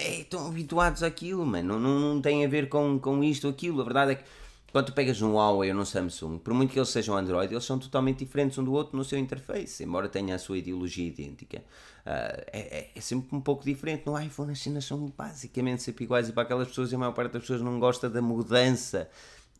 é, 0.00 0.20
estão 0.20 0.46
habituados 0.46 1.02
àquilo, 1.02 1.44
mano. 1.44 1.78
Não, 1.78 1.80
não, 1.80 2.14
não 2.14 2.20
tem 2.22 2.44
a 2.44 2.48
ver 2.48 2.68
com, 2.68 2.98
com 2.98 3.22
isto 3.22 3.44
ou 3.44 3.50
aquilo. 3.50 3.80
A 3.80 3.84
verdade 3.84 4.12
é 4.12 4.14
que 4.16 4.24
quando 4.72 4.86
tu 4.86 4.92
pegas 4.92 5.20
um 5.20 5.34
Huawei 5.34 5.72
ou 5.72 5.80
um 5.80 5.84
Samsung, 5.84 6.38
por 6.38 6.54
muito 6.54 6.72
que 6.72 6.78
eles 6.78 6.88
sejam 6.88 7.16
Android, 7.16 7.52
eles 7.52 7.64
são 7.64 7.78
totalmente 7.78 8.24
diferentes 8.24 8.56
um 8.56 8.62
do 8.62 8.72
outro 8.72 8.96
no 8.96 9.04
seu 9.04 9.18
interface, 9.18 9.82
embora 9.82 10.08
tenha 10.08 10.36
a 10.36 10.38
sua 10.38 10.58
ideologia 10.58 11.08
idêntica. 11.08 11.58
Uh, 11.58 12.42
é, 12.52 12.88
é, 12.94 13.00
sempre 13.00 13.36
um 13.36 13.40
pouco 13.40 13.64
diferente. 13.64 14.06
No 14.06 14.18
iPhone 14.18 14.52
as 14.52 14.60
cenas 14.60 14.84
são 14.84 15.12
basicamente 15.16 15.82
sempre 15.82 16.04
iguais 16.04 16.28
e 16.28 16.32
para 16.32 16.44
aquelas 16.44 16.68
pessoas, 16.68 16.94
a 16.94 16.98
maior 16.98 17.12
parte 17.12 17.32
das 17.32 17.42
pessoas 17.42 17.60
não 17.60 17.80
gosta 17.80 18.08
da 18.08 18.22
mudança 18.22 19.08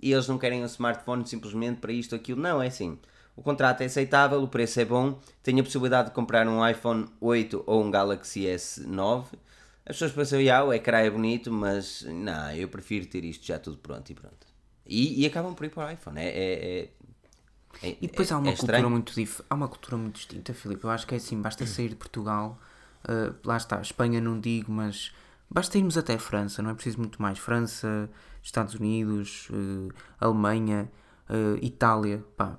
e 0.00 0.12
eles 0.12 0.28
não 0.28 0.38
querem 0.38 0.62
um 0.62 0.66
smartphone 0.66 1.26
simplesmente 1.26 1.80
para 1.80 1.92
isto 1.92 2.12
ou 2.12 2.18
aquilo. 2.18 2.40
Não, 2.40 2.62
é 2.62 2.68
assim. 2.68 2.96
O 3.36 3.42
contrato 3.42 3.80
é 3.80 3.86
aceitável, 3.86 4.40
o 4.42 4.48
preço 4.48 4.80
é 4.80 4.84
bom, 4.84 5.18
tenho 5.42 5.60
a 5.60 5.62
possibilidade 5.62 6.08
de 6.08 6.14
comprar 6.14 6.46
um 6.46 6.66
iPhone 6.66 7.06
8 7.20 7.64
ou 7.66 7.82
um 7.82 7.90
Galaxy 7.90 8.42
S9 8.42 9.24
as 9.90 9.96
pessoas 9.96 10.12
pensam, 10.12 10.38
ah, 10.54 10.64
o 10.64 10.72
ecrã 10.72 10.98
é 10.98 11.10
bonito, 11.10 11.52
mas 11.52 12.02
não, 12.02 12.52
eu 12.52 12.68
prefiro 12.68 13.06
ter 13.06 13.24
isto 13.24 13.44
já 13.44 13.58
tudo 13.58 13.76
pronto 13.78 14.08
e 14.10 14.14
pronto. 14.14 14.46
E, 14.86 15.22
e 15.22 15.26
acabam 15.26 15.52
por 15.54 15.66
ir 15.66 15.70
para 15.70 15.88
o 15.88 15.90
iPhone. 15.90 16.18
É, 16.18 16.28
é, 16.28 16.90
é, 17.82 17.88
é 17.88 17.96
e 18.00 18.06
depois 18.06 18.30
há 18.30 18.38
uma 18.38 18.50
é 18.50 18.56
cultura 18.56 18.88
muito 18.88 19.12
dif... 19.14 19.42
há 19.50 19.54
uma 19.54 19.68
cultura 19.68 19.96
muito 19.96 20.14
distinta, 20.14 20.54
Filipe. 20.54 20.84
Eu 20.84 20.90
acho 20.90 21.06
que 21.06 21.14
é 21.14 21.16
assim, 21.16 21.40
basta 21.42 21.66
sair 21.66 21.88
de 21.88 21.96
Portugal, 21.96 22.58
uh, 23.04 23.34
lá 23.44 23.56
está, 23.56 23.80
Espanha 23.80 24.20
não 24.20 24.38
digo, 24.38 24.70
mas 24.70 25.12
basta 25.50 25.76
irmos 25.76 25.98
até 25.98 26.14
a 26.14 26.18
França, 26.18 26.62
não 26.62 26.70
é 26.70 26.74
preciso 26.74 26.98
muito 26.98 27.20
mais. 27.20 27.38
França, 27.38 28.08
Estados 28.42 28.74
Unidos, 28.74 29.48
uh, 29.50 29.92
Alemanha, 30.20 30.90
uh, 31.28 31.64
Itália, 31.64 32.24
pá, 32.36 32.56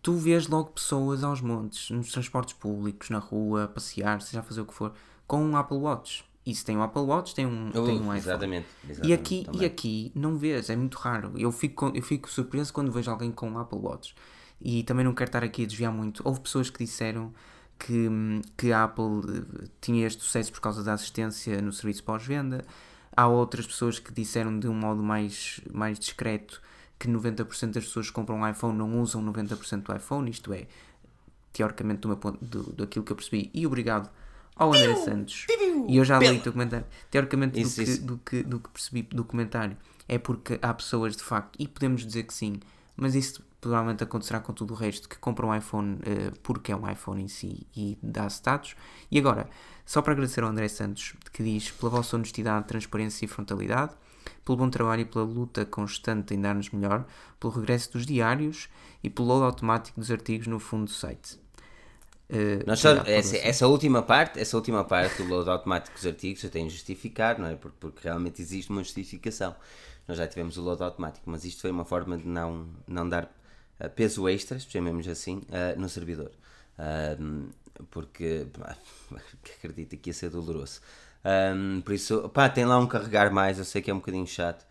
tu 0.00 0.16
vês 0.16 0.48
logo 0.48 0.70
pessoas 0.70 1.22
aos 1.22 1.42
montes, 1.42 1.90
nos 1.90 2.10
transportes 2.10 2.54
públicos, 2.54 3.10
na 3.10 3.18
rua, 3.18 3.64
a 3.64 3.68
passear, 3.68 4.22
seja 4.22 4.40
a 4.40 4.42
fazer 4.42 4.62
o 4.62 4.66
que 4.66 4.74
for 4.74 4.94
com 5.32 5.42
um 5.42 5.56
Apple 5.56 5.78
Watch. 5.78 6.22
E 6.44 6.54
se 6.54 6.62
tem 6.62 6.76
um 6.76 6.82
Apple 6.82 7.00
Watch, 7.00 7.34
tem 7.34 7.46
um, 7.46 7.70
uh, 7.70 7.72
tem 7.72 7.98
um 7.98 8.00
iPhone. 8.00 8.18
Exatamente. 8.18 8.66
exatamente 8.84 9.08
e, 9.08 9.12
aqui, 9.14 9.46
e 9.54 9.64
aqui 9.64 10.12
não 10.14 10.36
vês, 10.36 10.68
é 10.68 10.76
muito 10.76 10.98
raro. 10.98 11.32
Eu 11.38 11.50
fico, 11.50 11.90
eu 11.94 12.02
fico 12.02 12.28
surpreso 12.30 12.70
quando 12.70 12.92
vejo 12.92 13.10
alguém 13.10 13.32
com 13.32 13.48
um 13.48 13.58
Apple 13.58 13.78
Watch. 13.78 14.14
E 14.60 14.82
também 14.82 15.06
não 15.06 15.14
quero 15.14 15.28
estar 15.28 15.42
aqui 15.42 15.64
a 15.64 15.66
desviar 15.66 15.90
muito. 15.90 16.20
Houve 16.22 16.40
pessoas 16.40 16.68
que 16.68 16.84
disseram 16.84 17.32
que, 17.78 18.10
que 18.58 18.72
a 18.72 18.84
Apple 18.84 19.22
eh, 19.26 19.68
tinha 19.80 20.06
este 20.06 20.22
sucesso 20.22 20.52
por 20.52 20.60
causa 20.60 20.84
da 20.84 20.92
assistência 20.92 21.62
no 21.62 21.72
serviço 21.72 22.04
pós-venda. 22.04 22.62
Há 23.16 23.26
outras 23.26 23.66
pessoas 23.66 23.98
que 23.98 24.12
disseram 24.12 24.58
de 24.58 24.68
um 24.68 24.74
modo 24.74 25.02
mais, 25.02 25.62
mais 25.72 25.98
discreto 25.98 26.60
que 26.98 27.08
90% 27.08 27.72
das 27.72 27.86
pessoas 27.86 28.08
que 28.08 28.12
compram 28.12 28.36
um 28.36 28.46
iPhone 28.46 28.76
não 28.76 29.00
usam 29.00 29.24
90% 29.24 29.82
do 29.82 29.96
iPhone, 29.96 30.30
isto 30.30 30.52
é, 30.52 30.66
teoricamente 31.54 32.00
do, 32.02 32.08
meu 32.08 32.18
ponto, 32.18 32.44
do, 32.44 32.70
daquilo 32.74 33.02
que 33.02 33.12
eu 33.12 33.16
percebi. 33.16 33.50
E 33.54 33.66
obrigado 33.66 34.10
ao 34.56 34.72
André 34.72 34.94
Santos. 34.96 35.46
E 35.88 35.96
eu 35.96 36.04
já 36.04 36.18
li 36.18 36.38
o 36.38 36.52
comentário. 36.52 36.86
Teoricamente, 37.10 37.60
isso, 37.60 37.80
do, 37.80 37.84
que. 37.84 38.00
Do, 38.00 38.18
que, 38.18 38.42
do 38.42 38.60
que 38.60 38.68
percebi 38.70 39.02
do 39.02 39.24
comentário, 39.24 39.76
é 40.08 40.18
porque 40.18 40.58
há 40.62 40.72
pessoas 40.74 41.16
de 41.16 41.22
facto, 41.22 41.56
e 41.58 41.66
podemos 41.66 42.04
dizer 42.04 42.24
que 42.24 42.34
sim, 42.34 42.60
mas 42.96 43.14
isso 43.14 43.42
provavelmente 43.60 44.02
acontecerá 44.02 44.40
com 44.40 44.52
tudo 44.52 44.74
o 44.74 44.76
resto, 44.76 45.08
que 45.08 45.16
compram 45.16 45.50
um 45.50 45.54
iPhone 45.54 45.94
uh, 45.94 46.38
porque 46.42 46.72
é 46.72 46.76
um 46.76 46.90
iPhone 46.90 47.22
em 47.22 47.28
si 47.28 47.66
e 47.76 47.96
dá 48.02 48.26
status. 48.26 48.74
E 49.10 49.18
agora, 49.18 49.48
só 49.86 50.02
para 50.02 50.12
agradecer 50.12 50.42
ao 50.42 50.50
André 50.50 50.68
Santos, 50.68 51.14
que 51.32 51.44
diz 51.44 51.70
pela 51.70 51.90
vossa 51.90 52.16
honestidade, 52.16 52.66
transparência 52.66 53.24
e 53.24 53.28
frontalidade, 53.28 53.94
pelo 54.44 54.58
bom 54.58 54.68
trabalho 54.68 55.02
e 55.02 55.04
pela 55.04 55.24
luta 55.24 55.64
constante 55.64 56.34
em 56.34 56.40
dar-nos 56.40 56.70
melhor, 56.70 57.06
pelo 57.38 57.52
regresso 57.52 57.92
dos 57.92 58.04
diários 58.04 58.68
e 59.02 59.08
pelo 59.08 59.28
load 59.28 59.44
automático 59.44 60.00
dos 60.00 60.10
artigos 60.10 60.48
no 60.48 60.58
fundo 60.58 60.86
do 60.86 60.90
site. 60.90 61.38
Uh, 62.30 62.64
Nós 62.66 62.80
só, 62.80 62.92
essa, 63.04 63.36
essa, 63.36 63.66
última 63.66 64.02
parte, 64.02 64.40
essa 64.40 64.56
última 64.56 64.84
parte 64.84 65.22
do 65.22 65.28
load 65.28 65.50
automático 65.50 65.94
dos 65.94 66.06
artigos 66.06 66.42
eu 66.42 66.50
tenho 66.50 66.66
de 66.66 66.74
justificar, 66.74 67.38
não 67.38 67.46
é? 67.48 67.56
Porque, 67.56 67.76
porque 67.78 68.00
realmente 68.02 68.40
existe 68.40 68.70
uma 68.70 68.82
justificação. 68.82 69.54
Nós 70.08 70.16
já 70.16 70.26
tivemos 70.26 70.56
o 70.56 70.62
load 70.62 70.82
automático, 70.82 71.28
mas 71.30 71.44
isto 71.44 71.60
foi 71.60 71.70
uma 71.70 71.84
forma 71.84 72.16
de 72.16 72.26
não, 72.26 72.66
não 72.86 73.08
dar 73.08 73.24
uh, 73.24 73.90
peso 73.90 74.28
extra, 74.28 74.58
chamemos 74.58 75.06
assim, 75.06 75.42
uh, 75.48 75.78
no 75.78 75.88
servidor. 75.88 76.30
porque 77.90 78.46
acredito 79.58 79.96
que 79.96 80.10
ia 80.10 80.14
ser 80.14 80.30
doloroso. 80.30 80.80
Um, 81.24 81.80
por 81.82 81.92
isso, 81.92 82.28
pá, 82.30 82.48
tem 82.48 82.64
lá 82.64 82.78
um 82.78 82.86
carregar 82.86 83.30
mais, 83.30 83.58
eu 83.58 83.64
sei 83.64 83.80
que 83.80 83.90
é 83.90 83.94
um 83.94 83.98
bocadinho 83.98 84.26
chato, 84.26 84.66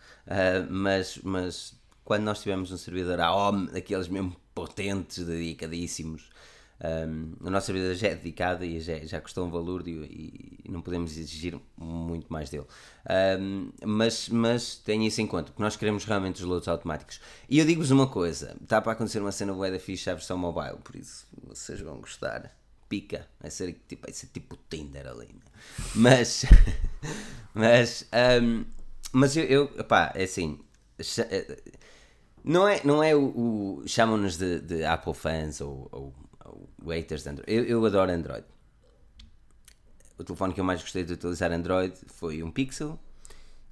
mas, 0.69 1.17
mas 1.23 1.73
quando 2.03 2.23
nós 2.23 2.41
tivemos 2.41 2.71
um 2.71 2.77
servidor 2.77 3.21
a 3.21 3.33
OM, 3.33 3.67
daqueles 3.67 4.07
mesmo 4.09 4.35
potentes, 4.53 5.25
dedicadíssimos, 5.25 6.29
um, 6.83 7.33
a 7.45 7.49
nossa 7.51 7.71
vida 7.71 7.93
já 7.93 8.07
é 8.07 8.15
dedicada 8.15 8.65
e 8.65 8.79
já, 8.79 8.97
já 9.05 9.21
custou 9.21 9.45
um 9.45 9.51
valor 9.51 9.87
e, 9.87 10.59
não 10.67 10.81
podemos 10.81 11.15
exigir 11.15 11.59
muito 11.77 12.31
mais 12.31 12.49
dele. 12.49 12.65
Um, 13.39 13.71
mas, 13.85 14.29
mas 14.29 14.75
tenha 14.77 15.07
isso 15.07 15.21
em 15.21 15.27
conta, 15.27 15.51
porque 15.51 15.61
nós 15.61 15.75
queremos 15.75 16.05
realmente 16.05 16.41
os 16.41 16.47
loads 16.47 16.67
automáticos. 16.67 17.21
E 17.47 17.59
eu 17.59 17.65
digo-vos 17.65 17.91
uma 17.91 18.07
coisa: 18.07 18.55
está 18.61 18.81
para 18.81 18.93
acontecer 18.93 19.19
uma 19.19 19.31
cena 19.31 19.53
da 19.53 19.79
ficha 19.79 20.11
à 20.11 20.15
versão 20.15 20.37
mobile, 20.37 20.77
por 20.83 20.95
isso 20.95 21.27
vocês 21.43 21.79
vão 21.81 21.99
gostar. 21.99 22.57
Pica, 22.89 23.27
vai 23.39 23.49
ser 23.49 23.79
tipo, 23.87 24.05
vai 24.05 24.13
ser 24.13 24.27
tipo 24.27 24.57
Tinder 24.69 25.07
ali. 25.07 25.27
Né? 25.27 25.41
Mas, 25.95 26.45
mas, 27.53 28.09
um, 28.41 28.65
mas 29.13 29.37
eu, 29.37 29.43
eu 29.45 29.83
pá, 29.85 30.11
é 30.15 30.23
assim. 30.23 30.59
Eh, 30.99 31.61
não 32.43 32.67
é, 32.67 32.81
não 32.83 33.03
é 33.03 33.15
o. 33.15 33.27
o 33.27 33.83
chamam-nos 33.85 34.37
de, 34.37 34.59
de 34.59 34.83
Apple 34.83 35.13
fans 35.13 35.61
ou, 35.61 35.87
ou 35.91 36.13
haters 36.89 37.23
de 37.23 37.29
Android. 37.29 37.51
Eu, 37.51 37.63
eu 37.65 37.85
adoro 37.85 38.11
Android. 38.11 38.45
O 40.17 40.23
telefone 40.23 40.53
que 40.53 40.59
eu 40.59 40.65
mais 40.65 40.81
gostei 40.81 41.03
de 41.03 41.13
utilizar 41.13 41.51
Android 41.51 41.95
foi 42.07 42.43
um 42.43 42.51
Pixel 42.51 42.99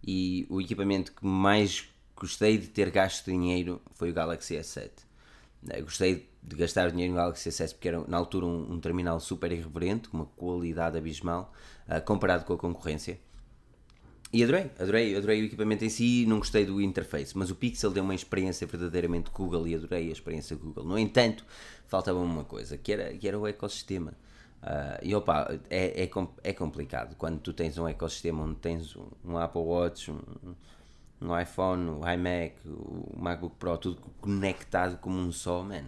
e 0.03 0.47
o 0.49 0.59
equipamento 0.59 1.11
que 1.13 1.25
mais 1.25 1.87
gostei 2.15 2.57
de 2.57 2.67
ter 2.67 2.89
gasto 2.89 3.25
dinheiro 3.25 3.81
foi 3.93 4.09
o 4.09 4.13
Galaxy 4.13 4.55
S7. 4.55 4.89
Eu 5.67 5.83
gostei 5.83 6.29
de 6.41 6.55
gastar 6.55 6.89
dinheiro 6.89 7.13
no 7.13 7.19
Galaxy 7.19 7.49
S 7.49 7.73
porque 7.73 7.87
era 7.87 7.99
na 8.07 8.17
altura 8.17 8.45
um, 8.45 8.73
um 8.73 8.79
terminal 8.79 9.19
super 9.19 9.51
irreverente, 9.51 10.09
com 10.09 10.17
uma 10.17 10.25
qualidade 10.25 10.97
abismal, 10.97 11.53
uh, 11.87 12.01
comparado 12.03 12.45
com 12.45 12.53
a 12.53 12.57
concorrência. 12.57 13.19
E 14.31 14.43
adorei, 14.43 14.69
adorei, 14.79 15.17
adorei 15.17 15.41
o 15.41 15.45
equipamento 15.45 15.83
em 15.83 15.89
si, 15.89 16.23
não 16.27 16.37
gostei 16.37 16.63
do 16.63 16.79
interface, 16.79 17.35
mas 17.35 17.49
o 17.49 17.55
Pixel 17.55 17.89
deu 17.89 18.03
uma 18.03 18.13
experiência 18.13 18.67
verdadeiramente 18.67 19.31
Google 19.31 19.67
e 19.67 19.73
adorei 19.73 20.09
a 20.09 20.11
experiência 20.11 20.55
Google. 20.55 20.83
No 20.83 20.99
entanto, 20.99 21.43
faltava 21.87 22.19
uma 22.19 22.43
coisa, 22.43 22.77
que 22.77 22.93
era, 22.93 23.11
que 23.13 23.27
era 23.27 23.39
o 23.39 23.47
ecossistema. 23.47 24.13
Uh, 24.61 24.99
e 25.01 25.15
opa, 25.15 25.47
é, 25.69 26.03
é, 26.03 26.09
é, 26.43 26.53
complicado 26.53 27.15
quando 27.15 27.39
tu 27.39 27.53
tens 27.53 27.77
um 27.77 27.87
ecossistema 27.87 28.43
onde 28.43 28.55
tens 28.55 28.93
um, 28.95 29.07
um 29.23 29.37
Apple 29.37 29.61
Watch, 29.61 30.11
um, 30.11 30.19
um 31.21 31.39
iPhone, 31.39 31.89
um 31.89 32.07
iMac, 32.07 32.55
o 32.67 33.15
MacBook 33.17 33.55
Pro, 33.57 33.77
tudo 33.77 34.01
conectado 34.19 34.97
como 34.97 35.17
um 35.17 35.31
só, 35.31 35.63
man. 35.63 35.85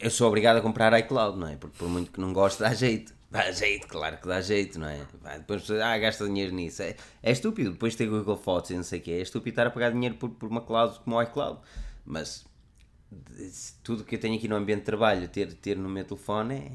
Eu 0.00 0.10
sou 0.10 0.28
obrigado 0.28 0.58
a 0.58 0.60
comprar 0.60 0.98
iCloud, 1.00 1.38
não 1.38 1.48
é? 1.48 1.56
Porque 1.56 1.76
por 1.76 1.88
muito 1.88 2.12
que 2.12 2.20
não 2.20 2.32
goste, 2.32 2.60
dá 2.62 2.72
jeito. 2.72 3.15
Dá 3.36 3.50
jeito, 3.50 3.86
claro 3.86 4.16
que 4.16 4.26
dá 4.26 4.40
jeito, 4.40 4.78
não 4.78 4.88
é? 4.88 5.06
Vai, 5.20 5.38
depois 5.38 5.70
ah, 5.70 5.98
gasta 5.98 6.24
dinheiro 6.24 6.54
nisso. 6.54 6.80
É, 6.82 6.96
é 7.22 7.30
estúpido, 7.30 7.72
depois 7.72 7.94
ter 7.94 8.06
Google 8.06 8.38
Fotos 8.38 8.70
e 8.70 8.74
não 8.74 8.82
sei 8.82 8.98
o 8.98 9.02
que. 9.02 9.10
É 9.12 9.20
estúpido 9.20 9.50
estar 9.50 9.66
a 9.66 9.70
pagar 9.70 9.92
dinheiro 9.92 10.14
por, 10.14 10.30
por 10.30 10.48
uma 10.48 10.62
cloud 10.62 10.98
como 11.00 11.16
o 11.16 11.22
iCloud. 11.22 11.60
Mas 12.02 12.46
tudo 13.82 14.04
que 14.04 14.14
eu 14.14 14.20
tenho 14.20 14.36
aqui 14.36 14.48
no 14.48 14.56
ambiente 14.56 14.80
de 14.80 14.86
trabalho, 14.86 15.28
ter, 15.28 15.52
ter 15.52 15.76
no 15.76 15.88
meu 15.88 16.04
telefone 16.04 16.72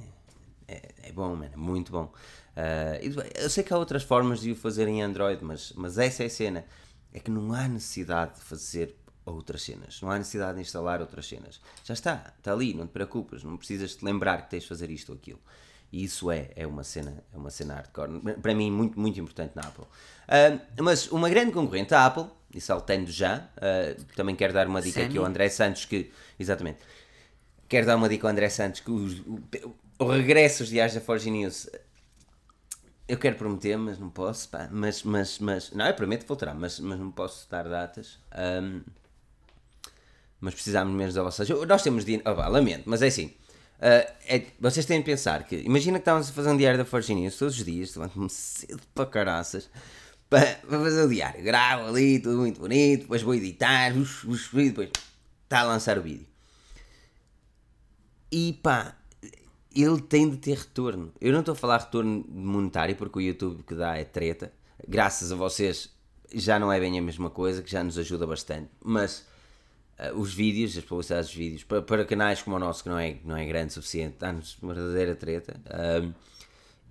é, 0.68 0.74
é, 0.74 1.10
é 1.10 1.12
bom, 1.12 1.36
man, 1.36 1.50
é 1.52 1.58
muito 1.58 1.92
bom. 1.92 2.14
Uh, 2.56 3.26
eu 3.36 3.50
sei 3.50 3.64
que 3.64 3.74
há 3.74 3.78
outras 3.78 4.04
formas 4.04 4.42
de 4.42 4.52
o 4.52 4.56
fazer 4.56 4.88
em 4.88 5.02
Android, 5.02 5.44
mas, 5.44 5.74
mas 5.76 5.98
essa 5.98 6.22
é 6.22 6.28
a 6.28 6.30
cena. 6.30 6.66
É 7.12 7.20
que 7.20 7.32
não 7.32 7.54
há 7.54 7.68
necessidade 7.68 8.36
de 8.36 8.42
fazer 8.42 8.96
outras 9.26 9.64
cenas. 9.64 10.00
Não 10.00 10.12
há 10.12 10.18
necessidade 10.18 10.56
de 10.56 10.62
instalar 10.62 11.02
outras 11.02 11.26
cenas. 11.26 11.60
Já 11.84 11.96
está, 11.96 12.34
está 12.38 12.54
ali, 12.54 12.76
não 12.76 12.86
te 12.86 12.92
preocupes, 12.92 13.44
não 13.44 13.58
precisas 13.58 13.96
te 13.96 14.06
lembrar 14.06 14.44
que 14.44 14.52
tens 14.52 14.64
de 14.64 14.70
fazer 14.70 14.92
isto 14.92 15.12
ou 15.12 15.18
aquilo. 15.18 15.40
E 15.92 16.04
isso 16.04 16.32
é, 16.32 16.50
é 16.56 16.66
uma 16.66 16.84
cena, 16.84 17.24
é 17.34 17.38
uma 17.38 17.50
cena 17.50 17.76
hardcore. 17.76 18.20
Para 18.42 18.56
mim, 18.56 18.72
muito, 18.72 19.00
muito 19.00 19.20
importante 19.20 19.52
na 19.56 19.64
Apple. 19.64 19.84
Uh, 19.84 20.84
mas 20.84 21.12
uma 21.12 21.30
grande 21.30 21.52
concorrente, 21.52 21.94
a 21.94 22.06
Apple, 22.06 22.26
e 22.54 22.62
saltando 22.62 23.12
já, 23.12 23.50
uh, 23.58 24.04
também 24.16 24.36
quero 24.36 24.54
dar 24.54 24.68
uma 24.68 24.82
dica 24.82 25.04
aqui 25.04 25.18
ao 25.18 25.26
André 25.26 25.50
Santos, 25.50 25.86
que, 25.86 26.12
exatamente, 26.40 26.80
quero 27.68 27.86
dar 27.86 27.98
uma 27.98 28.08
dica 28.08 28.26
ao 28.26 28.32
André 28.32 28.50
Santos, 28.50 28.80
que 28.80 28.92
os, 28.92 29.20
o, 29.20 29.40
o 30.00 30.06
regresso 30.06 30.64
aos 30.64 30.70
diários 30.70 30.96
da 30.96 31.02
Forge 31.02 31.30
News, 31.30 31.70
eu 33.08 33.18
quero 33.18 33.36
prometer, 33.36 33.78
mas 33.78 34.00
não 34.00 34.10
posso, 34.10 34.48
pá, 34.48 34.70
mas, 34.72 35.04
mas, 35.04 35.40
mas, 35.40 35.72
não, 35.72 35.86
eu 35.86 35.94
prometo 35.94 36.22
que 36.22 36.28
voltará, 36.28 36.54
mas, 36.54 36.80
mas 36.80 36.98
não 36.98 37.12
posso 37.12 37.50
dar 37.50 37.68
datas. 37.68 38.18
Um, 38.34 38.82
mas 40.40 40.56
precisamos 40.56 40.96
mesmo 40.96 41.14
da 41.14 41.22
vossa 41.22 41.44
ajuda. 41.44 41.66
Nós 41.68 41.84
temos 41.84 42.04
de. 42.04 42.22
Oh, 42.26 42.50
lamento, 42.50 42.90
mas 42.90 43.02
é 43.02 43.08
assim. 43.08 43.34
Uh, 43.82 44.06
é, 44.28 44.46
vocês 44.60 44.86
têm 44.86 45.00
de 45.00 45.06
pensar 45.06 45.44
que, 45.44 45.56
imagina 45.56 45.98
que 45.98 46.04
estávamos 46.04 46.30
a 46.30 46.34
fazer 46.34 46.52
um 46.52 46.58
diário 46.58 46.78
da 46.78 46.86
Forge 46.86 47.16
News 47.16 47.36
todos 47.36 47.58
os 47.58 47.66
dias, 47.66 47.96
levanto-me 47.96 48.30
cedo 48.30 48.82
para 48.94 49.08
caraças 49.08 49.68
para, 50.32 50.56
fazer 50.70 51.04
o 51.04 51.10
diário. 51.10 51.44
Gravo 51.44 51.90
ali, 51.90 52.20
tudo 52.20 52.38
muito 52.38 52.62
bonito, 52.62 53.02
depois 53.02 53.22
vou 53.22 53.36
editar, 53.36 53.98
ux, 53.98 54.24
ux, 54.24 54.50
depois 54.54 54.90
está 55.44 55.60
a 55.60 55.64
lançar 55.64 55.98
o 55.98 56.02
vídeo. 56.02 56.26
E 58.32 58.54
pá, 58.64 58.96
ele 59.76 60.02
tem 60.02 60.30
de 60.30 60.38
ter 60.38 60.58
retorno. 60.58 61.12
Eu 61.20 61.34
não 61.34 61.42
estou 61.42 61.52
a 61.54 61.56
falar 61.56 61.80
retorno 61.80 62.24
monetário 62.30 62.96
porque 62.96 63.20
o 63.20 63.22
YouTube 63.22 63.64
que 63.64 63.76
dá 63.76 63.98
é 63.98 64.06
treta. 64.06 64.54
Graças 64.88 65.32
a 65.32 65.36
vocês 65.36 65.90
já 66.34 66.58
não 66.58 66.72
é 66.72 66.80
bem 66.80 66.98
a 66.98 67.02
mesma 67.02 67.30
coisa, 67.30 67.62
que 67.62 67.70
já 67.70 67.84
nos 67.84 67.98
ajuda 67.98 68.26
bastante. 68.26 68.70
Mas 68.82 69.26
os 70.16 70.34
vídeos, 70.34 70.78
as 70.78 70.84
publicidades 70.84 71.28
dos 71.28 71.36
vídeos, 71.36 71.64
para, 71.64 71.82
para, 71.82 72.06
canais 72.06 72.42
como 72.42 72.56
o 72.56 72.60
nosso, 72.60 72.84
que 72.84 72.90
não 72.90 72.98
é, 72.98 73.18
não 73.24 73.38
é 73.38 73.46
grande 73.46 73.70
o 73.70 73.74
suficiente, 73.74 74.16
dá-nos 74.20 74.58
uma 74.62 74.74
verdadeira 74.74 75.16
treta. 75.16 75.60
Uh, 75.68 76.14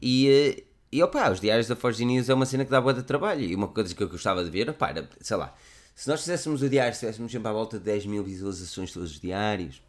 e, 0.01 0.57
uh, 0.59 0.63
e 0.93 1.03
opa, 1.03 1.31
os 1.31 1.41
diários 1.41 1.67
da 1.67 1.77
Forge 1.77 2.05
News 2.05 2.29
é 2.29 2.35
uma 2.35 2.47
cena 2.47 2.65
que 2.65 2.71
dá 2.71 2.81
boa 2.81 2.95
de 2.95 3.03
trabalho. 3.03 3.43
E 3.43 3.55
uma 3.55 3.69
coisa 3.69 3.95
que 3.95 4.03
eu 4.03 4.09
gostava 4.09 4.45
de 4.45 4.51
ver, 4.51 4.71
opa, 4.71 4.91
era, 4.91 5.09
sei 5.21 5.37
lá, 5.37 5.55
se 5.95 6.09
nós 6.09 6.21
fizéssemos 6.21 6.63
o 6.63 6.69
diário, 6.69 6.95
se 6.95 7.01
tivéssemos 7.01 7.31
sempre 7.31 7.49
à 7.49 7.53
volta 7.53 7.79
de 7.79 7.85
10 7.85 8.07
mil 8.07 8.25
visualizações 8.25 8.93
todos 8.93 9.11
os 9.11 9.21
diários, 9.21 9.83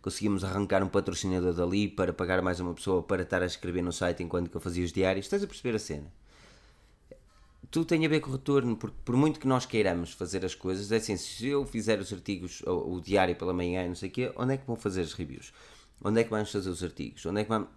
conseguimos 0.00 0.44
arrancar 0.44 0.82
um 0.82 0.88
patrocinador 0.88 1.52
dali 1.52 1.88
para 1.88 2.12
pagar 2.12 2.40
mais 2.42 2.60
uma 2.60 2.74
pessoa 2.74 3.02
para 3.02 3.22
estar 3.22 3.42
a 3.42 3.46
escrever 3.46 3.82
no 3.82 3.92
site 3.92 4.22
enquanto 4.22 4.50
que 4.50 4.56
eu 4.56 4.60
fazia 4.60 4.84
os 4.84 4.92
diários. 4.92 5.26
Estás 5.26 5.42
a 5.42 5.46
perceber 5.46 5.74
a 5.74 5.78
cena? 5.78 6.12
Tudo 7.70 7.86
tem 7.86 8.04
a 8.04 8.08
ver 8.08 8.20
com 8.20 8.30
o 8.30 8.32
retorno, 8.32 8.76
porque 8.76 8.96
por 9.04 9.16
muito 9.16 9.38
que 9.38 9.46
nós 9.46 9.66
queiramos 9.66 10.12
fazer 10.12 10.44
as 10.44 10.54
coisas, 10.54 10.90
é 10.90 10.96
assim, 10.96 11.16
se 11.16 11.46
eu 11.48 11.66
fizer 11.66 11.98
os 12.00 12.12
artigos, 12.12 12.62
o, 12.62 12.94
o 12.94 13.00
diário 13.00 13.36
pela 13.36 13.52
manhã 13.52 13.86
não 13.86 13.94
sei 13.94 14.08
o 14.08 14.12
quê, 14.12 14.32
onde 14.36 14.54
é 14.54 14.56
que 14.56 14.66
vão 14.66 14.76
fazer 14.76 15.02
as 15.02 15.12
reviews? 15.12 15.52
Onde 16.02 16.20
é 16.20 16.24
que 16.24 16.30
vamos 16.30 16.50
fazer 16.50 16.70
os 16.70 16.82
artigos? 16.82 17.24
Onde 17.26 17.40
é 17.40 17.44
que 17.44 17.48
vamos... 17.50 17.68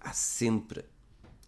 Há 0.00 0.12
sempre 0.12 0.84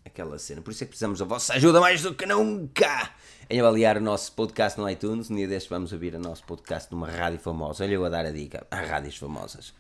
aquela 0.04 0.38
cena. 0.38 0.62
Por 0.62 0.70
isso 0.70 0.84
é 0.84 0.86
que 0.86 0.90
precisamos 0.90 1.18
da 1.18 1.24
vossa 1.24 1.54
ajuda 1.54 1.80
mais 1.80 2.02
do 2.02 2.14
que 2.14 2.26
nunca 2.26 3.10
em 3.48 3.60
avaliar 3.60 3.96
o 3.96 4.00
nosso 4.00 4.32
podcast 4.32 4.78
no 4.78 4.88
iTunes. 4.88 5.30
Um 5.30 5.36
dia 5.36 5.48
destes 5.48 5.68
vamos 5.68 5.92
ouvir 5.92 6.14
o 6.14 6.18
nosso 6.18 6.44
podcast 6.44 6.92
numa 6.92 7.08
rádio 7.08 7.38
famosa. 7.38 7.84
Olha 7.84 7.94
eu 7.94 8.04
a 8.04 8.08
dar 8.08 8.26
a 8.26 8.30
dica. 8.30 8.66
Há 8.70 8.80
rádios 8.80 9.16
famosas. 9.16 9.74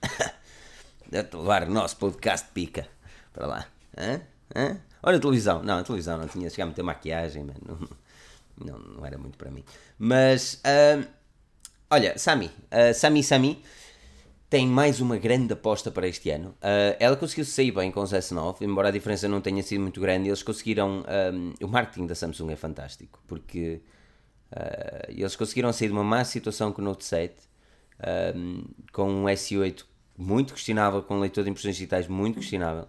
Deve 1.08 1.36
levar 1.36 1.64
o 1.64 1.70
nosso 1.70 1.96
podcast 1.96 2.48
pica 2.52 2.88
para 3.32 3.46
lá. 3.46 3.66
Hã? 3.96 4.20
Hã? 4.54 4.80
Olha 5.06 5.18
a 5.18 5.20
televisão. 5.20 5.62
Não, 5.62 5.78
a 5.78 5.82
televisão 5.82 6.16
não 6.16 6.26
tinha 6.26 6.48
chegado 6.48 6.68
a 6.68 6.70
meter 6.70 6.82
maquiagem, 6.82 7.44
mano. 7.44 7.88
Não, 8.56 8.78
não, 8.78 9.04
era 9.04 9.18
muito 9.18 9.36
para 9.36 9.50
mim. 9.50 9.62
Mas, 9.98 10.62
uh, 10.64 11.06
olha, 11.90 12.16
Sami, 12.16 12.46
uh, 12.46 12.94
Sami 12.94 13.22
Sami 13.22 13.62
tem 14.48 14.66
mais 14.66 15.00
uma 15.00 15.18
grande 15.18 15.52
aposta 15.52 15.90
para 15.90 16.08
este 16.08 16.30
ano. 16.30 16.50
Uh, 16.50 16.96
ela 16.98 17.16
conseguiu 17.16 17.44
sair 17.44 17.70
bem 17.70 17.90
com 17.90 18.00
os 18.00 18.12
S9, 18.12 18.62
embora 18.62 18.88
a 18.88 18.90
diferença 18.90 19.28
não 19.28 19.40
tenha 19.40 19.62
sido 19.62 19.80
muito 19.80 20.00
grande. 20.00 20.28
Eles 20.28 20.42
conseguiram. 20.42 21.04
Um, 21.34 21.52
o 21.62 21.68
marketing 21.68 22.06
da 22.06 22.14
Samsung 22.14 22.52
é 22.52 22.56
fantástico, 22.56 23.22
porque 23.26 23.82
uh, 24.52 25.10
eles 25.10 25.36
conseguiram 25.36 25.70
sair 25.72 25.88
de 25.88 25.92
uma 25.92 26.04
má 26.04 26.24
situação 26.24 26.72
com 26.72 26.80
o 26.80 26.84
Note 26.84 27.04
7, 27.04 27.34
um, 28.36 28.64
com 28.92 29.10
um 29.10 29.24
S8 29.24 29.84
muito 30.16 30.54
questionável, 30.54 31.02
com 31.02 31.16
um 31.16 31.20
leitor 31.20 31.44
de 31.44 31.50
impressões 31.50 31.74
digitais 31.74 32.06
muito 32.06 32.38
questionável, 32.38 32.86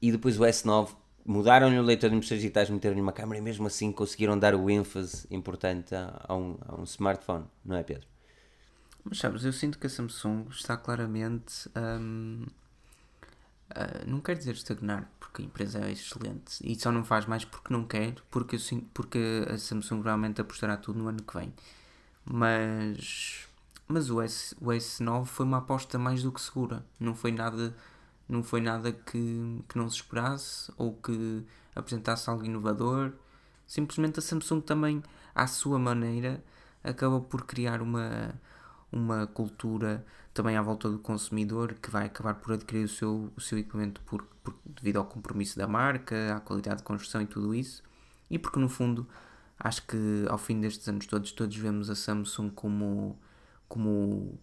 e 0.00 0.12
depois 0.12 0.38
o 0.38 0.42
S9 0.42 0.90
mudaram-lhe 1.24 1.78
o 1.78 1.82
leitor 1.82 2.10
de 2.10 2.16
impressões 2.16 2.40
digitais, 2.40 2.68
meteram-lhe 2.68 3.00
uma 3.00 3.12
câmera 3.12 3.38
e 3.38 3.42
mesmo 3.42 3.66
assim 3.66 3.90
conseguiram 3.90 4.38
dar 4.38 4.54
o 4.54 4.68
ênfase 4.68 5.26
importante 5.30 5.94
a, 5.94 6.24
a, 6.28 6.34
um, 6.34 6.58
a 6.66 6.80
um 6.80 6.84
smartphone, 6.84 7.46
não 7.64 7.76
é 7.76 7.82
Pedro? 7.82 8.06
Mas 9.04 9.18
sabes, 9.18 9.44
eu 9.44 9.52
sinto 9.52 9.78
que 9.78 9.86
a 9.86 9.90
Samsung 9.90 10.46
está 10.50 10.76
claramente. 10.76 11.68
Uh, 11.68 12.46
não 14.06 14.20
quer 14.20 14.36
dizer 14.36 14.54
estagnar, 14.54 15.10
porque 15.18 15.42
a 15.42 15.44
empresa 15.44 15.80
é 15.80 15.90
excelente 15.90 16.60
e 16.62 16.78
só 16.78 16.92
não 16.92 17.02
faz 17.02 17.26
mais 17.26 17.44
porque 17.44 17.72
não 17.72 17.84
quer, 17.84 18.14
porque, 18.30 18.54
eu 18.56 18.60
sinto, 18.60 18.88
porque 18.94 19.44
a 19.48 19.58
Samsung 19.58 20.02
realmente 20.02 20.40
apostará 20.40 20.76
tudo 20.76 20.98
no 20.98 21.08
ano 21.08 21.22
que 21.22 21.36
vem. 21.36 21.52
Mas. 22.24 23.48
Mas 23.86 24.08
o, 24.10 24.22
S, 24.22 24.56
o 24.60 24.68
S9 24.68 25.26
foi 25.26 25.44
uma 25.44 25.58
aposta 25.58 25.98
mais 25.98 26.22
do 26.22 26.32
que 26.32 26.40
segura. 26.40 26.82
Não 26.98 27.14
foi 27.14 27.30
nada 27.30 27.74
não 28.28 28.42
foi 28.42 28.60
nada 28.60 28.92
que, 28.92 29.62
que 29.68 29.76
não 29.78 29.88
se 29.88 29.96
esperasse 29.96 30.72
ou 30.76 30.94
que 30.94 31.44
apresentasse 31.74 32.28
algo 32.30 32.44
inovador. 32.44 33.12
Simplesmente 33.66 34.18
a 34.18 34.22
Samsung 34.22 34.60
também, 34.60 35.02
à 35.34 35.46
sua 35.46 35.78
maneira, 35.78 36.42
acaba 36.82 37.20
por 37.20 37.44
criar 37.44 37.80
uma, 37.82 38.34
uma 38.92 39.26
cultura 39.26 40.04
também 40.32 40.56
à 40.56 40.62
volta 40.62 40.90
do 40.90 40.98
consumidor 40.98 41.74
que 41.74 41.90
vai 41.90 42.06
acabar 42.06 42.34
por 42.34 42.52
adquirir 42.54 42.84
o 42.84 42.88
seu, 42.88 43.32
o 43.36 43.40
seu 43.40 43.58
equipamento 43.58 44.00
por, 44.02 44.24
por, 44.42 44.54
devido 44.64 44.98
ao 44.98 45.04
compromisso 45.04 45.56
da 45.56 45.66
marca, 45.66 46.36
à 46.36 46.40
qualidade 46.40 46.78
de 46.78 46.82
construção 46.82 47.22
e 47.22 47.26
tudo 47.26 47.54
isso. 47.54 47.82
E 48.30 48.38
porque 48.38 48.58
no 48.58 48.68
fundo 48.68 49.06
acho 49.58 49.86
que 49.86 50.26
ao 50.28 50.38
fim 50.38 50.60
destes 50.60 50.88
anos 50.88 51.06
todos, 51.06 51.30
todos 51.32 51.56
vemos 51.56 51.88
a 51.88 51.94
Samsung 51.94 52.50
como, 52.50 53.18
como 53.68 54.38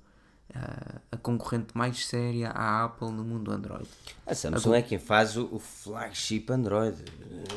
a 1.11 1.17
concorrente 1.17 1.75
mais 1.75 2.05
séria 2.05 2.49
à 2.49 2.85
Apple 2.85 3.11
no 3.11 3.23
mundo 3.23 3.51
Android. 3.51 3.87
A 4.25 4.35
Samsung 4.35 4.73
a 4.73 4.77
é 4.77 4.81
quem 4.81 4.99
faz 4.99 5.37
o, 5.37 5.59
flagship 5.59 6.45
Android. 6.49 6.97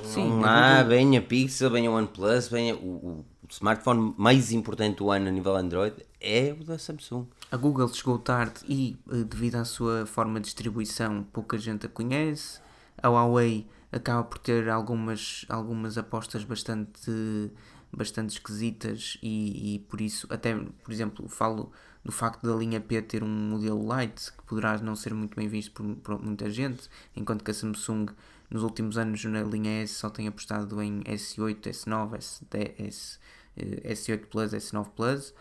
Sim, 0.04 0.28
não 0.28 0.44
há 0.44 0.82
Google... 0.82 0.88
bem 0.88 1.16
a 1.16 1.22
Pixel, 1.22 1.70
bem 1.70 1.86
a 1.86 1.90
OnePlus, 1.90 2.48
bem 2.48 2.70
a, 2.70 2.74
o, 2.74 2.78
o 2.78 3.24
smartphone 3.50 4.14
mais 4.16 4.52
importante 4.52 4.98
do 4.98 5.10
ano 5.10 5.28
a 5.28 5.30
nível 5.30 5.56
Android 5.56 5.96
é 6.20 6.56
o 6.58 6.64
da 6.64 6.78
Samsung. 6.78 7.26
A 7.50 7.56
Google 7.56 7.88
chegou 7.88 8.18
tarde 8.18 8.60
e, 8.66 8.96
eh, 9.10 9.24
devido 9.24 9.56
à 9.56 9.64
sua 9.64 10.06
forma 10.06 10.40
de 10.40 10.46
distribuição, 10.46 11.24
pouca 11.32 11.58
gente 11.58 11.86
a 11.86 11.88
conhece. 11.88 12.60
A 13.02 13.08
Huawei 13.08 13.66
acaba 13.92 14.24
por 14.24 14.38
ter 14.38 14.68
algumas, 14.68 15.44
algumas 15.48 15.98
apostas 15.98 16.42
bastante, 16.42 17.50
bastante 17.96 18.30
esquisitas 18.30 19.18
e, 19.22 19.74
e 19.74 19.78
por 19.80 20.00
isso, 20.00 20.26
até, 20.30 20.54
por 20.54 20.92
exemplo, 20.92 21.28
falo 21.28 21.72
do 22.04 22.12
facto 22.12 22.46
da 22.46 22.54
linha 22.54 22.80
P 22.80 23.00
ter 23.00 23.22
um 23.22 23.28
modelo 23.28 23.86
light 23.86 24.32
que 24.32 24.42
poderá 24.44 24.76
não 24.78 24.94
ser 24.94 25.14
muito 25.14 25.34
bem 25.34 25.48
visto 25.48 25.72
por, 25.72 25.96
por, 25.96 26.22
muita 26.22 26.50
gente, 26.50 26.88
enquanto 27.16 27.42
que 27.42 27.50
a 27.50 27.54
Samsung 27.54 28.10
nos 28.50 28.62
últimos 28.62 28.98
anos 28.98 29.24
na 29.24 29.42
linha 29.42 29.82
S 29.82 29.94
só 29.94 30.10
tem 30.10 30.28
apostado 30.28 30.80
em 30.82 31.00
S8, 31.02 31.62
S9, 31.62 32.18
S10, 32.18 32.74
S, 32.78 33.18
S8 33.56 34.26
Plus, 34.26 34.52
S9 34.52 34.90
Plus. 34.90 35.34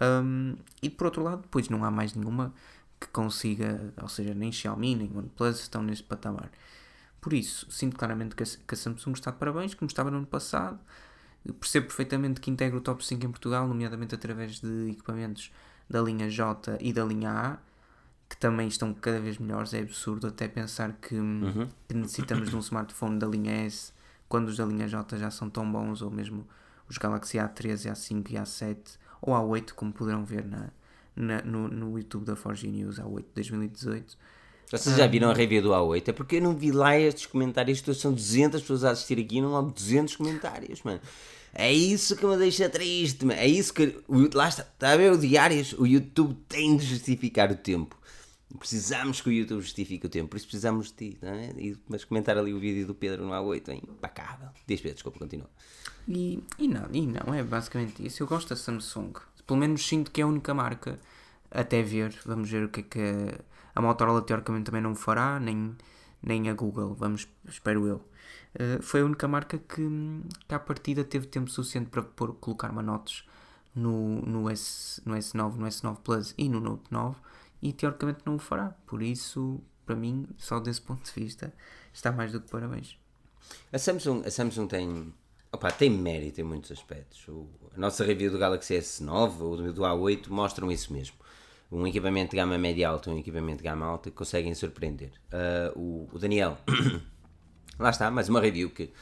Um, 0.00 0.56
e 0.82 0.88
por 0.88 1.06
outro 1.06 1.22
lado, 1.22 1.42
depois 1.42 1.68
não 1.68 1.84
há 1.84 1.90
mais 1.90 2.14
nenhuma 2.14 2.54
que 3.00 3.08
consiga, 3.08 3.92
ou 4.00 4.08
seja, 4.08 4.32
nem 4.32 4.52
Xiaomi 4.52 4.94
nem 4.94 5.10
OnePlus 5.16 5.60
estão 5.60 5.82
neste 5.82 6.04
patamar. 6.04 6.50
Por 7.20 7.32
isso, 7.32 7.70
sinto 7.70 7.96
claramente 7.96 8.34
que 8.34 8.42
a, 8.42 8.46
que 8.46 8.74
a 8.74 8.76
Samsung 8.76 9.12
está 9.12 9.30
de 9.30 9.38
parabéns, 9.38 9.74
como 9.74 9.88
estava 9.88 10.10
no 10.10 10.18
ano 10.18 10.26
passado. 10.26 10.78
Percebo 11.60 11.86
perfeitamente 11.86 12.40
que 12.40 12.50
integra 12.50 12.76
o 12.78 12.80
top 12.80 13.04
5 13.04 13.24
em 13.26 13.30
Portugal, 13.30 13.66
nomeadamente 13.66 14.14
através 14.14 14.60
de 14.60 14.90
equipamentos 14.90 15.50
da 15.90 16.00
linha 16.00 16.30
J 16.30 16.78
e 16.80 16.92
da 16.92 17.04
linha 17.04 17.30
A, 17.32 17.58
que 18.28 18.36
também 18.36 18.68
estão 18.68 18.94
cada 18.94 19.20
vez 19.20 19.38
melhores. 19.38 19.74
É 19.74 19.80
absurdo 19.80 20.26
até 20.28 20.46
pensar 20.48 20.92
que, 20.92 21.14
Uhum. 21.16 21.68
que 21.88 21.94
necessitamos 21.94 22.48
de 22.48 22.56
um 22.56 22.60
smartphone 22.60 23.18
da 23.18 23.26
linha 23.26 23.52
S 23.66 23.92
quando 24.28 24.48
os 24.48 24.56
da 24.56 24.64
linha 24.64 24.86
J 24.88 25.18
já 25.18 25.30
são 25.30 25.50
tão 25.50 25.70
bons, 25.70 26.00
ou 26.00 26.10
mesmo 26.10 26.46
os 26.88 26.96
Galaxy 26.96 27.38
A13, 27.38 27.90
A5 27.90 28.30
e 28.30 28.34
A7, 28.36 28.98
ou 29.20 29.34
A8, 29.34 29.72
como 29.74 29.92
poderão 29.92 30.24
ver 30.24 30.44
na, 30.46 30.70
na- 31.14 31.42
no, 31.42 31.68
no 31.68 31.98
YouTube 31.98 32.24
da 32.24 32.34
4G 32.36 32.70
News, 32.70 32.98
A8 32.98 33.20
de 33.20 33.32
2018. 33.34 34.16
Vocês 34.78 34.96
já 34.96 35.06
viram 35.06 35.30
a 35.30 35.34
review 35.34 35.62
do 35.62 35.68
A8? 35.70 36.08
É 36.08 36.12
porque 36.12 36.36
eu 36.36 36.42
não 36.42 36.54
vi 36.56 36.72
lá 36.72 36.98
estes 36.98 37.26
comentários, 37.26 37.80
todos 37.82 38.00
são 38.00 38.12
200 38.12 38.60
pessoas 38.60 38.84
a 38.84 38.90
assistir 38.90 39.18
aqui 39.18 39.36
e 39.36 39.40
não 39.42 39.50
logo 39.50 39.70
200 39.70 40.16
comentários, 40.16 40.82
mano. 40.82 41.00
É 41.54 41.70
isso 41.70 42.16
que 42.16 42.24
me 42.24 42.36
deixa 42.38 42.68
triste, 42.70 43.26
mano. 43.26 43.38
É 43.38 43.46
isso 43.46 43.74
que. 43.74 43.98
o- 44.08 44.30
Lá 44.34 44.48
está, 44.48 44.62
está 44.62 44.92
a 44.92 44.96
ver 44.96 45.12
o 45.12 45.18
diários? 45.18 45.74
O 45.74 45.86
YouTube 45.86 46.34
tem 46.48 46.76
de 46.76 46.86
justificar 46.86 47.50
o 47.52 47.54
tempo. 47.56 47.94
Precisamos 48.58 49.20
que 49.20 49.28
o 49.28 49.32
YouTube 49.32 49.60
justifique 49.62 50.06
o 50.06 50.08
tempo, 50.10 50.28
por 50.28 50.36
isso 50.36 50.46
precisamos 50.46 50.88
de 50.88 50.92
ti, 51.12 51.18
não 51.22 51.32
é? 51.32 51.50
E, 51.56 51.76
mas 51.88 52.04
comentar 52.04 52.36
ali 52.36 52.52
o 52.52 52.58
vídeo 52.60 52.86
do 52.86 52.94
Pedro 52.94 53.24
no 53.24 53.30
A8 53.32 53.68
é 53.70 53.74
impecável. 53.76 54.48
Diz 54.66 54.80
Pedro, 54.80 54.94
desculpa, 54.94 55.18
continua. 55.18 55.48
E, 56.06 56.38
e, 56.58 56.68
não, 56.68 56.86
e 56.92 57.00
não, 57.06 57.32
é 57.34 57.42
basicamente 57.42 58.04
isso. 58.06 58.22
Eu 58.22 58.26
gosto 58.26 58.48
da 58.50 58.56
Samsung. 58.56 59.12
Pelo 59.46 59.58
menos 59.58 59.86
sinto 59.86 60.10
que 60.10 60.20
é 60.20 60.24
a 60.24 60.26
única 60.26 60.52
marca 60.52 60.98
até 61.50 61.82
ver. 61.82 62.14
Vamos 62.26 62.50
ver 62.50 62.64
o 62.64 62.68
que 62.68 62.80
é 62.80 62.82
que 62.82 63.34
a, 63.74 63.80
Motorola 63.80 64.22
teoricamente 64.22 64.66
também 64.66 64.82
não 64.82 64.94
fará, 64.94 65.38
nem, 65.40 65.76
nem 66.22 66.48
a 66.48 66.54
Google. 66.54 66.94
Vamos, 66.94 67.28
espero 67.46 67.86
eu. 67.86 67.96
Uh, 68.54 68.82
foi 68.82 69.00
a 69.00 69.04
única 69.04 69.26
marca 69.26 69.58
que, 69.58 69.82
que 70.46 70.54
à 70.54 70.58
partida 70.58 71.02
teve 71.04 71.26
tempo 71.26 71.50
suficiente 71.50 71.88
para 71.88 72.02
pôr, 72.02 72.34
colocar 72.34 72.70
manotes 72.72 73.24
no, 73.74 74.20
no, 74.22 74.50
S, 74.50 75.00
no 75.04 75.14
S9, 75.14 75.54
no 75.56 75.66
S9 75.66 75.96
Plus 76.02 76.34
e 76.36 76.48
no 76.48 76.60
Note 76.60 76.84
9 76.90 77.16
e 77.62 77.72
teoricamente 77.72 78.20
não 78.26 78.36
o 78.36 78.38
fará. 78.38 78.74
Por 78.86 79.02
isso, 79.02 79.60
para 79.86 79.94
mim, 79.96 80.26
só 80.36 80.60
desse 80.60 80.80
ponto 80.82 81.04
de 81.04 81.20
vista, 81.20 81.52
está 81.92 82.12
mais 82.12 82.32
do 82.32 82.40
que 82.40 82.50
parabéns. 82.50 82.98
A 83.72 83.78
Samsung, 83.78 84.22
a 84.26 84.30
Samsung 84.30 84.66
tem, 84.66 85.14
opa, 85.50 85.70
tem 85.70 85.90
mérito 85.90 86.40
em 86.40 86.44
muitos 86.44 86.72
aspectos. 86.72 87.26
O- 87.28 87.48
a 87.74 87.78
nossa 87.78 88.04
review 88.04 88.30
do 88.30 88.38
Galaxy 88.38 88.74
S9 88.74 89.40
ou 89.40 89.72
do 89.72 89.82
A8 89.82 90.28
mostram 90.28 90.70
isso 90.70 90.92
mesmo. 90.92 91.16
Um 91.72 91.86
equipamento 91.86 92.32
de 92.32 92.36
gama 92.36 92.58
média 92.58 92.88
alta 92.88 93.08
e 93.08 93.14
um 93.14 93.18
equipamento 93.18 93.58
de 93.58 93.64
gama 93.64 93.86
alta 93.86 94.10
conseguem 94.10 94.54
surpreender. 94.54 95.10
Ah, 95.32 95.72
o, 95.74 96.06
o 96.12 96.18
Daniel, 96.18 96.58
lá 97.78 97.88
está, 97.90 98.10
mais 98.10 98.28
uma 98.28 98.40
review 98.40 98.70
que 98.70 98.92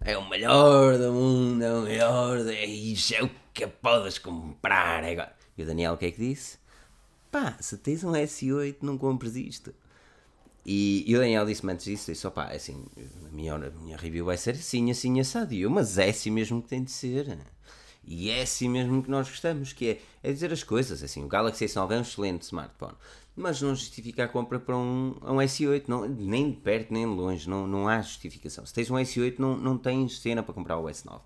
é 0.00 0.18
o 0.18 0.28
melhor 0.28 0.98
do 0.98 1.12
mundo, 1.12 1.62
é 1.62 1.72
o 1.72 1.82
melhor, 1.82 2.38
é 2.48 2.66
isso, 2.66 3.14
é 3.14 3.22
o 3.22 3.30
que 3.54 3.66
podes 3.66 4.18
comprar. 4.18 5.04
é. 5.04 5.32
E 5.56 5.62
o 5.62 5.66
Daniel 5.66 5.94
o 5.94 5.96
que 5.96 6.06
é 6.06 6.10
que 6.10 6.18
disse? 6.18 6.58
Pá, 7.30 7.56
se 7.60 7.78
tens 7.78 8.04
um 8.04 8.12
S8 8.12 8.76
não 8.82 8.98
compres 8.98 9.36
isto. 9.36 9.72
E, 10.64 11.04
e 11.06 11.14
o 11.14 11.20
Daniel 11.20 11.46
disse-me 11.46 11.72
antes 11.72 11.84
disso, 11.84 12.10
disse, 12.10 12.26
opá, 12.26 12.46
assim, 12.48 12.84
a 13.24 13.32
minha, 13.32 13.54
a 13.54 13.70
minha 13.70 13.96
review 13.96 14.24
vai 14.24 14.36
ser 14.36 14.50
assim, 14.50 14.90
assim, 14.90 15.20
assado. 15.20 15.54
E 15.54 15.62
eu, 15.62 15.70
mas 15.70 15.96
é 15.96 16.08
assim 16.08 16.30
mesmo 16.30 16.60
que 16.60 16.68
tem 16.68 16.82
de 16.82 16.90
ser. 16.90 17.38
E 18.06 18.30
é 18.30 18.42
assim 18.42 18.68
mesmo 18.68 19.02
que 19.02 19.10
nós 19.10 19.28
gostamos, 19.28 19.72
que 19.72 19.88
é, 19.88 20.00
é 20.22 20.32
dizer 20.32 20.52
as 20.52 20.62
coisas, 20.62 21.02
assim, 21.02 21.24
o 21.24 21.28
Galaxy 21.28 21.64
S9 21.64 21.90
é 21.90 21.98
um 21.98 22.02
excelente 22.02 22.42
smartphone, 22.42 22.94
mas 23.34 23.60
não 23.60 23.74
justifica 23.74 24.24
a 24.24 24.28
compra 24.28 24.60
para 24.60 24.76
um, 24.76 25.16
um 25.22 25.36
S8, 25.36 25.84
não, 25.88 26.08
nem 26.08 26.50
de 26.52 26.56
perto 26.58 26.92
nem 26.92 27.02
de 27.04 27.12
longe, 27.12 27.50
não, 27.50 27.66
não 27.66 27.88
há 27.88 28.00
justificação. 28.00 28.64
Se 28.64 28.72
tens 28.72 28.90
um 28.90 28.94
S8 28.94 29.34
não, 29.38 29.56
não 29.56 29.76
tens 29.76 30.20
cena 30.20 30.42
para 30.42 30.54
comprar 30.54 30.78
o 30.78 30.84
S9. 30.84 31.20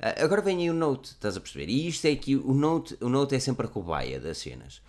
Ah, 0.00 0.24
agora 0.24 0.42
vem 0.42 0.58
aí 0.58 0.70
o 0.70 0.74
Note, 0.74 1.12
estás 1.12 1.36
a 1.36 1.40
perceber? 1.40 1.68
E 1.70 1.86
isto 1.86 2.04
é 2.06 2.16
que 2.16 2.34
o 2.34 2.52
Note, 2.52 2.96
o 3.00 3.08
Note 3.08 3.36
é 3.36 3.38
sempre 3.38 3.66
a 3.66 3.70
cobaia 3.70 4.18
das 4.18 4.38
cenas. 4.38 4.82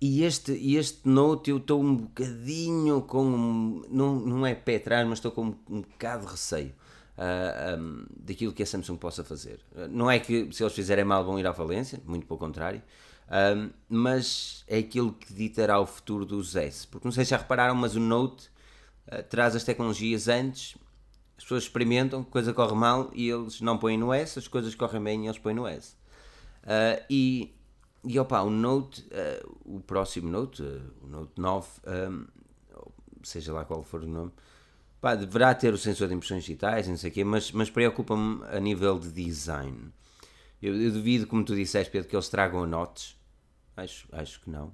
E 0.00 0.22
este, 0.22 0.52
este 0.76 1.08
Note 1.08 1.50
eu 1.50 1.56
estou 1.56 1.82
um 1.82 1.96
bocadinho 1.96 3.02
com. 3.02 3.82
Não, 3.88 4.16
não 4.16 4.46
é 4.46 4.54
pé 4.54 4.76
atrás, 4.76 5.08
mas 5.08 5.18
estou 5.18 5.32
com 5.32 5.46
um, 5.46 5.56
um 5.70 5.80
bocado 5.80 6.26
de 6.26 6.32
receio 6.32 6.72
ah, 7.16 7.74
ahm, 7.74 8.04
daquilo 8.10 8.52
que 8.52 8.62
a 8.62 8.66
Samsung 8.66 8.96
possa 8.96 9.24
fazer. 9.24 9.60
Ah, 9.74 9.88
Não 9.88 10.10
é 10.10 10.18
que 10.18 10.52
se 10.52 10.62
eles 10.62 10.74
fizerem 10.74 11.04
mal 11.04 11.24
vão 11.24 11.38
ir 11.38 11.46
à 11.46 11.52
falência, 11.52 12.00
muito 12.04 12.26
pelo 12.26 12.38
contrário, 12.38 12.82
ahm, 13.28 13.70
mas 13.88 14.64
é 14.66 14.78
aquilo 14.78 15.12
que 15.12 15.32
ditará 15.32 15.80
o 15.80 15.86
futuro 15.86 16.24
dos 16.24 16.56
S. 16.56 16.86
Porque 16.86 17.06
não 17.06 17.12
sei 17.12 17.24
se 17.24 17.30
já 17.30 17.38
repararam, 17.38 17.74
mas 17.74 17.96
o 17.96 18.00
Note 18.00 18.50
ah, 19.08 19.22
traz 19.22 19.56
as 19.56 19.64
tecnologias 19.64 20.28
antes, 20.28 20.76
as 21.36 21.44
pessoas 21.44 21.64
experimentam, 21.64 22.24
coisa 22.24 22.52
corre 22.52 22.74
mal 22.74 23.10
e 23.14 23.28
eles 23.28 23.60
não 23.60 23.76
põem 23.76 23.98
no 23.98 24.12
S, 24.12 24.38
as 24.38 24.48
coisas 24.48 24.74
correm 24.74 25.02
bem 25.02 25.24
e 25.24 25.26
eles 25.26 25.38
põem 25.38 25.54
no 25.54 25.66
S. 25.66 25.94
Uh, 26.62 27.04
e, 27.08 27.54
e 28.02 28.18
opa, 28.18 28.40
o 28.40 28.50
Note, 28.50 29.02
uh, 29.02 29.76
o 29.76 29.80
próximo 29.80 30.28
Note, 30.30 30.62
uh, 30.62 30.92
o 31.02 31.06
Note 31.06 31.40
9, 31.40 31.68
um, 31.86 32.26
seja 33.22 33.52
lá 33.52 33.64
qual 33.64 33.82
for 33.82 34.02
o 34.02 34.06
nome, 34.06 34.32
pá, 35.00 35.14
deverá 35.14 35.54
ter 35.54 35.72
o 35.72 35.78
sensor 35.78 36.08
de 36.08 36.14
impressões 36.14 36.42
digitais, 36.44 36.88
não 36.88 36.96
sei 36.96 37.10
o 37.10 37.12
quê, 37.12 37.24
mas, 37.24 37.52
mas 37.52 37.70
preocupa-me 37.70 38.44
a 38.46 38.60
nível 38.60 38.98
de 38.98 39.10
design. 39.10 39.92
Eu, 40.60 40.74
eu 40.80 40.90
duvido, 40.92 41.26
como 41.26 41.44
tu 41.44 41.54
disseste, 41.54 41.90
Pedro, 41.90 42.08
que 42.08 42.16
eles 42.16 42.28
tragam 42.28 42.66
notes. 42.66 43.16
Acho, 43.76 44.08
acho 44.12 44.40
que 44.40 44.50
não. 44.50 44.72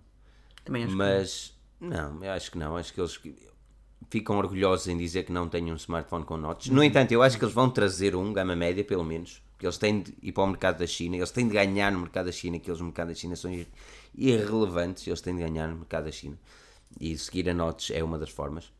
Também 0.65 0.85
acho 0.85 0.93
que 0.93 0.97
Mas, 0.99 1.55
não, 1.81 2.23
eu 2.25 2.31
acho 2.33 2.51
que 2.53 2.59
não. 2.59 2.77
Acho 2.77 2.95
que 2.95 3.01
eles 3.01 3.21
ficam 4.09 4.37
orgulhosos 4.39 4.87
em 4.89 4.97
dizer 4.97 5.25
que 5.25 5.33
não 5.33 5.49
têm 5.49 5.73
um 5.73 5.77
smartphone 5.77 6.25
com 6.25 6.37
notes. 6.37 6.69
No 6.69 6.85
entanto, 6.85 7.13
eu 7.13 7.23
acho 7.23 7.37
que 7.37 7.45
eles 7.45 7.55
vão 7.55 7.69
trazer 7.69 8.15
um, 8.15 8.33
gama 8.33 8.55
média, 8.55 8.85
pelo 8.85 9.05
menos. 9.05 9.43
Porque 9.53 9.67
eles 9.67 9.79
têm 9.79 10.03
de 10.03 10.15
ir 10.23 10.33
para 10.33 10.45
o 10.45 10.47
mercado 10.47 10.79
da 10.79 10.87
China. 10.87 11.17
Eles 11.17 11.31
têm 11.31 11.47
de 11.49 11.55
ganhar 11.55 11.91
no 11.93 11.99
mercado 12.01 12.27
da 12.27 12.33
China, 12.33 12.59
que 12.59 12.71
eles 12.71 12.81
no 12.81 12.87
mercado 12.87 13.09
da 13.09 13.15
China 13.15 13.35
são 13.37 13.53
ir- 13.53 13.69
irrelevantes. 14.15 15.07
Eles 15.07 15.21
têm 15.21 15.35
de 15.35 15.43
ganhar 15.43 15.67
no 15.69 15.77
mercado 15.77 16.05
da 16.05 16.13
China. 16.13 16.39
E 17.01 17.17
seguir 17.19 17.49
a 17.49 17.55
notes 17.55 17.91
é 17.91 18.03
uma 18.05 18.19
das 18.19 18.31
formas. 18.31 18.73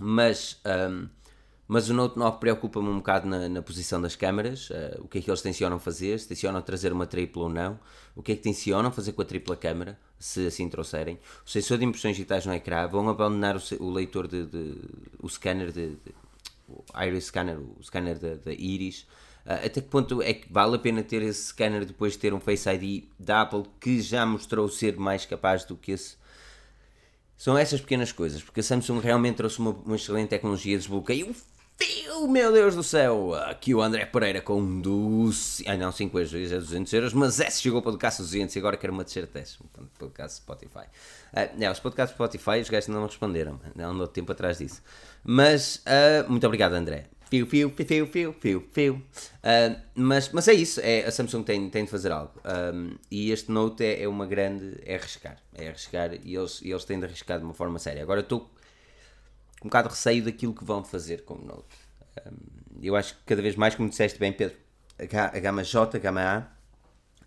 Mas, 0.00 0.60
ahm, 0.64 1.06
mas 1.66 1.88
o 1.88 1.94
Note 1.94 2.18
9 2.18 2.38
preocupa-me 2.38 2.88
um 2.88 2.96
bocado 2.98 3.26
na, 3.28 3.48
na 3.48 3.62
posição 3.62 4.00
das 4.00 4.16
câmaras, 4.16 4.68
ah, 4.72 4.98
o 5.00 5.08
que 5.08 5.18
é 5.18 5.22
que 5.22 5.30
eles 5.30 5.40
tencionam 5.42 5.78
fazer, 5.78 6.18
se 6.18 6.28
tencionam 6.28 6.60
trazer 6.62 6.92
uma 6.92 7.06
tripla 7.06 7.44
ou 7.44 7.48
não, 7.48 7.78
o 8.14 8.22
que 8.22 8.32
é 8.32 8.36
que 8.36 8.42
tencionam 8.42 8.90
fazer 8.92 9.12
com 9.12 9.22
a 9.22 9.24
tripla 9.24 9.56
câmara, 9.56 9.98
se 10.18 10.46
assim 10.46 10.68
trouxerem. 10.68 11.18
O 11.46 11.50
sensor 11.50 11.78
de 11.78 11.84
impressões 11.84 12.16
digitais 12.16 12.44
no 12.46 12.52
ecrã, 12.54 12.86
vão 12.88 13.08
abandonar 13.08 13.56
o, 13.56 13.60
o 13.80 13.90
leitor 13.90 14.26
de, 14.28 14.46
de- 14.46 14.80
o 15.20 15.28
scanner 15.28 15.70
de, 15.72 15.90
de- 15.90 16.14
o 16.68 16.82
iris 17.02 17.24
scanner, 17.26 17.58
o 17.58 17.82
scanner 17.82 18.18
da, 18.18 18.34
da 18.36 18.52
íris. 18.52 19.06
Ah, 19.46 19.56
até 19.56 19.80
que 19.80 19.88
ponto 19.88 20.22
é 20.22 20.32
que 20.34 20.50
vale 20.52 20.76
a 20.76 20.78
pena 20.78 21.02
ter 21.02 21.22
esse 21.22 21.48
scanner 21.48 21.84
depois 21.84 22.14
de 22.14 22.18
ter 22.18 22.32
um 22.34 22.40
Face 22.40 22.68
ID 22.68 23.04
da 23.18 23.42
Apple 23.42 23.64
que 23.80 24.00
já 24.00 24.24
mostrou 24.24 24.68
ser 24.68 24.96
mais 24.96 25.26
capaz 25.26 25.64
do 25.64 25.76
que 25.76 25.92
esse 25.92 26.16
são 27.36 27.56
essas 27.58 27.80
pequenas 27.80 28.12
coisas, 28.12 28.42
porque 28.42 28.60
a 28.60 28.62
Samsung 28.62 29.00
realmente 29.00 29.36
trouxe 29.36 29.58
uma, 29.58 29.70
uma 29.70 29.96
excelente 29.96 30.28
tecnologia 30.28 30.72
de 30.72 30.78
desbloqueio. 30.78 31.34
Fio, 31.76 32.28
meu 32.28 32.52
Deus 32.52 32.76
do 32.76 32.84
céu! 32.84 33.34
Aqui 33.34 33.74
o 33.74 33.82
André 33.82 34.06
Pereira 34.06 34.40
com 34.40 34.62
um. 34.62 35.30
Ah, 35.66 35.76
não, 35.76 35.90
5 35.90 36.18
euros 36.18 36.52
é 36.52 36.56
200 36.56 36.92
euros, 36.92 37.12
mas 37.12 37.40
esse 37.40 37.60
chegou 37.60 37.82
para 37.82 37.88
o 37.88 37.92
podcast 37.92 38.22
200 38.22 38.54
e 38.54 38.58
agora 38.60 38.76
quero 38.76 38.92
uma 38.92 39.02
descer 39.02 39.26
teste. 39.26 39.58
Portanto, 39.58 39.90
podcast 39.98 40.36
Spotify. 40.36 40.84
Ah, 41.32 41.48
não, 41.58 41.72
os 41.72 41.80
podcasts 41.80 42.14
Spotify, 42.14 42.60
os 42.60 42.70
gajos 42.70 42.88
não 42.88 43.00
me 43.00 43.06
responderam, 43.08 43.60
não 43.74 43.90
andou 43.90 44.06
tempo 44.06 44.30
atrás 44.30 44.58
disso. 44.58 44.80
Mas, 45.24 45.82
ah, 45.84 46.24
muito 46.28 46.46
obrigado, 46.46 46.74
André. 46.74 47.06
Fio, 47.34 47.46
fio, 47.48 47.70
fio, 47.70 48.06
fio, 48.06 48.32
fio, 48.32 48.68
fio. 48.70 49.02
Ah, 49.42 49.76
mas, 49.92 50.28
mas 50.30 50.46
é 50.46 50.52
isso, 50.52 50.80
é, 50.80 51.04
a 51.04 51.10
Samsung 51.10 51.42
tem, 51.42 51.68
tem 51.68 51.84
de 51.84 51.90
fazer 51.90 52.12
algo. 52.12 52.32
Um, 52.44 52.96
e 53.10 53.32
este 53.32 53.50
Note 53.50 53.84
é, 53.84 54.04
é 54.04 54.08
uma 54.08 54.24
grande. 54.24 54.80
é 54.84 54.94
arriscar. 54.94 55.38
É 55.52 55.66
arriscar 55.66 56.14
e 56.14 56.36
eles, 56.36 56.62
e 56.62 56.70
eles 56.70 56.84
têm 56.84 56.96
de 56.96 57.06
arriscar 57.06 57.38
de 57.40 57.44
uma 57.44 57.54
forma 57.54 57.80
séria. 57.80 58.04
Agora 58.04 58.20
estou 58.20 58.42
com 59.58 59.66
um 59.66 59.68
bocado 59.68 59.88
de 59.88 59.94
receio 59.96 60.24
daquilo 60.24 60.54
que 60.54 60.64
vão 60.64 60.84
fazer 60.84 61.24
com 61.24 61.34
o 61.34 61.44
Note. 61.44 61.76
Um, 62.24 62.80
eu 62.80 62.94
acho 62.94 63.14
que 63.16 63.24
cada 63.26 63.42
vez 63.42 63.56
mais, 63.56 63.74
como 63.74 63.88
disseste 63.88 64.16
bem, 64.16 64.32
Pedro, 64.32 64.56
a, 65.00 65.36
a 65.36 65.40
gama 65.40 65.64
J, 65.64 65.96
a 65.96 66.00
gama 66.00 66.20
A, 66.20 66.46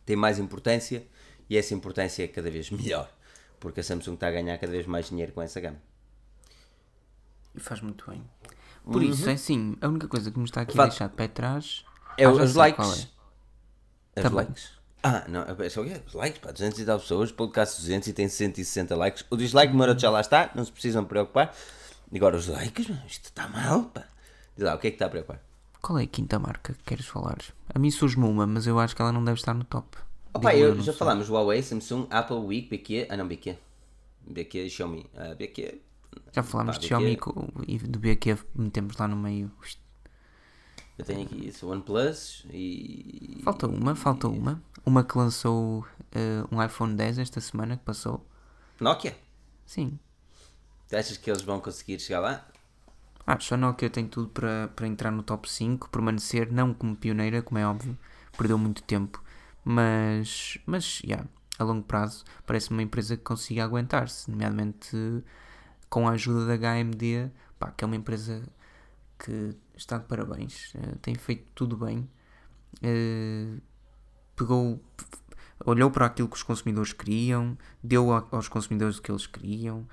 tem 0.06 0.16
mais 0.16 0.40
importância 0.40 1.06
e 1.50 1.58
essa 1.58 1.74
importância 1.74 2.24
é 2.24 2.30
cada 2.30 2.50
vez 2.50 2.70
melhor. 2.72 3.12
Porque 3.60 3.82
a 3.82 3.84
Samsung 3.84 4.14
está 4.14 4.30
a 4.30 4.32
ganhar 4.32 4.58
cada 4.58 4.72
vez 4.72 4.86
mais 4.86 5.10
dinheiro 5.10 5.34
com 5.34 5.42
essa 5.42 5.60
gama. 5.60 5.82
E 7.54 7.60
faz 7.60 7.82
muito 7.82 8.10
bem. 8.10 8.24
Por 8.92 9.04
isso, 9.04 9.30
é 9.30 9.34
assim, 9.34 9.76
a 9.82 9.88
única 9.88 10.08
coisa 10.08 10.32
que 10.32 10.38
me 10.40 10.46
está 10.46 10.62
aqui 10.62 10.72
a 10.74 10.76
Fa- 10.76 10.88
deixar 10.88 11.10
de 11.10 11.16
pé 11.16 11.26
atrás 11.26 11.84
É 12.18 12.24
Ah, 12.26 12.32
os 12.32 12.56
likes. 12.56 13.08
é. 14.16 14.20
Os 14.20 14.24
Também. 14.24 14.32
likes. 14.46 14.70
Ah, 15.04 15.26
não, 15.30 15.42
é 15.44 15.70
só 15.70 15.82
o 15.82 15.86
quê? 15.86 16.02
Os 16.08 16.14
likes, 16.14 16.40
pá, 16.42 16.52
200 16.52 16.80
e 16.80 16.86
tal 16.86 17.00
pessoas, 17.00 17.32
podcast 17.32 17.80
200 17.80 18.08
e 18.08 18.14
tem 18.14 18.28
160 18.28 18.96
likes. 18.96 19.24
O 19.30 19.38
dislike 19.38 19.72
demorou 19.72 19.98
já 19.98 20.10
lá 20.10 20.20
está, 20.22 20.50
não 20.56 20.66
se 20.66 20.72
precisam 20.72 21.06
preocupar. 21.06 21.54
Agora 22.14 22.36
os 22.36 22.48
likes, 22.48 22.88
mano, 22.88 23.02
isto 23.08 23.26
está 23.26 23.48
mal, 23.48 23.84
pá. 23.84 24.06
Diz 24.56 24.66
lá, 24.66 24.74
o 24.76 24.80
que 24.80 24.88
é 24.88 24.90
que 24.92 24.96
está 24.96 25.06
a 25.06 25.10
preocupar? 25.10 25.40
Qual 25.82 26.00
é 26.00 26.04
a 26.04 26.08
quinta 26.08 26.40
marca 26.40 26.74
que 26.74 26.84
queres 26.84 27.06
falar? 27.06 27.38
A 27.74 27.78
mim 27.78 27.92
surge-me 27.92 28.26
uma, 28.26 28.48
mas 28.48 28.66
eu 28.66 28.80
acho 28.80 28.96
que 28.96 29.02
ela 29.02 29.12
não 29.12 29.24
deve 29.24 29.38
estar 29.40 29.54
no 29.54 29.64
top. 29.64 29.96
Opa, 30.34 30.56
eu, 30.56 30.76
já 30.78 30.86
sei. 30.92 30.94
falámos 30.94 31.30
Huawei, 31.30 31.62
Samsung, 31.62 32.08
Apple, 32.10 32.38
Week, 32.38 32.68
BQ, 32.68 33.08
ah 33.10 33.16
não, 33.18 33.28
BQ. 33.28 33.56
BQ 34.30 34.66
e 34.66 34.70
Xiaomi. 34.70 35.06
Uh, 35.14 35.36
BQ. 35.36 35.80
Já 36.32 36.44
falámos 36.44 36.76
Pá, 36.76 36.82
de. 36.82 36.88
Xiaomi 36.88 37.18
co- 37.18 37.48
e 37.68 37.78
do 37.80 38.00
BQ 38.00 38.38
metemos 38.56 38.98
lá 38.98 39.08
no 39.08 39.16
meio. 39.16 39.52
Eu 40.98 41.06
tenho 41.06 41.24
aqui 41.24 41.48
isso, 41.48 41.70
OnePlus 41.70 42.46
e. 42.52 43.42
Falta 43.44 43.68
uma, 43.68 43.96
falta 43.96 44.28
uma. 44.28 44.62
Uma 44.86 45.04
que 45.04 45.18
lançou 45.18 45.86
eh, 46.12 46.44
um 46.52 46.64
iPhone 46.64 46.96
10 46.96 47.20
esta 47.20 47.40
semana 47.40 47.78
que 47.78 47.84
passou. 47.84 48.26
Nokia. 48.80 49.16
Sim. 49.66 50.00
Tu 50.88 50.96
achas 50.96 51.18
que 51.18 51.30
eles 51.30 51.42
vão 51.42 51.60
conseguir 51.60 52.00
chegar 52.00 52.22
lá? 52.22 52.48
Acho 53.26 53.56
a 53.56 53.58
Nokia 53.58 53.90
tem 53.90 54.08
tudo 54.08 54.30
para, 54.30 54.70
para 54.70 54.88
entrar 54.88 55.12
no 55.12 55.22
top 55.22 55.50
5, 55.50 55.90
permanecer, 55.90 56.52
não 56.52 56.74
como 56.74 56.96
pioneira, 56.96 57.42
como 57.42 57.60
é 57.60 57.68
óbvio, 57.68 57.98
perdeu 58.38 58.58
muito 58.58 58.82
tempo, 58.84 59.22
mas, 59.66 60.58
mas 60.66 61.02
yeah, 61.04 61.28
a 61.60 61.64
longo 61.66 61.84
prazo 61.84 62.24
parece 62.46 62.72
uma 62.72 62.82
empresa 62.82 63.18
que 63.18 63.24
consiga 63.24 63.66
aguentar-se, 63.66 64.32
nomeadamente 64.32 64.96
com 65.90 66.08
a 66.08 66.12
ajuda 66.12 66.46
da 66.46 66.54
HMD, 66.76 67.30
pá, 67.60 67.72
que 67.72 67.84
é 67.84 67.86
uma 67.88 67.96
empresa 67.96 68.44
que 69.20 69.56
está 69.76 69.98
de 69.98 70.06
parabéns, 70.06 70.74
eh, 70.76 70.96
tem 71.02 71.16
feito 71.16 71.46
tudo 71.56 71.76
bem, 71.78 72.08
eh, 72.82 73.58
pegou, 74.36 74.80
olhou 75.66 75.90
para 75.90 76.06
aquilo 76.06 76.28
que 76.28 76.36
os 76.36 76.44
consumidores 76.44 76.94
queriam, 76.94 77.58
deu 77.84 78.12
a- 78.14 78.28
aos 78.32 78.48
consumidores 78.48 78.98
o 78.98 79.02
que 79.02 79.12
eles 79.12 79.28
queriam, 79.28 79.86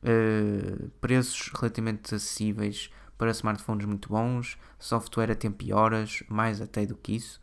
Uh, 0.00 0.88
preços 1.00 1.50
relativamente 1.58 2.14
acessíveis 2.14 2.88
para 3.18 3.32
smartphones 3.32 3.84
muito 3.84 4.08
bons, 4.08 4.56
software 4.78 5.32
a 5.32 5.34
tempo 5.34 5.64
e 5.64 5.72
horas, 5.72 6.22
mais 6.28 6.60
até 6.60 6.86
do 6.86 6.94
que 6.94 7.16
isso. 7.16 7.40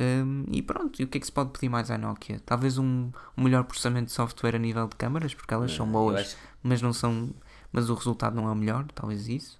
Um, 0.00 0.46
e 0.50 0.62
pronto, 0.62 0.98
e 0.98 1.04
o 1.04 1.08
que 1.08 1.18
é 1.18 1.20
que 1.20 1.26
se 1.26 1.32
pode 1.32 1.50
pedir 1.50 1.68
mais 1.68 1.90
à 1.90 1.98
Nokia? 1.98 2.40
Talvez 2.46 2.78
um, 2.78 3.10
um 3.36 3.42
melhor 3.44 3.64
processamento 3.64 4.06
de 4.06 4.12
software 4.12 4.56
a 4.56 4.58
nível 4.58 4.88
de 4.88 4.96
câmaras, 4.96 5.34
porque 5.34 5.52
elas 5.52 5.72
são 5.76 5.86
boas, 5.92 6.14
mas 6.62 6.80
não 6.82 6.92
são, 6.92 7.30
mas 7.72 7.88
o 7.90 7.94
resultado 7.94 8.34
não 8.36 8.48
é 8.48 8.52
o 8.52 8.54
melhor, 8.56 8.86
talvez 8.94 9.28
isso. 9.28 9.58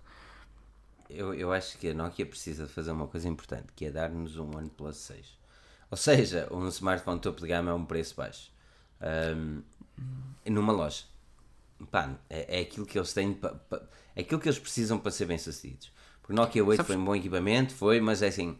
Eu, 1.08 1.34
eu 1.34 1.52
acho 1.52 1.76
que 1.78 1.88
a 1.88 1.94
Nokia 1.94 2.24
precisa 2.24 2.66
de 2.66 2.72
fazer 2.72 2.92
uma 2.92 3.06
coisa 3.08 3.28
importante, 3.28 3.66
que 3.74 3.84
é 3.86 3.90
dar-nos 3.90 4.36
um 4.36 4.56
OnePlus 4.56 4.96
6. 4.96 5.38
Ou 5.90 5.96
seja, 5.96 6.46
um 6.52 6.68
smartphone 6.68 7.18
topo 7.20 7.40
de 7.40 7.48
gama 7.48 7.72
a 7.72 7.74
um 7.74 7.84
preço 7.84 8.14
baixo. 8.14 8.52
Ahm, 9.00 9.62
numa 10.46 10.72
loja. 10.72 11.04
Pá, 11.90 12.14
é, 12.28 12.58
é 12.58 12.62
aquilo 12.62 12.86
que 12.86 12.96
eles 12.98 13.12
têm, 13.12 13.32
pa- 13.34 13.48
pa- 13.68 13.82
é 14.14 14.20
aquilo 14.20 14.40
que 14.40 14.48
eles 14.48 14.58
precisam 14.58 14.98
para 14.98 15.10
ser 15.10 15.26
bem-sucedidos. 15.26 15.90
Porque 16.22 16.34
Nokia 16.34 16.64
8 16.64 16.76
Sabes- 16.76 16.86
foi 16.86 16.96
um 16.96 17.04
bom 17.04 17.16
equipamento, 17.16 17.74
foi, 17.74 18.00
mas 18.00 18.22
é 18.22 18.28
assim, 18.28 18.56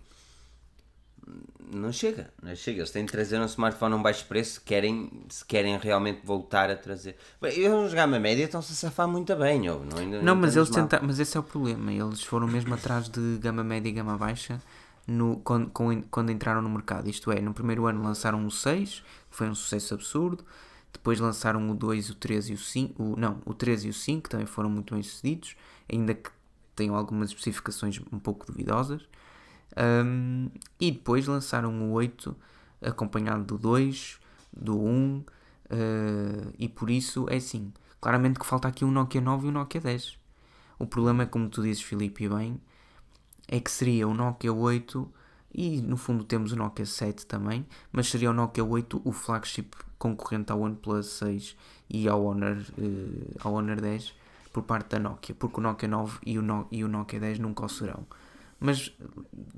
não 1.73 1.93
chega, 1.93 2.31
não 2.43 2.55
chega. 2.55 2.81
Eles 2.81 2.91
têm 2.91 3.05
de 3.05 3.13
trazer 3.13 3.41
um 3.41 3.45
smartphone 3.45 3.95
a 3.95 3.97
um 3.97 4.03
baixo 4.03 4.25
preço, 4.27 4.61
querem, 4.65 5.11
se 5.29 5.45
querem 5.45 5.79
realmente 5.79 6.21
voltar 6.25 6.71
a 6.71 6.77
trazer. 6.77 7.17
Bem, 7.41 7.59
eles 7.59 7.95
gama 7.95 8.19
média 8.19 8.45
estão-se 8.45 8.73
a 8.73 8.77
safar 8.77 9.09
muito 9.09 9.35
bem, 9.37 9.69
ou 9.69 9.85
não, 9.85 9.99
ainda 9.99 10.23
Não, 10.23 10.35
mas 10.37 10.57
eles 10.57 10.71
mal. 10.71 10.83
tentaram, 10.83 11.07
mas 11.07 11.19
esse 11.19 11.37
é 11.37 11.41
o 11.41 11.43
problema. 11.43 11.93
Eles 11.93 12.23
foram 12.23 12.47
mesmo 12.47 12.75
atrás 12.75 13.09
de 13.09 13.39
gama 13.39 13.63
média 13.65 13.89
e 13.89 13.93
gama 13.93 14.17
baixa 14.17 14.61
no, 15.07 15.39
quando, 15.39 15.71
quando 16.11 16.31
entraram 16.31 16.63
no 16.63 16.69
mercado. 16.69 17.09
Isto 17.09 17.33
é, 17.33 17.41
no 17.41 17.53
primeiro 17.55 17.87
ano 17.87 18.03
lançaram 18.03 18.45
o 18.47 18.51
6, 18.51 19.03
que 19.31 19.37
foi 19.37 19.49
um 19.49 19.55
sucesso 19.55 19.95
absurdo. 19.95 20.45
Depois 20.93 21.21
lançaram 21.21 21.71
o 21.71 21.75
2, 21.75 22.11
o 22.11 22.15
3 22.15 22.51
e 22.51 22.53
o 22.55 22.59
5. 22.59 23.03
O, 23.03 23.17
não, 23.17 23.41
o 23.45 23.55
3 23.55 23.85
e 23.85 23.89
o 23.89 23.95
5 23.95 24.23
que 24.23 24.29
também 24.29 24.47
foram 24.47 24.69
muito 24.69 24.95
bem 24.95 25.03
sucedidos, 25.03 25.57
ainda 25.91 26.15
que 26.15 26.31
tenham 26.75 26.95
algumas 26.97 27.31
especificações 27.31 28.01
um 28.13 28.19
pouco 28.19 28.47
duvidosas. 28.47 29.03
Um, 29.77 30.49
e 30.81 30.91
depois 30.91 31.27
lançaram 31.27 31.73
o 31.83 31.93
8, 31.93 32.37
acompanhado 32.83 33.45
do 33.45 33.59
2, 33.59 34.19
do 34.53 34.81
1, 34.81 35.19
uh, 35.19 35.25
e 36.59 36.69
por 36.69 36.91
isso 36.91 37.27
é 37.29 37.37
assim. 37.37 37.73
Claramente 38.01 38.39
que 38.39 38.47
falta 38.47 38.69
aqui 38.69 38.85
um 38.85 38.91
Nokia 38.91 39.21
9 39.21 39.47
e 39.47 39.51
um 39.51 39.53
Nokia 39.53 39.81
10. 39.81 40.19
O 40.79 40.87
problema 40.87 41.25
é, 41.25 41.27
como 41.27 41.49
tu 41.49 41.63
dizes, 41.63 41.83
Filipe, 41.83 42.29
bem, 42.29 42.61
é 43.47 43.61
que 43.61 43.71
seria 43.71 44.09
o 44.09 44.15
Nokia 44.15 44.53
8 44.53 45.13
e 45.53 45.81
no 45.83 45.97
fundo 45.97 46.25
temos 46.25 46.53
o 46.53 46.57
Nokia 46.57 46.87
7 46.87 47.27
também, 47.27 47.67
mas 47.93 48.09
seria 48.09 48.31
o 48.31 48.33
Nokia 48.33 48.65
8 48.65 49.03
o 49.05 49.13
flagship 49.13 49.71
concorrente 49.99 50.53
ao 50.53 50.61
OnePlus 50.61 51.07
6 51.07 51.57
e 51.91 52.09
ao 52.09 52.25
Honor, 52.25 52.57
eh, 52.79 53.37
ao 53.41 53.53
Honor 53.53 53.81
10 53.81 54.15
por 54.53 54.63
parte 54.63 54.91
da 54.91 54.99
Nokia, 54.99 55.35
porque 55.35 55.59
o 55.59 55.63
Nokia 55.63 55.89
9 55.89 56.19
e 56.25 56.39
o, 56.39 56.43
no, 56.43 56.67
e 56.71 56.85
o 56.85 56.89
Nokia 56.89 57.21
10 57.21 57.41
nunca 57.41 57.65
o 57.65 57.69
serão. 57.69 58.07
Mas 58.61 58.95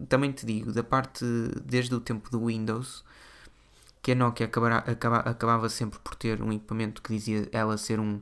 também 0.09 0.31
te 0.33 0.47
digo, 0.47 0.73
da 0.73 0.85
parte 0.85 1.24
desde 1.65 1.95
o 1.95 2.01
tempo 2.01 2.31
do 2.31 2.47
Windows, 2.47 3.05
que 4.01 4.12
a 4.12 4.15
Nokia 4.15 4.47
acabará, 4.47 4.79
acaba, 4.79 5.19
acabava 5.19 5.69
sempre 5.69 5.99
por 5.99 6.15
ter 6.15 6.41
um 6.41 6.53
equipamento 6.53 7.03
que 7.03 7.12
dizia 7.12 7.49
ela 7.53 7.77
ser 7.77 7.99
um 8.01 8.20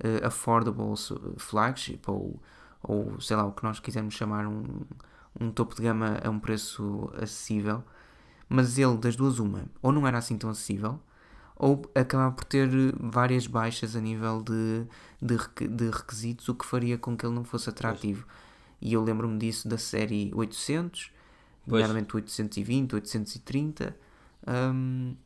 eh, 0.00 0.20
affordable 0.24 0.94
flagship 1.38 2.00
ou, 2.06 2.40
ou 2.82 3.20
sei 3.20 3.36
lá 3.36 3.44
o 3.44 3.52
que 3.52 3.64
nós 3.64 3.80
quisermos 3.80 4.14
chamar 4.14 4.46
um, 4.46 4.82
um 5.40 5.50
topo 5.50 5.74
de 5.74 5.82
gama 5.82 6.18
a 6.22 6.30
um 6.30 6.38
preço 6.38 7.10
acessível, 7.14 7.82
mas 8.48 8.78
ele 8.78 8.96
das 8.96 9.16
duas 9.16 9.38
uma, 9.38 9.64
ou 9.82 9.92
não 9.92 10.06
era 10.06 10.18
assim 10.18 10.36
tão 10.38 10.50
acessível, 10.50 11.00
ou 11.56 11.82
acabava 11.94 12.32
por 12.32 12.44
ter 12.44 12.68
várias 12.98 13.46
baixas 13.46 13.96
a 13.96 14.00
nível 14.00 14.42
de, 14.42 14.86
de, 15.20 15.68
de 15.68 15.90
requisitos, 15.90 16.48
o 16.48 16.54
que 16.54 16.64
faria 16.64 16.96
com 16.96 17.16
que 17.16 17.26
ele 17.26 17.34
não 17.34 17.44
fosse 17.44 17.68
atrativo. 17.68 18.24
E 18.80 18.92
eu 18.92 19.02
lembro-me 19.02 19.38
disso 19.38 19.68
da 19.68 19.78
série 19.78 20.30
800, 20.34 21.10
Pois. 21.68 21.82
nomeadamente 21.82 22.14
o 22.14 22.16
820, 22.16 22.94
830, 22.94 23.96
hum, 24.46 25.16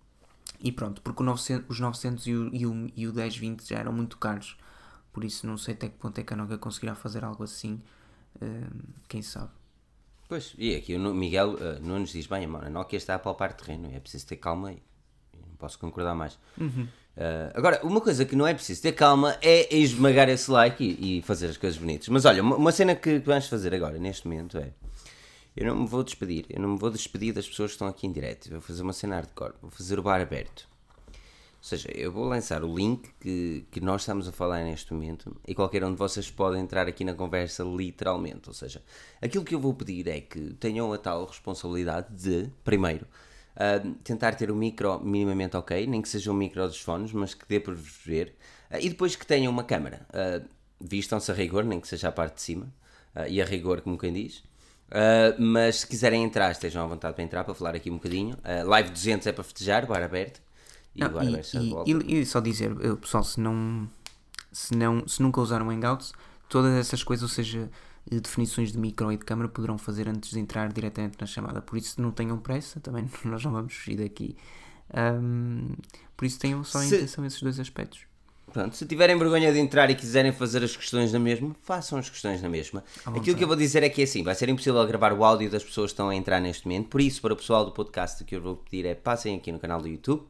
e 0.61 0.73
pronto, 0.73 1.03
porque 1.03 1.23
o 1.23 1.27
900 1.27 1.69
os 1.71 1.81
900 1.81 2.27
e 2.27 2.35
o, 2.35 2.55
e, 2.55 2.67
o, 2.67 2.93
e 2.97 3.09
o 3.09 3.13
1020 3.15 3.69
já 3.69 3.79
eram 3.79 3.93
muito 3.93 4.17
caros, 4.19 4.57
por 5.13 5.25
isso 5.25 5.47
não 5.47 5.57
sei 5.59 5.75
até 5.75 5.89
que 5.89 5.97
ponto 5.99 6.19
é 6.19 6.25
que 6.25 6.33
a 6.33 6.37
Nokia 6.37 6.59
conseguirá 6.59 6.95
fazer 6.95 7.25
algo 7.25 7.43
assim, 7.45 7.81
hum, 8.41 8.69
quem 9.09 9.23
sabe. 9.23 9.51
Pois, 10.29 10.55
e 10.57 10.75
aqui 10.75 10.97
o 10.97 11.15
Miguel 11.15 11.55
uh, 11.55 11.81
Nunes 11.87 12.11
diz: 12.11 12.27
bem, 12.27 12.45
a 12.47 12.71
Nokia 12.71 12.97
está 12.97 13.15
a 13.15 13.19
palpar 13.19 13.53
terreno, 13.55 13.91
é 13.93 14.01
preciso 14.01 14.27
ter 14.27 14.37
calma 14.37 14.73
e 14.73 14.83
e 15.35 15.39
não 15.39 15.57
posso 15.57 15.79
concordar 15.79 16.15
mais. 16.15 16.39
Uh, 17.17 17.53
agora, 17.55 17.81
uma 17.83 18.01
coisa 18.01 18.25
que 18.25 18.35
não 18.35 18.47
é 18.47 18.55
preciso 18.55 18.81
ter 18.83 18.93
calma 18.93 19.37
é 19.43 19.75
esmagar 19.77 20.29
esse 20.29 20.51
like 20.51 20.83
e, 20.83 21.19
e 21.19 21.23
fazer 21.23 21.47
as 21.47 21.57
coisas 21.57 21.79
bonitas. 21.79 22.09
Mas 22.09 22.25
olha, 22.25 22.43
uma, 22.43 22.57
uma 22.57 22.73
cena 22.73 22.95
que 22.95 23.19
vamos 23.19 23.49
fazer 23.49 23.75
agora, 23.75 23.99
neste 23.99 24.27
momento, 24.27 24.59
é. 24.59 24.73
Eu 25.55 25.67
não 25.67 25.83
me 25.83 25.87
vou 25.87 26.03
despedir, 26.03 26.47
eu 26.49 26.61
não 26.61 26.71
me 26.71 26.79
vou 26.79 26.91
despedir 26.91 27.35
das 27.35 27.47
pessoas 27.47 27.73
que 27.73 27.75
estão 27.75 27.87
aqui 27.87 28.07
em 28.07 28.13
direto. 28.13 28.49
Vou 28.49 28.61
fazer 28.61 28.83
uma 28.83 28.95
cena 28.95 29.17
hardcore, 29.17 29.53
vou 29.61 29.71
fazer 29.71 29.99
o 29.99 30.03
bar 30.03 30.21
aberto. 30.21 30.67
Ou 31.63 31.69
seja, 31.69 31.91
eu 31.95 32.11
vou 32.11 32.25
lançar 32.25 32.65
o 32.65 32.75
link 32.75 33.09
que, 33.21 33.65
que 33.71 33.81
nós 33.81 34.03
estamos 34.03 34.27
a 34.27 34.33
falar 34.33 34.65
neste 34.65 34.93
momento 34.93 35.37
e 35.47 35.55
qualquer 35.55 35.85
um 35.85 35.93
de 35.93 35.97
vocês 35.97 36.29
pode 36.29 36.59
entrar 36.59 36.89
aqui 36.89 37.05
na 37.05 37.15
conversa 37.15 37.63
literalmente. 37.63 38.49
Ou 38.49 38.55
seja, 38.55 38.83
aquilo 39.21 39.45
que 39.45 39.55
eu 39.55 39.61
vou 39.61 39.73
pedir 39.73 40.09
é 40.09 40.21
que 40.21 40.55
tenham 40.55 40.93
a 40.93 40.99
tal 40.99 41.27
responsabilidade 41.27 42.09
de, 42.11 42.51
primeiro, 42.65 43.07
ah, 43.57 43.81
tentar 44.05 44.35
ter 44.35 44.51
o 44.51 44.57
micro 44.57 45.01
minimamente 45.01 45.57
ok, 45.57 45.87
nem 45.87 46.01
que 46.03 46.09
seja 46.09 46.31
um 46.31 46.35
micro 46.35 46.67
dos 46.67 46.81
fones, 46.81 47.13
mas 47.13 47.35
que 47.35 47.45
dê 47.49 47.61
para 47.61 47.75
vos 47.75 47.99
ver. 48.05 48.35
Ah, 48.71 48.79
e 48.81 48.89
depois 48.89 49.17
que 49.17 49.27
tenham 49.27 49.53
uma 49.53 49.65
câmera. 49.65 50.07
Ah, 50.13 50.41
Vistam-se 50.85 51.31
a 51.31 51.35
rigor, 51.35 51.65
nem 51.65 51.79
que 51.81 51.87
seja 51.87 52.09
a 52.09 52.13
parte 52.13 52.35
de 52.37 52.43
cima. 52.43 52.73
ah, 53.15 53.29
e 53.29 53.41
a 53.41 53.45
rigor, 53.45 53.81
como 53.83 53.97
quem 53.99 54.13
diz. 54.13 54.43
Uh, 54.91 55.35
mas 55.41 55.81
se 55.81 55.87
quiserem 55.87 56.23
entrar, 56.23 56.51
estejam 56.51 56.85
à 56.85 56.87
vontade 56.87 57.15
para 57.15 57.25
entrar, 57.25 57.45
para 57.45 57.55
falar 57.55 57.75
aqui 57.75 57.91
um 57.91 57.95
bocadinho. 57.95 58.35
Uh, 58.39 58.69
live 58.69 58.91
200 58.91 59.27
é 59.27 59.33
para 59.33 59.43
festejar, 59.43 59.87
bar 59.87 60.03
aberto. 60.03 60.41
E 60.95 61.01
Não, 61.01 61.11
bar 61.11 61.25
e, 61.25 61.29
aberto 61.29 61.57
e- 61.87 61.93
e- 61.93 62.21
e 62.21 62.27
só 62.27 62.41
dizer, 62.41 62.75
pessoal, 63.01 63.25
se 63.25 63.41
não, 63.41 63.89
se 64.53 64.75
não 64.77 65.07
se 65.09 65.23
nunca 65.23 65.41
usaram 65.41 65.71
Hangouts, 65.71 66.13
todas 66.49 66.75
essas 66.79 67.03
coisas, 67.03 67.23
ou 67.23 67.29
seja, 67.29 67.71
definições 68.11 68.73
de 68.73 68.79
micro 68.79 69.11
e 69.13 69.17
de 69.17 69.25
câmera, 69.25 69.49
poderão 69.49 69.79
fazer 69.79 70.09
antes 70.09 70.31
de 70.31 70.39
entrar 70.41 70.73
diretamente 70.73 71.17
na 71.21 71.27
chamada. 71.27 71.61
Por 71.63 71.77
isso, 71.79 72.01
não 72.01 72.11
tenham 72.11 72.39
pressa, 72.39 72.81
também 72.81 73.09
nós 73.25 73.45
não 73.45 73.53
vamos 73.53 73.75
fugir 73.75 73.97
daqui. 73.97 74.37
Ahm, 74.93 75.75
por 76.17 76.25
isso, 76.27 76.39
tenham 76.39 76.63
só 76.65 76.83
em 76.83 76.89
Se- 76.89 76.97
atenção 76.97 77.25
esses 77.25 77.41
dois 77.41 77.59
aspectos. 77.59 78.01
Pronto, 78.53 78.77
se 78.77 78.85
tiverem 78.85 79.17
vergonha 79.19 79.51
de 79.51 79.59
entrar 79.59 79.89
e 79.89 79.95
quiserem 79.95 80.31
fazer 80.31 80.63
as 80.63 80.77
questões 80.77 81.11
na 81.11 81.19
mesma, 81.19 81.57
façam 81.63 81.99
as 81.99 82.11
questões 82.11 82.43
na 82.43 82.51
mesma. 82.51 82.85
Aquilo 83.07 83.35
que 83.35 83.43
eu 83.43 83.49
vou 83.49 83.57
dizer 83.57 83.83
é 83.83 83.89
que 83.89 84.03
é 84.03 84.05
assim, 84.05 84.23
vai 84.23 84.35
ser 84.35 84.47
impossível 84.51 84.87
gravar 84.87 85.15
o 85.15 85.25
áudio 85.25 85.49
das 85.51 85.65
pessoas 85.65 85.91
que 85.91 85.95
estão 85.95 86.11
a 86.11 86.15
entrar 86.15 86.39
neste 86.39 86.67
momento, 86.67 86.89
por 86.89 87.01
isso, 87.01 87.23
para 87.23 87.33
o 87.33 87.37
pessoal 87.37 87.65
do 87.65 87.73
podcast, 87.73 88.23
o 88.23 88.27
que 88.27 88.37
eu 88.37 88.43
vou 88.43 88.57
pedir 88.57 88.85
é 88.85 88.95
passem 88.95 89.35
aqui 89.37 89.51
no 89.51 89.59
canal 89.59 89.81
do 89.81 89.89
YouTube. 89.89 90.27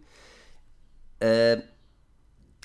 Uh, 1.21 1.72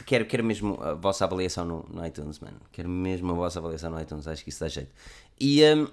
quero, 0.06 0.26
quero 0.26 0.44
mesmo 0.44 0.78
a 0.82 0.94
vossa 0.94 1.26
avaliação 1.26 1.66
no, 1.66 1.86
no 1.92 2.06
iTunes, 2.06 2.40
mano. 2.40 2.58
Quero 2.72 2.90
mesmo 2.90 3.32
a 3.32 3.36
vossa 3.36 3.60
avaliação 3.60 3.90
no 3.92 4.00
iTunes, 4.02 4.28
acho 4.28 4.44
que 4.44 4.50
isso 4.50 4.60
dá 4.62 4.68
jeito. 4.68 4.92
E, 5.40 5.62
um, 5.64 5.88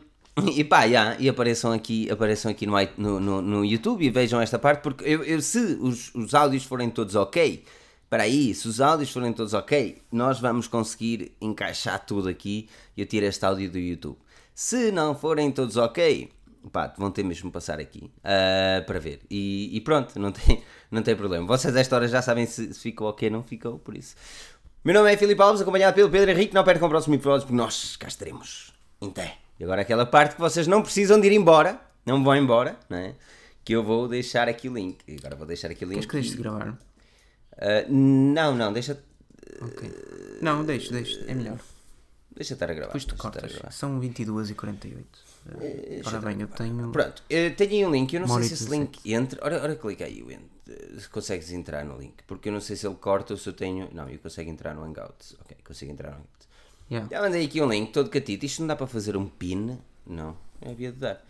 e 0.50 0.64
pá, 0.64 0.84
yeah, 0.84 1.16
e 1.20 1.28
apareçam 1.28 1.72
aqui, 1.72 2.10
apareçam 2.10 2.50
aqui 2.50 2.66
no, 2.66 2.74
no, 2.96 3.20
no, 3.20 3.42
no 3.42 3.64
YouTube 3.64 4.04
e 4.04 4.10
vejam 4.10 4.40
esta 4.40 4.58
parte, 4.58 4.82
porque 4.82 5.04
eu, 5.04 5.22
eu- 5.24 5.40
se 5.40 5.58
os, 5.80 6.14
os 6.14 6.34
áudios 6.34 6.64
forem 6.64 6.90
todos 6.90 7.14
ok, 7.14 7.64
para 8.10 8.24
aí, 8.24 8.54
se 8.54 8.68
os 8.68 8.80
áudios 8.80 9.10
forem 9.10 9.32
todos 9.32 9.54
ok, 9.54 9.98
nós 10.12 10.38
vamos 10.38 10.68
conseguir 10.68 11.32
encaixar 11.40 12.04
tudo 12.04 12.28
aqui 12.28 12.68
e 12.96 13.00
eu 13.00 13.06
tiro 13.06 13.26
este 13.26 13.44
áudio 13.44 13.70
do 13.70 13.78
YouTube. 13.78 14.16
Se 14.54 14.92
não 14.92 15.14
forem 15.16 15.50
todos 15.50 15.76
ok, 15.76 16.30
pá, 16.70 16.92
vão 16.96 17.10
ter 17.10 17.22
mesmo 17.22 17.50
passar 17.50 17.78
aqui 17.78 18.10
ah, 18.22 18.82
para 18.86 18.98
ver. 18.98 19.20
E, 19.30 19.70
e 19.76 19.80
pronto, 19.80 20.18
não 20.18 20.32
tem, 20.32 20.62
não 20.90 21.02
tem 21.02 21.16
problema. 21.16 21.46
Vocês 21.46 21.74
a 21.74 21.80
esta 21.80 21.96
hora 21.96 22.08
já 22.08 22.22
sabem 22.22 22.46
se, 22.46 22.74
se 22.74 22.80
ficou 22.80 23.08
ok 23.08 23.28
ou 23.28 23.32
não 23.32 23.42
ficou, 23.42 23.78
por 23.78 23.96
isso. 23.96 24.14
Meu 24.84 24.94
nome 24.94 25.12
é 25.12 25.16
Filipe 25.16 25.40
Alves, 25.40 25.62
acompanhado 25.62 25.94
pelo 25.94 26.10
Pedro 26.10 26.30
Henrique. 26.30 26.54
Não 26.54 26.62
percam 26.62 26.86
o 26.86 26.90
próximo 26.90 27.14
episódio 27.14 27.46
porque 27.46 27.56
nós 27.56 27.96
cá 27.96 28.06
estaremos. 28.06 28.72
Em 29.00 29.12
E 29.58 29.64
agora 29.64 29.82
aquela 29.82 30.04
parte 30.04 30.34
que 30.34 30.40
vocês 30.40 30.66
não 30.66 30.82
precisam 30.82 31.20
de 31.20 31.26
ir 31.26 31.32
embora, 31.32 31.80
não 32.04 32.22
vão 32.22 32.36
embora, 32.36 32.76
não 32.88 32.98
é? 32.98 33.14
Que 33.64 33.74
eu 33.74 33.82
vou 33.82 34.06
deixar 34.06 34.46
aqui 34.46 34.68
o 34.68 34.74
link. 34.74 34.98
E 35.08 35.16
agora 35.16 35.36
vou 35.36 35.46
deixar 35.46 35.70
aqui 35.70 35.84
o 35.84 35.88
link. 35.88 36.06
Queres 36.06 36.10
que 36.10 36.16
deixe 36.16 36.30
de 36.36 36.42
gravar? 36.42 36.68
Uh, 36.68 37.90
não, 37.90 38.54
não, 38.54 38.72
deixa. 38.72 39.02
Ok. 39.62 39.90
Não, 40.42 40.64
deixa, 40.64 40.92
deixa, 40.92 41.24
é 41.26 41.34
melhor. 41.34 41.58
Deixa 42.34 42.52
estar 42.54 42.70
a 42.70 42.74
gravar. 42.74 42.88
Depois 42.88 43.04
tu 43.04 43.16
cortas. 43.16 43.58
São 43.70 43.98
22 43.98 44.50
e 44.50 44.54
48. 44.54 45.23
Eh, 45.60 46.00
Ora 46.04 46.20
bem, 46.20 46.40
eu 46.40 46.48
tenho. 46.48 46.90
Pronto, 46.90 47.22
eu 47.28 47.54
tenho 47.54 47.70
aí 47.70 47.86
um 47.86 47.90
link, 47.90 48.12
eu 48.14 48.20
não 48.20 48.28
sei 48.28 48.44
se 48.44 48.54
esse 48.54 48.70
link 48.70 48.98
entra. 49.12 49.40
Ora, 49.44 49.62
ora 49.62 49.76
clica 49.76 50.04
aí, 50.04 50.22
Wendy, 50.22 50.48
se 50.98 51.08
consegues 51.08 51.52
entrar 51.52 51.84
no 51.84 51.98
link, 51.98 52.14
porque 52.26 52.48
eu 52.48 52.52
não 52.52 52.60
sei 52.60 52.76
se 52.76 52.86
ele 52.86 52.96
corta 52.96 53.34
ou 53.34 53.38
se 53.38 53.48
eu 53.48 53.52
tenho. 53.52 53.88
Não, 53.92 54.08
eu 54.08 54.18
consigo 54.18 54.50
entrar 54.50 54.74
no 54.74 54.82
Hangouts. 54.82 55.36
Ok, 55.40 55.56
consigo 55.64 55.92
entrar 55.92 56.10
no 56.10 56.16
Hangouts. 56.16 56.48
Yeah. 56.90 57.08
Já 57.10 57.20
mandei 57.20 57.44
aqui 57.44 57.60
um 57.60 57.68
link 57.68 57.92
todo 57.92 58.10
catito. 58.10 58.44
Isto 58.44 58.60
não 58.60 58.68
dá 58.68 58.76
para 58.76 58.86
fazer 58.86 59.16
um 59.16 59.26
pin? 59.26 59.78
Não, 60.06 60.36
havia 60.64 60.92
de 60.92 60.98
dar. 60.98 61.24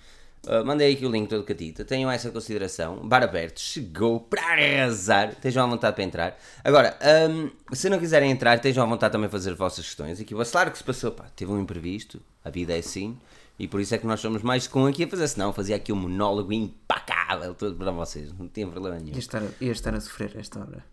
Uh, 0.46 0.64
mandei 0.64 0.92
aqui 0.92 1.06
o 1.06 1.10
link 1.10 1.28
todo 1.28 1.42
catito. 1.42 1.84
Tenham 1.84 2.10
essa 2.10 2.30
consideração. 2.30 3.08
Bar 3.08 3.22
aberto, 3.22 3.60
chegou 3.60 4.20
para 4.20 4.42
arrasar. 4.42 5.30
Estejam 5.30 5.64
à 5.64 5.66
vontade 5.66 5.94
para 5.94 6.04
entrar. 6.04 6.38
Agora, 6.62 6.98
um, 7.30 7.50
se 7.74 7.88
não 7.88 7.98
quiserem 7.98 8.30
entrar, 8.30 8.56
estejam 8.56 8.84
à 8.84 8.86
vontade 8.86 9.12
também 9.12 9.28
para 9.28 9.38
fazer 9.38 9.52
as 9.52 9.58
vossas 9.58 9.84
questões. 9.86 10.20
Aqui, 10.20 10.34
claro 10.50 10.70
que 10.70 10.78
se 10.78 10.84
passou, 10.84 11.12
pá, 11.12 11.24
teve 11.34 11.50
um 11.50 11.58
imprevisto. 11.58 12.20
A 12.44 12.50
vida 12.50 12.74
é 12.74 12.78
assim. 12.78 13.16
E 13.58 13.68
por 13.68 13.80
isso 13.80 13.94
é 13.94 13.98
que 13.98 14.06
nós 14.06 14.20
somos 14.20 14.42
mais 14.42 14.66
com 14.66 14.86
aqui 14.86 15.04
a 15.04 15.08
fazer. 15.08 15.28
Senão, 15.28 15.52
fazia 15.52 15.76
aqui 15.76 15.92
um 15.92 15.96
monólogo 15.96 16.52
impacável 16.52 17.54
todo 17.54 17.76
para 17.76 17.92
vocês. 17.92 18.32
Não 18.32 18.48
tinha 18.48 18.66
problema 18.66 18.98
nenhum. 18.98 19.12
Ia 19.12 19.18
estar, 19.18 19.42
ia 19.60 19.72
estar 19.72 19.94
a 19.94 20.00
sofrer 20.00 20.36
esta 20.36 20.60
hora. 20.60 20.84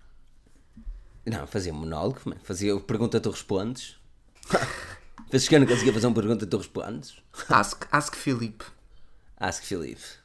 Não, 1.26 1.46
fazia 1.48 1.74
monólogo, 1.74 2.22
man. 2.26 2.38
fazia 2.44 2.80
pergunta, 2.80 3.20
tu 3.20 3.30
respondes. 3.30 3.98
Vezes 5.32 5.48
que 5.48 5.56
eu 5.56 5.60
não 5.60 5.68
conseguia 5.68 5.94
fazer 5.94 6.08
uma 6.08 6.16
pergunta, 6.16 6.46
tu 6.46 6.58
respondes. 6.58 7.16
Ask, 7.50 7.86
ask 7.92 8.16
Filipe. 8.16 8.66
Ask 9.38 9.64
Felipe. 9.64 10.22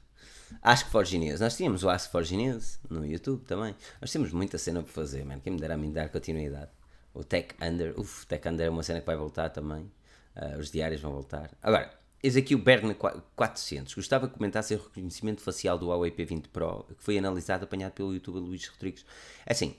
Ask 0.62 0.88
for 0.88 1.04
Genius. 1.04 1.40
Nós 1.40 1.56
tínhamos 1.56 1.84
o 1.84 1.88
Ask 1.88 2.10
for 2.10 2.22
Genius 2.22 2.78
no 2.88 3.04
YouTube 3.04 3.44
também. 3.44 3.74
Nós 4.00 4.10
temos 4.10 4.32
muita 4.32 4.58
cena 4.58 4.82
para 4.82 4.92
fazer, 4.92 5.24
mano. 5.24 5.40
Quem 5.40 5.52
me 5.52 5.60
dera 5.60 5.74
a 5.74 5.76
mim 5.76 5.92
dar 5.92 6.08
continuidade. 6.08 6.70
O 7.14 7.24
Tech 7.24 7.54
Under. 7.60 7.98
Uf, 7.98 8.26
Tech 8.26 8.46
Under 8.48 8.66
é 8.66 8.70
uma 8.70 8.82
cena 8.82 9.00
que 9.00 9.06
vai 9.06 9.16
voltar 9.16 9.50
também. 9.50 9.90
Ah, 10.34 10.56
os 10.58 10.70
diários 10.70 11.00
vão 11.00 11.12
voltar. 11.12 11.50
Agora, 11.62 11.90
eis 12.22 12.36
aqui 12.36 12.55
o 12.55 12.59
Berna 12.59 12.94
400. 12.94 13.94
Gostava 13.94 14.28
que 14.28 14.34
comentasse 14.34 14.74
o 14.74 14.78
reconhecimento 14.78 15.40
facial 15.40 15.78
do 15.78 15.88
Huawei 15.88 16.10
P20 16.10 16.47
Pro 16.52 16.84
que 16.88 17.02
foi 17.02 17.18
analisado, 17.18 17.64
apanhado 17.64 17.93
pelo 17.93 18.14
youtuber 18.14 18.43
Luís 18.43 18.66
Rodrigues. 18.66 19.05
É 19.44 19.52
assim, 19.52 19.76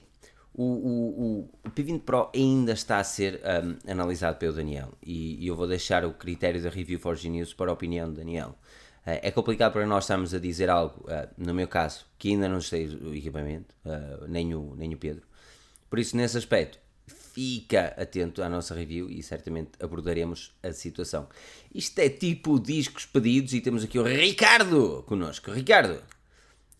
o, 0.54 0.64
o, 0.64 1.22
o, 1.22 1.50
o 1.64 1.70
P20 1.70 2.00
Pro 2.00 2.30
ainda 2.34 2.72
está 2.72 2.98
a 2.98 3.04
ser 3.04 3.40
um, 3.44 3.90
analisado 3.90 4.38
pelo 4.38 4.54
Daniel 4.54 4.92
e, 5.02 5.42
e 5.44 5.46
eu 5.46 5.54
vou 5.54 5.68
deixar 5.68 6.04
o 6.04 6.12
critério 6.12 6.62
da 6.62 6.70
Review 6.70 6.98
for 6.98 7.16
Genius 7.16 7.54
para 7.54 7.70
a 7.70 7.74
opinião 7.74 8.08
do 8.08 8.16
Daniel. 8.16 8.50
Uh, 9.06 9.22
é 9.22 9.30
complicado 9.30 9.72
para 9.72 9.86
nós 9.86 10.04
estarmos 10.04 10.34
a 10.34 10.38
dizer 10.38 10.68
algo, 10.68 11.04
uh, 11.04 11.28
no 11.36 11.54
meu 11.54 11.68
caso, 11.68 12.04
que 12.18 12.30
ainda 12.30 12.48
não 12.48 12.60
sei 12.60 12.86
o 12.88 13.14
equipamento, 13.14 13.74
uh, 13.84 14.26
nem, 14.26 14.54
o, 14.54 14.74
nem 14.76 14.92
o 14.92 14.98
Pedro. 14.98 15.22
Por 15.88 15.98
isso, 15.98 16.16
nesse 16.16 16.36
aspecto, 16.36 16.78
fica 17.38 17.94
atento 17.96 18.42
à 18.42 18.48
nossa 18.48 18.74
review 18.74 19.08
e 19.08 19.22
certamente 19.22 19.70
abordaremos 19.80 20.52
a 20.60 20.72
situação. 20.72 21.28
Isto 21.72 22.00
é 22.00 22.08
tipo 22.08 22.58
discos 22.58 23.06
pedidos 23.06 23.54
e 23.54 23.60
temos 23.60 23.84
aqui 23.84 23.96
o 23.96 24.02
Ricardo 24.02 25.04
connosco. 25.06 25.52
Ricardo, 25.52 26.02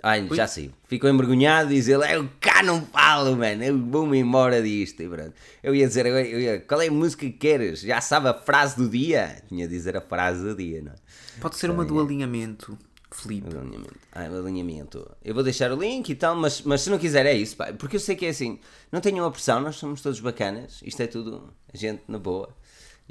Ai, 0.03 0.29
já 0.33 0.49
sei. 0.49 0.73
Ficou 0.89 1.09
envergonhado 1.09 1.73
e 1.73 1.77
diz 1.77 1.87
ele, 1.87 2.13
eu 2.13 2.29
cá 2.41 2.61
não 2.63 2.85
falo, 2.87 3.37
mano, 3.37 3.63
eu 3.63 3.79
vou-me 3.79 4.19
embora 4.19 4.61
disto. 4.61 5.01
E 5.01 5.09
pronto. 5.09 5.33
Eu 5.63 5.77
ia 5.77 5.87
dizer, 5.87 6.07
eu 6.07 6.41
ia, 6.41 6.61
qual 6.61 6.83
é 6.83 6.89
a 6.89 6.91
música 6.91 7.25
que 7.27 7.33
queres? 7.33 7.81
Já 7.81 8.01
sabe 8.01 8.29
a 8.29 8.35
frase 8.35 8.77
do 8.77 8.89
dia? 8.89 9.41
Tinha 9.49 9.69
de 9.69 9.75
dizer 9.75 9.97
a 9.97 10.01
frase 10.01 10.43
do 10.43 10.57
dia, 10.57 10.83
não 10.83 10.93
é? 10.93 10.97
Pode 11.41 11.57
ser 11.57 11.71
uma 11.71 11.85
do 11.85 12.01
alinhamento, 12.01 12.77
Filipe. 13.11 13.55
O 13.55 13.59
alinhamento. 13.61 13.97
Ah, 14.13 14.25
alinhamento. 14.25 15.11
Eu 15.25 15.35
vou 15.35 15.43
deixar 15.43 15.73
o 15.73 15.77
link 15.77 16.09
e 16.11 16.15
tal, 16.15 16.35
mas, 16.37 16.63
mas 16.63 16.83
se 16.83 16.91
não 16.91 16.99
quiser 16.99 17.25
é 17.27 17.33
isso, 17.35 17.57
pá. 17.57 17.73
Porque 17.73 17.97
eu 17.97 18.01
sei 18.01 18.15
que 18.17 18.27
é 18.27 18.29
assim, 18.31 18.59
não 18.93 19.01
tenham 19.01 19.25
uma 19.25 19.31
pressão, 19.31 19.61
nós 19.61 19.77
somos 19.77 20.01
todos 20.03 20.21
bacanas, 20.21 20.81
isto 20.83 21.01
é 21.03 21.07
tudo 21.07 21.53
gente 21.73 22.03
na 22.09 22.19
boa. 22.19 22.49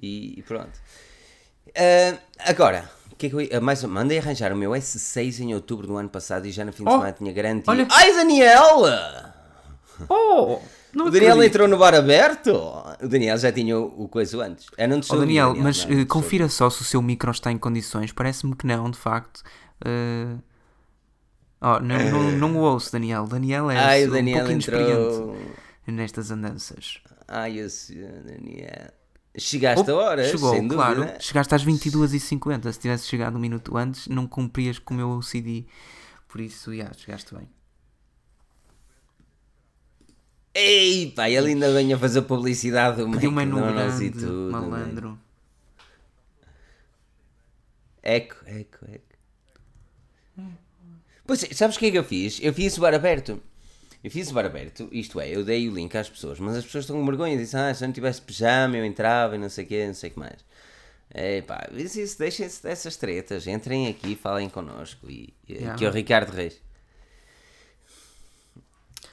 E, 0.01 0.39
e 0.39 0.43
pronto. 0.43 0.79
Uh, 1.69 2.17
agora, 2.39 2.89
que 3.17 3.25
é 3.25 3.29
que 3.29 3.49
eu 3.51 3.61
mais, 3.61 3.83
mandei 3.83 4.19
arranjar 4.19 4.53
o 4.53 4.55
meu 4.55 4.71
S6 4.71 5.39
em 5.39 5.53
outubro 5.55 5.87
do 5.87 5.97
ano 5.97 6.07
passado 6.09 6.45
e 6.45 6.51
já 6.51 6.63
no 6.63 6.71
fim 6.71 6.83
de 6.83 6.89
Oh, 6.89 6.93
semana 6.93 7.11
tinha 7.13 7.33
garantia. 7.33 7.63
olha- 7.73 7.87
Ai, 7.91 8.13
Daniel! 8.13 8.83
Oh! 10.09 10.59
Não 10.93 11.07
O 11.07 11.11
Daniel 11.11 11.33
acredito. 11.33 11.53
entrou 11.55 11.67
no 11.67 11.77
bar 11.77 11.93
aberto? 11.93 12.51
O 13.03 13.07
Daniel 13.07 13.37
já 13.37 13.51
tinha 13.51 13.77
o, 13.77 14.03
o 14.03 14.07
coisa 14.07 14.37
antes. 14.43 14.67
Eu 14.77 14.87
não 14.87 14.99
Oh, 14.99 15.03
soube, 15.03 15.21
Daniel, 15.25 15.55
mas 15.55 15.85
não, 15.85 15.99
eh, 16.01 16.05
confira 16.05 16.47
só 16.49 16.69
se 16.69 16.81
o 16.81 16.85
seu 16.85 17.01
micro 17.01 17.29
está 17.31 17.51
em 17.51 17.57
condições. 17.57 18.11
Parece-me 18.11 18.55
que 18.55 18.65
não, 18.65 18.89
de 18.89 18.97
facto. 18.97 19.43
Eh, 19.85 20.37
Oh, 21.59 21.79
não, 21.79 21.97
não, 22.11 22.31
não 22.33 22.55
o 22.57 22.59
ouço, 22.59 22.91
Daniel. 22.91 23.25
Daniel 23.25 23.71
é. 23.71 23.77
Ai, 23.79 24.07
um 24.07 24.11
Daniel 24.11 24.45
pouco 24.45 24.51
entrou. 24.51 25.37
nestas 25.87 26.29
andanças. 26.29 27.01
Ai, 27.27 27.67
senhor 27.67 28.11
Daniel. 28.23 28.91
Chegaste 29.35 29.89
a 29.89 29.93
Oh, 29.95 29.97
horas, 29.97 30.27
Chegou, 30.27 30.51
sem 30.51 30.67
dúvida. 30.67 30.75
claro. 30.75 31.07
Chegaste 31.19 31.55
às 31.55 31.65
22h50. 31.65 32.71
Se 32.71 32.79
tivesse 32.79 33.07
chegado 33.07 33.37
um 33.37 33.39
minuto 33.39 33.75
antes, 33.75 34.07
não 34.07 34.27
cumprias 34.27 34.77
com 34.77 34.93
o 34.93 34.97
meu 34.97 35.21
CD. 35.23 35.65
Por 36.27 36.41
isso, 36.41 36.75
já, 36.75 36.91
chegaste 36.93 37.33
bem. 37.33 37.49
Ei, 40.53 41.11
pá, 41.11 41.29
ele 41.29 41.49
ainda 41.49 41.71
vem 41.71 41.93
a 41.93 41.97
fazer 41.97 42.21
publicidade 42.23 42.97
do 43.03 43.11
Pediu 43.11 43.31
menu 43.31 43.57
e 43.59 43.73
grande, 43.73 44.09
tudo. 44.11 44.45
né? 44.45 44.51
malandro. 44.51 45.19
Eco, 48.01 48.35
eco, 48.45 48.85
eco. 48.91 49.06
Pois, 51.27 51.43
é, 51.43 51.53
sabes 51.53 51.75
o 51.75 51.79
que 51.79 51.87
é 51.87 51.91
que 51.91 51.97
eu 51.97 52.03
fiz? 52.03 52.39
Eu 52.41 52.53
fiz 52.53 52.77
o 52.77 52.81
bar 52.81 52.93
aberto. 52.93 53.39
Eu 54.03 54.09
fiz 54.09 54.31
o 54.31 54.33
bar 54.33 54.45
aberto, 54.45 54.87
isto 54.91 55.19
é, 55.19 55.29
eu 55.29 55.43
dei 55.43 55.67
o 55.67 55.73
link 55.73 55.95
às 55.97 56.09
pessoas, 56.09 56.39
mas 56.39 56.55
as 56.55 56.63
pessoas 56.63 56.83
estão 56.83 56.97
com 56.97 57.05
vergonha, 57.05 57.35
dizem, 57.35 57.59
ah, 57.59 57.73
se 57.73 57.83
eu 57.83 57.87
não 57.87 57.93
tivesse 57.93 58.21
pijama 58.21 58.77
eu 58.77 58.85
entrava 58.85 59.35
e 59.35 59.39
não 59.39 59.49
sei 59.49 59.65
o 59.65 59.67
quê, 59.67 59.87
não 59.87 59.93
sei 59.93 60.11
o 60.11 60.13
que 60.13 60.19
mais. 60.19 60.45
É 61.09 61.41
pá, 61.41 61.67
isso, 61.73 62.17
deixem-se 62.17 62.61
dessas 62.61 62.95
tretas, 62.95 63.47
entrem 63.47 63.87
aqui, 63.87 64.15
falem 64.15 64.49
connosco 64.49 65.09
e, 65.09 65.33
e 65.47 65.53
Yeah. 65.53 65.73
aqui 65.73 65.85
é 65.85 65.89
o 65.89 65.91
Ricardo 65.91 66.31
Reis. 66.31 66.61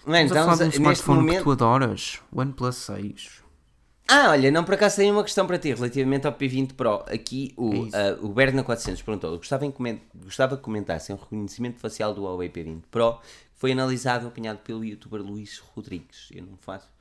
Mano, 0.05 0.27
Estamos 0.27 0.32
a 0.32 0.35
falar 0.35 0.53
estamos 0.53 0.59
de 0.59 0.78
um 0.78 0.82
smartphone 0.82 1.19
que 1.19 1.24
momento... 1.24 1.45
tu 1.45 1.51
adoras. 1.53 2.20
OnePlus 2.31 2.77
6. 2.77 3.44
Ah, 4.06 4.31
olha, 4.31 4.51
não 4.51 4.64
por 4.64 4.74
acaso 4.74 4.97
tenho 4.97 5.14
uma 5.14 5.24
questão 5.24 5.47
para 5.47 5.59
ti 5.59 5.72
relativamente 5.72 6.26
ao 6.26 6.32
P20 6.32 6.74
Pro. 6.74 7.05
Aqui 7.06 7.55
o, 7.56 7.86
É 7.86 8.10
ah, 8.10 8.18
o 8.20 8.28
Berna 8.28 8.62
400 8.62 9.01
perguntou: 9.02 9.36
gostava, 9.36 9.70
coment... 9.72 9.98
gostava 10.14 10.56
que 10.56 10.62
comentassem 10.62 11.16
o 11.16 11.18
reconhecimento 11.18 11.78
facial 11.81 12.12
do 12.12 12.22
Huawei 12.24 12.51
P20 12.51 12.82
Pro 12.90 13.18
que 13.55 13.60
foi 13.60 13.72
analisado 13.72 14.24
e 14.24 14.28
opinado 14.28 14.59
pelo 14.59 14.85
youtuber 14.85 15.22
Luís 15.22 15.59
Rodrigues. 15.59 16.28
Eu 16.32 16.44
não 16.44 16.56
faço. 16.59 16.94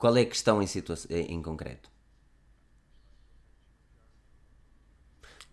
Qual 0.00 0.16
é 0.16 0.22
a 0.22 0.26
questão 0.26 0.62
em, 0.62 0.66
em 1.10 1.42
concreto? 1.42 1.90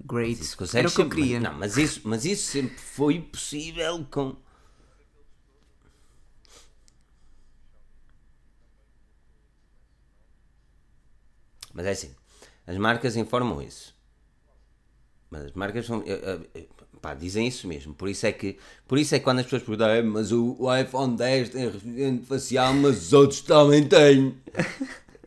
Great. 0.06 0.40
Isso 0.42 0.78
Era 0.78 0.88
o 0.88 0.92
que 0.92 1.02
eu 1.02 1.10
queria. 1.10 1.40
Não, 1.40 1.54
mas 1.54 1.76
isso, 1.76 2.02
mas 2.06 2.24
isso 2.24 2.50
sempre 2.52 2.78
foi 2.78 3.20
possível 3.22 4.06
com. 4.10 4.38
Mas 11.74 11.86
é 11.86 11.92
assim, 11.92 12.16
as 12.66 12.78
marcas 12.78 13.16
informam 13.18 13.62
isso. 13.62 13.94
Mas 15.30 15.44
as 15.44 15.52
marcas 15.54 15.86
são, 15.86 16.02
eh, 16.06 16.22
eh, 16.24 16.40
eh, 16.56 16.68
pá, 17.02 17.14
dizem 17.14 17.48
isso 17.48 17.68
mesmo. 17.68 17.94
Por 17.94 18.10
isso 18.10 18.26
é 18.26 18.32
que, 18.32 18.58
por 18.88 18.98
isso 18.98 19.16
é 19.16 19.20
que 19.20 19.24
quando 19.24 19.40
as 19.40 19.46
pessoas 19.46 19.64
perguntam, 19.64 19.90
"É, 19.90 20.02
mas 20.02 20.32
o, 20.32 20.58
iPhone 20.80 21.16
10 21.16 21.50
tem 21.50 21.66
reconhecimento 21.70 22.26
facial, 22.26 22.74
mas 22.74 22.98
os 23.08 23.14
outros 23.14 23.42
também 23.42 23.84
têm. 23.88 24.36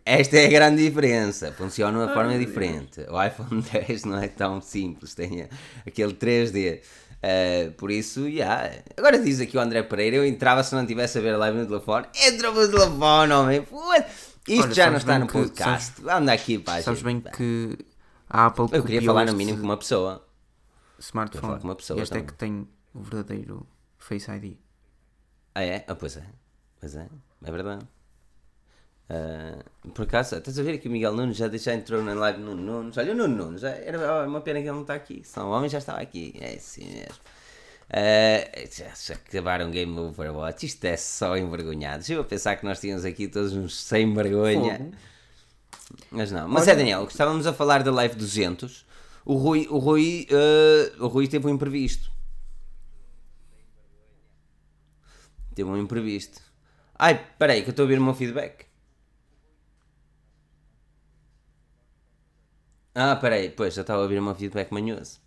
Esta 0.05 0.39
é 0.39 0.47
a 0.47 0.51
grande 0.51 0.83
diferença. 0.89 1.53
Funciona 1.53 1.99
de 1.99 2.05
uma 2.05 2.13
forma 2.15 2.37
diferente. 2.39 3.01
O 3.09 3.23
iPhone 3.23 3.63
10 3.71 4.05
não 4.05 4.19
é 4.19 4.29
tão 4.29 4.61
simples, 4.61 5.15
tem 5.15 5.47
aquele 5.87 6.15
3D. 6.15 6.81
Eh, 7.23 7.71
por 7.77 7.91
isso, 7.91 8.29
já. 8.31 8.71
Agora 8.97 9.19
diz 9.19 9.41
aqui 9.41 9.57
o 9.57 9.61
André 9.61 9.83
Pereira: 9.83 10.17
eu 10.17 10.25
entrava 10.25 10.63
se 10.65 10.75
não 10.75 10.87
tivesse 10.87 11.19
a 11.19 11.21
ver 11.21 11.35
a 11.35 11.37
live 11.37 11.59
no 11.59 11.67
telefone. 11.67 12.07
Entra 12.27 12.51
no 12.51 12.67
telefone, 12.69 13.33
homem. 13.35 13.63
Foda- 13.67 14.07
Isto 14.49 14.65
Olha, 14.65 14.75
já 14.75 14.91
não 14.91 14.93
sabes 14.99 15.03
está 15.03 15.19
no 15.19 15.27
que- 15.27 15.33
podcast. 15.35 15.93
Anda 16.09 16.33
aqui, 16.33 16.59
pá. 16.59 16.81
Sabes 16.83 17.01
gente. 17.01 17.23
bem 17.23 17.33
que 17.37 17.77
a 18.29 18.47
Apple 18.47 18.69
Eu 18.73 18.83
queria 18.83 19.03
falar 19.03 19.27
no 19.27 19.35
mínimo 19.35 19.59
com 19.59 19.65
uma 19.65 19.77
pessoa. 19.77 20.25
Smartphone. 21.01 21.61
com 21.61 21.73
este 21.73 21.93
é 21.93 22.05
também. 22.05 22.27
que 22.27 22.35
tem 22.35 22.69
o 22.95 23.01
verdadeiro 23.01 23.67
Face 23.99 24.31
ID. 24.31 24.57
Ah, 25.55 25.65
é? 25.65 25.85
Ah, 25.89 25.95
pois 25.95 26.17
é. 26.17 26.25
Pois 26.79 26.95
é. 26.95 27.09
É 27.45 27.51
verdade. 27.51 27.87
Uh, 29.11 29.91
por 29.91 30.05
acaso, 30.05 30.37
estás 30.37 30.57
a 30.59 30.63
ver 30.63 30.79
que 30.79 30.89
o 30.89 30.91
Miguel 30.91 31.13
Nunes 31.13 31.37
já, 31.37 31.49
já 31.49 31.75
entrou 31.75 32.03
na 32.03 32.15
live 32.15 32.41
Nuno 32.41 32.63
Nunes. 32.63 32.97
Olha, 32.97 33.13
o 33.13 33.17
Nuno 33.17 33.45
Nunes, 33.45 33.61
já, 33.61 33.71
era 33.71 34.27
uma 34.27 34.41
pena 34.41 34.61
que 34.61 34.67
ele 34.67 34.75
não 34.75 34.83
está 34.83 34.95
aqui. 34.95 35.23
São 35.25 35.49
o 35.49 35.53
homem 35.53 35.69
já 35.69 35.79
estava 35.79 36.01
aqui. 36.01 36.33
É 36.41 36.55
assim 36.55 36.85
mesmo. 36.85 37.19
Uh, 37.91 38.69
já, 38.73 38.89
já 38.95 39.15
acabaram 39.15 39.71
Game 39.71 39.99
Overwatch. 39.99 40.65
Isto 40.65 40.85
é 40.85 40.97
só 40.97 41.37
envergonhado. 41.37 42.05
Eu 42.09 42.21
a 42.21 42.25
pensar 42.25 42.55
que 42.55 42.65
nós 42.65 42.79
tínhamos 42.79 43.05
aqui 43.05 43.27
todos 43.27 43.53
uns 43.53 43.83
sem 43.83 44.15
vergonha. 44.15 44.79
Fogo. 44.79 44.93
Mas 46.11 46.31
não. 46.31 46.49
Mas 46.49 46.63
Olha... 46.63 46.73
é 46.73 46.77
Daniel, 46.77 47.05
estávamos 47.05 47.47
a 47.49 47.53
falar 47.53 47.83
da 47.83 47.91
Live 47.91 48.15
200. 48.15 48.87
O 49.25 49.35
Rui, 49.35 49.67
o 49.69 49.79
Rui, 49.79 50.27
uh, 50.31 51.05
o 51.05 51.09
Rui 51.09 51.29
teve 51.29 51.47
um 51.47 51.51
imprevisto. 51.51 52.11
Teve 55.55 55.69
um 55.69 55.77
imprevisto. 55.77 56.41
Ai, 56.99 57.19
peraí, 57.39 57.63
que 57.63 57.69
eu 57.69 57.71
estou 57.71 57.83
a 57.83 57.87
ouvir 57.87 57.99
o 57.99 58.03
meu 58.03 58.15
feedback. 58.15 58.67
Ah, 62.95 63.17
peraí, 63.17 63.51
pois, 63.51 63.75
já 63.75 63.83
estava 63.83 64.01
a 64.01 64.03
ouvir 64.03 64.19
o 64.19 64.23
meu 64.23 64.35
feedback 64.35 64.73
manhoso. 64.73 65.21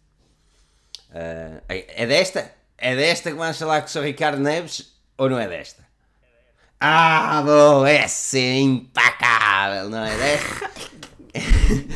Uh, 1.09 1.61
é 1.69 2.05
desta? 2.05 2.53
É 2.77 2.95
desta 2.95 3.31
que 3.31 3.37
vamos 3.37 3.57
falar 3.57 3.81
com 3.81 3.87
o 3.87 3.89
Sr. 3.89 4.03
Ricardo 4.03 4.41
Neves 4.41 4.93
ou 5.17 5.29
não 5.29 5.39
é 5.39 5.47
desta? 5.47 5.83
Ah, 6.79 7.41
bom, 7.45 7.85
essa 7.85 8.37
é 8.37 8.59
impecável, 8.59 9.89
não 9.89 10.03
é 10.03 10.17
desta? 10.17 10.71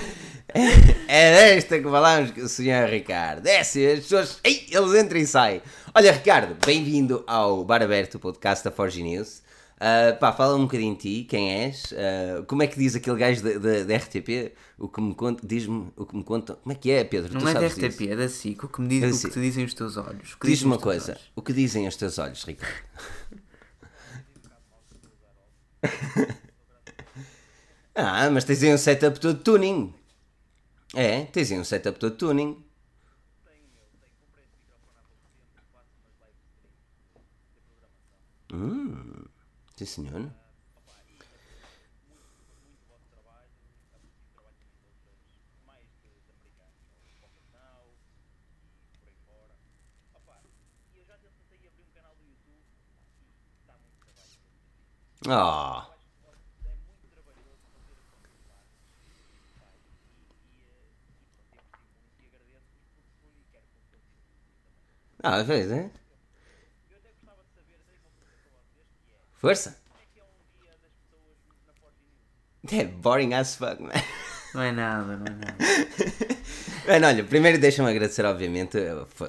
é 0.53 1.55
desta 1.55 1.77
que 1.77 1.83
falamos 1.83 2.31
com 2.31 2.41
o 2.41 2.47
Sr. 2.47 2.89
Ricardo. 2.89 3.45
Essa, 3.47 3.79
as 3.79 3.99
pessoas. 3.99 4.39
Ei, 4.43 4.65
eles 4.69 4.93
entram 4.93 5.19
e 5.19 5.27
saem. 5.27 5.61
Olha, 5.93 6.11
Ricardo, 6.11 6.55
bem-vindo 6.65 7.23
ao 7.27 7.65
Bar 7.65 7.83
Aberto, 7.83 8.15
o 8.15 8.19
podcast 8.19 8.63
da 8.63 8.71
Forge 8.71 9.03
News. 9.03 9.41
Uh, 9.75 10.17
pá, 10.19 10.31
fala 10.31 10.55
um 10.55 10.61
bocadinho 10.61 10.95
de 10.95 11.01
ti, 11.01 11.23
quem 11.25 11.51
és, 11.51 11.91
uh, 11.91 12.43
como 12.47 12.63
é 12.63 12.67
que 12.67 12.79
diz 12.79 12.95
aquele 12.95 13.15
gajo 13.15 13.43
da 13.43 13.95
RTP, 13.95 14.53
o 14.75 14.87
que 14.87 14.99
me 14.99 15.13
conta, 15.13 15.45
diz-me, 15.45 15.91
o 15.95 16.03
que 16.03 16.17
me 16.17 16.23
conta, 16.23 16.55
como 16.55 16.73
é 16.73 16.75
que 16.75 16.89
é, 16.89 17.03
Pedro? 17.03 17.39
Não 17.39 17.47
é 17.47 17.53
da 17.53 17.67
RTP, 17.67 17.89
disso? 17.89 18.11
é 18.11 18.15
da 18.15 18.27
SIC, 18.27 18.63
o 18.63 18.69
que 18.69 18.81
me 18.81 18.87
diz, 18.87 19.03
é 19.03 19.07
o 19.09 19.11
que 19.29 19.29
te 19.35 19.39
dizem 19.39 19.65
os 19.65 19.75
teus 19.75 19.95
olhos. 19.95 20.35
Diz-me 20.43 20.71
uma 20.71 20.79
coisa, 20.79 21.11
olhos. 21.11 21.31
o 21.35 21.43
que 21.43 21.53
dizem 21.53 21.87
os 21.87 21.95
teus 21.95 22.17
olhos, 22.17 22.43
Ricardo? 22.43 22.73
ah, 27.93 28.31
mas 28.31 28.45
tens 28.45 28.63
aí 28.63 28.73
um 28.73 28.79
setup 28.79 29.19
todo 29.19 29.37
tuning. 29.43 29.93
É, 30.95 31.25
tens 31.25 31.51
aí 31.51 31.59
um 31.59 31.63
setup 31.63 31.97
todo 31.99 32.15
tuning. 32.17 32.63
Hum. 38.51 39.25
Sim, 39.77 39.85
senhor. 39.85 40.31
Ah. 55.27 55.96
Ah, 65.29 65.43
fez, 65.43 65.69
é? 65.69 65.91
Força! 69.35 69.77
É 72.69 72.83
boring 72.83 73.33
as 73.33 73.55
fuck, 73.55 73.81
man. 73.81 73.91
Não 74.53 74.61
é 74.61 74.73
nada, 74.73 75.15
não 75.15 75.25
é 75.25 75.29
nada. 75.29 75.55
Mano, 76.85 77.07
olha, 77.07 77.23
primeiro 77.23 77.57
deixa-me 77.57 77.89
agradecer, 77.89 78.25
obviamente. 78.25 78.77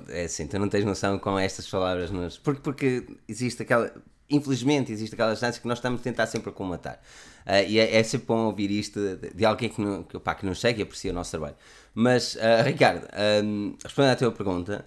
É 0.08 0.24
assim, 0.24 0.48
tu 0.48 0.58
não 0.58 0.68
tens 0.68 0.84
noção 0.84 1.20
com 1.20 1.38
estas 1.38 1.68
palavras 1.68 2.10
nos. 2.10 2.36
Porque, 2.36 2.60
porque 2.60 3.06
existe 3.28 3.62
aquela. 3.62 3.94
Infelizmente, 4.28 4.90
existe 4.90 5.14
aquela 5.14 5.36
chance 5.36 5.60
que 5.60 5.68
nós 5.68 5.78
estamos 5.78 6.00
a 6.00 6.02
tentar 6.02 6.26
sempre 6.26 6.50
comatar. 6.50 7.00
Uh, 7.46 7.68
e 7.68 7.78
é, 7.78 7.96
é, 7.96 8.02
sempre 8.02 8.26
bom 8.26 8.46
ouvir 8.46 8.72
isto 8.72 8.98
de, 8.98 9.30
de 9.30 9.44
alguém 9.44 9.68
que, 9.68 9.80
não, 9.80 10.02
que, 10.02 10.18
pá, 10.18 10.34
que 10.34 10.44
nos 10.44 10.60
segue 10.60 10.80
e 10.80 10.82
aprecia 10.82 11.12
o 11.12 11.14
nosso 11.14 11.30
trabalho. 11.30 11.56
Mas, 11.94 12.34
uh, 12.34 12.64
Ricardo, 12.64 13.06
um, 13.44 13.76
respondendo 13.82 14.12
à 14.12 14.16
tua 14.16 14.32
pergunta, 14.32 14.84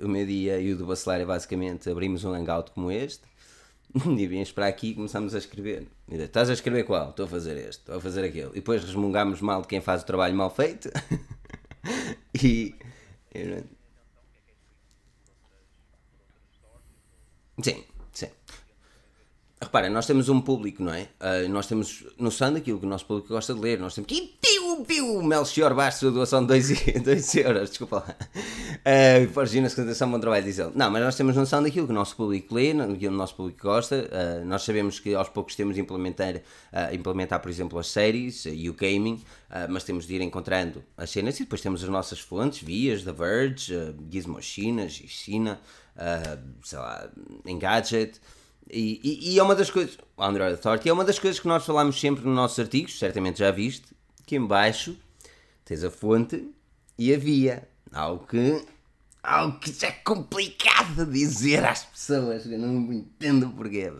o 0.00 0.08
meu 0.08 0.26
dia 0.26 0.58
e 0.60 0.72
o 0.72 0.76
do 0.76 0.86
Bacelar 0.86 1.20
é 1.20 1.24
basicamente 1.24 1.88
abrimos 1.88 2.24
um 2.24 2.32
hangout 2.32 2.70
como 2.72 2.90
este 2.90 3.22
e 3.94 4.26
vimos 4.26 4.50
para 4.50 4.66
aqui 4.66 4.88
e 4.90 4.94
começamos 4.94 5.34
a 5.34 5.38
escrever. 5.38 5.86
Estás 6.10 6.50
a 6.50 6.52
escrever 6.52 6.84
qual? 6.84 7.10
Estou 7.10 7.26
a 7.26 7.28
fazer 7.28 7.56
este, 7.56 7.80
estou 7.80 7.96
a 7.96 8.00
fazer 8.00 8.24
aquele. 8.24 8.50
E 8.50 8.54
depois 8.54 8.82
resmungamos 8.82 9.40
mal 9.40 9.62
de 9.62 9.68
quem 9.68 9.80
faz 9.80 10.02
o 10.02 10.06
trabalho 10.06 10.34
mal 10.34 10.50
feito. 10.50 10.90
e. 12.42 12.74
Sim, 13.32 13.64
sim. 17.62 17.84
Repara, 19.60 19.88
nós 19.88 20.06
temos 20.06 20.28
um 20.28 20.40
público, 20.40 20.82
não 20.82 20.92
é? 20.92 21.08
Uh, 21.20 21.48
nós 21.48 21.66
temos 21.66 22.04
noção 22.18 22.52
daquilo 22.52 22.78
que 22.78 22.84
o 22.84 22.88
nosso 22.88 23.06
público 23.06 23.28
gosta 23.28 23.54
de 23.54 23.60
ler. 23.60 23.78
Nós 23.78 23.94
temos. 23.94 24.10
Piu, 24.10 24.84
piu, 24.84 25.22
Melchior 25.22 25.74
Bastos, 25.74 26.12
doação 26.12 26.44
de 26.44 27.00
2 27.00 27.34
euros, 27.36 27.70
desculpa 27.70 27.96
lá. 27.96 28.16
Uh, 28.84 29.28
Forgina, 29.32 29.68
sustentação, 29.68 30.10
bom 30.10 30.18
trabalho, 30.18 30.44
diz 30.44 30.58
ele. 30.58 30.72
Não, 30.74 30.90
mas 30.90 31.02
nós 31.02 31.16
temos 31.16 31.36
noção 31.36 31.62
daquilo 31.62 31.86
que 31.86 31.92
o 31.92 31.94
nosso 31.94 32.16
público 32.16 32.54
lê, 32.54 32.74
daquilo 32.74 32.98
que 32.98 33.08
o 33.08 33.10
nosso 33.12 33.36
público 33.36 33.62
gosta. 33.62 33.96
Uh, 33.96 34.44
nós 34.44 34.62
sabemos 34.62 34.98
que 34.98 35.14
aos 35.14 35.28
poucos 35.28 35.54
temos 35.54 35.76
de 35.76 35.80
implementar, 35.80 36.36
uh, 36.36 36.94
implementar 36.94 37.40
por 37.40 37.48
exemplo, 37.48 37.78
as 37.78 37.86
séries 37.86 38.44
e 38.46 38.68
o 38.68 38.74
gaming, 38.74 39.22
mas 39.70 39.84
temos 39.84 40.04
de 40.04 40.16
ir 40.16 40.20
encontrando 40.20 40.82
as 40.96 41.10
cenas 41.10 41.38
e 41.38 41.44
depois 41.44 41.60
temos 41.60 41.82
as 41.82 41.88
nossas 41.88 42.18
fontes, 42.18 42.60
vias, 42.60 43.04
da 43.04 43.12
Verge, 43.12 43.72
uh, 43.72 43.94
Gizmo 44.10 44.42
China, 44.42 44.88
China, 44.88 45.60
sei 46.62 46.78
lá, 46.78 47.08
Engadget. 47.46 48.20
E, 48.70 49.00
e, 49.04 49.34
e, 49.34 49.38
é 49.38 49.42
uma 49.42 49.54
das 49.54 49.70
coisas, 49.70 49.98
Android 50.18 50.52
Authority, 50.52 50.88
é 50.88 50.92
uma 50.92 51.04
das 51.04 51.18
coisas 51.18 51.38
que 51.38 51.46
nós 51.46 51.64
falamos 51.64 52.00
sempre 52.00 52.24
nos 52.24 52.34
nossos 52.34 52.58
artigos, 52.58 52.98
certamente 52.98 53.38
já 53.38 53.50
viste, 53.50 53.94
que 54.26 54.36
em 54.36 54.46
baixo 54.46 54.96
tens 55.64 55.84
a 55.84 55.90
fonte 55.90 56.48
e 56.98 57.12
a 57.12 57.18
via. 57.18 57.68
Algo 57.92 58.26
que, 58.26 58.64
algo 59.22 59.58
que 59.60 59.72
já 59.72 59.88
é 59.88 59.92
complicado 59.92 61.06
dizer 61.06 61.64
às 61.64 61.84
pessoas, 61.84 62.46
eu 62.46 62.58
não 62.58 62.92
entendo 62.92 63.50
porquê, 63.50 63.92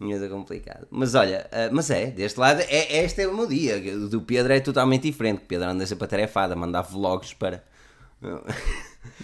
mas 0.00 0.22
é 0.22 0.28
complicado. 0.28 0.86
Mas 0.90 1.14
olha, 1.14 1.46
uh, 1.52 1.74
mas 1.74 1.90
é, 1.90 2.06
deste 2.06 2.40
lado, 2.40 2.62
é, 2.62 3.04
este 3.04 3.20
é 3.20 3.28
o 3.28 3.36
meu 3.36 3.46
dia. 3.46 3.76
O 3.96 4.08
do 4.08 4.22
Pedro 4.22 4.52
é 4.52 4.58
totalmente 4.58 5.02
diferente. 5.02 5.42
O 5.42 5.46
Pedro 5.46 5.68
anda 5.68 5.86
sempre 5.86 6.08
tarefada, 6.08 6.56
mandar 6.56 6.82
vlogs 6.82 7.34
para. 7.34 7.62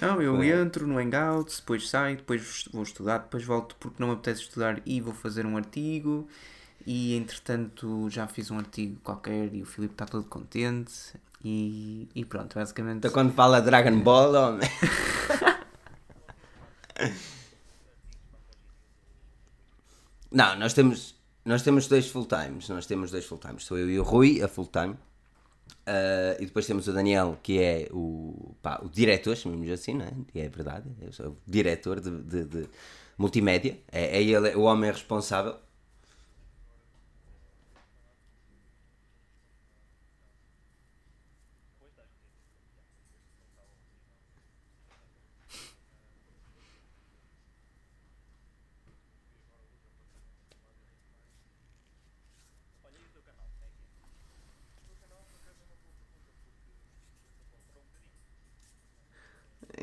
Não, 0.01 0.23
eu 0.23 0.43
entro 0.43 0.86
no 0.86 0.98
Hangouts, 0.98 1.60
depois 1.60 1.89
saio, 1.89 2.16
depois 2.16 2.64
vou 2.73 2.82
estudar, 2.82 3.18
depois 3.18 3.44
volto 3.44 3.77
porque 3.78 3.97
não 4.01 4.09
me 4.09 4.14
apetece 4.14 4.43
estudar 4.43 4.81
e 4.86 5.01
vou 5.01 5.12
fazer 5.12 5.44
um 5.44 5.56
artigo. 5.56 6.27
E 6.86 7.16
entretanto 7.16 8.09
já 8.10 8.27
fiz 8.28 8.51
um 8.51 8.59
artigo 8.59 8.98
qualquer 9.02 9.52
e 9.55 9.62
o 9.62 9.66
Filipe 9.66 9.94
está 9.94 10.06
todo 10.06 10.24
contente. 10.24 10.93
E, 11.44 12.09
e 12.14 12.24
pronto, 12.24 12.55
basicamente. 12.55 12.98
Então 12.98 13.10
quando 13.10 13.32
fala 13.32 13.60
Dragon 13.60 14.01
Ball, 14.01 14.35
homem. 14.35 14.68
não, 20.31 20.56
nós 20.56 20.73
temos, 20.74 21.14
nós 21.44 21.62
temos 21.62 21.86
dois 21.89 22.09
full 22.09 22.27
times. 22.27 22.68
Nós 22.68 22.86
temos 22.86 23.10
dois 23.10 23.27
full 23.27 23.39
times. 23.39 23.64
Sou 23.64 23.77
eu 23.78 23.90
e 23.90 23.98
o 23.98 24.02
Rui, 24.02 24.40
a 24.43 24.48
full 24.48 24.66
time. 24.66 24.97
Uh, 25.86 26.42
e 26.42 26.46
depois 26.46 26.66
temos 26.66 26.88
o 26.88 26.92
Daniel, 26.92 27.38
que 27.42 27.60
é 27.60 27.88
o, 27.92 28.56
pá, 28.60 28.80
o 28.82 28.88
diretor, 28.88 29.36
chamamos 29.36 29.70
assim, 29.70 29.94
não 29.94 30.04
é? 30.04 30.12
E 30.34 30.40
é 30.40 30.48
verdade, 30.48 30.84
sou 31.12 31.28
o 31.28 31.36
diretor 31.46 32.00
de, 32.00 32.10
de, 32.22 32.44
de 32.44 32.68
multimédia. 33.16 33.78
É, 33.90 34.18
é 34.18 34.22
ele, 34.22 34.50
é 34.50 34.56
o 34.56 34.62
homem 34.62 34.90
responsável. 34.90 35.54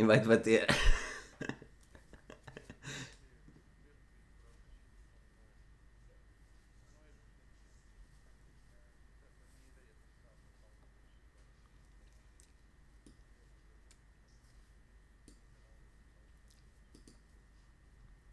E 0.03 0.07
vai-te 0.07 0.27
bater. 0.27 0.67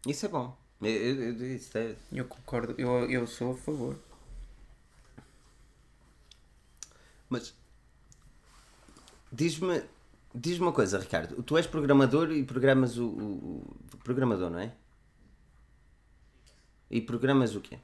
Isso 0.05 0.25
é 0.25 0.29
bom. 0.29 0.57
Eu, 0.81 0.89
eu, 0.89 1.59
é... 1.75 1.95
eu 2.11 2.25
concordo, 2.25 2.73
eu, 2.77 3.09
eu 3.09 3.27
sou 3.27 3.53
a 3.53 3.57
favor. 3.57 3.97
Mas 7.29 7.53
diz-me 9.31 9.83
diz 10.33 10.59
uma 10.59 10.71
coisa, 10.71 10.99
Ricardo. 10.99 11.41
Tu 11.43 11.57
és 11.57 11.67
programador 11.67 12.31
e 12.31 12.43
programas 12.43 12.97
o, 12.97 13.05
o- 13.05 13.75
o- 13.93 13.97
Programador, 14.03 14.49
não 14.49 14.59
é? 14.59 14.73
E 16.89 16.99
programas 17.01 17.55
o 17.55 17.61
quê? 17.61 17.77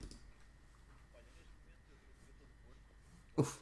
Uf. 3.37 3.59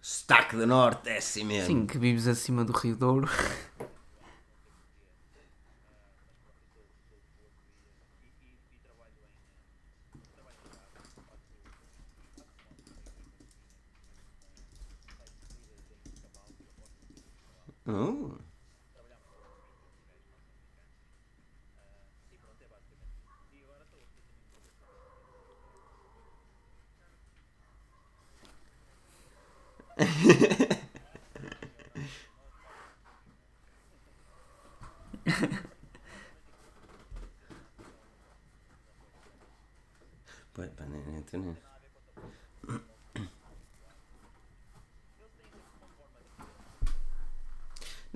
Stack 0.00 0.56
do 0.56 0.66
Norte, 0.66 1.08
é 1.10 1.18
assim 1.18 1.44
mesmo. 1.44 1.66
Sim, 1.68 1.86
que 1.86 1.96
vives 1.98 2.26
acima 2.26 2.64
do 2.64 2.72
Rio 2.72 2.96
Douro. 2.96 3.28
Oh. 17.86 18.31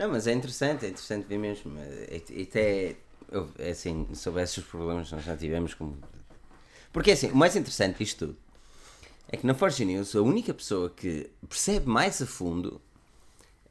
Não, 0.06 0.12
mas 0.12 0.28
é 0.28 0.32
interessante, 0.32 0.86
é 0.86 0.90
interessante 0.90 1.26
ver 1.26 1.36
mesmo. 1.38 1.76
É, 1.80 2.22
é, 2.30 2.42
até, 2.42 2.96
eu- 3.30 3.50
é 3.58 3.70
assim, 3.70 4.06
sobre 4.14 4.40
esses 4.40 4.62
problemas 4.64 5.08
que 5.08 5.16
nós 5.16 5.24
já 5.24 5.36
tivemos 5.36 5.74
como. 5.74 5.98
Porque 6.92 7.10
assim, 7.10 7.28
o 7.30 7.36
mais 7.36 7.56
interessante 7.56 7.98
disto 7.98 8.26
tudo 8.28 8.36
é 9.28 9.36
que 9.36 9.44
na 9.44 9.52
Forge 9.52 9.84
News 9.84 10.14
a 10.14 10.22
única 10.22 10.54
pessoa 10.54 10.88
que 10.90 11.28
percebe 11.48 11.88
mais 11.88 12.22
a 12.22 12.26
fundo 12.26 12.80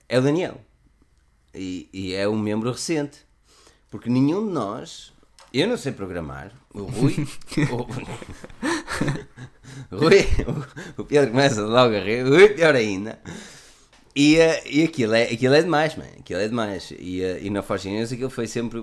é 0.10 0.20
o 0.20 0.22
Daniel. 0.22 0.60
E, 1.54 1.88
e 1.94 2.14
é 2.14 2.28
um 2.28 2.38
membro 2.38 2.70
recente. 2.70 3.20
Porque 3.90 4.10
nenhum 4.10 4.46
de 4.46 4.52
nós. 4.52 5.14
Eu 5.54 5.70
não 5.70 5.78
sei 5.78 5.94
programar. 5.94 6.52
O 6.74 6.84
Rui. 6.84 7.16
o, 7.72 7.84
Rui 9.96 10.20
o, 10.98 11.02
o 11.02 11.06
Pedro 11.06 11.32
começa 11.32 11.62
logo 11.62 11.96
a 11.96 12.00
rir. 12.00 12.26
O 12.26 12.30
Rui 12.30 12.50
pior 12.50 12.76
ainda. 12.76 13.20
E, 14.16 14.38
eh, 14.38 14.64
e 14.66 14.84
aquilo, 14.84 15.14
é, 15.14 15.24
aquilo 15.24 15.54
é 15.56 15.62
demais, 15.62 15.96
man. 15.96 16.06
Aquilo 16.20 16.40
é 16.40 16.48
demais. 16.48 16.92
E, 16.98 17.22
eh, 17.22 17.40
e 17.44 17.50
na 17.50 17.62
Forge 17.62 17.90
News 17.90 18.12
aquilo 18.14 18.30
foi 18.30 18.48
sempre 18.48 18.82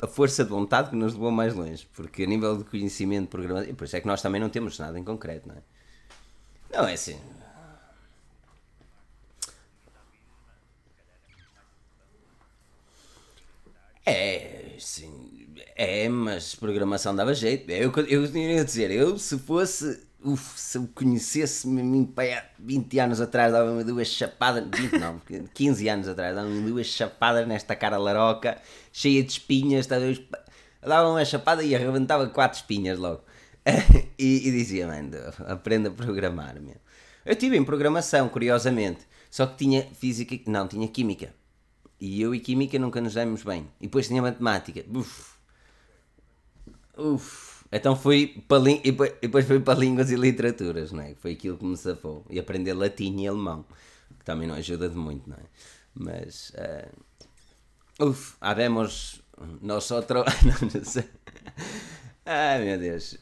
a 0.00 0.06
força 0.06 0.44
de 0.44 0.50
vontade 0.50 0.90
que 0.90 0.96
nos 0.96 1.14
levou 1.14 1.30
mais 1.32 1.54
longe. 1.54 1.88
Porque 1.94 2.22
a 2.22 2.26
nível 2.26 2.56
de 2.56 2.64
conhecimento 2.64 3.28
programação. 3.28 3.70
E 3.70 3.74
por 3.74 3.84
isso 3.84 3.96
é 3.96 4.00
que 4.00 4.06
nós 4.06 4.22
também 4.22 4.40
não 4.40 4.48
temos 4.48 4.78
nada 4.78 4.98
em 4.98 5.04
concreto, 5.04 5.48
não 5.48 5.56
é? 5.56 5.62
Não, 6.72 6.88
é 6.88 6.94
assim. 6.94 7.18
É, 14.04 14.74
sim, 14.78 15.46
é, 15.76 16.08
mas 16.08 16.54
programação 16.54 17.14
dava 17.14 17.34
jeito. 17.34 17.70
Eu, 17.70 17.92
eu 18.08 18.24
ia 18.24 18.64
dizer, 18.64 18.90
eu 18.90 19.18
se 19.18 19.38
fosse, 19.38 20.02
uf, 20.24 20.58
se 20.58 20.78
eu 20.78 20.88
conhecesse-me 20.94 21.80
a 21.80 21.84
mim 21.84 22.04
pai, 22.04 22.32
há 22.34 22.44
20 22.58 22.98
anos 22.98 23.20
atrás, 23.20 23.52
dava-me 23.52 23.84
duas 23.84 24.08
chapadas, 24.08 24.64
20 24.64 24.98
não, 24.98 25.20
15 25.54 25.88
anos 25.88 26.08
atrás, 26.08 26.34
dava-me 26.34 26.62
duas 26.62 26.86
chapadas 26.86 27.46
nesta 27.46 27.76
cara 27.76 27.98
laroca, 27.98 28.60
cheia 28.92 29.22
de 29.22 29.30
espinhas, 29.32 29.86
talvez, 29.86 30.20
dava 30.80 31.10
uma 31.10 31.24
chapada 31.24 31.62
e 31.62 31.74
arrebentava 31.74 32.28
quatro 32.28 32.58
espinhas 32.58 32.98
logo. 32.98 33.22
e, 34.18 34.48
e 34.48 34.50
dizia, 34.50 34.86
mano, 34.86 35.10
aprenda 35.46 35.88
a 35.88 35.92
programar, 35.92 36.60
meu. 36.60 36.76
Eu 37.24 37.36
tive 37.36 37.56
em 37.56 37.64
programação, 37.64 38.28
curiosamente, 38.28 39.06
só 39.30 39.46
que 39.46 39.56
tinha 39.56 39.82
física, 39.94 40.36
não, 40.46 40.66
tinha 40.66 40.88
química. 40.88 41.32
E 42.04 42.20
eu 42.20 42.34
e 42.34 42.40
Química 42.40 42.80
nunca 42.80 43.00
nos 43.00 43.14
demos 43.14 43.44
bem. 43.44 43.68
E 43.80 43.84
depois 43.84 44.08
tinha 44.08 44.20
Matemática. 44.20 44.84
Uf. 44.92 45.34
Uf. 46.98 47.51
Então 47.72 47.96
fui 47.96 48.42
para 48.46 48.70
e 48.70 48.92
depois- 48.92 49.46
fui 49.46 49.60
para 49.60 49.78
Línguas 49.78 50.10
e 50.10 50.16
Literaturas, 50.16 50.92
não 50.92 51.02
é? 51.02 51.14
Foi 51.14 51.32
aquilo 51.32 51.56
que 51.56 51.64
me 51.64 51.76
safou. 51.76 52.24
E 52.28 52.38
aprender 52.38 52.74
latim 52.74 53.18
e 53.20 53.26
alemão. 53.26 53.64
Que 54.18 54.24
também 54.24 54.46
não 54.46 54.54
ajuda 54.54 54.88
de 54.88 54.96
muito, 54.96 55.28
não 55.28 55.36
é? 55.36 55.42
Mas... 55.94 56.52
eh, 56.54 56.88
uf. 58.00 58.34
Habemos 58.40 59.22
nosotros... 59.60 60.24
não, 60.44 60.68
não 60.74 60.84
sei. 60.84 61.04
Ai, 62.26 62.62
meu 62.64 62.78
Deus. 62.78 63.16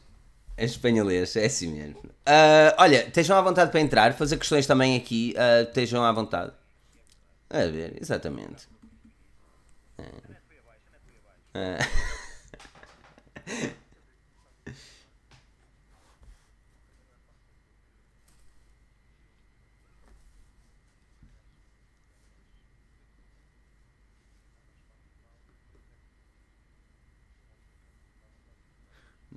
É 0.57 0.65
espanholês, 0.65 1.35
é 1.37 1.45
assim 1.45 1.71
mesmo. 1.73 2.01
Ah, 2.25 2.75
olha, 2.79 3.07
estejam 3.07 3.37
à 3.37 3.41
vontade 3.41 3.71
para 3.71 3.79
entrar. 3.79 4.13
Fazer 4.13 4.37
questões 4.37 4.67
também 4.67 4.95
aqui. 4.97 5.33
ah, 5.37 5.61
estejam 5.63 6.03
à 6.03 6.11
vontade. 6.11 6.51
A 7.49 7.65
ver, 7.65 7.97
exatamente. 8.01 8.67
É. 11.53 11.77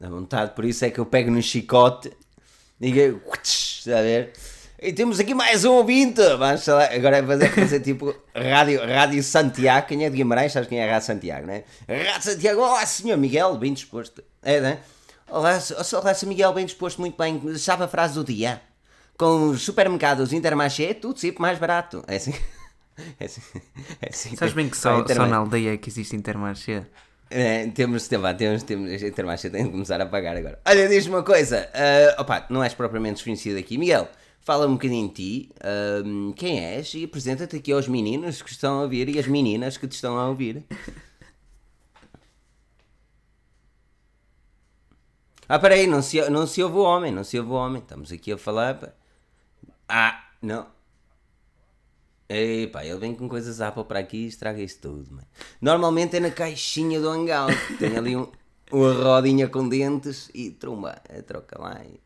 Dá 0.04 0.10
vontade, 0.10 0.54
por 0.54 0.66
isso 0.66 0.84
é 0.84 0.90
que 0.90 0.98
eu 1.00 1.06
pego 1.06 1.30
no 1.30 1.40
chicote 1.40 2.12
e 2.78 2.92
digo, 2.92 3.22
está 3.42 4.00
a 4.00 4.02
ver? 4.02 4.34
E 4.78 4.92
temos 4.92 5.18
aqui 5.18 5.32
mais 5.34 5.64
um 5.64 5.72
ouvinte. 5.72 6.20
Falar, 6.62 6.92
agora 6.92 7.16
é 7.16 7.22
fazer, 7.22 7.48
fazer 7.54 7.80
tipo 7.80 8.14
Rádio, 8.36 8.80
Rádio 8.86 9.22
Santiago. 9.22 9.86
Quem 9.86 10.04
é 10.04 10.10
de 10.10 10.16
Guimarães? 10.16 10.52
Sabes 10.52 10.68
quem 10.68 10.78
é 10.78 10.86
a 10.86 10.92
Rádio 10.92 11.06
Santiago, 11.06 11.46
não 11.46 11.54
é? 11.54 11.64
Rádio 11.88 12.22
Santiago, 12.32 12.60
olá, 12.60 12.84
senhor 12.84 13.16
Miguel, 13.16 13.56
bem 13.56 13.72
disposto. 13.72 14.22
É, 14.42 14.60
não 14.60 14.68
é? 14.68 14.78
Olá, 15.30 15.52
s- 15.52 15.74
olá, 15.96 16.12
senhor 16.12 16.28
Miguel, 16.28 16.52
bem 16.52 16.66
disposto, 16.66 17.00
muito 17.00 17.16
bem. 17.16 17.56
Sabe 17.56 17.84
a 17.84 17.88
frase 17.88 18.12
do 18.12 18.22
dia? 18.24 18.60
Com 19.16 19.48
os 19.48 19.62
supermercados 19.62 20.34
Intermarché, 20.34 20.92
tudo 20.92 21.18
sempre 21.18 21.40
mais 21.40 21.58
barato. 21.58 22.04
É 22.06 22.16
assim. 22.16 22.34
É 23.18 23.24
assim, 23.24 23.40
é 24.02 24.08
assim 24.10 24.36
Sabes 24.36 24.54
bem 24.54 24.68
que 24.68 24.76
só, 24.76 24.94
só 24.94 25.00
Intermarché. 25.00 25.28
na 25.32 25.38
aldeia 25.38 25.72
é 25.74 25.76
que 25.76 25.88
existe 25.88 26.14
Intermarché? 26.14 26.84
É, 27.36 27.66
temos, 27.66 28.06
tem, 28.06 28.16
vá, 28.16 28.32
temos, 28.32 28.62
temos, 28.62 29.02
a 29.02 29.08
Intermarché 29.08 29.50
tem 29.50 29.64
de 29.64 29.70
começar 29.70 30.00
a 30.00 30.06
pagar 30.06 30.36
agora. 30.36 30.60
Olha, 30.64 30.88
diz-me 30.88 31.16
uma 31.16 31.24
coisa, 31.24 31.68
ah, 31.74 32.22
opa, 32.22 32.46
não 32.48 32.62
és 32.62 32.74
propriamente 32.74 33.14
desconhecido 33.14 33.58
aqui, 33.58 33.76
Miguel, 33.76 34.08
fala 34.40 34.68
um 34.68 34.74
bocadinho 34.74 35.08
de 35.08 35.14
ti, 35.14 35.50
ahm, 35.60 36.30
quem 36.36 36.60
és 36.64 36.94
e 36.94 37.02
apresenta-te 37.02 37.56
aqui 37.56 37.72
aos 37.72 37.88
meninos 37.88 38.40
que 38.40 38.50
estão 38.50 38.78
a 38.78 38.82
ouvir 38.82 39.08
e 39.08 39.18
às 39.18 39.26
meninas 39.26 39.76
que 39.76 39.88
te 39.88 39.94
estão 39.96 40.16
a 40.16 40.28
ouvir. 40.28 40.62
Ah, 45.48 45.58
peraí, 45.58 45.88
não 45.88 46.00
se, 46.02 46.20
não 46.30 46.46
se 46.46 46.62
ouve 46.62 46.76
o 46.76 46.82
homem, 46.82 47.10
não 47.10 47.24
se 47.24 47.36
ouve 47.38 47.50
o 47.50 47.54
homem, 47.54 47.82
estamos 47.82 48.12
aqui 48.12 48.32
a 48.32 48.38
falar. 48.38 48.94
Ah, 49.88 50.24
não. 50.40 50.73
Epá, 52.34 52.84
ele 52.84 52.98
vem 52.98 53.14
com 53.14 53.28
coisas 53.28 53.60
Apple 53.60 53.84
para 53.84 54.00
aqui 54.00 54.24
e 54.24 54.26
estraga 54.26 54.60
isso 54.60 54.80
tudo, 54.80 55.10
mano. 55.10 55.26
Normalmente 55.60 56.16
é 56.16 56.20
na 56.20 56.30
caixinha 56.30 57.00
do 57.00 57.08
Hangout. 57.08 57.54
Tem 57.78 57.96
ali 57.96 58.16
um, 58.16 58.26
uma 58.72 58.92
rodinha 58.92 59.48
com 59.48 59.68
dentes 59.68 60.30
e 60.34 60.50
tromba. 60.50 61.00
É, 61.08 61.22
troca 61.22 61.60
lá 61.60 61.80
e 61.84 62.00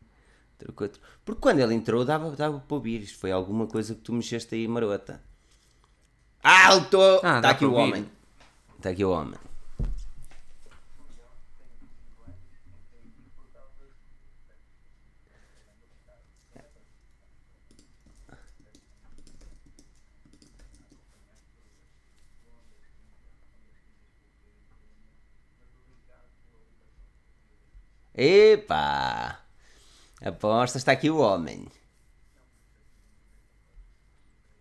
troca 0.57 0.83
outro. 0.83 1.01
Porque 1.25 1.41
quando 1.41 1.59
ele 1.59 1.73
entrou 1.73 2.05
dava, 2.05 2.29
dava 2.31 2.59
para 2.59 2.75
ouvir. 2.75 3.01
Isto 3.01 3.17
foi 3.17 3.31
alguma 3.31 3.65
coisa 3.65 3.95
que 3.95 4.01
tu 4.01 4.13
mexeste 4.13 4.53
aí, 4.53 4.67
marota. 4.67 5.21
Alto! 6.43 7.01
Ah, 7.23 7.37
Está 7.37 7.41
dá 7.41 7.49
aqui 7.49 7.65
para 7.65 7.69
o 7.69 7.73
homem. 7.73 8.09
Está 8.77 8.89
aqui 8.91 9.03
o 9.03 9.11
homem. 9.11 9.48
Epa! 28.19 29.39
Aposta, 30.21 30.77
está 30.77 30.91
aqui 30.91 31.09
o 31.09 31.19
homem. 31.19 31.71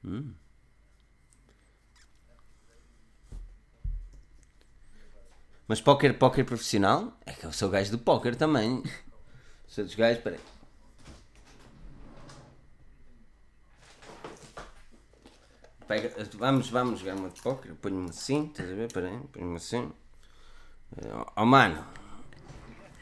Hum. 0.05 0.33
Mas 5.67 5.81
póquer, 5.81 6.17
póquer 6.17 6.45
profissional? 6.45 7.19
É 7.27 7.33
que 7.33 7.45
eu 7.45 7.53
sou 7.53 7.69
gajo 7.69 7.91
do 7.91 7.99
póquer 7.99 8.37
também. 8.37 8.81
Sou 9.67 9.85
dos 9.85 9.97
gajos, 9.97 10.23
peraí. 10.23 10.41
Pega, 15.89 16.13
vamos, 16.35 16.71
vamos 16.71 17.01
jogar 17.01 17.17
uma 17.17 17.29
de 17.29 17.43
póquer. 17.43 17.75
Ponho-me 17.75 18.09
assim, 18.11 18.47
estás 18.47 18.71
a 18.71 18.75
ver? 18.75 18.91
Peraí, 18.93 19.19
ponho-me 19.33 19.57
assim. 19.57 19.93
Oh 21.37 21.45
mano, 21.45 21.85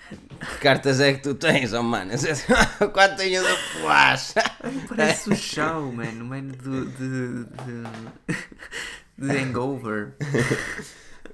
que 0.08 0.58
cartas 0.60 1.00
é 1.00 1.14
que 1.14 1.22
tu 1.22 1.34
tens, 1.34 1.72
oh 1.72 1.82
mano? 1.82 2.12
Quanto 2.92 3.16
tenho 3.16 3.42
da 3.42 3.56
flash? 3.56 4.34
Parece 4.88 5.30
o 5.30 5.36
Shaw, 5.36 5.92
mano, 5.92 6.24
o 6.24 6.26
mano 6.26 6.54
do, 6.56 6.86
de, 6.86 7.44
de, 7.44 9.26
de 9.26 9.38
Hangover. 9.38 10.14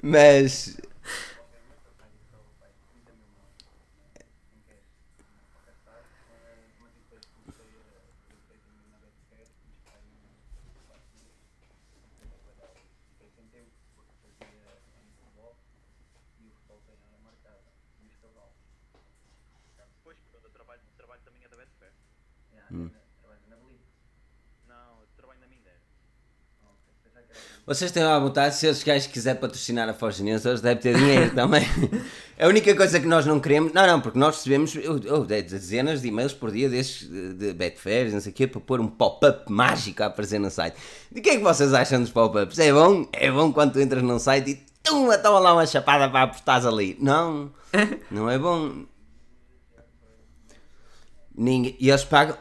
Mas. 0.03 0.77
Pois, 20.03 20.19
porque 20.19 20.47
eu 20.47 20.51
trabalho, 20.51 20.81
trabalho 20.97 21.21
também 21.25 21.45
é 21.45 21.49
da 21.49 21.57
Betfair. 21.57 21.93
Hum. 22.73 22.91
Não, 24.67 25.01
eu 25.01 25.07
trabalho 25.17 25.41
na 25.41 25.47
Minder. 25.47 25.79
Vocês 27.73 27.91
têm 27.91 28.03
à 28.03 28.19
vontade, 28.19 28.55
se 28.55 28.67
esses 28.67 28.85
gajos 28.85 29.07
quiserem 29.07 29.41
patrocinar 29.41 29.89
a 29.89 29.95
Foz 29.95 30.21
News, 30.21 30.45
eles 30.45 30.61
devem 30.61 30.83
ter 30.83 30.95
dinheiro 30.95 31.33
também. 31.35 31.67
A 32.39 32.47
única 32.47 32.77
coisa 32.77 33.01
que 33.01 33.07
nós 33.07 33.25
não 33.25 33.41
queremos. 33.41 33.73
Não, 33.73 33.87
não, 33.87 33.99
porque 33.99 34.19
nós 34.19 34.37
recebemos 34.37 34.77
oh, 34.77 35.15
oh, 35.15 35.25
dezenas 35.25 36.03
de 36.03 36.09
e-mails 36.09 36.35
por 36.35 36.51
dia 36.51 36.69
desses 36.69 37.09
de 37.09 37.55
Betfair, 37.55 38.13
não 38.13 38.21
sei 38.21 38.31
o 38.31 38.35
quê, 38.35 38.47
para 38.47 38.61
pôr 38.61 38.79
um 38.79 38.87
pop-up 38.87 39.51
mágico 39.51 40.03
a 40.03 40.07
aparecer 40.07 40.39
no 40.39 40.51
site. 40.51 40.77
De 41.11 41.23
que 41.23 41.31
é 41.31 41.37
que 41.39 41.43
vocês 41.43 41.73
acham 41.73 42.01
dos 42.01 42.11
pop-ups? 42.11 42.59
É 42.59 42.71
bom? 42.71 43.09
É 43.11 43.31
bom 43.31 43.51
quando 43.51 43.73
tu 43.73 43.81
entras 43.81 44.03
num 44.03 44.19
site 44.19 44.51
e 44.51 44.55
tum, 44.83 45.09
toma 45.23 45.39
lá 45.39 45.55
uma 45.55 45.65
chapada 45.65 46.11
para 46.11 46.25
apertares 46.25 46.67
ali. 46.67 46.99
Não, 47.01 47.51
não 48.11 48.29
é 48.29 48.39
bom. 48.39 48.85
Ninguém, 51.35 51.75
e 51.81 51.89
eles 51.89 52.05
pagam. 52.05 52.37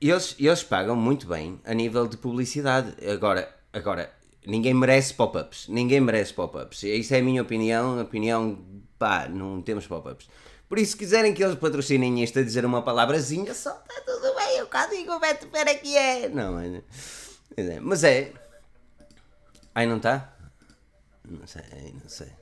Eles, 0.00 0.34
eles 0.38 0.62
pagam 0.62 0.96
muito 0.96 1.26
bem 1.26 1.60
a 1.64 1.74
nível 1.74 2.06
de 2.06 2.16
publicidade. 2.16 2.94
Agora, 3.06 3.54
agora 3.72 4.12
ninguém 4.46 4.72
merece 4.72 5.12
pop-ups. 5.14 5.68
Ninguém 5.68 6.00
merece 6.00 6.32
pop-ups. 6.32 6.82
Isso 6.82 7.14
é 7.14 7.18
a 7.18 7.22
minha 7.22 7.42
opinião. 7.42 8.00
Opinião, 8.00 8.64
pá, 8.98 9.28
não 9.28 9.60
temos 9.60 9.86
pop-ups. 9.86 10.28
Por 10.68 10.78
isso, 10.78 10.92
se 10.92 10.96
quiserem 10.96 11.34
que 11.34 11.42
eles 11.42 11.56
patrocinem 11.56 12.22
isto 12.22 12.38
a 12.38 12.42
dizer 12.42 12.64
uma 12.64 12.82
palavrazinha, 12.82 13.52
só 13.54 13.70
está 13.72 14.00
tudo 14.02 14.34
bem. 14.36 14.58
Eu 14.58 14.66
cá 14.68 14.86
digo, 14.86 15.12
o 15.12 15.20
Beto 15.20 15.48
Pera 15.48 15.74
que 15.74 15.96
é. 15.96 16.28
Não, 16.28 16.52
mas, 16.52 16.82
mas 17.82 18.04
é. 18.04 18.32
Ai, 19.74 19.86
não 19.86 19.96
está? 19.96 20.32
Não 21.28 21.46
sei, 21.46 21.62
não 22.02 22.08
sei. 22.08 22.32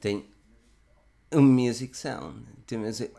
Tem 0.00 0.33
um 1.34 1.42
music 1.42 1.96
sound. 1.96 2.44
Tem 2.66 2.78
music... 2.78 3.12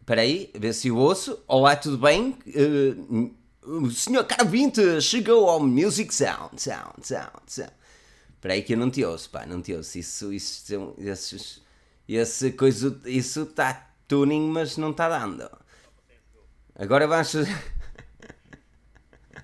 Espera 0.00 0.22
aí, 0.22 0.50
vê 0.54 0.72
se 0.72 0.88
eu 0.88 0.96
ouço. 0.96 1.38
Olá, 1.46 1.76
tudo 1.76 1.98
bem? 1.98 2.36
Eh, 2.46 2.94
o 3.62 3.90
senhor 3.90 4.24
Carvinte 4.24 5.00
chegou 5.00 5.48
ao 5.48 5.60
music 5.60 6.14
sound. 6.14 6.60
Sound, 6.60 7.06
sound, 7.06 7.42
sound. 7.46 7.72
Espera 8.34 8.54
aí 8.54 8.62
que 8.62 8.72
eu 8.74 8.78
não 8.78 8.90
te 8.90 9.04
ouço, 9.04 9.28
pá, 9.30 9.44
não 9.44 9.60
te 9.60 9.74
ouço. 9.74 9.98
Isso, 9.98 10.32
isso, 10.32 10.94
esses, 10.98 11.60
esse 12.08 12.52
coisa, 12.52 12.98
isso 13.04 13.42
está 13.42 13.90
tuning, 14.06 14.48
mas 14.48 14.76
não 14.76 14.90
está 14.90 15.08
dando. 15.08 15.50
Agora 16.74 17.06
vamos 17.06 17.32
fazer... 17.32 17.78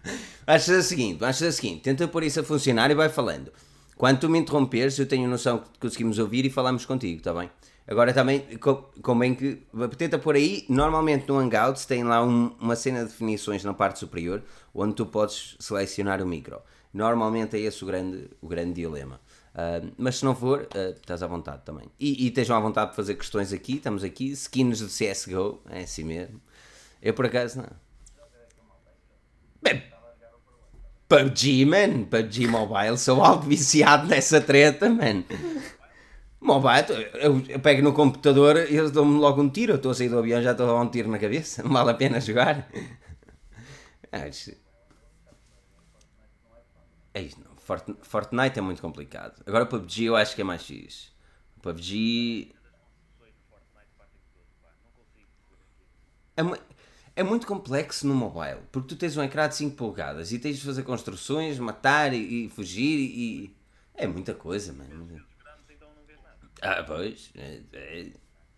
Vais 0.47 0.67
fazer 0.67 0.79
o 0.79 0.83
seguinte, 0.83 1.19
vais 1.19 1.39
fazer 1.39 1.49
o 1.49 1.53
seguinte, 1.53 1.81
tenta 1.81 2.07
pôr 2.07 2.23
isso 2.25 2.39
a 2.39 2.45
funcionar 2.45 2.91
e 2.91 2.95
vai 2.95 3.09
falando. 3.09 3.51
Quando 4.05 4.21
tu 4.21 4.29
me 4.29 4.39
interromperes, 4.39 4.99
eu 4.99 5.07
tenho 5.07 5.27
noção 5.27 5.61
que 5.61 5.79
conseguimos 5.81 6.19
ouvir 6.19 6.45
e 6.45 6.51
falamos 6.51 6.85
contigo, 6.85 7.21
está 7.21 7.33
bem? 7.33 7.51
Agora 7.89 8.13
também, 8.13 8.41
co- 8.59 8.91
convém 9.01 9.35
que, 9.35 9.63
tenta 9.97 10.19
pôr 10.19 10.35
aí, 10.35 10.67
normalmente 10.69 11.27
no 11.27 11.39
Hangouts 11.39 11.87
tem 11.87 12.05
lá 12.05 12.23
um- 12.23 12.55
uma 12.61 12.77
cena 12.77 12.99
de 12.99 13.07
definições 13.07 13.65
na 13.65 13.73
parte 13.73 13.99
superior, 13.99 14.43
onde 14.75 14.93
tu 14.95 15.07
podes 15.07 15.57
selecionar 15.59 16.21
o 16.23 16.27
micro. 16.27 16.61
Normalmente 16.93 17.57
é 17.57 17.61
esse 17.61 17.83
o 17.83 17.87
grande, 17.87 18.29
o 18.43 18.47
grande 18.47 18.75
dilema. 18.75 19.19
Ah, 19.55 19.81
mas 19.97 20.17
se 20.19 20.25
não 20.27 20.37
for, 20.37 20.69
ah, 20.75 20.91
estás 20.91 21.23
à 21.23 21.27
vontade 21.27 21.63
também. 21.65 21.87
E, 21.99 22.25
e 22.25 22.29
estejam 22.29 22.55
à 22.59 22.61
vontade 22.61 22.91
de 22.91 22.97
fazer 22.97 23.15
questões 23.15 23.55
aqui, 23.55 23.77
estamos 23.77 24.05
aqui, 24.05 24.33
skins 24.33 24.81
de 24.81 24.89
CSGO, 24.91 25.63
é 25.71 25.81
assim 25.85 26.05
mesmo. 26.05 26.43
Eu 27.01 27.15
por 27.15 27.25
acaso 27.25 27.57
não. 27.57 27.71
Bem, 29.63 29.83
PUBG, 31.19 31.65
man. 31.65 32.05
PUBG 32.05 32.47
Mobile. 32.47 32.99
Sou 32.99 33.23
algo 33.23 33.43
viciado 33.43 34.07
nessa 34.07 34.41
treta, 34.41 34.89
man. 34.89 35.25
Mobile, 36.41 37.09
eu, 37.15 37.43
eu 37.49 37.61
pego 37.61 37.83
no 37.83 37.93
computador 37.93 38.57
e 38.71 38.77
eles 38.77 38.91
dão-me 38.91 39.19
logo 39.19 39.41
um 39.41 39.49
tiro. 39.49 39.73
Eu 39.73 39.77
estou 39.77 39.93
a 39.93 39.95
sair 39.95 40.09
do 40.09 40.19
avião 40.19 40.43
já 40.43 40.53
estou 40.53 40.67
a 40.69 40.73
dar 40.75 40.81
um 40.81 40.91
tiro 40.91 41.09
na 41.09 41.19
cabeça. 41.19 41.63
Não 41.63 41.73
vale 41.73 41.91
a 41.91 41.95
pena 41.95 42.21
jogar. 42.21 42.69
É 47.15 47.23
isto, 47.23 47.41
não. 47.41 47.55
Fortnite, 48.03 48.59
é 48.59 48.63
muito 48.63 48.83
complicado. 48.83 49.43
Agora 49.47 49.65
PUBG 49.67 50.05
eu 50.05 50.17
acho 50.17 50.35
que 50.35 50.43
é 50.43 50.45
mais. 50.45 50.69
O 51.57 51.61
PUBG 51.61 52.53
é, 56.37 56.43
mu- 56.43 56.59
é 57.17 57.23
muito 57.23 57.47
complexo 57.47 58.07
no 58.07 58.15
mobile, 58.15 58.59
porque 58.73 58.89
tu 58.89 58.97
tens 58.97 59.17
um 59.17 59.23
ecrã 59.23 59.49
de 59.49 59.55
5 59.55 59.77
polegadas 59.77 60.33
e 60.33 60.39
tens 60.39 60.59
de 60.59 60.65
fazer 60.65 60.83
construções, 60.83 61.59
matar 61.59 62.13
e, 62.13 62.47
e 62.47 62.49
fugir 62.49 62.99
e. 62.99 63.55
É 63.97 64.07
muita 64.07 64.35
coisa, 64.35 64.73
mano. 64.73 65.09
Então 65.71 65.89
não 65.97 66.05
vês 66.05 66.19
nada. 66.21 66.39
Ah, 66.61 66.83
pois. 66.83 67.31
É, 67.37 67.61
é, 67.73 68.07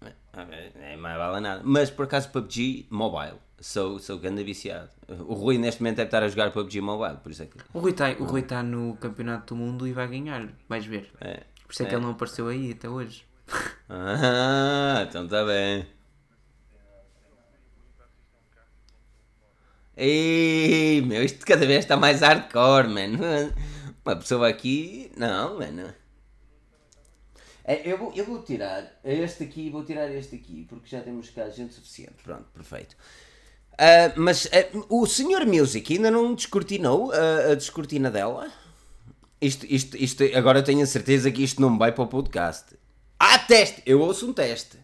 é, 0.02 0.92
é 0.92 0.96
mais 0.96 1.18
vale 1.18 1.40
nada. 1.40 1.62
Mas 1.64 1.90
por 1.90 2.04
acaso 2.04 2.30
PUBG 2.30 2.86
Mobile. 2.90 3.36
Sou, 3.60 3.98
sou 3.98 4.18
grande 4.18 4.44
viciado. 4.44 4.90
O 5.08 5.34
Rui 5.34 5.56
neste 5.58 5.82
momento 5.82 5.96
deve 5.96 6.08
estar 6.08 6.22
a 6.22 6.28
jogar 6.28 6.50
PUBG 6.52 6.80
Mobile, 6.80 7.18
por 7.22 7.32
isso 7.32 7.42
é 7.42 7.46
que. 7.46 7.56
O 7.72 7.80
Rui 7.80 7.90
está 7.90 8.10
o 8.10 8.24
Rui 8.24 8.42
tá 8.42 8.62
no 8.62 8.96
Campeonato 8.96 9.54
do 9.54 9.58
Mundo 9.58 9.86
e 9.86 9.92
vai 9.92 10.08
ganhar, 10.08 10.48
vais 10.68 10.84
ver. 10.84 11.10
É. 11.20 11.42
Por 11.66 11.72
isso 11.72 11.82
é 11.82 11.86
que 11.86 11.94
ele 11.94 12.02
não 12.02 12.12
apareceu 12.12 12.48
aí 12.48 12.72
até 12.72 12.88
hoje. 12.88 13.24
Ah, 13.88 15.06
então 15.08 15.26
está 15.26 15.44
bem. 15.44 15.86
Ei, 19.97 21.01
meu, 21.01 21.24
isto 21.24 21.44
cada 21.47 21.64
vez 21.66 21.81
está 21.81 21.97
mais 21.97 22.20
hardcore, 22.20 22.89
mano. 22.89 23.18
Uma 24.05 24.16
pessoa 24.16 24.48
aqui. 24.48 25.10
Não, 25.16 25.59
mano. 25.59 25.94
É, 27.64 27.90
eu, 27.90 27.98
vou, 27.98 28.12
eu 28.14 28.24
vou 28.24 28.43
tirar 28.43 29.01
este 29.02 29.43
aqui, 29.43 29.70
vou 29.70 29.85
tirar 29.85 30.09
este 30.12 30.36
aqui, 30.36 30.66
porque 30.68 30.89
já 30.89 31.01
temos 31.01 31.31
cá 31.31 31.48
gente 31.48 31.74
suficiente. 31.74 32.23
Pronto, 32.23 32.44
perfeito. 32.55 32.94
Ah, 33.78 34.12
mas 34.16 34.47
ah, 34.47 34.85
o 34.89 35.06
Sr. 35.06 35.47
Music 35.47 35.94
ainda 35.94 36.10
não 36.10 36.35
descortinou 36.35 37.10
a, 37.12 37.52
a 37.52 37.55
descortina 37.55 38.10
dela? 38.10 38.52
Isto, 39.40 39.66
isto, 39.66 39.97
isto, 39.97 40.23
agora 40.36 40.62
tenho 40.62 40.82
a 40.82 40.86
certeza 40.86 41.31
que 41.31 41.43
isto 41.43 41.60
não 41.60 41.77
vai 41.77 41.90
para 41.90 42.05
o 42.05 42.06
podcast. 42.06 42.77
Ah, 43.18 43.39
teste! 43.39 43.82
Eu 43.85 44.01
ouço 44.01 44.28
um 44.28 44.32
teste. 44.32 44.78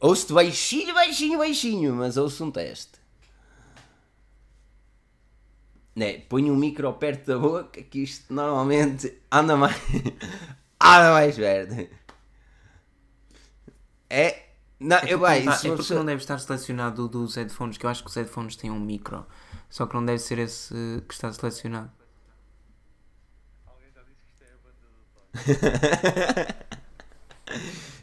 Ouço-te 0.00 0.32
baixinho, 0.32 0.92
baixinho, 0.92 1.38
baixinho, 1.38 1.94
mas 1.94 2.16
ouço 2.16 2.44
um 2.44 2.50
teste. 2.50 3.05
Né, 5.96 6.18
ponho 6.28 6.52
o 6.52 6.56
micro 6.56 6.92
perto 6.92 7.26
da 7.26 7.38
boca 7.38 7.82
que 7.82 8.00
isto 8.02 8.32
normalmente 8.32 9.18
anda 9.32 9.56
mais. 9.56 9.74
anda 10.78 11.12
mais 11.12 11.34
perto. 11.36 11.88
É. 14.10 14.44
Não, 14.78 14.98
eu 15.08 15.18
vai, 15.18 15.38
Ah, 15.48 15.52
isso 15.52 15.66
é 15.66 15.70
porque 15.70 15.76
pessoa- 15.78 15.98
não 16.00 16.04
deve 16.06 16.20
estar 16.20 16.38
selecionado 16.38 17.08
dos 17.08 17.34
headphones, 17.36 17.78
que 17.78 17.86
eu 17.86 17.90
acho 17.90 18.02
que 18.04 18.10
os 18.10 18.14
headphones 18.14 18.56
têm 18.56 18.70
um 18.70 18.78
micro. 18.78 19.24
Só 19.70 19.86
que 19.86 19.94
não 19.94 20.04
deve 20.04 20.18
ser 20.18 20.38
esse 20.38 20.74
que 21.08 21.14
está 21.14 21.32
selecionado. 21.32 21.90
Alguém 23.66 23.88
já 23.94 24.02
disse 24.02 24.20
que 24.22 24.32
isto 24.32 24.44
é 24.44 24.52
a 24.52 24.58
banda 24.62 24.86
do 24.92 25.56
Toy. 26.44 26.66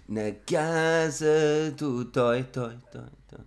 Na 0.07 0.31
casa 0.45 1.71
do 1.77 2.05
Toy, 2.05 2.43
Toy, 2.43 2.75
Toy, 2.91 3.05
Toy. 3.29 3.45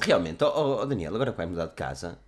Realmente, 0.00 0.42
ó 0.44 0.48
ó, 0.48 0.82
ó, 0.82 0.84
Daniel, 0.84 1.14
agora 1.14 1.30
que 1.30 1.36
vai 1.36 1.46
mudar 1.46 1.66
de 1.66 1.74
casa, 1.74 2.18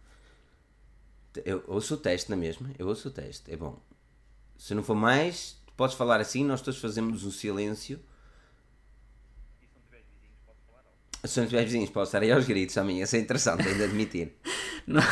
eu 1.44 1.62
ouço 1.66 1.94
o 1.94 1.96
teste 1.96 2.30
na 2.30 2.36
mesma, 2.36 2.70
eu 2.78 2.86
ouço 2.86 3.08
o 3.08 3.10
teste, 3.10 3.50
é 3.52 3.56
bom. 3.56 3.78
Se 4.56 4.74
não 4.74 4.82
for 4.82 4.94
mais, 4.94 5.56
podes 5.76 5.96
falar 5.96 6.20
assim, 6.20 6.44
nós 6.44 6.60
todos 6.62 6.80
fazemos 6.80 7.24
o 7.24 7.32
silêncio. 7.32 8.00
E 9.62 9.66
se 9.66 9.74
não 9.74 9.82
tiveres 9.84 10.06
vizinhos, 10.06 10.38
Se 11.24 11.40
não 11.40 11.46
tiver 11.46 11.64
vizinhos, 11.64 11.90
posso 11.90 12.08
estar 12.08 12.22
aí 12.22 12.32
aos 12.32 12.46
gritos 12.46 12.74
também, 12.74 13.00
isso 13.00 13.16
é 13.16 13.18
interessante, 13.18 13.66
ainda 13.66 13.84
admitir. 13.84 14.32
Não. 14.86 15.02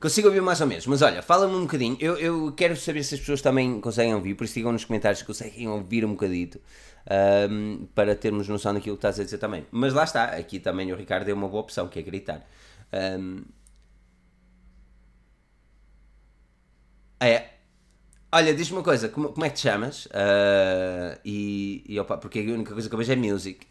Consigo 0.00 0.28
ouvir 0.28 0.40
mais 0.40 0.58
ou 0.62 0.66
menos, 0.66 0.86
mas 0.86 1.02
olha, 1.02 1.20
fala-me 1.20 1.54
um 1.54 1.62
bocadinho. 1.62 1.96
Eu, 2.00 2.16
eu 2.16 2.52
quero 2.52 2.74
saber 2.74 3.04
se 3.04 3.14
as 3.14 3.20
pessoas 3.20 3.42
também 3.42 3.78
conseguem 3.82 4.14
ouvir, 4.14 4.34
por 4.34 4.44
isso 4.44 4.54
digam 4.54 4.72
nos 4.72 4.84
comentários 4.84 5.18
se 5.18 5.26
conseguem 5.26 5.68
ouvir 5.68 6.06
um 6.06 6.12
bocadito 6.12 6.58
ahm, 7.06 7.84
para 7.94 8.14
termos 8.14 8.48
noção 8.48 8.72
daquilo 8.72 8.96
que 8.96 9.00
estás 9.00 9.20
a 9.20 9.24
dizer 9.24 9.36
também. 9.36 9.66
Mas 9.70 9.92
lá 9.92 10.04
está, 10.04 10.24
aqui 10.24 10.58
também 10.58 10.90
o 10.90 10.96
Ricardo 10.96 11.26
deu 11.26 11.36
uma 11.36 11.48
boa 11.48 11.60
opção, 11.62 11.86
que 11.86 11.98
é 11.98 12.02
gritar. 12.02 12.48
Ahm, 12.90 13.42
é. 17.28 17.54
Olha, 18.32 18.54
diz-me 18.54 18.76
uma 18.78 18.84
coisa, 18.84 19.08
como, 19.08 19.30
como 19.32 19.44
é 19.44 19.50
que 19.50 19.56
te 19.56 19.62
chamas? 19.62 20.08
Ah, 20.12 21.18
e, 21.24 21.84
e 21.88 21.98
opa, 22.00 22.16
porque 22.18 22.38
a 22.40 22.42
única 22.42 22.72
coisa 22.72 22.88
que 22.88 22.94
eu 22.94 22.98
vejo 22.98 23.12
é 23.12 23.16
music. 23.16 23.66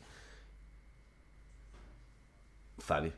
Fábio. 2.79 3.13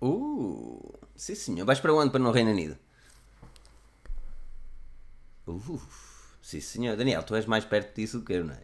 Uh, 0.00 0.98
sim 1.16 1.34
senhor. 1.34 1.64
Vais 1.66 1.80
para 1.80 1.92
onde 1.94 2.10
para 2.10 2.20
no 2.20 2.32
Reino 2.32 2.50
Unido? 2.50 2.76
Uh, 5.46 5.80
sim 6.42 6.60
senhor. 6.60 6.96
Daniel, 6.96 7.22
tu 7.22 7.34
és 7.34 7.46
mais 7.46 7.64
perto 7.64 7.94
disso 7.94 8.18
do 8.20 8.24
que 8.24 8.32
eu, 8.34 8.44
não 8.44 8.54
é? 8.54 8.62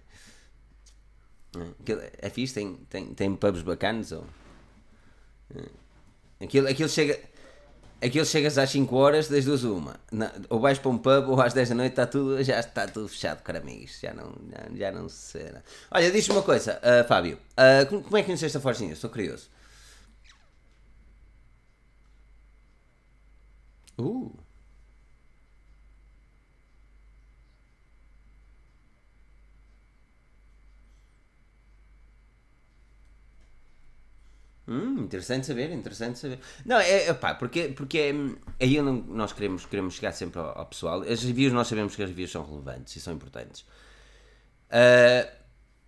É, 1.92 2.26
É 2.26 2.30
fixe? 2.30 2.54
Tem, 2.54 2.74
tem, 2.90 3.14
tem 3.14 3.36
pubs 3.36 3.62
bacanas? 3.62 4.12
Ou... 4.12 4.26
É. 5.54 5.85
Aquilo, 6.40 6.68
aquilo 6.68 6.88
chega... 6.88 7.18
Aquilo 8.02 8.26
chegas 8.26 8.58
às 8.58 8.68
5 8.70 8.94
horas, 8.94 9.26
das 9.28 9.46
duas 9.46 9.64
uma. 9.64 9.98
Na- 10.12 10.30
ou 10.50 10.60
vais 10.60 10.78
para 10.78 10.90
um 10.90 10.98
pub 10.98 11.30
ou 11.30 11.40
às 11.40 11.54
10 11.54 11.70
da 11.70 11.74
noite 11.74 11.92
está 11.92 12.06
tudo, 12.06 12.42
já 12.44 12.60
está 12.60 12.86
tudo 12.86 13.08
fechado, 13.08 13.42
cara 13.42 13.58
amigos. 13.58 13.98
Já 14.00 14.12
não, 14.12 14.34
já, 14.50 14.76
já 14.90 14.92
não 14.92 15.08
se. 15.08 15.38
Olha, 15.90 16.10
diz-me 16.10 16.34
uma 16.34 16.42
coisa, 16.42 16.78
ah, 16.82 17.04
Fábio. 17.04 17.38
ah, 17.56 17.86
como, 17.88 18.02
como 18.02 18.16
é 18.18 18.20
que 18.20 18.26
conheceste 18.26 18.58
a 18.58 18.60
News? 18.60 18.92
Estou 18.98 19.08
curioso. 19.10 19.48
Uh. 23.98 24.30
Hum, 34.68 35.04
interessante 35.04 35.46
saber, 35.46 35.70
interessante 35.70 36.18
saber. 36.18 36.40
Não, 36.64 36.76
é, 36.78 37.06
é 37.06 37.14
pá, 37.14 37.34
porque, 37.34 37.68
porque 37.68 37.98
é, 37.98 38.12
aí 38.64 38.80
onde 38.80 39.08
nós 39.12 39.32
queremos, 39.32 39.64
queremos 39.64 39.94
chegar 39.94 40.12
sempre 40.12 40.40
ao, 40.40 40.58
ao 40.58 40.66
pessoal. 40.66 41.02
As 41.02 41.22
reviews, 41.22 41.52
nós 41.52 41.68
sabemos 41.68 41.94
que 41.94 42.02
as 42.02 42.08
reviews 42.08 42.32
são 42.32 42.44
relevantes 42.44 42.96
e 42.96 43.00
são 43.00 43.14
importantes. 43.14 43.64
Ah, 44.70 45.28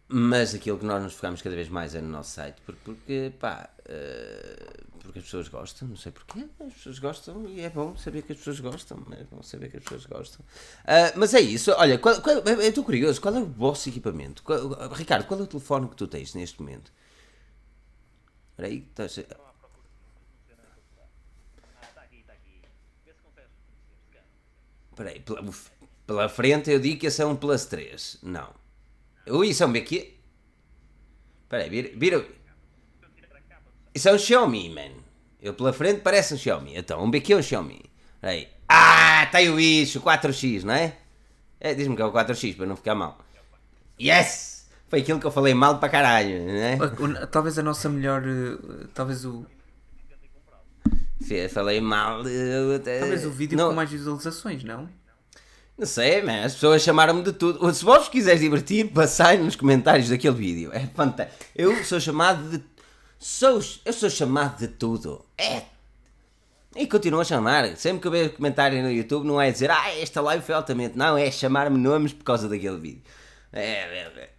mas 0.09 0.55
aquilo 0.55 0.79
que 0.79 0.87
nós 0.87 1.03
nos 1.03 1.15
focamos 1.15 1.43
cada 1.43 1.55
vez 1.55 1.69
mais 1.69 1.95
é 1.95 2.01
no 2.01 2.09
nosso 2.09 2.31
site, 2.33 2.57
porque, 2.65 2.81
porque 2.85 3.33
pá, 3.39 3.69
ah, 3.89 4.73
porque 5.01 5.19
as 5.19 5.25
pessoas 5.25 5.49
gostam, 5.49 5.89
não 5.89 5.97
sei 5.97 6.13
porquê, 6.13 6.47
as 6.61 6.73
pessoas 6.75 6.99
gostam 6.99 7.47
e 7.49 7.61
é 7.61 7.71
bom 7.71 7.97
saber 7.97 8.23
que 8.23 8.33
as 8.33 8.39
pessoas 8.39 8.61
gostam, 8.61 9.05
é 9.13 9.25
bom 9.25 9.43
saber 9.43 9.71
que 9.71 9.77
as 9.79 9.83
pessoas 9.83 10.07
gostam. 10.07 10.45
Ah, 10.85 11.13
mas 11.17 11.35
é 11.35 11.41
isso, 11.41 11.73
olha, 11.73 11.99
qual, 11.99 12.21
qual, 12.23 12.37
eu 12.39 12.61
estou 12.63 12.85
curioso, 12.85 13.21
qual 13.21 13.35
é 13.35 13.41
o 13.41 13.47
vosso 13.47 13.89
equipamento? 13.89 14.43
Qual- 14.43 14.91
Ricardo, 14.93 15.27
qual 15.27 15.41
é 15.41 15.43
o 15.43 15.47
telefone 15.47 15.89
que 15.89 15.97
tu 15.97 16.07
tens 16.07 16.35
neste 16.35 16.61
momento? 16.61 16.93
Espera 18.59 18.69
aí, 18.73 18.79
estás 18.91 19.19
a- 19.19 19.21
Estava 19.21 19.49
à 19.49 19.53
procura 19.53 19.87
de 19.87 19.95
não 19.95 20.47
sei 20.47 20.55
onde 20.57 20.63
é 20.63 20.67
que 20.67 20.81
ele 20.81 20.87
está. 20.91 21.05
Ah, 21.81 21.87
está 21.89 22.01
aqui, 22.03 22.17
está 22.19 22.33
aqui. 22.33 22.63
Vê 23.05 23.13
se 23.13 23.21
consegues 23.23 23.51
reconhecer. 23.55 23.95
Scan. 24.11 24.25
Espera 24.91 25.11
aí, 25.11 25.21
pela, 25.21 25.53
pela 26.09 26.29
frente 26.29 26.71
eu 26.73 26.81
digo 26.81 26.99
que 27.01 27.07
esse 27.07 27.23
é 27.23 27.27
um 27.27 27.37
Plus 27.37 27.67
3. 27.67 28.19
Não. 28.23 28.53
Ui, 29.29 29.49
isso 29.51 29.63
é 29.63 29.67
um 29.67 29.71
BQ? 29.73 30.13
Espera 31.45 31.63
aí, 31.63 31.71
vira, 31.71 31.91
vira. 31.97 32.29
Isso 33.95 34.09
é 34.09 34.13
um 34.13 34.19
Xiaomi, 34.19 34.71
man. 34.71 34.93
Eu 35.41 35.55
pela 35.55 35.73
frente 35.73 36.01
parece 36.01 36.35
um 36.35 36.37
Xiaomi. 36.37 36.77
Então, 36.77 37.03
um 37.05 37.11
BQ 37.11 37.33
é 37.35 37.37
um 37.37 37.43
Xiaomi. 37.43 37.85
Espera 38.17 38.33
aí. 38.33 38.49
Ah, 38.69 39.23
está 39.25 39.39
aí 39.39 39.49
o 39.49 39.55
bicho, 39.57 40.01
4X, 40.01 40.65
não 40.65 40.75
é? 40.75 40.99
É, 41.61 41.75
diz-me 41.75 41.95
que 41.95 42.03
é 42.03 42.05
o 42.05 42.11
4X 42.13 42.57
para 42.57 42.67
não 42.67 42.75
ficar 42.77 42.97
mal. 42.97 43.25
Yes! 44.01 44.58
Foi 44.89 45.01
aquilo 45.01 45.21
que 45.21 45.27
eu 45.27 45.31
falei 45.31 45.53
mal 45.55 45.79
para 45.79 45.89
caralho, 45.89 46.31
é? 46.33 46.77
O- 46.77 47.27
Talvez 47.27 47.59
a 47.59 47.63
nossa 47.63 47.89
melhor. 47.89 48.23
eh, 48.27 48.87
Talvez 48.95 49.25
o, 49.25 49.45
Falei 51.53 51.81
mal. 51.81 52.21
até- 52.77 53.01
talvez 53.01 53.27
o 53.27 53.31
vídeo 53.31 53.57
não, 53.59 53.69
com 53.69 53.75
mais 53.75 53.91
visualizações, 53.91 54.65
não? 54.65 54.89
Não 55.77 55.87
sei, 55.87 56.23
mas 56.23 56.47
as 56.47 56.55
pessoas 56.55 56.83
chamaram-me 56.83 57.23
de 57.23 57.33
tudo. 57.33 57.73
Se 57.75 57.85
vos 57.85 58.09
quiseres 58.09 58.41
divertir, 58.41 58.91
passai 58.93 59.37
nos 59.37 59.55
comentários 59.55 60.09
daquele 60.09 60.35
vídeo. 60.35 60.71
É 60.73 60.87
fantástico. 60.87 61.45
Eu 61.55 61.85
sou 61.85 62.01
chamado 62.01 62.49
de. 62.51 62.65
Sou, 63.19 63.61
eu 63.85 63.93
sou 63.93 64.09
chamado 64.11 64.59
de 64.59 64.69
tudo. 64.69 65.25
É. 65.37 65.63
E 66.75 66.87
continuo 66.87 67.21
a 67.21 67.25
chamar. 67.25 67.77
Sempre 67.77 68.01
que 68.01 68.07
eu 68.07 68.13
vejo 68.13 68.31
comentário 68.31 68.81
no 68.83 68.91
YouTube, 68.91 69.27
não 69.27 69.41
é 69.41 69.51
dizer, 69.51 69.71
ah, 69.71 69.91
esta 69.99 70.21
live 70.21 70.45
foi 70.45 70.55
altamente. 70.55 70.97
Não, 70.97 71.17
é 71.19 71.31
chamar-me 71.31 71.79
nomes 71.79 72.13
por 72.13 72.25
causa 72.25 72.49
daquele 72.49 72.79
vídeo. 72.79 73.03
É, 73.53 73.63
é, 73.63 74.13
é. 74.17 74.31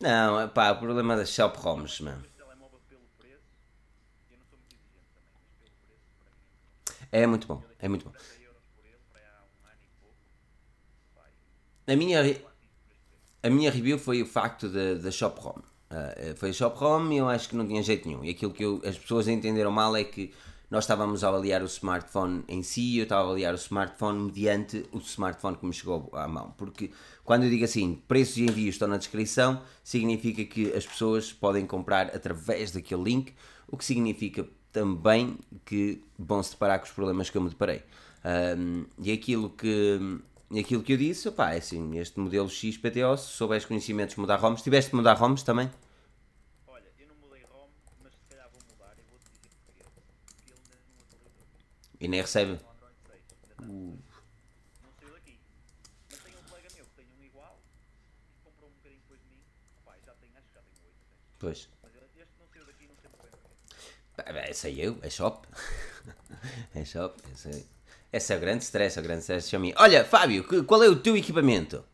Não, 0.00 0.48
pá, 0.48 0.70
o 0.72 0.78
problema 0.78 1.16
das 1.16 1.30
shop 1.30 1.58
ROMs, 1.58 2.00
mano. 2.02 2.22
É 7.10 7.26
muito 7.26 7.46
bom, 7.46 7.62
é 7.78 7.88
muito 7.88 8.04
bom. 8.04 8.10
40 8.12 8.42
euros 8.42 8.62
por 8.74 8.84
ele, 8.84 8.98
para 9.12 9.20
há 9.20 9.70
ano 9.72 9.80
pouco. 10.00 10.16
Vai. 11.14 11.94
A 11.94 11.96
minha, 11.96 12.20
a 13.42 13.50
minha 13.50 13.70
review 13.70 13.98
foi 13.98 14.22
o 14.22 14.26
facto 14.26 14.68
da 14.68 15.10
Shop 15.10 15.40
ROM. 15.40 15.60
Ah, 15.88 16.12
eh, 16.16 16.34
foi 16.34 16.50
a 16.50 16.52
Shop 16.52 16.76
ROM 16.78 17.12
e 17.12 17.18
eu 17.18 17.28
acho 17.28 17.48
que 17.48 17.56
não 17.56 17.66
tinha 17.66 17.82
jeito 17.82 18.08
nenhum. 18.08 18.24
E 18.24 18.30
aquilo 18.30 18.52
que 18.52 18.64
eu- 18.64 18.80
as 18.84 18.98
pessoas 18.98 19.28
entenderam 19.28 19.70
mal 19.70 19.94
é 19.96 20.02
que 20.04 20.34
nós 20.68 20.82
estávamos 20.82 21.22
a 21.22 21.28
avaliar 21.28 21.62
o 21.62 21.66
smartphone 21.66 22.42
em 22.48 22.62
si 22.62 22.94
e 22.94 22.98
eu 22.98 23.04
estava 23.04 23.22
a 23.22 23.24
avaliar 23.26 23.54
o 23.54 23.56
smartphone 23.56 24.24
mediante 24.24 24.84
o 24.90 24.98
smartphone 24.98 25.56
que 25.56 25.64
me 25.64 25.72
chegou 25.72 26.10
à 26.12 26.26
mão. 26.26 26.50
Porque 26.58 26.90
quando 27.26 27.42
eu 27.42 27.50
digo 27.50 27.64
assim, 27.64 28.00
preços 28.06 28.38
e 28.38 28.44
envios 28.44 28.76
estão 28.76 28.88
na 28.88 28.96
descrição, 28.96 29.60
significa 29.82 30.44
que 30.44 30.72
as 30.72 30.86
pessoas 30.86 31.32
podem 31.32 31.66
comprar 31.66 32.06
através 32.14 32.70
daquele 32.70 33.02
link, 33.02 33.34
o 33.66 33.76
que 33.76 33.84
significa 33.84 34.46
também 34.72 35.36
que 35.64 36.02
vão 36.18 36.42
se 36.42 36.52
deparar 36.52 36.78
com 36.78 36.86
os 36.86 36.92
problemas 36.92 37.28
que 37.28 37.36
eu 37.36 37.42
me 37.42 37.48
deparei. 37.50 37.82
Ahm, 38.24 38.84
e 38.98 39.12
aquilo 39.12 39.50
que, 39.50 39.98
e 40.50 40.60
aquilo 40.60 40.82
que 40.82 40.92
eu 40.92 40.96
disse, 40.96 41.28
opá, 41.28 41.52
é 41.54 41.58
assim, 41.58 41.98
este 41.98 42.18
modelo 42.20 42.48
XPTO, 42.48 43.16
se 43.16 43.30
souberes 43.30 43.64
conhecimentos 43.64 44.14
de 44.14 44.20
mudar 44.20 44.36
ROMs, 44.36 44.62
tiveste 44.62 44.90
de 44.90 44.96
mudar 44.96 45.14
ROMs 45.14 45.42
também? 45.42 45.68
Olha, 46.66 46.84
eu 46.98 47.08
não 47.08 47.16
mudei 47.16 47.42
ROM, 47.50 47.68
mas 48.02 48.12
se 48.12 48.20
calhar 48.30 48.48
vou 48.50 48.60
mudar 48.70 48.94
e 48.98 49.02
vou-te 49.10 49.24
dizer 49.30 49.50
porquê. 49.64 49.82
Porque 50.26 50.52
ele 50.52 50.60
ainda 50.60 50.76
não 50.86 51.02
atualizou. 51.02 51.46
E 52.00 52.06
nem 52.08 52.20
recebe. 52.20 52.52
No 52.52 52.70
Android 52.70 52.96
6. 53.06 53.22
Ainda 53.22 53.34
está. 53.42 53.62
Não 54.82 54.90
saiu 55.00 55.12
daqui. 55.14 55.38
Mas 56.10 56.20
tem 56.20 56.32
um 56.34 56.48
colega 56.50 56.68
meu 56.76 56.84
que 56.84 56.94
tem 56.96 57.06
um 57.18 57.24
igual, 57.24 57.58
que 57.58 58.44
comprou 58.44 58.70
um 58.70 58.74
bocadinho 58.74 59.00
depois 59.02 59.20
de 59.22 59.26
mim. 59.28 59.40
Pai, 59.84 59.98
já 60.04 60.12
tem, 60.14 60.30
acho 60.36 60.46
que 60.48 60.54
já 60.54 60.62
tem 60.62 60.74
8 60.84 60.94
até. 61.06 61.16
Pois. 61.38 61.68
Sei 64.54 64.80
eu, 64.80 64.98
é 65.02 65.10
shop. 65.10 65.46
é 66.74 66.84
shop, 66.84 67.22
eu 67.28 67.36
sei. 67.36 67.66
Esse 68.12 68.32
é 68.32 68.36
o 68.36 68.40
grande 68.40 68.64
stress, 68.64 68.98
é 68.98 69.00
o 69.00 69.04
grande 69.04 69.20
stress 69.20 69.48
Xiaomi. 69.48 69.74
Olha, 69.76 70.04
Fábio, 70.04 70.44
qual 70.64 70.82
é 70.82 70.88
o 70.88 70.96
teu 70.96 71.16
equipamento? 71.16 71.84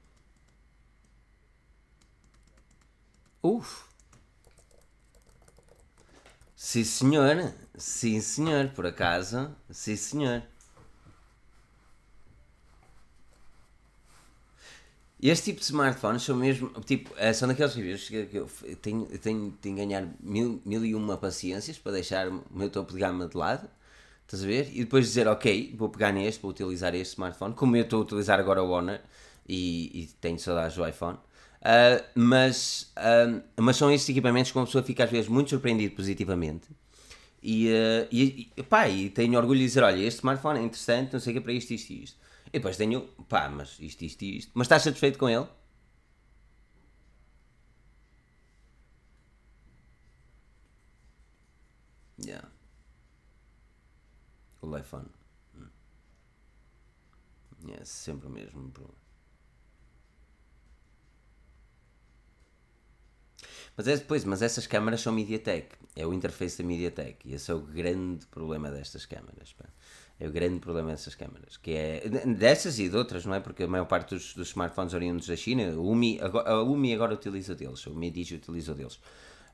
Uf. 3.43 3.85
Sim 6.55 6.85
senhor, 6.85 7.53
sim 7.77 8.21
senhor, 8.21 8.69
por 8.69 8.87
acaso, 8.87 9.55
sim 9.71 9.97
senhor. 9.97 10.43
Este 15.23 15.53
tipo 15.53 15.61
de 15.61 15.67
smartphones 15.67 16.23
são 16.23 16.37
mesmo, 16.37 16.69
tipo, 16.85 17.15
eh, 17.17 17.33
são 17.33 17.47
daqueles 17.47 17.75
que 18.09 18.29
eu 18.33 18.49
tenho, 18.83 19.07
tenho, 19.07 19.53
tenho 19.53 19.53
que 19.61 19.73
ganhar 19.75 20.09
mil, 20.21 20.61
mil 20.65 20.85
e 20.85 20.95
uma 20.97 21.17
paciências 21.17 21.79
para 21.79 21.93
deixar 21.93 22.29
o 22.29 22.43
meu 22.51 22.69
topo 22.69 22.93
de 22.93 22.99
gama 22.99 23.29
de 23.29 23.37
lado, 23.37 23.69
estás 24.23 24.43
a 24.43 24.47
ver? 24.47 24.69
E 24.73 24.81
depois 24.81 25.07
dizer, 25.07 25.29
ok, 25.29 25.75
vou 25.79 25.89
pegar 25.89 26.13
neste, 26.13 26.43
vou 26.43 26.51
utilizar 26.51 26.95
este 26.95 27.13
smartphone, 27.13 27.55
como 27.55 27.77
eu 27.77 27.85
estou 27.85 28.01
a 28.01 28.03
utilizar 28.03 28.41
agora 28.41 28.63
o 28.65 28.71
Honor 28.71 29.01
e, 29.49 30.03
e 30.03 30.07
tenho 30.21 30.39
saudades 30.41 30.77
do 30.77 30.87
iPhone. 30.87 31.19
Ah, 31.63 32.03
mas, 32.17 32.91
ah, 32.97 33.41
mas 33.61 33.77
são 33.77 33.93
estes 33.93 34.09
equipamentos 34.09 34.51
que 34.51 34.59
uma 34.59 34.67
pessoa 34.67 34.83
fica 34.83 35.05
às 35.05 35.11
vezes 35.11 35.29
muito 35.29 35.51
surpreendido 35.51 35.95
positivamente 35.95 36.67
e, 37.43 37.69
eh, 37.69 38.09
e, 38.13 38.63
pá, 38.69 38.89
e 38.89 39.11
tenho 39.11 39.37
orgulho 39.39 39.59
de 39.59 39.67
dizer, 39.67 39.83
olha, 39.83 40.01
este 40.01 40.19
smartphone 40.19 40.61
é 40.61 40.63
interessante, 40.63 41.13
não 41.13 41.21
sei 41.21 41.33
o 41.33 41.37
que, 41.37 41.41
para 41.43 41.53
isto, 41.53 41.73
isto 41.73 41.91
e 41.93 42.05
isto. 42.05 42.22
E 42.53 42.59
depois 42.59 42.77
tenho, 42.77 43.01
pá, 43.29 43.49
mas 43.49 43.79
isto, 43.81 44.03
isto 44.05 44.23
isto. 44.25 44.51
Mas 44.55 44.67
estás 44.67 44.83
satisfeito 44.83 45.19
com 45.19 45.29
ele? 45.29 45.47
Yeah. 52.19 52.43
O 54.63 54.77
iPhone. 54.77 55.11
É 57.81 57.85
sempre 57.85 58.27
o 58.27 58.31
mesmo 58.31 58.71
problema. 58.71 59.01
Mas, 63.77 63.87
é, 63.89 63.97
depois, 63.97 64.25
mas 64.25 64.43
essas 64.43 64.67
câmaras 64.67 65.01
são 65.01 65.13
MediaTek. 65.13 65.77
É 65.97 66.07
o 66.07 66.13
interface 66.13 66.63
da 66.63 66.65
MediaTek. 66.69 67.29
E 67.29 67.35
esse 67.35 67.51
é 67.51 67.55
o 67.55 67.61
grande 67.61 68.27
problema 68.27 68.71
destas 68.71 69.07
câmaras. 69.07 69.53
pá. 69.53 69.67
É 70.21 70.29
o 70.29 70.31
grande 70.31 70.61
problema 70.61 70.91
dessas 70.91 71.15
câmaras. 71.15 71.57
Que 71.57 71.73
é, 71.73 72.09
dessas 72.09 72.79
e 72.79 72.89
de 72.89 72.97
outras, 72.97 73.27
não 73.27 73.35
é? 73.35 73.41
Porque 73.41 73.65
a 73.65 73.69
maior 73.69 73.87
parte 73.87 74.15
dos, 74.15 74.35
dos 74.35 74.49
smartphones 74.49 74.95
oriundos 74.95 75.27
da 75.27 75.37
China, 75.37 75.73
o 75.77 75.89
Umi, 75.89 76.21
a 76.21 76.63
Umi 76.63 76.95
agora 76.95 77.15
utiliza 77.15 77.55
deles, 77.55 77.87
o 77.87 77.95
Mi 77.95 78.11
Digi 78.11 78.37
utiliza 78.37 78.75
deles. 78.75 78.99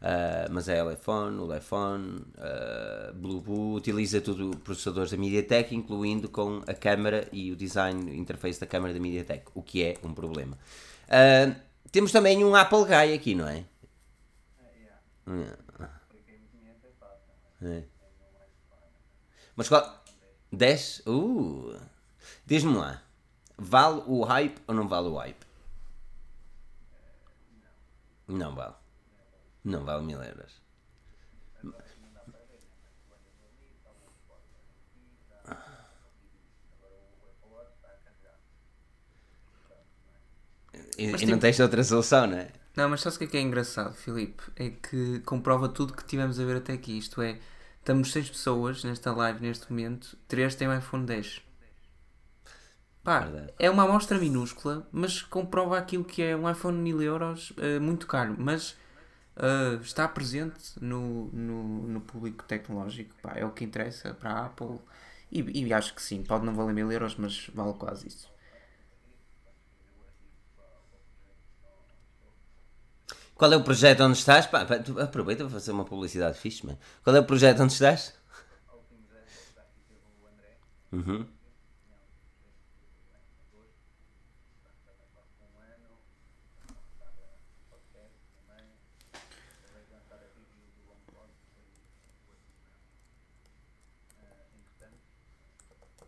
Ah, 0.01 0.47
mas 0.51 0.69
é 0.69 0.81
a 0.81 0.93
iPhone, 0.93 1.39
o 1.39 1.47
Lefone, 1.47 2.21
uh, 2.21 3.13
Bluetooth, 3.15 3.77
utiliza 3.77 4.21
tudo 4.21 4.57
processadores 4.59 5.11
da 5.11 5.17
MediaTek, 5.17 5.75
incluindo 5.75 6.29
com 6.29 6.63
a 6.67 6.75
câmera 6.75 7.29
e 7.33 7.51
o 7.51 7.57
design, 7.57 8.17
interface 8.17 8.61
da 8.61 8.67
câmera 8.67 8.95
da 8.95 9.01
MediaTek, 9.01 9.51
o 9.55 9.63
que 9.63 9.83
é 9.83 9.95
um 10.05 10.15
problema. 10.15 10.57
Ah, 11.09 11.53
temos 11.91 12.13
também 12.13 12.45
um 12.45 12.55
Apple 12.55 12.85
Guy 12.85 13.15
aqui, 13.15 13.35
não 13.35 13.49
é? 13.49 13.65
É. 17.61 17.83
Mas 19.57 19.69
qual? 19.69 19.98
10? 20.53 21.03
Uh! 21.07 21.79
Diz-me 22.47 22.77
lá, 22.77 23.03
vale 23.57 24.03
o 24.07 24.23
hype 24.25 24.61
ou 24.67 24.75
não 24.75 24.89
vale 24.89 25.09
o 25.09 25.17
hype? 25.17 25.47
Não 28.27 28.55
vale. 28.55 28.75
Não 29.65 29.85
vale 29.85 30.05
mil 30.05 30.23
euros. 30.23 30.61
E, 40.99 41.05
e 41.05 41.27
não 41.27 41.39
tens 41.39 41.61
outra 41.61 41.85
solução, 41.85 42.27
não 42.27 42.39
é? 42.39 42.51
Não, 42.75 42.89
mas 42.89 43.01
sabe 43.01 43.17
o 43.17 43.19
que 43.21 43.25
é 43.25 43.27
que 43.29 43.37
é 43.37 43.41
engraçado, 43.41 43.95
Filipe? 43.95 44.43
É 44.57 44.71
que 44.71 45.21
comprova 45.21 45.69
tudo 45.69 45.93
que 45.93 46.05
tivemos 46.05 46.39
a 46.41 46.45
ver 46.45 46.57
até 46.57 46.73
aqui. 46.73 46.99
Isto 46.99 47.23
é, 47.23 47.39
estamos 47.89 48.13
seis 48.13 48.29
pessoas 48.29 48.85
nesta 48.85 49.11
live 49.13 49.41
neste 49.41 49.71
momento, 49.71 50.15
três 50.29 50.55
têm 50.55 50.69
o 50.69 50.77
iPhone 50.77 51.07
10. 51.07 51.41
Pá, 53.03 53.21
Verdade. 53.21 53.55
é 53.59 53.71
uma 53.71 53.85
amostra 53.85 54.19
minúscula, 54.19 54.87
mas 54.93 55.23
comprova 55.23 55.79
aquilo 55.79 56.05
que 56.05 56.23
é 56.23 56.37
um 56.37 56.51
iPhone 56.51 56.77
1000 56.77 57.01
euros, 57.01 57.55
eh, 57.57 57.79
muito 57.79 58.07
caro, 58.07 58.37
mas 58.39 58.77
eh, 59.37 59.79
está 59.81 60.07
presente 60.07 60.79
no, 60.79 61.31
no, 61.33 61.89
no 61.89 62.01
público 62.03 62.45
tecnológico. 62.45 63.15
Pá, 63.23 63.33
é 63.37 63.47
o 63.47 63.53
que 63.53 63.65
interessa 63.65 64.13
para 64.13 64.33
a 64.33 64.45
Apple. 64.45 64.79
E, 65.33 65.65
e 65.65 65.73
acho 65.73 65.95
que 65.95 66.03
sim, 66.03 66.23
pode 66.23 66.45
não 66.45 66.55
valer 66.55 66.75
1000 66.75 66.93
euros, 66.93 67.17
mas 67.17 67.49
vale 67.55 67.73
quase 67.73 68.09
isso. 68.09 68.29
Qual 73.39 73.53
é 73.53 73.57
o 73.57 73.63
projeto 73.63 74.03
onde 74.03 74.19
estás? 74.19 74.47
Pá, 74.47 74.65
pá, 74.67 74.75
aproveita 75.03 75.45
para 75.45 75.53
fazer 75.53 75.71
uma 75.71 75.85
publicidade 75.85 76.37
fixe, 76.37 76.67
mano. 76.67 76.79
Qual 77.05 77.15
é 77.15 77.21
o 77.21 77.25
projeto 77.25 77.63
onde 77.63 77.73
estás? 77.73 78.13
Uhum. 80.93 81.27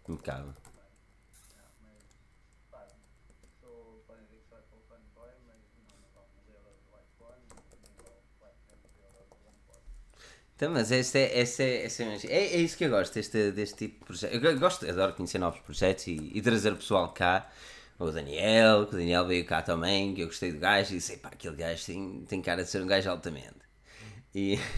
Impecável. 0.09 0.60
Então, 10.61 10.73
mas 10.75 10.91
esse 10.91 11.19
é, 11.19 11.41
esse 11.41 11.63
é, 11.63 11.87
esse 11.87 12.03
é, 12.03 12.17
é, 12.27 12.57
é 12.57 12.57
isso 12.59 12.77
que 12.77 12.85
eu 12.85 12.91
gosto 12.91 13.15
deste, 13.15 13.51
deste 13.51 13.79
tipo 13.79 14.01
de 14.01 14.05
projeto. 14.05 14.35
Eu 14.35 14.59
gosto, 14.59 14.87
adoro 14.87 15.15
conhecer 15.15 15.39
novos 15.39 15.59
projetos 15.61 16.07
e, 16.07 16.31
e 16.35 16.43
trazer 16.43 16.71
o 16.71 16.77
pessoal 16.77 17.15
cá. 17.15 17.51
O 17.99 18.11
Daniel, 18.11 18.87
que 18.87 18.95
o 18.95 18.99
Daniel 18.99 19.27
veio 19.27 19.47
cá 19.47 19.63
também, 19.63 20.15
que 20.15 20.21
eu 20.21 20.27
gostei 20.27 20.53
do 20.53 20.59
gajo 20.59 20.93
e 20.93 20.97
disse, 20.97 21.17
pá, 21.17 21.31
aquele 21.31 21.57
gajo 21.57 21.87
tem, 21.87 22.27
tem 22.29 22.43
cara 22.43 22.63
de 22.63 22.69
ser 22.69 22.83
um 22.83 22.87
gajo 22.87 23.09
altamente. 23.11 23.57
E. 24.35 24.59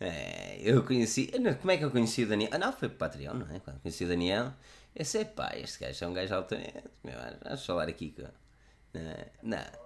É, 0.00 0.58
eu 0.60 0.82
conheci. 0.84 1.30
Como 1.60 1.70
é 1.70 1.78
que 1.78 1.84
eu 1.84 1.90
conheci 1.90 2.24
o 2.24 2.28
Daniel? 2.28 2.50
Ah, 2.52 2.58
não, 2.58 2.72
foi 2.72 2.90
para 2.90 3.06
o 3.06 3.10
Patreon, 3.10 3.34
não 3.34 3.56
é? 3.56 3.60
Quando 3.60 3.80
conheci 3.80 4.04
o 4.04 4.08
Daniel, 4.08 4.52
eu 4.94 5.04
sei, 5.04 5.24
pá, 5.24 5.52
este 5.56 5.78
gajo 5.82 6.04
é 6.04 6.08
um 6.08 6.12
gajo 6.12 6.34
altamente. 6.34 6.84
Meu, 7.02 7.14
Vamos 7.42 7.64
falar 7.64 7.88
aqui 7.88 8.10
com. 8.10 8.22
Não, 8.92 9.56
não. 9.56 9.83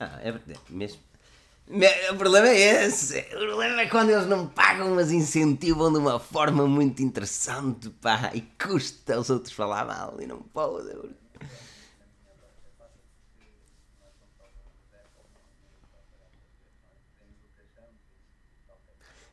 Ah, 0.00 0.18
é 0.22 0.32
verdade, 0.32 0.60
mesmo. 0.70 1.00
Me- 1.68 2.10
O 2.12 2.16
problema 2.16 2.48
é 2.48 2.86
esse. 2.86 3.20
O 3.34 3.38
problema 3.38 3.82
é 3.82 3.88
quando 3.88 4.10
eles 4.10 4.26
não 4.26 4.48
pagam, 4.48 4.94
mas 4.94 5.12
incentivam 5.12 5.92
de 5.92 5.98
uma 5.98 6.18
forma 6.20 6.66
muito 6.66 7.02
interessante, 7.02 7.90
pá, 7.90 8.30
e 8.34 8.42
custa 8.42 9.16
aos 9.16 9.30
outros 9.30 9.54
falar 9.54 9.86
mal 9.86 10.16
e 10.20 10.26
não 10.26 10.42
pode. 10.42 10.90
eu- 10.90 11.10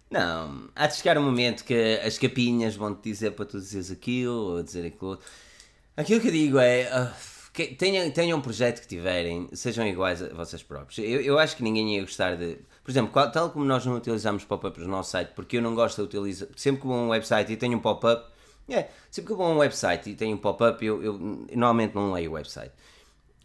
Não, 0.10 0.70
há 0.76 0.88
de 0.88 0.96
chegar 0.96 1.18
um 1.18 1.24
momento 1.24 1.66
que 1.66 2.00
as 2.06 2.18
capinhas 2.18 2.76
vão 2.76 2.96
te 2.96 3.04
dizer 3.12 3.32
para 3.32 3.46
tu 3.46 3.60
dizeres 3.60 3.92
aquilo 3.92 4.34
ou 4.56 4.64
dizer 4.64 4.86
aquilo. 4.86 5.20
Aquilo 5.98 6.22
que 6.22 6.28
eu 6.30 6.32
digo 6.32 6.60
é. 6.60 6.88
ah, 6.92 7.14
que 7.66 7.76
tenham, 7.76 8.10
tenham 8.12 8.38
um 8.38 8.42
projeto 8.42 8.82
que 8.82 8.88
tiverem, 8.88 9.50
sejam 9.54 9.86
iguais 9.88 10.22
a 10.22 10.30
vocês 10.34 10.62
próprios. 10.62 10.98
Eu, 11.00 11.22
eu 11.22 11.40
acho 11.40 11.56
que 11.58 11.64
ninguém 11.64 11.96
ia 11.96 12.02
gostar 12.02 12.36
de. 12.38 12.58
Por 12.84 12.92
exemplo, 12.92 13.12
qual- 13.12 13.32
tal 13.32 13.50
como 13.50 13.66
nós 13.66 13.86
não 13.86 13.96
utilizamos 13.96 14.44
pop-ups 14.46 14.82
no 14.84 14.90
nosso 14.90 15.12
site, 15.12 15.30
porque 15.36 15.58
eu 15.58 15.62
não 15.62 15.74
gosto 15.76 15.98
de 15.98 16.04
utilizar. 16.04 16.48
Sempre 16.56 16.82
que 16.82 16.88
vou 16.88 16.96
a 16.96 17.02
um 17.02 17.10
website 17.10 17.52
e 17.52 17.58
tenho 17.58 17.78
um 17.78 17.82
pop-up. 17.82 18.26
É, 18.70 18.90
sempre 19.10 19.28
que 19.28 19.34
eu 19.34 19.38
vou 19.38 19.46
a 19.48 19.50
um 19.50 19.58
website 19.58 20.10
e 20.10 20.16
tenho 20.16 20.36
um 20.36 20.40
pop-up, 20.40 20.86
eu, 20.86 21.02
eu 21.04 21.18
normalmente 21.54 21.96
não 21.96 22.12
leio 22.12 22.32
o 22.32 22.34
website. 22.34 22.72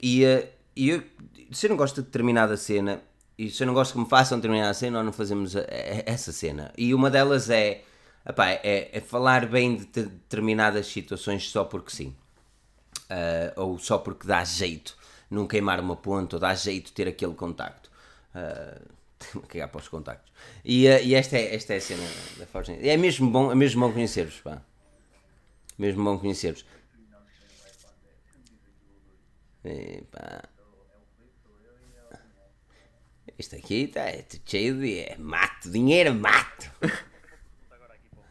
E, 0.02 0.24
eh, 0.24 0.52
e 0.76 0.90
eu, 0.90 1.02
se 1.52 1.66
eu 1.66 1.70
não 1.70 1.76
gosto 1.76 1.97
de 1.97 2.02
determinada 2.02 2.56
cena, 2.56 3.01
e 3.39 3.48
se 3.51 3.62
eu 3.62 3.66
não 3.66 3.74
gosto 3.74 3.93
que 3.94 3.98
me 4.01 4.09
façam 4.09 4.39
determinada 4.39 4.74
cena, 4.74 4.98
nós 4.98 5.06
não 5.06 5.12
fazemos 5.12 5.56
a- 5.56 5.60
a- 5.60 6.02
essa 6.06 6.32
cena. 6.32 6.72
E 6.76 6.93
uma 6.94 7.09
delas 7.10 7.48
é, 7.51 7.82
epá, 8.28 8.51
é, 8.51 8.90
é 8.93 9.01
falar 9.01 9.47
bem 9.47 9.76
de 9.76 9.86
te- 9.86 10.02
determinadas 10.02 10.86
situações 10.86 11.48
só 11.51 11.64
porque 11.64 11.90
sim. 11.90 12.14
Ah, 13.12 13.52
ou 13.56 13.78
só 13.78 13.98
porque 13.98 14.26
dá 14.26 14.43
jeito 14.43 14.97
não 15.30 15.47
queimar 15.47 15.80
uma 15.80 15.97
ponta, 15.97 16.36
ou 16.36 16.40
dá 16.40 16.55
jeito 16.55 16.93
ter 16.93 17.06
aquele 17.09 17.34
contacto. 17.34 17.90
Uh, 18.32 19.40
cagar 19.47 19.68
para 19.68 19.78
os 19.78 19.89
contactos. 19.89 20.32
E, 20.64 20.89
ah, 20.89 20.98
e 21.02 21.14
esta, 21.14 21.36
é, 21.36 21.55
esta 21.55 21.74
é 21.74 21.76
a 21.76 21.80
cena 21.82 22.02
da 22.39 22.47
Forge. 22.47 22.72
É 22.72 22.97
mesmo 22.97 23.30
bom, 23.30 23.52
é 23.52 23.55
mesmo 23.55 23.86
bom 23.86 23.93
conhecer-vos, 23.93 24.40
pá. 24.40 24.62
Mesmo 25.78 26.02
bom 26.02 26.18
conhecer-vos. 26.18 26.64
Isto 33.39 33.56
aqui 33.56 33.82
está 33.82 34.09
é 34.09 34.24
cheio 34.47 34.80
de 34.80 35.01
é 35.01 35.16
mato, 35.18 35.70
dinheiro, 35.70 36.14
mato. 36.14 36.72
pergunta 36.80 37.74
agora 37.74 37.94
aqui 37.94 38.09
para 38.09 38.20
o 38.20 38.24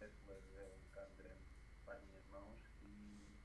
é 0.02 0.74
um 0.74 0.78
bocado 0.88 1.14
grande 1.16 1.42
para 1.84 1.94
as 1.94 2.02
minhas 2.04 2.26
mãos 2.26 2.58
e 2.82 3.36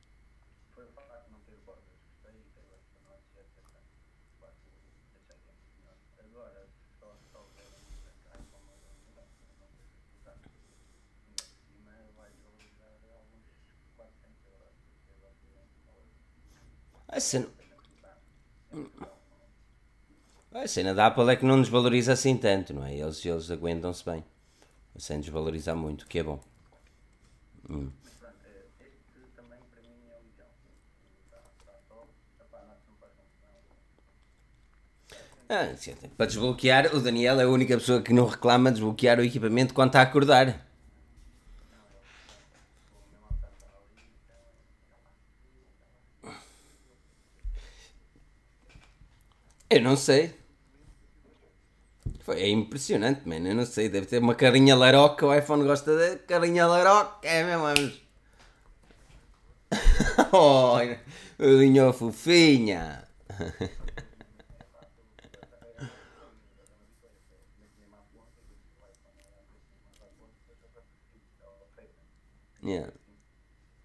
foi 0.73 0.85
o 0.85 0.91
facto 0.91 1.25
de 1.25 1.31
não 1.31 1.39
ter 1.41 1.57
bordas. 1.65 1.97
Gostei 2.05 2.41
e 2.41 2.43
ter 2.53 2.65
esta 2.73 2.99
noite, 3.05 3.25
etc. 3.37 3.63
De 3.63 4.39
facto, 4.39 4.69
achei 5.15 5.37
que 5.37 5.49
é 5.49 5.53
muito 5.53 5.73
melhor. 5.77 5.97
Agora, 6.19 6.69
só 6.99 7.17
só 7.31 7.43
ver 7.55 7.67
um 7.67 7.89
iPhone 8.33 8.69
ou 8.69 8.75
um 8.75 9.15
não 9.15 9.27
não 9.59 9.69
sei 9.69 9.85
se 9.85 10.17
usar. 10.19 10.37
Ainda 11.27 11.43
por 11.43 11.59
cima 11.65 11.91
vai 12.15 12.31
valorizar 12.31 12.97
alguns 13.15 13.45
400 13.95 14.45
euros, 14.45 14.75
porque 14.93 15.11
é 15.11 15.17
basicamente 15.21 15.73
uma 15.83 15.93
outra 15.93 16.17
A 17.17 17.19
cena, 17.19 17.47
a 20.53 20.67
cena 20.67 20.93
da 20.93 21.07
Apple 21.07 21.31
é 21.31 21.35
que 21.35 21.45
não 21.45 21.59
desvaloriza 21.59 22.13
assim 22.13 22.37
tanto, 22.37 22.75
não 22.75 22.85
é? 22.85 22.93
Eles, 22.93 23.25
eles 23.25 23.49
aguentam-se 23.49 24.05
bem, 24.05 24.23
sem 24.95 25.19
desvalorizar 25.19 25.75
muito, 25.75 26.05
que 26.05 26.19
é 26.19 26.23
bom. 26.23 26.39
Hum. 27.67 27.89
Ah, 35.49 35.73
para 36.15 36.25
desbloquear, 36.27 36.95
o 36.95 36.99
Daniel 36.99 37.39
é 37.39 37.45
a 37.45 37.49
única 37.49 37.75
pessoa 37.79 37.99
que 37.99 38.13
não 38.13 38.27
reclama 38.27 38.71
desbloquear 38.71 39.17
o 39.17 39.23
equipamento 39.23 39.73
quando 39.73 39.89
está 39.89 40.01
a 40.01 40.03
acordar. 40.03 40.66
Eu 49.69 49.81
não 49.81 49.97
sei. 49.97 50.33
Foi, 52.21 52.41
é 52.41 52.49
impressionante, 52.49 53.27
mano. 53.27 53.47
Eu 53.47 53.55
não 53.55 53.65
sei. 53.65 53.89
Deve 53.89 54.07
ter 54.07 54.19
uma 54.19 54.35
carinha 54.35 54.75
laroca. 54.75 55.25
O 55.25 55.33
iPhone 55.33 55.63
gosta 55.63 55.95
de 55.95 56.17
carinha 56.23 56.67
laroca. 56.67 57.27
É 57.27 57.43
mesmo. 57.43 57.63
vamos. 57.63 58.01
oh, 60.31 60.77
linha 61.39 61.91
fofinha. 61.93 63.03
Yeah. 72.67 72.89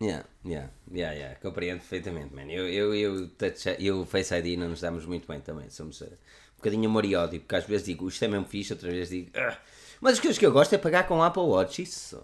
Yeah, 0.02 0.24
yeah, 0.44 0.68
yeah, 0.90 1.12
yeah. 1.14 1.34
Compreendo 1.40 1.78
perfeitamente, 1.80 2.34
man. 2.34 2.50
Eu, 2.50 2.66
eu, 2.68 2.94
eu, 2.94 3.28
touch, 3.28 3.76
eu 3.78 4.04
Face 4.04 4.34
ID 4.34 4.58
não 4.58 4.68
nos 4.70 4.80
damos 4.80 5.06
muito 5.06 5.28
bem 5.28 5.40
também. 5.40 5.70
Somos 5.70 6.00
uh, 6.00 6.06
um 6.06 6.56
bocadinho 6.56 6.88
amor 6.88 7.04
e 7.04 7.14
ódio, 7.14 7.40
porque 7.40 7.54
às 7.54 7.64
vezes 7.64 7.86
digo 7.86 8.08
isto 8.08 8.24
é 8.24 8.28
mesmo 8.28 8.46
fixe, 8.46 8.72
outras 8.72 8.92
vezes 8.92 9.10
digo. 9.10 9.30
"Ah." 9.36 9.56
Mas 10.00 10.14
as 10.14 10.20
coisas 10.20 10.38
que 10.38 10.46
eu 10.46 10.52
gosto 10.52 10.74
é 10.74 10.78
pagar 10.78 11.06
com 11.06 11.22
Apple 11.22 11.42
Watch, 11.42 11.82
isso. 11.82 12.20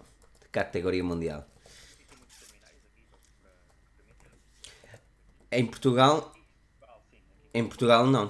Categoria 0.51 1.05
mundial. 1.05 1.47
Em 5.51 5.65
Portugal. 5.67 6.33
Em 7.55 7.65
Portugal 7.67 8.07
não. 8.07 8.27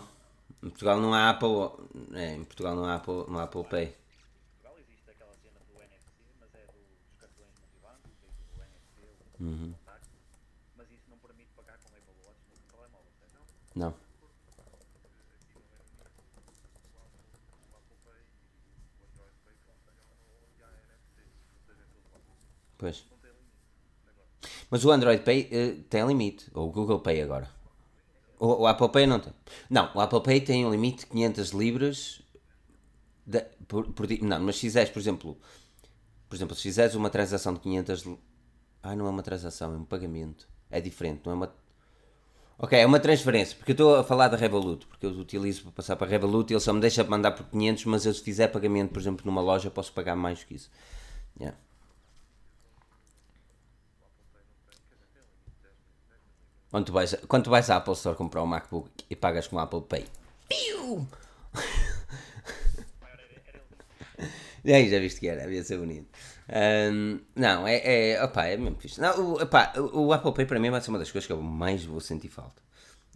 Em 0.63 0.69
Portugal 0.71 1.01
não 1.01 1.15
há 1.15 1.31
Apple. 1.31 1.71
É, 2.15 2.35
em 2.35 2.45
Portugal 2.45 2.75
não 2.77 2.85
há 2.85 2.97
Apple, 2.97 3.25
não 3.29 3.39
há 3.39 3.45
Apple 3.45 3.65
Pay. 3.65 3.87
Portugal 3.87 4.77
existe 4.79 5.11
aquela 5.11 5.33
cena 5.43 5.61
do 5.69 5.75
NFC, 5.81 6.11
mas 6.41 6.55
é 6.55 6.67
dos 6.67 7.17
cartões 7.21 7.55
multibanco, 7.61 8.09
tem 8.97 9.07
do 9.07 9.25
Contacto, 9.39 10.09
mas 10.77 10.91
isso 10.91 11.05
não 11.09 11.19
permite 11.19 11.51
pagar 11.57 11.79
com 11.79 11.89
Apple 11.97 12.23
Watch 12.27 12.41
no 12.51 12.77
telemóvel, 12.77 13.13
certo? 13.21 13.55
Não. 13.77 13.95
Pois. 22.79 23.05
Mas 24.71 24.85
o 24.85 24.91
Android 24.91 25.23
Pay 25.23 25.49
eh, 25.51 25.75
tem 25.91 26.07
limite. 26.07 26.47
Ou 26.55 26.69
o 26.69 26.73
Google 26.73 27.01
Pay 27.01 27.23
agora. 27.23 27.49
O, 28.39 28.63
o 28.63 28.67
Apple 28.67 28.91
Pay 28.91 29.07
não 29.07 29.21
tem. 29.21 29.33
Não, 29.71 29.91
o 29.95 30.01
Apple 30.01 30.23
Pay 30.23 30.41
tem 30.41 30.67
um 30.67 30.71
limite 30.71 31.01
de 31.01 31.07
500 31.07 31.51
libras 31.51 32.23
da- 33.27 33.47
por, 33.67 33.93
por 33.93 34.07
Não, 34.23 34.41
mas 34.41 34.57
se 34.57 34.63
fizeres, 34.63 34.91
por 34.91 34.99
exemplo, 35.01 35.39
por 36.29 36.37
exemplo, 36.37 36.57
se 36.57 36.63
fizeres 36.63 36.95
uma 36.95 37.11
transação 37.11 37.55
de 37.55 37.61
500. 37.61 38.05
Ah, 38.83 38.95
não 38.97 39.07
é 39.07 39.11
uma 39.11 39.23
transação, 39.23 39.75
é 39.75 39.77
um 39.77 39.85
pagamento. 39.85 40.49
É 40.71 40.81
diferente, 40.81 41.23
não 41.25 41.33
é 41.33 41.35
uma. 41.35 41.55
Ok, 42.59 42.77
é 42.79 42.85
uma 42.85 42.99
transferência, 42.99 43.57
porque 43.57 43.71
eu 43.71 43.75
estou 43.75 43.97
a 43.97 44.05
falar 44.05 44.29
da 44.29 44.37
Revolut, 44.37 44.85
porque 44.87 45.07
eu 45.07 45.11
utilizo 45.11 45.63
para 45.63 45.73
passar 45.73 45.97
para 45.97 46.07
a 46.09 46.11
Revolut 46.11 46.53
e 46.53 46.55
ele 46.55 46.61
só 46.61 46.73
me 46.73 46.81
deixa 46.81 47.05
mandar 47.05 47.31
por 47.33 47.47
500, 47.47 47.85
mas 47.85 48.05
eu 48.05 48.13
se 48.13 48.23
fizer 48.23 48.49
pagamento, 48.49 48.93
por 48.93 48.99
exemplo, 49.01 49.25
numa 49.25 49.41
loja, 49.41 49.71
posso 49.71 49.93
pagar 49.93 50.17
mais 50.17 50.43
que 50.43 50.55
isso. 50.55 50.71
Yeah. 51.39 51.57
Quando 56.71 56.87
tu, 56.87 56.93
vais, 56.93 57.15
quando 57.29 57.49
vais 57.49 57.71
à 57.71 57.77
Apple 57.77 57.95
Store 57.95 58.17
comprar 58.17 58.43
um 58.43 58.47
MacBook 58.47 58.91
e 59.09 59.15
pagas 59.17 59.47
com 59.47 59.57
o 59.57 59.59
Apple 59.61 59.83
Pay. 59.83 60.07
Piu! 60.49 61.07
E 64.65 64.73
aí, 64.73 64.91
já 64.91 64.99
viste 64.99 65.21
que 65.21 65.29
era, 65.29 65.43
devia 65.43 65.63
ser 65.63 65.79
bonito. 65.79 66.09
Ahm, 66.51 67.21
não, 67.37 67.67
é, 67.67 68.13
é, 68.13 68.25
opá, 68.25 68.47
é 68.47 68.57
mesmo 68.57 68.79
fixe. 68.81 69.01
Não, 69.01 69.35
o, 69.35 69.43
opá, 69.43 69.73
o, 69.77 70.13
Apple 70.13 70.33
Pay 70.33 70.47
para 70.47 70.59
mim 70.59 70.71
vai 70.71 70.81
ser 70.81 70.91
uma 70.91 70.99
das 70.99 71.11
coisas 71.11 71.27
que 71.27 71.33
eu 71.33 71.43
mais 71.43 71.85
vou 71.85 72.01
sentir 72.01 72.29
falta. 72.29 72.63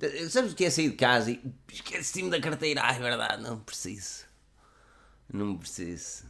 Eh, 0.01 0.29
Sabes 0.29 0.53
o 0.53 0.55
que 0.55 0.65
é 0.65 0.71
sair 0.71 0.91
de 0.91 0.97
casa 0.97 1.31
e 1.31 1.41
esqueci-me 1.73 2.31
da 2.31 2.41
carteira? 2.41 2.83
Ah, 2.85 2.95
é 2.95 2.99
verdade, 2.99 3.43
não 3.43 3.59
preciso. 3.61 4.27
Não 5.33 5.57
preciso. 5.57 6.25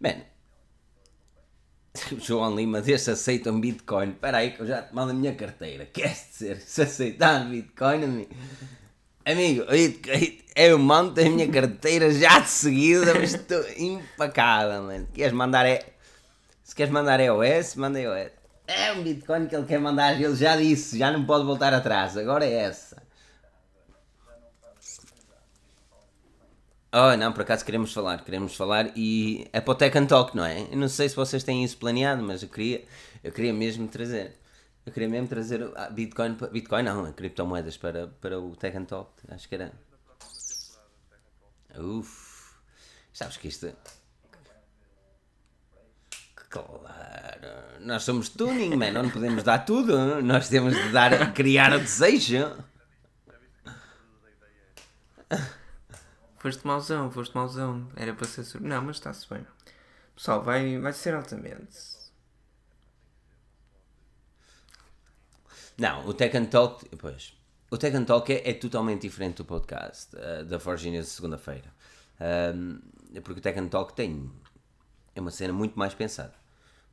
Bem, 0.00 0.24
João 2.18 2.56
Lima 2.56 2.80
deste 2.80 3.10
aceitam 3.10 3.60
Bitcoin. 3.60 4.10
Espera 4.10 4.38
aí 4.38 4.52
que 4.52 4.60
eu 4.60 4.66
já 4.66 4.82
te 4.82 4.94
mando 4.94 5.10
a 5.12 5.14
minha 5.14 5.34
carteira. 5.34 5.84
Queres 5.86 6.26
dizer, 6.30 6.60
se 6.60 6.82
aceitar 6.82 7.48
Bitcoin, 7.48 8.04
amigo? 8.04 8.34
Amigo, 9.26 9.64
eu 10.54 10.78
mando 10.78 11.18
a 11.18 11.24
minha 11.24 11.50
carteira 11.50 12.12
já 12.12 12.40
de 12.40 12.48
seguida, 12.48 13.14
mas 13.14 13.34
estou 13.34 13.64
impecável, 13.78 14.82
mano. 14.82 15.08
Queres 15.14 15.32
mandar 15.32 15.64
é. 15.64 15.94
Se 16.62 16.74
queres 16.74 16.92
mandar 16.92 17.18
EOS, 17.20 17.74
manda 17.76 17.98
EOS. 17.98 18.30
É 18.66 18.92
um 18.92 19.02
Bitcoin 19.02 19.46
que 19.46 19.56
ele 19.56 19.66
quer 19.66 19.78
mandar, 19.78 20.20
ele 20.20 20.36
já 20.36 20.56
disse, 20.56 20.98
já 20.98 21.10
não 21.10 21.24
pode 21.24 21.44
voltar 21.44 21.72
atrás. 21.72 22.16
Agora 22.16 22.44
é 22.44 22.52
essa. 22.52 23.02
Oh, 26.92 27.16
não, 27.16 27.32
por 27.32 27.42
acaso 27.42 27.64
queremos 27.64 27.92
falar, 27.92 28.22
queremos 28.24 28.54
falar 28.54 28.92
e 28.94 29.48
é 29.52 29.60
para 29.60 29.72
o 29.72 29.74
Tech 29.74 29.98
and 29.98 30.06
Talk, 30.06 30.36
não 30.36 30.44
é? 30.44 30.62
Eu 30.70 30.76
não 30.76 30.88
sei 30.88 31.08
se 31.08 31.16
vocês 31.16 31.42
têm 31.42 31.64
isso 31.64 31.76
planeado, 31.76 32.22
mas 32.22 32.42
eu 32.42 32.48
queria, 32.48 32.84
eu 33.22 33.32
queria 33.32 33.52
mesmo 33.52 33.88
trazer. 33.88 34.36
Eu 34.86 34.92
queria 34.92 35.08
mesmo 35.08 35.28
trazer 35.28 35.62
ah, 35.76 35.88
Bitcoin, 35.88 36.36
Bitcoin 36.52 36.82
não, 36.82 37.10
criptomoedas 37.12 37.76
para, 37.76 38.08
para 38.20 38.38
o 38.38 38.54
Tech 38.54 38.76
and 38.76 38.84
Talk. 38.84 39.10
Acho 39.28 39.48
que 39.48 39.54
era. 39.54 39.72
Uf, 41.78 42.54
sabes 43.12 43.36
que 43.36 43.48
isto. 43.48 43.72
Claro, 46.50 46.78
nós 47.80 48.04
somos 48.04 48.28
tuning, 48.28 48.76
man, 48.76 48.92
não 48.92 49.10
podemos 49.10 49.42
dar 49.42 49.64
tudo, 49.64 50.22
nós 50.22 50.48
temos 50.48 50.74
de 50.74 50.92
dar, 50.92 51.32
criar 51.32 51.72
o 51.72 51.80
desejo. 51.80 52.56
Foste 56.38 56.66
mauzão, 56.66 57.10
foste 57.10 57.34
mauzão. 57.34 57.88
Era 57.96 58.12
para 58.12 58.26
ser 58.26 58.44
sur... 58.44 58.60
Não, 58.60 58.82
mas 58.82 58.96
está-se 58.96 59.28
bem. 59.28 59.44
Pessoal, 60.14 60.42
vai, 60.44 60.78
vai 60.78 60.92
ser 60.92 61.14
altamente. 61.14 62.03
Não, 65.76 66.06
o 66.06 66.14
Tech 66.14 66.36
and 66.36 66.46
Talk, 66.46 66.84
pois, 66.96 67.34
o 67.70 67.76
Tech 67.76 67.96
and 67.96 68.04
Talk 68.04 68.32
é, 68.32 68.50
é 68.50 68.54
totalmente 68.54 69.02
diferente 69.02 69.38
do 69.38 69.44
podcast 69.44 70.14
eh, 70.16 70.44
da 70.44 70.60
Forginha 70.60 71.00
de 71.00 71.08
segunda-feira. 71.08 71.72
É 72.20 73.20
porque 73.20 73.40
o 73.40 73.42
Tech 73.42 73.58
and 73.58 73.68
Talk 73.68 73.94
tem, 73.94 74.30
é 75.14 75.20
uma 75.20 75.30
cena 75.30 75.52
muito 75.52 75.78
mais 75.78 75.94
pensada, 75.94 76.34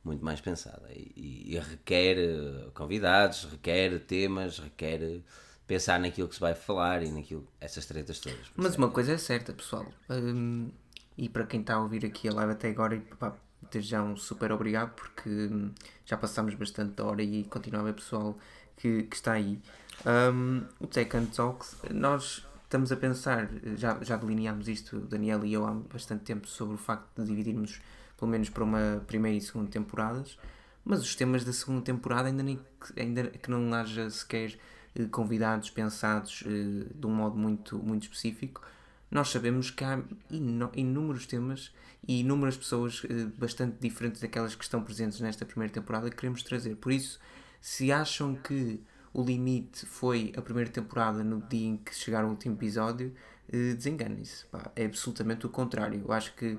muito 0.04 0.24
mais 0.24 0.40
pensada 0.40 0.88
e, 0.90 1.54
e 1.54 1.58
requer 1.58 2.18
eh, 2.18 2.70
convidados, 2.74 3.44
requer 3.44 4.00
temas, 4.00 4.58
requer 4.58 5.22
pensar 5.66 6.00
naquilo 6.00 6.28
que 6.28 6.34
se 6.34 6.40
vai 6.40 6.54
falar 6.54 7.02
e 7.02 7.10
naquilo, 7.10 7.46
essas 7.60 7.86
tretas 7.86 8.18
todas. 8.18 8.50
Mas 8.56 8.76
uma 8.76 8.90
coisa 8.90 9.12
é 9.12 9.18
certa, 9.18 9.52
pessoal. 9.52 9.86
hum, 10.10 10.70
e 11.16 11.28
para 11.28 11.46
quem 11.46 11.60
está 11.60 11.74
a 11.74 11.80
ouvir 11.80 12.04
aqui 12.04 12.28
a 12.28 12.32
live 12.32 12.52
até 12.52 12.70
agora, 12.70 12.96
e, 12.96 13.00
pá, 13.00 13.36
desde 13.70 13.90
já 13.90 14.02
um 14.02 14.16
super 14.16 14.50
obrigado 14.50 14.94
porque 14.94 15.28
hum, 15.28 15.72
já 16.04 16.16
passámos 16.16 16.54
bastante 16.54 17.00
hora 17.00 17.22
e 17.22 17.44
continua 17.44 17.80
a 17.80 17.82
haver 17.82 17.94
pessoal 17.94 18.36
que, 18.76 19.04
que 19.04 19.16
está 19.16 19.32
aí. 19.32 19.60
Hum, 20.06 20.62
o 20.80 20.86
Tech 20.86 21.16
and 21.16 21.28
nós 21.92 22.46
estamos 22.64 22.90
a 22.90 22.96
pensar, 22.96 23.48
já, 23.76 23.98
já 24.02 24.16
delineámos 24.16 24.66
isto, 24.66 24.98
Daniel 25.00 25.44
e 25.44 25.52
eu, 25.52 25.66
há 25.66 25.72
bastante 25.72 26.24
tempo, 26.24 26.48
sobre 26.48 26.74
o 26.74 26.78
facto 26.78 27.20
de 27.20 27.28
dividirmos 27.28 27.80
pelo 28.18 28.30
menos 28.30 28.48
para 28.48 28.64
uma 28.64 29.02
primeira 29.06 29.36
e 29.36 29.40
segunda 29.40 29.70
temporadas. 29.70 30.38
Mas 30.84 31.00
os 31.00 31.14
temas 31.14 31.44
da 31.44 31.52
segunda 31.52 31.82
temporada, 31.82 32.28
ainda, 32.28 32.42
nem, 32.42 32.58
ainda 32.96 33.24
que 33.24 33.50
não 33.50 33.72
haja 33.74 34.08
sequer 34.10 34.58
eh, 34.94 35.04
convidados 35.10 35.70
pensados 35.70 36.42
eh, 36.46 36.86
de 36.94 37.06
um 37.06 37.10
modo 37.10 37.36
muito, 37.36 37.78
muito 37.78 38.04
específico, 38.04 38.62
nós 39.10 39.28
sabemos 39.28 39.70
que 39.70 39.84
há 39.84 40.02
inúmeros 40.30 41.26
temas 41.26 41.72
e 42.06 42.20
inúmeras 42.20 42.56
pessoas 42.56 43.02
eh, 43.08 43.26
bastante 43.36 43.76
diferentes 43.80 44.20
daquelas 44.20 44.54
que 44.54 44.64
estão 44.64 44.82
presentes 44.82 45.20
nesta 45.20 45.44
primeira 45.44 45.72
temporada 45.72 46.08
que 46.08 46.16
queremos 46.16 46.42
trazer. 46.42 46.76
Por 46.76 46.90
isso, 46.90 47.20
se 47.62 47.92
acham 47.92 48.36
que 48.36 48.82
o 49.14 49.22
limite 49.24 49.86
foi 49.86 50.34
a 50.36 50.42
primeira 50.42 50.70
temporada 50.70 51.24
no 51.24 51.42
dia 51.42 51.68
em 51.68 51.78
que 51.78 51.94
chegar 51.94 52.24
o 52.26 52.30
último 52.30 52.56
episódio, 52.56 53.14
eh, 53.48 53.74
desenganem-se. 53.74 54.46
É 54.76 54.86
absolutamente 54.86 55.46
o 55.46 55.50
contrário. 55.50 56.02
Eu 56.04 56.12
acho 56.12 56.34
que 56.36 56.58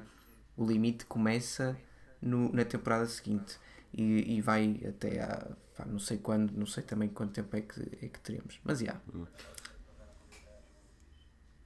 o 0.58 0.66
limite 0.66 1.06
começa 1.06 1.78
no- 2.22 2.52
na 2.54 2.66
temporada 2.66 3.06
seguinte 3.08 3.58
e, 3.94 4.38
e 4.38 4.42
vai 4.42 4.80
até 4.88 5.22
a. 5.22 5.86
não 5.88 6.00
sei 6.00 6.18
quando, 6.20 6.52
não 6.54 6.66
sei 6.68 6.84
também 6.84 7.10
quanto 7.10 7.34
tempo 7.34 7.56
é 7.58 7.62
que, 7.62 7.82
é 8.06 8.08
que 8.10 8.20
teremos. 8.22 8.60
Mas 8.64 8.80
já. 8.80 8.96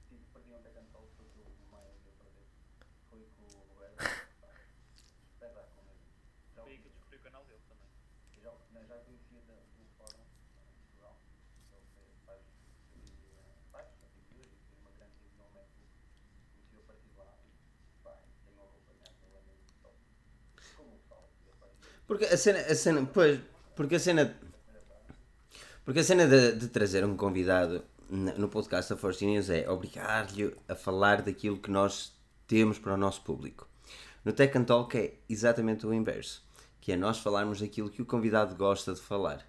Tipo, 0.08 0.22
perdiam 0.34 0.58
até 0.58 0.70
cantar 0.70 0.98
o 0.98 1.08
seu 1.16 1.24
jogo 1.36 1.52
mais 1.70 1.94
eu 2.04 2.12
perder. 2.18 2.46
Foi 3.10 3.20
com 3.36 3.44
o 3.44 3.78
Weather. 3.80 4.26
Weather 5.40 5.64
com 5.74 5.82
ele. 5.88 6.02
Já, 6.54 6.62
Foi 6.62 6.72
aí 6.72 6.78
que 6.78 6.86
eu 6.86 6.90
descobri 6.92 7.16
o 7.16 7.22
canal 7.22 7.44
dele 7.46 7.62
também. 7.68 7.88
já, 8.42 8.52
não, 8.72 8.82
já 8.86 8.96
conhecia 9.06 9.40
da, 9.48 9.54
do 9.54 9.84
fórum 9.96 10.20
em 10.20 10.72
Portugal. 10.78 11.16
Ele 11.72 11.86
fez, 11.94 12.14
faz, 12.26 12.42
faz, 13.72 13.86
faz 14.00 14.10
reviews 14.16 14.52
e 14.52 14.58
tem 14.68 14.78
uma 14.80 14.90
grande 14.96 15.14
review 15.22 15.38
no 15.38 15.48
MacBook. 15.54 15.92
Conheci 16.52 16.76
a 16.78 16.84
partir 16.88 17.08
de 17.08 17.16
lá 17.18 17.30
e 17.44 17.50
pá, 18.04 18.12
tenho 18.44 18.60
acompanhado 18.62 19.16
o 19.28 19.36
anime 19.38 19.64
só 19.82 19.90
como 20.76 20.94
o 20.94 20.98
pessoal 20.98 21.28
que 21.44 21.50
fazia. 21.58 21.97
Porque 22.08 22.24
a 22.24 22.38
cena, 22.38 22.60
a 22.60 22.74
cena, 22.74 23.06
pois, 23.12 23.38
porque 23.76 23.96
a 23.96 24.00
cena, 24.00 24.34
porque 25.84 26.00
a 26.00 26.04
cena 26.04 26.26
de, 26.26 26.52
de 26.52 26.68
trazer 26.68 27.04
um 27.04 27.14
convidado 27.14 27.84
no 28.08 28.48
podcast 28.48 28.94
da 28.94 28.98
Force 28.98 29.26
News 29.26 29.50
é 29.50 29.68
obrigar-lhe 29.68 30.56
a 30.66 30.74
falar 30.74 31.20
daquilo 31.20 31.58
que 31.58 31.70
nós 31.70 32.14
temos 32.46 32.78
para 32.78 32.94
o 32.94 32.96
nosso 32.96 33.20
público. 33.20 33.68
No 34.24 34.32
Tech 34.32 34.56
and 34.56 34.64
Talk 34.64 34.96
é 34.96 35.18
exatamente 35.28 35.86
o 35.86 35.92
inverso, 35.92 36.42
que 36.80 36.92
é 36.92 36.96
nós 36.96 37.18
falarmos 37.18 37.60
daquilo 37.60 37.90
que 37.90 38.00
o 38.00 38.06
convidado 38.06 38.56
gosta 38.56 38.94
de 38.94 39.02
falar. 39.02 39.46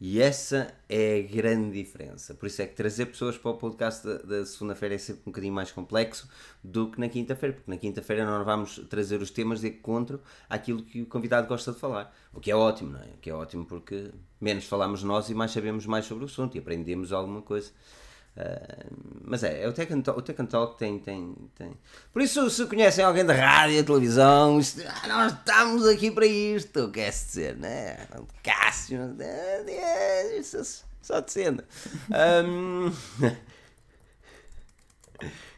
E 0.00 0.20
essa 0.20 0.72
é 0.88 1.18
a 1.18 1.22
grande 1.22 1.82
diferença. 1.82 2.32
Por 2.32 2.46
isso 2.46 2.62
é 2.62 2.66
que 2.66 2.74
trazer 2.74 3.06
pessoas 3.06 3.36
para 3.36 3.50
o 3.50 3.54
podcast 3.54 4.06
da, 4.06 4.18
da 4.18 4.46
segunda-feira 4.46 4.94
é 4.94 4.98
sempre 4.98 5.22
um 5.22 5.32
bocadinho 5.32 5.52
mais 5.52 5.72
complexo 5.72 6.28
do 6.62 6.88
que 6.88 7.00
na 7.00 7.08
quinta-feira, 7.08 7.56
porque 7.56 7.68
na 7.68 7.76
quinta-feira 7.76 8.24
nós 8.24 8.44
vamos 8.44 8.78
trazer 8.88 9.20
os 9.20 9.30
temas 9.30 9.60
de 9.60 9.68
encontro 9.68 10.20
àquilo 10.48 10.84
que 10.84 11.02
o 11.02 11.06
convidado 11.06 11.48
gosta 11.48 11.72
de 11.72 11.80
falar. 11.80 12.14
O 12.32 12.38
que 12.38 12.48
é 12.48 12.54
ótimo, 12.54 12.92
não 12.92 13.00
é? 13.00 13.06
O 13.06 13.18
que 13.20 13.28
é 13.28 13.34
ótimo 13.34 13.66
porque 13.66 14.12
menos 14.40 14.66
falamos 14.66 15.02
nós 15.02 15.30
e 15.30 15.34
mais 15.34 15.50
sabemos 15.50 15.84
mais 15.84 16.04
sobre 16.04 16.22
o 16.22 16.26
assunto 16.28 16.54
e 16.54 16.60
aprendemos 16.60 17.12
alguma 17.12 17.42
coisa. 17.42 17.72
Mas 19.24 19.42
é, 19.42 19.62
é 19.64 19.68
o 19.68 19.70
and 19.92 20.00
Talk, 20.02 20.18
o 20.20 20.46
Talk 20.46 20.78
tem, 20.78 20.98
tem, 20.98 21.34
tem. 21.56 21.72
Por 22.12 22.22
isso, 22.22 22.48
se 22.48 22.64
conhecem 22.66 23.04
alguém 23.04 23.24
da 23.24 23.34
rádio, 23.34 23.84
televisão, 23.84 24.58
isto- 24.58 24.80
ah, 24.86 25.08
nós 25.08 25.32
estamos 25.32 25.86
aqui 25.86 26.10
para 26.10 26.24
isto, 26.26 26.88
quer-se 26.90 27.26
dizer, 27.26 27.56
né? 27.56 27.98
Cássio, 28.42 29.14
é, 29.20 29.64
é, 29.68 30.38
isso, 30.38 30.84
só 31.02 31.20
descendo. 31.20 31.62
Ahm, 32.10 32.90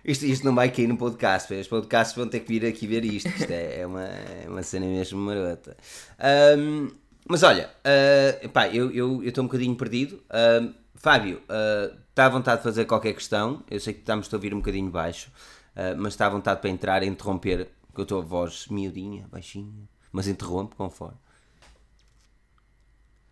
isto, 0.04 0.24
isto 0.24 0.44
não 0.44 0.54
vai 0.54 0.70
cair 0.70 0.88
no 0.88 0.96
podcast, 0.96 1.52
os 1.54 1.68
podcasts 1.68 2.16
vão 2.16 2.26
ter 2.28 2.40
que 2.40 2.48
vir 2.58 2.66
aqui 2.66 2.86
ver 2.86 3.04
isto. 3.04 3.28
Isto 3.28 3.50
é, 3.52 3.80
é 3.80 3.86
uma, 3.86 4.04
é 4.04 4.46
uma 4.48 4.62
cena 4.62 4.86
mesmo 4.86 5.20
marota. 5.20 5.76
Ahm, 6.18 6.88
mas 7.28 7.42
olha, 7.42 7.70
ah, 7.84 8.48
pá, 8.48 8.68
eu 8.68 9.22
estou 9.22 9.44
um 9.44 9.46
bocadinho 9.46 9.76
perdido. 9.76 10.20
Ahm, 10.30 10.79
Fábio, 11.00 11.42
ah, 11.48 11.96
está 12.10 12.26
à 12.26 12.28
vontade 12.28 12.58
de 12.58 12.64
fazer 12.64 12.84
qualquer 12.84 13.14
questão. 13.14 13.64
Eu 13.70 13.80
sei 13.80 13.94
que 13.94 14.00
estamos 14.00 14.32
a 14.32 14.36
ouvir 14.36 14.52
um 14.54 14.58
bocadinho 14.58 14.90
baixo, 14.90 15.32
ah, 15.74 15.94
mas 15.96 16.12
está 16.12 16.26
à 16.26 16.30
vontade 16.30 16.60
para 16.60 16.70
entrar 16.70 17.02
e 17.02 17.06
interromper, 17.06 17.70
que 17.94 18.00
eu 18.00 18.02
estou 18.02 18.20
a 18.20 18.24
voz 18.24 18.66
miudinha, 18.68 19.26
baixinha, 19.28 19.88
mas 20.12 20.28
interrompe 20.28 20.76
conforme. 20.76 21.16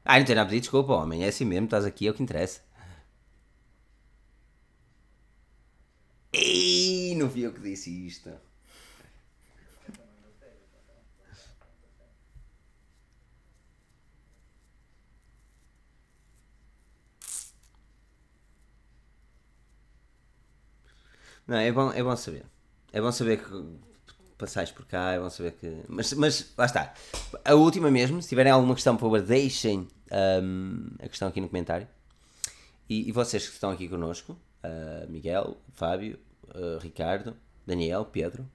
Ah, 0.04 0.18
não 0.18 0.24
tem 0.24 0.34
nada 0.34 0.46
a 0.46 0.48
pedir 0.48 0.60
desculpa, 0.60 0.94
homem. 0.94 1.24
É 1.24 1.28
assim 1.28 1.44
mesmo, 1.44 1.66
estás 1.66 1.84
aqui, 1.84 2.06
é 2.08 2.10
o 2.10 2.14
que 2.14 2.22
interessa. 2.22 2.62
Ei, 6.32 7.14
não 7.16 7.28
fui 7.30 7.42
eu 7.42 7.52
que 7.52 7.60
disse 7.60 7.90
isto. 8.06 8.30
Não, 21.48 21.56
é 21.56 21.72
bom, 21.72 21.90
é 21.90 22.02
bom 22.02 22.14
saber. 22.14 22.44
É 22.92 23.00
bom 23.00 23.10
saber 23.10 23.42
que 23.42 23.64
passais 24.36 24.70
por 24.70 24.84
cá, 24.86 25.12
é 25.12 25.18
bom 25.18 25.30
saber 25.30 25.52
que. 25.52 25.82
Mas, 25.88 26.12
mas 26.12 26.52
lá 26.56 26.66
está. 26.66 26.94
A 27.42 27.54
última 27.54 27.90
mesmo, 27.90 28.20
se 28.20 28.28
tiverem 28.28 28.52
alguma 28.52 28.74
questão, 28.74 28.94
por 28.96 29.06
favor, 29.06 29.22
deixem 29.22 29.88
hum, 30.42 30.90
a 31.02 31.08
questão 31.08 31.26
aqui 31.26 31.40
no 31.40 31.48
comentário. 31.48 31.88
E, 32.88 33.08
e 33.08 33.12
vocês 33.12 33.46
que 33.46 33.54
estão 33.54 33.70
aqui 33.70 33.88
connosco, 33.88 34.38
ah, 34.62 35.06
Miguel, 35.08 35.56
Fábio, 35.72 36.18
ah, 36.54 36.78
Ricardo, 36.82 37.34
Daniel, 37.66 38.04
Pedro, 38.04 38.46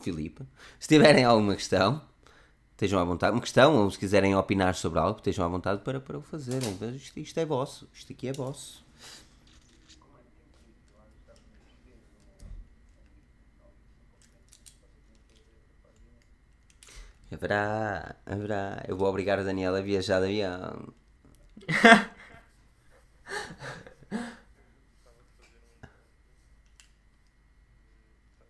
Filipe, 0.00 0.44
se 0.78 0.86
tiverem 0.86 1.24
alguma 1.24 1.56
questão, 1.56 2.00
estejam 2.72 3.00
à 3.00 3.04
vontade. 3.04 3.32
Uma 3.32 3.42
questão, 3.42 3.76
ou 3.76 3.90
se 3.90 3.98
quiserem 3.98 4.36
opinar 4.36 4.76
sobre 4.76 5.00
algo, 5.00 5.18
estejam 5.18 5.44
à 5.44 5.48
vontade 5.48 5.82
para, 5.82 6.00
para 6.00 6.16
o 6.16 6.22
fazerem. 6.22 6.78
Isto, 6.94 7.18
isto 7.18 7.38
é 7.38 7.44
vosso, 7.44 7.88
isto 7.92 8.12
aqui 8.12 8.28
é 8.28 8.32
vosso. 8.32 8.85
Haverá, 17.32 18.16
haverá. 18.24 18.82
Eu 18.88 18.96
vou 18.96 19.08
obrigar 19.08 19.38
o 19.38 19.44
Daniel 19.44 19.74
a 19.76 19.80
viajar 19.80 20.20
de 20.20 20.26
avião. 20.26 20.94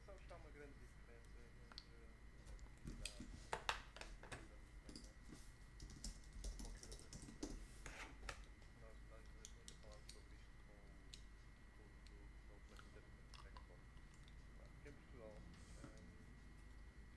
Sabes 0.07 0.23
que 0.27 0.33
há 0.33 0.37
uma 0.37 0.51
grande 0.51 0.75
diferença 0.79 1.41
entre 1.43 1.83
nós, 8.81 8.97
nós 9.11 9.23
ainda 9.59 9.75
falámos 9.83 10.09
sobre 10.13 10.31
isto 10.39 10.57
com, 10.67 10.79
com, 11.77 11.87
com, 12.07 12.25
com 12.47 12.53
a 12.53 12.57
última 12.57 12.77
quinta-feira 12.83 13.07
Porque 14.71 14.89
em 14.89 14.93
Portugal 14.93 15.35
hum, 15.37 16.07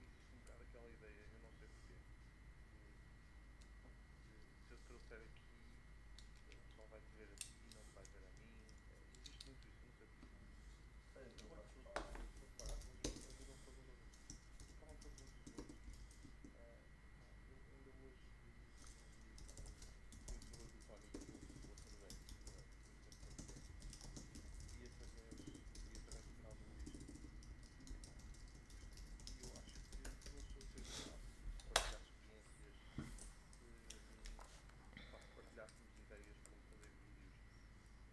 existe 0.01 0.33
um 0.33 0.39
bocado 0.39 0.63
aquela 0.63 0.89
ideia, 0.89 1.23
eu 1.33 1.39
não 1.43 1.51
sei 1.59 1.67
porquê, 1.67 1.93
de- 2.73 2.95
de 4.49 4.67
se 4.67 4.71
eu 4.73 4.77
trouxer 4.87 5.19
aqui, 5.21 5.45
o 6.49 6.61
pessoal 6.67 6.87
vai 6.89 6.99
te 7.01 7.11
ver 7.17 7.29
a 7.31 7.35
ti, 7.35 7.53
não 7.75 7.83
me 7.85 7.91
vai 7.93 8.03
ver 8.11 8.23
a 8.25 8.31
mim. 8.39 8.49
Existe 9.19 9.45
muito 9.45 9.65
isso, 9.67 9.83
não 9.85 9.93
sei 9.97 10.07
porquê. 10.07 10.27
partilhássemos 35.35 35.89
ideias 36.03 36.37
para 36.43 36.57
fazer 36.69 36.91
vídeos 36.99 37.33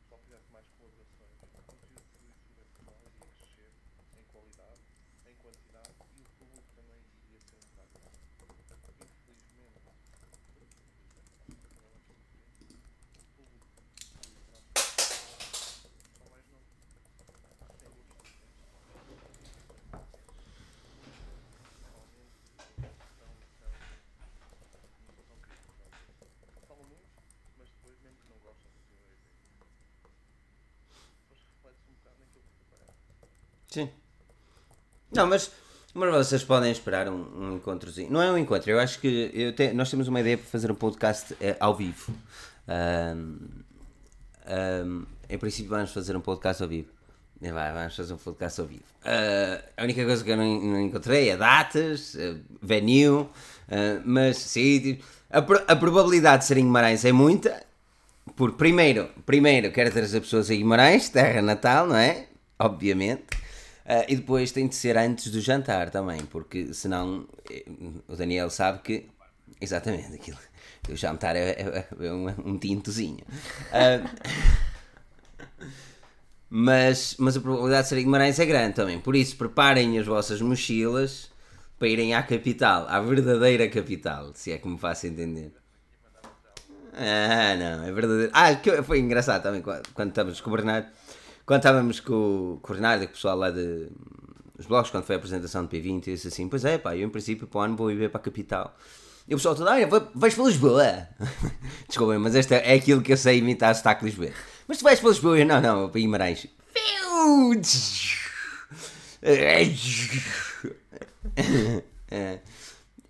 só 0.09 0.16
fizesse 0.18 0.51
mais 0.52 0.66
colaborações, 0.78 1.36
o 1.43 1.47
conteúdo 1.66 1.94
de 1.94 2.05
serviço 2.12 2.48
da 2.55 2.64
canal 2.78 3.01
iria 3.10 3.32
crescer 3.35 3.73
em 4.18 4.24
qualidade, 4.32 4.82
em 5.27 5.35
quantidade 5.36 5.94
e 6.16 6.20
o 6.23 6.28
público 6.39 6.68
também 6.77 7.01
iria 7.27 7.40
ser 7.40 7.56
um 7.56 7.66
bocado 7.74 7.90
mais. 8.05 8.16
Portanto, 8.39 8.94
infelizmente, 9.02 9.81
o 13.18 13.24
público 13.36 13.66
são 16.16 16.31
mais 16.31 16.44
novos. 16.51 16.66
Tem 17.81 17.90
gostos 18.09 18.36
Falam 26.68 26.85
muito, 26.85 27.06
mas 27.59 27.68
depois 27.70 27.98
mesmo 28.02 28.18
que 28.18 28.28
não 28.31 28.39
gostam 28.40 28.70
de 28.73 28.78
ter 28.89 28.94
ideia. 28.94 29.18
Depois 31.28 31.40
reflete-se 31.40 31.90
um 31.90 31.94
bocado 31.94 32.16
naquilo 32.20 32.44
que 32.44 32.64
prepararam. 32.64 32.94
Sim. 33.68 33.90
Não, 35.17 35.27
mas, 35.27 35.51
mas 35.95 36.11
vocês 36.15 36.45
podem 36.45 36.71
esperar 36.71 37.09
um, 37.09 37.25
um 37.37 37.57
encontrozinho. 37.57 38.11
Não 38.11 38.21
é 38.23 38.31
um 38.31 38.39
encontro, 38.39 38.71
eu 38.71 38.79
acho 38.79 38.99
que 39.01 39.31
eu 39.35 39.53
te- 39.53 39.73
nós 39.73 39.91
temos 39.91 40.09
uma 40.09 40.21
ideia 40.21 40.37
para 40.39 40.47
fazer 40.47 40.71
um 40.71 40.75
podcast 40.75 41.35
eh, 41.41 41.57
ao 41.59 41.75
vivo. 41.75 42.13
Ahm, 42.69 43.37
ahm, 44.47 45.05
em 45.29 45.39
princípio 45.39 45.71
vamos 45.71 45.93
fazer 45.93 46.17
um 46.17 46.21
podcast 46.21 46.63
ao 46.63 46.69
vivo. 46.69 46.89
Vai, 47.41 47.73
vamos 47.73 47.95
fazer 47.95 48.15
um 48.15 48.17
podcast 48.17 48.61
ao 48.61 48.67
vivo. 48.67 48.83
Ah, 49.05 49.61
a 49.77 49.83
única 49.85 50.05
coisa 50.05 50.25
que 50.25 50.31
eu 50.31 50.37
não, 50.37 50.61
não 50.61 50.81
encontrei 50.81 51.29
é 51.29 51.37
datas, 51.37 52.17
ah, 52.19 52.37
venue, 52.63 53.27
ah, 53.71 54.01
mas 54.05 54.39
sítios. 54.39 55.05
A, 55.31 55.43
pro- 55.43 55.63
a 55.67 55.77
probabilidade 55.77 56.43
de 56.43 56.45
ser 56.47 56.57
em 56.59 56.65
Guimarães 56.65 57.05
é 57.05 57.13
muita, 57.13 57.63
porque 58.37 58.57
primeiro, 58.57 59.09
primeiro 59.27 59.71
quero 59.73 59.91
trazer 59.93 60.21
pessoas 60.21 60.51
a 60.51 60.55
Guimarães, 60.55 61.09
terra 61.09 61.43
natal, 61.43 61.87
não 61.87 61.97
é? 61.97 62.27
Obviamente. 62.59 63.25
Ah, 63.89 64.05
e 64.09 64.17
depois 64.17 64.51
tem 64.53 64.67
de 64.67 64.75
ser 64.75 64.97
antes 64.99 65.31
do 65.31 65.41
jantar 65.41 65.91
também, 65.91 66.21
porque 66.27 66.75
senão 66.75 67.27
eh, 67.51 67.65
o 68.09 68.17
Daniel 68.17 68.51
sabe 68.51 68.81
que. 68.83 69.07
Exatamente, 69.61 70.15
aquilo. 70.15 70.39
O 70.89 70.97
jantar 70.97 71.35
é, 71.37 71.51
é- 71.51 71.87
é 72.01 72.13
um, 72.13 72.29
um 72.45 72.59
tintozinho. 72.59 73.25
Ah, 73.73 74.09
mas, 76.49 77.17
mas 77.19 77.37
a 77.37 77.41
probabilidade 77.41 77.83
de 77.85 77.89
ser 77.89 77.97
Guimarães 78.03 78.39
é 78.39 78.47
grande 78.47 78.75
também. 78.75 79.01
Por 79.01 79.17
isso, 79.17 79.37
preparem 79.37 79.99
as 79.99 80.07
vossas 80.07 80.41
mochilas 80.41 81.31
para 81.79 81.89
irem 81.89 82.15
à 82.15 82.23
capital, 82.23 82.87
à 82.89 83.01
verdadeira 83.01 83.69
capital, 83.69 84.33
se 84.35 84.53
é 84.53 84.59
que 84.59 84.69
me 84.69 84.79
faço 84.79 85.07
entender. 85.07 85.53
Ah, 86.95 87.55
não, 87.57 87.85
é 87.85 87.93
verdadeiro. 87.93 88.33
Ah, 88.35 88.49
foi 88.83 89.01
engraçado 89.01 89.43
também 89.43 89.61
quando, 89.61 90.09
estávamos 90.09 90.41
Bernardo. 90.41 90.89
Quando 91.47 91.60
estávamos 91.60 92.01
com, 92.01 92.12
o- 92.55 92.59
com 92.60 92.73
o 92.73 92.74
Bernardo 92.74 93.05
e 93.05 93.06
com 93.06 93.12
o 93.12 93.14
pessoal 93.14 93.36
lá 93.39 93.51
de 93.51 93.89
os 94.59 94.66
blogs, 94.66 94.90
quando 94.90 95.05
foi 95.05 95.14
a 95.14 95.18
apresentação 95.18 95.64
do 95.64 95.68
P20, 95.68 96.09
eu 96.09 96.14
disse 96.14 96.28
assim: 96.28 96.48
Pois 96.48 96.64
é, 96.64 96.77
pá, 96.77 96.97
eu 96.97 97.06
em 97.06 97.10
princípio 97.10 97.47
para 97.47 97.59
o 97.59 97.62
ano 97.62 97.77
vou 97.77 97.90
ir 97.90 98.10
para 98.10 98.20
a 98.20 98.23
capital. 98.24 98.77
E 99.28 99.35
o 99.35 99.39
pessoal 99.39 99.55
todo, 99.55 99.66
vai- 99.66 100.09
vais 100.14 100.35
para 100.35 100.44
Lisboa. 100.44 101.09
Desculpem, 101.89 102.18
mas 102.18 102.35
este 102.35 102.55
é 102.55 102.74
aquilo 102.74 103.02
que 103.02 103.12
eu 103.12 103.16
sei 103.16 103.39
imitar 103.39 103.74
sotaque 103.74 104.05
Lisboa. 104.05 104.31
Mas 104.68 104.78
tu 104.78 104.85
vais 104.85 104.98
para 105.01 105.09
Lisboa? 105.10 105.44
Não, 105.44 105.60
não, 105.60 105.89
para 105.89 106.01
Guimarães. 106.01 106.47
É. 112.10 112.39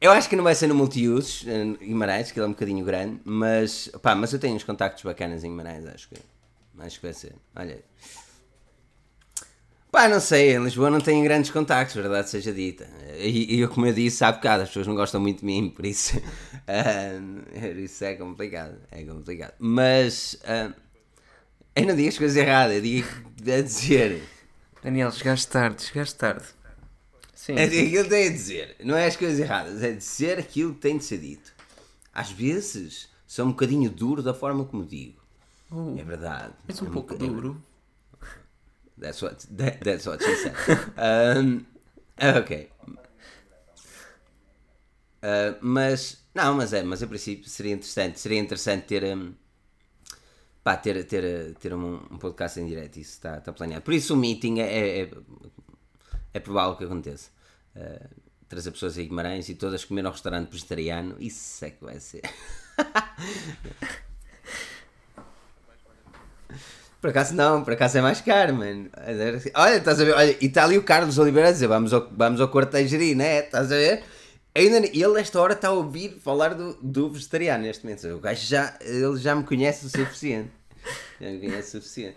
Eu 0.01 0.11
acho 0.13 0.29
que 0.29 0.37
não 0.37 0.45
vai 0.45 0.55
ser 0.55 0.67
no 0.67 0.75
multiusos 0.75 1.45
Guimarães, 1.81 2.31
que 2.31 2.39
ele 2.39 2.45
é 2.45 2.49
um 2.49 2.53
bocadinho 2.53 2.85
grande, 2.85 3.21
mas 3.25 3.89
pá, 4.03 4.15
mas 4.15 4.33
eu 4.33 4.39
tenho 4.39 4.55
uns 4.55 4.65
contactos 4.65 5.03
bacanas 5.05 5.43
em 5.45 5.49
Guimarães, 5.51 5.87
acho 5.87 6.09
que 6.09 6.17
acho 6.79 6.97
que 7.01 7.07
vai 7.07 7.15
ser. 7.15 7.35
Olha. 7.55 7.83
Pá, 9.91 10.09
não 10.09 10.21
sei, 10.21 10.55
em 10.57 10.63
Lisboa 10.63 10.91
não 10.91 11.01
tenho 11.01 11.23
grandes 11.23 11.51
contactos, 11.51 11.95
verdade 11.97 12.29
seja 12.29 12.53
dita. 12.53 12.87
E, 13.19 13.59
eu, 13.61 13.69
como 13.69 13.87
eu 13.87 13.95
disse 13.95 14.23
há 14.25 14.33
bocado, 14.33 14.65
as 14.65 14.69
pessoas 14.69 14.87
não 14.87 14.95
gostam 14.95 15.21
muito 15.21 15.41
de 15.41 15.47
mim, 15.47 15.71
por 15.71 15.87
isso, 15.87 16.21
ah, 16.69 17.13
isso 17.79 18.05
é 18.05 18.15
complicado, 18.15 18.77
é 18.91 19.03
complicado. 19.05 19.55
Mas 19.59 20.39
ah, 20.45 20.73
eu 21.75 21.87
não 21.87 21.97
digo 21.97 22.09
as 22.09 22.19
coisas 22.19 22.37
erradas, 22.37 22.77
eu 22.77 22.83
digo 22.83 23.09
a 23.41 23.61
dizer. 23.63 24.23
Daniel, 24.83 25.11
chegaste 25.13 25.49
tarde, 25.49 25.83
chegaste 25.83 26.15
tarde. 26.17 26.45
Sim. 27.35 27.55
É 27.55 27.65
aquilo 27.65 28.05
que 28.05 28.11
tem 28.11 28.29
a 28.29 28.33
dizer, 28.33 28.77
não 28.85 28.97
é 28.97 29.07
as 29.07 29.17
coisas 29.17 29.39
erradas, 29.39 29.83
é 29.83 29.93
dizer 29.93 30.39
aquilo 30.39 30.75
que 30.75 30.81
tem 30.81 30.99
de 30.99 31.05
ser 31.05 31.19
dito. 31.19 31.53
Às 32.13 32.31
vezes 32.31 33.09
sou 33.27 33.47
um 33.47 33.51
bocadinho 33.51 33.89
duro 33.89 34.23
da 34.23 34.35
forma 34.35 34.65
como 34.65 34.85
digo. 34.85 35.23
Oh, 35.71 35.95
É 35.99 36.03
verdade. 36.05 36.53
és 36.69 36.81
um 36.83 36.87
É 36.87 36.91
pouco 36.91 37.15
boca- 37.15 37.25
é- 37.25 37.29
duro. 37.29 37.63
That's 38.99 39.23
what, 39.23 39.47
that- 39.57 39.81
that's 39.85 40.07
what 40.07 40.23
she 40.25 40.35
said. 40.37 40.55
Um, 40.97 41.67
ok. 42.19 42.71
Uh, 45.23 45.57
mas, 45.61 46.25
não, 46.35 46.55
mas 46.55 46.73
é, 46.73 46.83
mas 46.83 47.03
a 47.03 47.07
princípio 47.07 47.49
seria 47.49 47.73
interessante. 47.75 48.19
Seria 48.21 48.39
interessante 48.39 48.87
ter, 48.87 49.05
um, 49.17 49.35
pá, 50.63 50.77
ter, 50.77 51.05
ter, 51.05 51.55
ter 51.57 51.75
um, 51.75 51.97
um 52.11 52.19
podcast 52.19 52.59
em 52.61 52.67
direto. 52.67 52.97
Isso 52.99 53.13
está, 53.13 53.39
está 53.39 53.53
planeado. 53.53 53.83
Por 53.85 53.95
isso 53.95 54.15
o 54.15 54.17
meeting 54.17 54.61
é, 54.61 55.01
é, 55.03 55.11
é, 56.35 56.41
provável 56.41 56.77
que 56.77 56.85
aconteça. 56.85 57.31
Uh, 57.75 58.09
trazer 58.49 58.71
pessoas 58.71 58.97
a 58.97 59.03
Guimarães 59.03 59.49
e 59.49 59.55
todas 59.57 59.85
comer 59.85 60.03
no 60.03 60.11
restaurante 60.11 60.51
vegetariano. 60.51 61.17
Isso 61.19 61.65
é 61.65 61.71
que 61.71 61.85
vai 61.85 61.99
ser. 62.01 62.23
Por 67.07 67.11
acaso 67.11 67.37
não, 67.37 67.63
por 67.63 67.73
acaso 67.73 67.99
é 67.99 68.01
mais 68.01 68.21
caro, 68.21 68.53
mano. 68.53 68.91
Olha, 69.55 69.77
estás 69.77 70.01
a 70.01 70.05
ver? 70.05 70.13
Olha, 70.13 70.37
e 70.41 70.47
está 70.47 70.65
ali 70.65 70.77
o 70.77 70.83
Carlos 70.83 71.17
Oliveira 71.19 71.51
a 71.51 71.53
dizer: 71.53 71.69
vamos 71.69 71.93
ao, 71.93 72.11
vamos 72.11 72.41
ao 72.41 72.49
quarteiro 72.49 73.17
né? 73.17 73.45
Estás 73.45 73.71
a 73.71 73.77
ver? 73.77 74.03
Ainda, 74.53 74.79
ele, 74.79 75.09
nesta 75.15 75.41
hora, 75.41 75.53
está 75.53 75.69
a 75.69 75.71
ouvir 75.71 76.19
falar 76.21 76.55
do, 76.55 76.77
do 76.83 77.09
vegetariano 77.09 77.63
neste 77.63 77.85
momento. 77.85 78.09
O 78.09 78.19
gajo 78.19 78.45
já, 78.45 78.77
ele 78.81 79.17
já 79.19 79.37
me 79.37 79.45
conhece 79.45 79.87
o 79.87 79.89
suficiente. 79.89 80.51
Já 81.21 81.31
me 81.31 81.39
conhece 81.39 81.77
o 81.77 81.81
suficiente. 81.81 82.17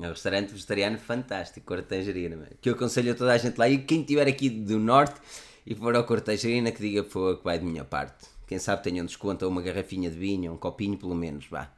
É 0.00 0.06
um 0.06 0.10
restaurante 0.10 0.50
vegetariano 0.50 0.98
fantástico, 0.98 1.66
Cortejarina, 1.66 2.36
mano. 2.36 2.48
Que 2.58 2.70
eu 2.70 2.74
aconselho 2.74 3.12
a 3.12 3.14
toda 3.14 3.34
a 3.34 3.38
gente 3.38 3.58
lá. 3.58 3.68
E 3.68 3.78
quem 3.78 4.00
estiver 4.00 4.26
aqui 4.26 4.48
do 4.48 4.78
norte 4.78 5.20
e 5.66 5.74
for 5.74 5.94
ao 5.94 6.04
Cortejarina, 6.04 6.72
que 6.72 6.80
diga 6.80 7.04
por 7.04 7.36
que 7.36 7.44
vai 7.44 7.58
de 7.58 7.66
minha 7.66 7.84
parte. 7.84 8.24
Quem 8.46 8.58
sabe 8.58 8.82
tenha 8.82 9.02
um 9.02 9.06
desconto 9.06 9.44
ou 9.44 9.50
uma 9.50 9.60
garrafinha 9.60 10.10
de 10.10 10.16
vinho, 10.16 10.54
um 10.54 10.56
copinho 10.56 10.96
pelo 10.96 11.14
menos, 11.14 11.46
vá. 11.50 11.70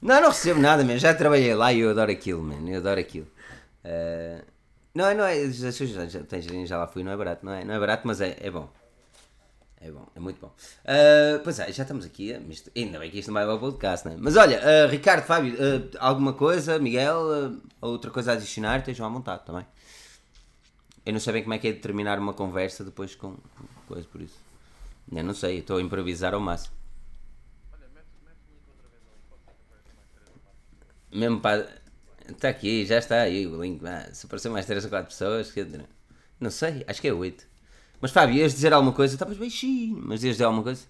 Não, 0.00 0.20
não 0.20 0.28
recebo 0.28 0.60
nada, 0.60 0.84
man. 0.84 0.98
Já 0.98 1.14
trabalhei 1.14 1.54
lá 1.54 1.72
e 1.72 1.80
eu 1.80 1.90
adoro 1.90 2.10
aquilo, 2.10 2.42
man. 2.42 2.68
Eu 2.68 2.78
adoro 2.78 3.00
aquilo. 3.00 3.26
Eh, 3.84 4.44
não, 4.94 5.14
não 5.14 5.24
é. 5.24 5.50
Já, 5.50 5.70
já, 5.70 6.06
já, 6.06 6.20
já 6.66 6.78
lá 6.78 6.86
fui, 6.86 7.02
não 7.02 7.12
é 7.12 7.16
barato, 7.16 7.44
não 7.44 7.52
é? 7.52 7.64
Não 7.64 7.74
é 7.74 7.78
barato, 7.80 8.06
mas 8.06 8.20
é, 8.20 8.36
é 8.40 8.50
bom. 8.50 8.68
É 9.80 9.90
bom, 9.90 10.06
é 10.14 10.20
muito 10.20 10.40
bom. 10.40 10.52
Eh, 10.84 11.40
pois 11.42 11.58
é, 11.58 11.72
já 11.72 11.82
estamos 11.82 12.04
aqui. 12.04 12.30
isto- 12.48 12.70
ainda 12.76 12.98
bem 13.00 13.10
que 13.10 13.18
isto 13.18 13.28
não 13.28 13.34
vai 13.34 13.44
ao 13.44 13.58
podcast, 13.58 14.06
não 14.06 14.14
é? 14.14 14.16
Mas 14.18 14.36
olha, 14.36 14.56
eh, 14.56 14.86
Ricardo, 14.86 15.24
Fábio, 15.24 15.56
eh, 15.58 15.82
alguma 15.98 16.34
coisa, 16.34 16.78
Miguel, 16.78 17.56
outra 17.80 18.10
coisa 18.10 18.30
a 18.32 18.34
adicionar, 18.34 18.78
estejam 18.78 19.04
à 19.04 19.08
vontade 19.08 19.44
também. 19.44 19.66
Eu 21.04 21.12
não 21.12 21.18
sei 21.18 21.32
bem 21.32 21.42
como 21.42 21.54
é 21.54 21.58
que 21.58 21.66
é 21.66 21.72
de 21.72 21.80
terminar 21.80 22.16
uma 22.20 22.32
conversa 22.32 22.84
depois 22.84 23.16
com 23.16 23.34
coisa 23.88 24.06
por 24.12 24.20
isso. 24.20 24.38
Eu 25.10 25.24
não 25.24 25.34
sei, 25.34 25.58
estou 25.58 25.78
a 25.78 25.82
improvisar 25.82 26.32
ao 26.32 26.38
máximo. 26.40 26.76
Olha, 27.72 27.88
mete, 27.92 28.06
mete 28.24 28.38
o 28.48 28.52
link 28.54 28.62
outra 28.68 28.88
vez 28.88 29.02
ali, 29.02 29.18
pode 29.28 29.42
ser 29.42 29.50
que 29.50 29.62
apareça 29.66 29.90
mais 29.96 30.08
três 30.14 30.28
ou 30.30 30.40
quatro. 30.44 30.60
Mesmo 31.12 31.40
para. 31.40 31.68
Está 32.28 32.48
aqui, 32.48 32.86
já 32.86 32.98
está 32.98 33.22
aí 33.22 33.46
o 33.46 33.62
link. 33.62 33.80
Se 34.12 34.26
aparecer 34.26 34.48
mais 34.48 34.66
3 34.66 34.84
ou 34.84 34.90
4 34.90 35.08
pessoas, 35.08 35.52
não 36.40 36.50
sei, 36.50 36.84
acho 36.86 37.00
que 37.00 37.08
é 37.08 37.12
8. 37.12 37.46
Mas 38.00 38.10
Fábio, 38.12 38.36
ias 38.36 38.52
dizer 38.54 38.72
alguma 38.72 38.92
coisa? 38.92 39.14
Estavas 39.14 39.36
baixinho, 39.36 40.00
mas 40.06 40.22
ias 40.24 40.34
dizer 40.36 40.44
alguma 40.44 40.62
coisa? 40.62 40.86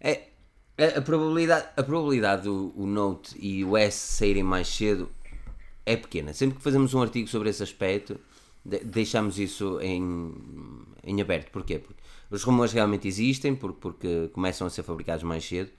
É, 0.00 0.28
a, 0.78 0.98
a 0.98 1.02
probabilidade, 1.02 1.68
a 1.76 1.82
probabilidade 1.82 2.42
do 2.44 2.72
o 2.76 2.86
Note 2.86 3.36
e 3.38 3.64
o 3.64 3.76
S 3.76 4.16
saírem 4.16 4.42
mais 4.42 4.68
cedo 4.68 5.08
é 5.84 5.96
pequena. 5.96 6.32
Sempre 6.32 6.56
que 6.58 6.62
fazemos 6.62 6.94
um 6.94 7.02
artigo 7.02 7.28
sobre 7.28 7.50
esse 7.50 7.62
aspecto, 7.62 8.18
de- 8.64 8.80
deixamos 8.84 9.38
isso 9.38 9.80
em, 9.80 10.34
em 11.04 11.20
aberto. 11.20 11.50
Porquê? 11.50 11.78
Porque 11.78 12.00
os 12.30 12.42
rumores 12.42 12.72
realmente 12.72 13.06
existem, 13.08 13.54
porque, 13.54 13.78
porque 13.80 14.28
começam 14.32 14.66
a 14.66 14.70
ser 14.70 14.82
fabricados 14.82 15.22
mais 15.24 15.44
cedo, 15.44 15.70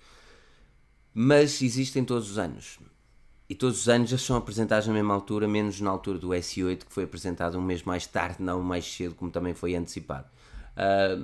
mas 1.13 1.61
existem 1.61 2.03
todos 2.03 2.29
os 2.31 2.37
anos. 2.37 2.79
E 3.49 3.55
todos 3.55 3.81
os 3.81 3.89
anos 3.89 4.09
já 4.09 4.17
são 4.17 4.35
apresentados 4.35 4.87
na 4.87 4.93
mesma 4.93 5.13
altura, 5.13 5.47
menos 5.47 5.79
na 5.81 5.89
altura 5.89 6.17
do 6.17 6.29
S8, 6.29 6.85
que 6.85 6.93
foi 6.93 7.03
apresentado 7.03 7.57
um 7.57 7.61
mês 7.61 7.83
mais 7.83 8.07
tarde, 8.07 8.37
não 8.41 8.61
mais 8.63 8.85
cedo, 8.85 9.15
como 9.15 9.29
também 9.31 9.53
foi 9.53 9.75
antecipado. 9.75 10.27
Ah, 10.75 11.19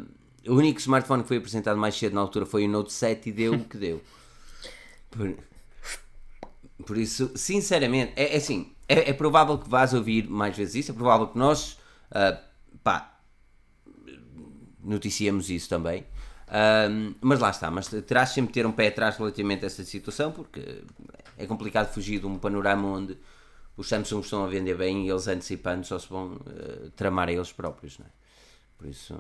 o 0.48 0.56
único 0.56 0.80
smartphone 0.80 1.24
que 1.24 1.28
foi 1.28 1.38
apresentado 1.38 1.78
mais 1.78 1.96
cedo 1.96 2.14
na 2.14 2.22
altura 2.22 2.46
foi 2.46 2.66
o 2.66 2.70
Note 2.70 2.94
7 2.94 3.30
e 3.30 3.32
deu 3.32 3.54
o 3.54 3.66
que 3.66 3.78
deu. 3.78 4.02
Por, 5.10 5.36
por 6.86 6.98
isso, 6.98 7.32
sinceramente, 7.36 8.14
é, 8.16 8.36
é 8.36 8.38
assim, 8.38 8.72
é, 8.88 9.10
é 9.10 9.14
provável 9.14 9.58
que 9.58 9.68
vás 9.68 9.94
ouvir 9.94 10.30
mais 10.30 10.56
vezes 10.56 10.76
isso, 10.76 10.92
é 10.92 10.94
provável 10.94 11.28
que 11.28 11.38
nós, 11.38 11.80
ah, 12.12 12.40
pá, 12.84 13.20
noticiamos 14.84 15.50
isso 15.50 15.68
também. 15.68 16.06
Mas 17.22 17.40
lá 17.40 17.50
está, 17.50 17.70
mas 17.70 17.88
terás 17.88 18.30
sempre 18.30 18.54
ter 18.54 18.66
um 18.66 18.72
pé 18.72 18.88
atrás 18.88 19.18
relativamente 19.18 19.64
a 19.64 19.68
essa 19.68 19.84
situação, 19.84 20.32
porque 20.32 20.84
é 21.38 21.46
complicado 21.46 21.92
fugir 21.94 22.20
de 22.20 22.26
um 22.26 22.38
panorama 22.38 22.88
onde 22.88 23.18
os 23.78 23.88
Samsung 23.88 24.20
estão 24.20 24.44
a 24.44 24.48
vender 24.48 24.76
bem 24.76 25.06
e 25.06 25.10
eles 25.10 25.28
antecipando 25.28 25.86
só 25.86 25.98
se 25.98 26.10
vão 26.10 26.38
eh, 26.48 26.90
tramar 26.98 27.30
a 27.30 27.32
eles 27.32 27.52
próprios, 27.54 27.98
não 27.98 28.06
é? 28.06 28.10
Por 28.78 28.88
isso, 28.88 29.18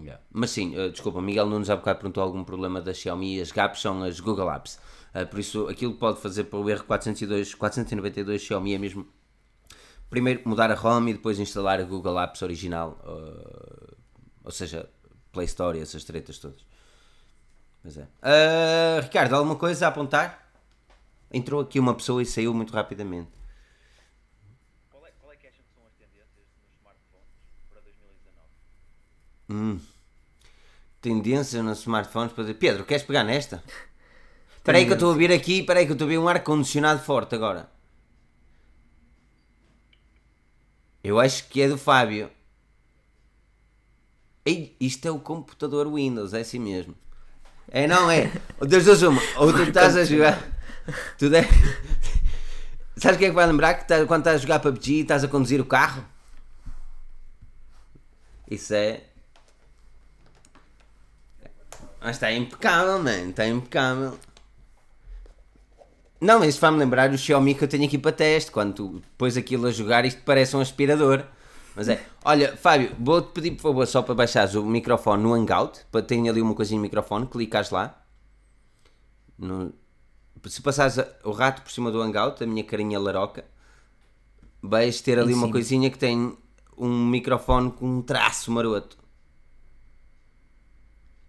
yeah. 0.00 0.20
mas 0.32 0.50
sim, 0.50 0.74
eh, 0.76 0.88
desculpa, 0.88 1.20
Miguel 1.20 1.46
Nunes 1.46 1.70
há 1.70 1.76
bocado 1.76 1.98
perguntou 2.00 2.22
algum 2.22 2.44
problema 2.44 2.80
da 2.80 2.92
Xiaomi, 2.92 3.40
as 3.40 3.52
GAPs 3.52 3.80
são 3.80 4.02
as 4.02 4.20
Google 4.20 4.50
Apps, 4.50 4.78
Eh, 5.14 5.24
por 5.24 5.38
isso 5.38 5.68
aquilo 5.68 5.92
que 5.92 6.00
pode 6.00 6.20
fazer 6.20 6.44
para 6.44 6.58
o 6.58 6.64
R402, 6.64 7.54
492 7.54 8.42
Xiaomi 8.42 8.74
é 8.74 8.78
mesmo 8.78 9.06
primeiro 10.10 10.42
mudar 10.44 10.72
a 10.72 10.74
ROM 10.74 11.08
e 11.08 11.12
depois 11.12 11.38
instalar 11.38 11.80
a 11.80 11.84
Google 11.84 12.20
Apps 12.20 12.42
original, 12.42 12.98
eh, 13.06 13.94
ou 14.42 14.50
seja, 14.50 14.90
Play 15.32 15.46
Store 15.46 15.78
e 15.78 15.82
essas 15.82 16.02
tretas 16.04 16.38
todas. 16.38 16.66
Pois 17.80 17.96
é. 17.96 18.08
Ricardo, 19.02 19.34
alguma 19.36 19.56
coisa 19.56 19.86
a 19.86 19.88
apontar? 19.88 20.44
Entrou 21.32 21.60
aqui 21.60 21.78
uma 21.78 21.94
pessoa 21.94 22.22
e 22.22 22.26
saiu 22.26 22.54
muito 22.54 22.72
rapidamente. 22.72 23.30
Qual 24.90 25.04
é, 25.06 25.10
qual 25.20 25.32
é 25.32 25.36
que 25.36 25.46
acham 25.46 25.62
que 25.62 25.74
são 25.74 25.84
as 25.84 25.92
tendências 25.94 26.46
nos 26.62 26.70
smartphones 26.78 27.28
para 27.70 27.80
2019? 27.80 28.48
Hum. 29.48 29.78
Tendência 31.00 31.62
nos 31.62 31.80
smartphones 31.80 32.32
para 32.32 32.44
dizer, 32.44 32.54
Pedro, 32.54 32.84
queres 32.84 33.02
pegar 33.02 33.24
nesta? 33.24 33.62
Espera 34.56 34.78
aí 34.78 34.86
que 34.86 34.92
eu 34.92 34.94
estou 34.94 35.08
a 35.10 35.12
ouvir 35.12 35.30
aqui, 35.30 35.60
espera 35.60 35.80
aí 35.80 35.84
que 35.86 35.92
eu 35.92 35.94
estou 35.94 36.06
a 36.06 36.08
ouvir 36.08 36.18
um 36.18 36.28
ar-condicionado 36.28 37.00
forte 37.02 37.34
agora. 37.34 37.68
Eu 41.02 41.20
acho 41.20 41.46
que 41.48 41.60
é 41.60 41.68
do 41.68 41.76
Fábio. 41.76 42.30
Ei, 44.46 44.74
isto 44.80 45.06
é 45.06 45.10
o 45.10 45.18
computador 45.18 45.92
Windows, 45.92 46.32
é 46.32 46.40
assim 46.40 46.58
mesmo. 46.58 46.94
É, 47.68 47.86
não 47.86 48.10
é? 48.10 48.30
Ou 48.60 48.66
das 48.66 48.84
duas 48.84 49.02
uma, 49.02 49.20
ou 49.36 49.52
tu 49.52 49.62
estás 49.64 49.96
a 49.96 50.04
jogar. 50.04 50.42
Tu 51.18 51.28
de... 51.28 51.42
Sabes 52.96 53.16
o 53.16 53.18
que 53.18 53.24
é 53.26 53.28
que 53.28 53.34
vai 53.34 53.46
lembrar? 53.46 53.74
Que 53.74 53.88
tá- 53.88 54.06
quando 54.06 54.20
estás 54.20 54.36
a 54.36 54.42
jogar 54.42 54.60
PUBG 54.60 54.92
e 54.92 55.00
estás 55.00 55.24
a 55.24 55.28
conduzir 55.28 55.60
o 55.60 55.66
carro? 55.66 56.04
Isso 58.50 58.72
é. 58.74 59.02
Mas 62.04 62.16
está 62.16 62.30
impecável, 62.30 62.98
mano. 63.02 63.30
Está 63.30 63.46
impecável. 63.48 64.18
Não, 66.20 66.38
mas 66.38 66.50
isso 66.50 66.58
faz-me 66.60 66.78
lembrar 66.78 67.10
o 67.10 67.18
Xiaomi 67.18 67.54
que 67.54 67.64
eu 67.64 67.68
tenho 67.68 67.84
aqui 67.86 67.96
para 67.98 68.12
teste. 68.12 68.50
Quando 68.50 68.74
tu 68.74 69.02
pões 69.18 69.36
aquilo 69.38 69.66
a 69.66 69.72
jogar, 69.72 70.04
isto 70.04 70.22
parece 70.22 70.54
um 70.56 70.60
aspirador. 70.60 71.24
Mas 71.74 71.88
é. 71.88 72.04
Olha, 72.24 72.56
Fábio, 72.56 72.94
vou-te 72.98 73.32
pedir 73.32 73.50
por 73.52 73.62
favor 73.62 73.86
só 73.86 74.02
para 74.02 74.14
baixares 74.14 74.54
o 74.54 74.64
microfone 74.64 75.22
no 75.22 75.32
Hangout. 75.34 75.80
Para 75.90 76.02
ter 76.02 76.16
ali 76.28 76.40
uma 76.42 76.54
coisinha 76.54 76.76
no 76.78 76.82
microfone, 76.82 77.26
clicas 77.26 77.70
lá. 77.70 78.00
No- 79.38 79.72
Se 80.46 80.60
passares 80.60 80.98
o 81.24 81.30
rato 81.32 81.62
por 81.62 81.72
cima 81.72 81.90
do 81.90 82.00
Hangout, 82.02 82.44
a 82.44 82.46
minha 82.46 82.62
carinha 82.64 82.98
laroca, 83.00 83.44
vais 84.62 85.00
ter 85.00 85.18
ali 85.18 85.32
uma 85.32 85.46
coisinha 85.50 85.90
que 85.90 85.98
tem 85.98 86.36
um 86.76 87.06
microfone 87.06 87.70
com 87.72 87.86
um 87.86 88.02
traço 88.02 88.50
maroto. 88.52 88.98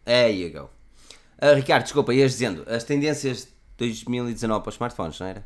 There 0.06 0.32
you 0.32 0.52
go. 0.52 0.70
Ah, 1.40 1.54
Ricardo, 1.54 1.84
desculpa, 1.84 2.14
ias 2.14 2.32
dizendo, 2.32 2.64
as 2.70 2.84
tendências 2.84 3.46
de 3.46 3.52
2019 3.78 4.62
para 4.64 4.70
os 4.70 4.76
smartphones, 4.76 5.20
não 5.20 5.28
era? 5.28 5.46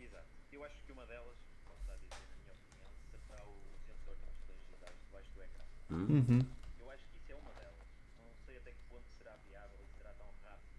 Exato. 0.00 0.24
Eu 0.52 0.64
acho 0.64 0.74
que 0.86 0.92
uma 0.92 1.04
delas, 1.04 1.36
posso 1.66 1.80
estar 1.82 1.92
a 1.94 1.96
dizer, 1.96 2.16
na 2.16 2.30
minha 2.40 2.54
opinião, 2.56 2.88
será 3.26 3.42
o 3.44 3.52
sensor 3.84 4.14
de 4.16 4.24
impressões 4.24 4.60
digitais 4.64 4.96
debaixo 5.04 5.30
do 5.34 5.42
ecrã. 5.42 5.64
Uhum. 5.90 6.40
Eu 6.80 6.90
acho 6.90 7.04
que 7.10 7.16
isso 7.18 7.32
é 7.32 7.36
uma 7.36 7.52
delas. 7.58 7.84
Não 8.16 8.32
sei 8.46 8.56
até 8.56 8.70
que 8.70 8.82
ponto 8.88 9.04
será 9.18 9.34
viável 9.44 9.78
e 9.82 9.88
será 9.98 10.10
tão 10.16 10.30
rápido 10.46 10.70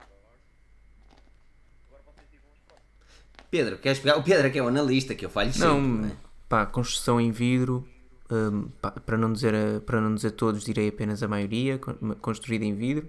agora. 0.00 0.38
Agora 1.88 2.02
vocês 2.06 2.26
digam 2.30 2.48
as 2.54 2.62
próximas. 2.64 3.48
Pedro, 3.50 3.78
queres 3.78 3.98
pegar? 3.98 4.16
O 4.16 4.22
Pedro 4.22 4.46
é 4.46 4.50
que 4.50 4.58
é 4.58 4.62
o 4.62 4.68
analista, 4.68 5.14
que 5.14 5.26
eu 5.26 5.30
falho 5.30 5.52
sempre, 5.52 5.68
Não, 5.68 5.80
não 5.82 6.08
é? 6.08 6.16
pá, 6.48 6.64
construção 6.64 7.20
em 7.20 7.30
vidro, 7.30 7.86
pá, 8.80 8.90
para, 8.92 9.16
não 9.16 9.32
dizer, 9.32 9.54
a- 9.54 9.80
para 9.80 10.00
não 10.00 10.14
dizer 10.14 10.32
todos, 10.32 10.64
direi 10.64 10.88
apenas 10.88 11.22
a 11.22 11.28
maioria, 11.28 11.78
con- 11.78 11.94
construída 12.20 12.64
em 12.64 12.74
vidro, 12.74 13.08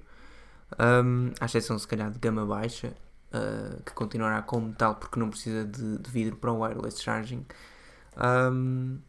hum, 0.80 1.32
à 1.40 1.46
exceção 1.46 1.78
se 1.80 1.88
calhar 1.88 2.12
de 2.12 2.20
gama 2.20 2.46
baixa, 2.46 2.94
uh, 3.34 3.84
que 3.84 3.94
continuará 3.94 4.42
como 4.42 4.74
tal 4.74 4.96
porque 4.96 5.20
não 5.20 5.30
precisa 5.30 5.66
de, 5.66 5.98
de 5.98 6.12
vidro 6.12 6.36
para 6.38 6.52
o 6.52 6.60
wireless 6.62 7.02
charging. 7.02 7.46
Hum, 8.18 9.00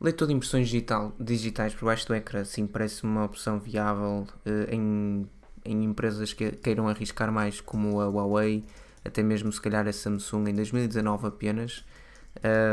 leitor 0.00 0.26
de 0.26 0.34
impressões 0.34 0.68
digital, 0.68 1.14
digitais 1.18 1.74
por 1.74 1.86
baixo 1.86 2.06
do 2.08 2.14
ecrã, 2.14 2.44
sim, 2.44 2.66
parece 2.66 3.04
uma 3.04 3.24
opção 3.24 3.58
viável 3.60 4.26
eh, 4.44 4.74
em, 4.74 5.26
em 5.64 5.84
empresas 5.84 6.32
que 6.32 6.50
queiram 6.52 6.88
arriscar 6.88 7.30
mais, 7.32 7.60
como 7.60 8.00
a 8.00 8.06
Huawei, 8.08 8.64
até 9.04 9.22
mesmo 9.22 9.52
se 9.52 9.60
calhar 9.60 9.86
a 9.86 9.92
Samsung 9.92 10.48
em 10.50 10.54
2019 10.54 11.26
apenas, 11.28 11.84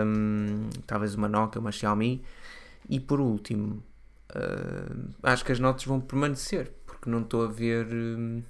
Hum, 0.06 0.70
talvez 0.88 1.16
uma 1.16 1.28
Nokia, 1.28 1.60
uma 1.60 1.72
Xiaomi, 1.72 2.24
e 2.90 3.00
por 3.00 3.20
último, 3.20 3.84
hum, 4.36 5.10
acho 5.24 5.46
que 5.46 5.52
as 5.52 5.60
notas 5.60 5.86
vão 5.86 6.00
permanecer, 6.00 6.72
porque 6.86 7.10
não 7.10 7.22
estou 7.22 7.44
a 7.46 7.48
ver. 7.48 7.88
hum, 7.94 8.44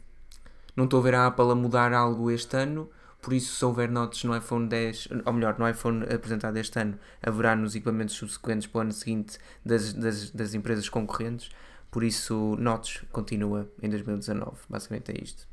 não 0.75 0.85
estou 0.85 0.99
a 1.01 1.03
ver 1.03 1.15
a 1.15 1.27
Apple 1.27 1.51
a 1.51 1.55
mudar 1.55 1.91
algo 1.93 2.31
este 2.31 2.55
ano, 2.55 2.89
por 3.21 3.33
isso 3.33 3.55
se 3.55 3.65
houver 3.65 3.89
notas 3.89 4.23
no 4.23 4.35
iPhone 4.35 4.67
10, 4.67 5.09
ou 5.25 5.33
melhor, 5.33 5.59
no 5.59 5.67
iPhone 5.67 6.03
apresentado 6.03 6.55
este 6.57 6.79
ano, 6.79 6.97
haverá 7.21 7.55
nos 7.55 7.75
equipamentos 7.75 8.15
subsequentes 8.15 8.67
para 8.67 8.79
o 8.79 8.81
ano 8.81 8.93
seguinte 8.93 9.37
das, 9.65 9.93
das, 9.93 10.29
das 10.31 10.53
empresas 10.53 10.87
concorrentes, 10.87 11.49
por 11.91 12.03
isso 12.03 12.55
notes 12.57 13.03
continua 13.11 13.69
em 13.81 13.89
2019, 13.89 14.57
basicamente 14.69 15.11
é 15.11 15.21
isto. 15.21 15.47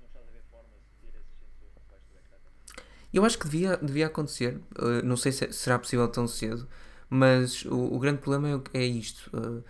Não 0.00 0.06
estás 0.08 0.26
a 0.26 0.32
ver 0.32 0.42
formas 0.50 0.80
de 0.80 1.06
ter 1.06 1.18
esses 1.20 1.38
sensores 1.38 1.74
debaixo 1.84 2.06
do 2.10 2.18
ecrã 2.18 2.38
também? 2.42 2.84
Eu 3.12 3.24
acho 3.24 3.38
que 3.38 3.46
devia, 3.48 3.76
devia 3.78 4.06
acontecer, 4.06 4.60
uh, 4.78 5.04
não 5.04 5.16
sei 5.16 5.32
se 5.32 5.52
será 5.52 5.78
possível 5.78 6.08
tão 6.08 6.26
cedo, 6.28 6.68
mas 7.08 7.64
o, 7.64 7.94
o 7.94 7.98
grande 7.98 8.18
problema 8.18 8.62
é, 8.74 8.80
é 8.80 8.84
isto. 8.86 9.30
uh, 9.36 9.62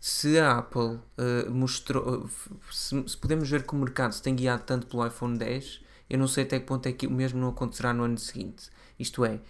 se 0.00 0.38
a 0.38 0.58
Apple 0.58 0.80
uh, 0.82 1.50
mostrou, 1.50 2.28
se, 2.70 3.08
se 3.08 3.16
podemos 3.16 3.48
ver 3.48 3.62
que 3.66 3.74
o 3.74 3.78
mercado 3.78 4.12
se 4.12 4.22
tem 4.22 4.36
guiado 4.36 4.62
tanto 4.64 4.86
pelo 4.86 5.06
iPhone 5.06 5.38
10, 5.38 5.80
eu 6.10 6.18
não 6.18 6.28
sei 6.28 6.44
até 6.44 6.60
que 6.60 6.66
ponto 6.66 6.86
é 6.86 6.92
que 6.92 7.06
o 7.06 7.10
mesmo 7.10 7.40
não 7.40 7.48
acontecerá 7.48 7.92
no 7.94 8.04
ano 8.04 8.18
seguinte. 8.18 8.68
Isto 8.98 9.24
é, 9.24 9.40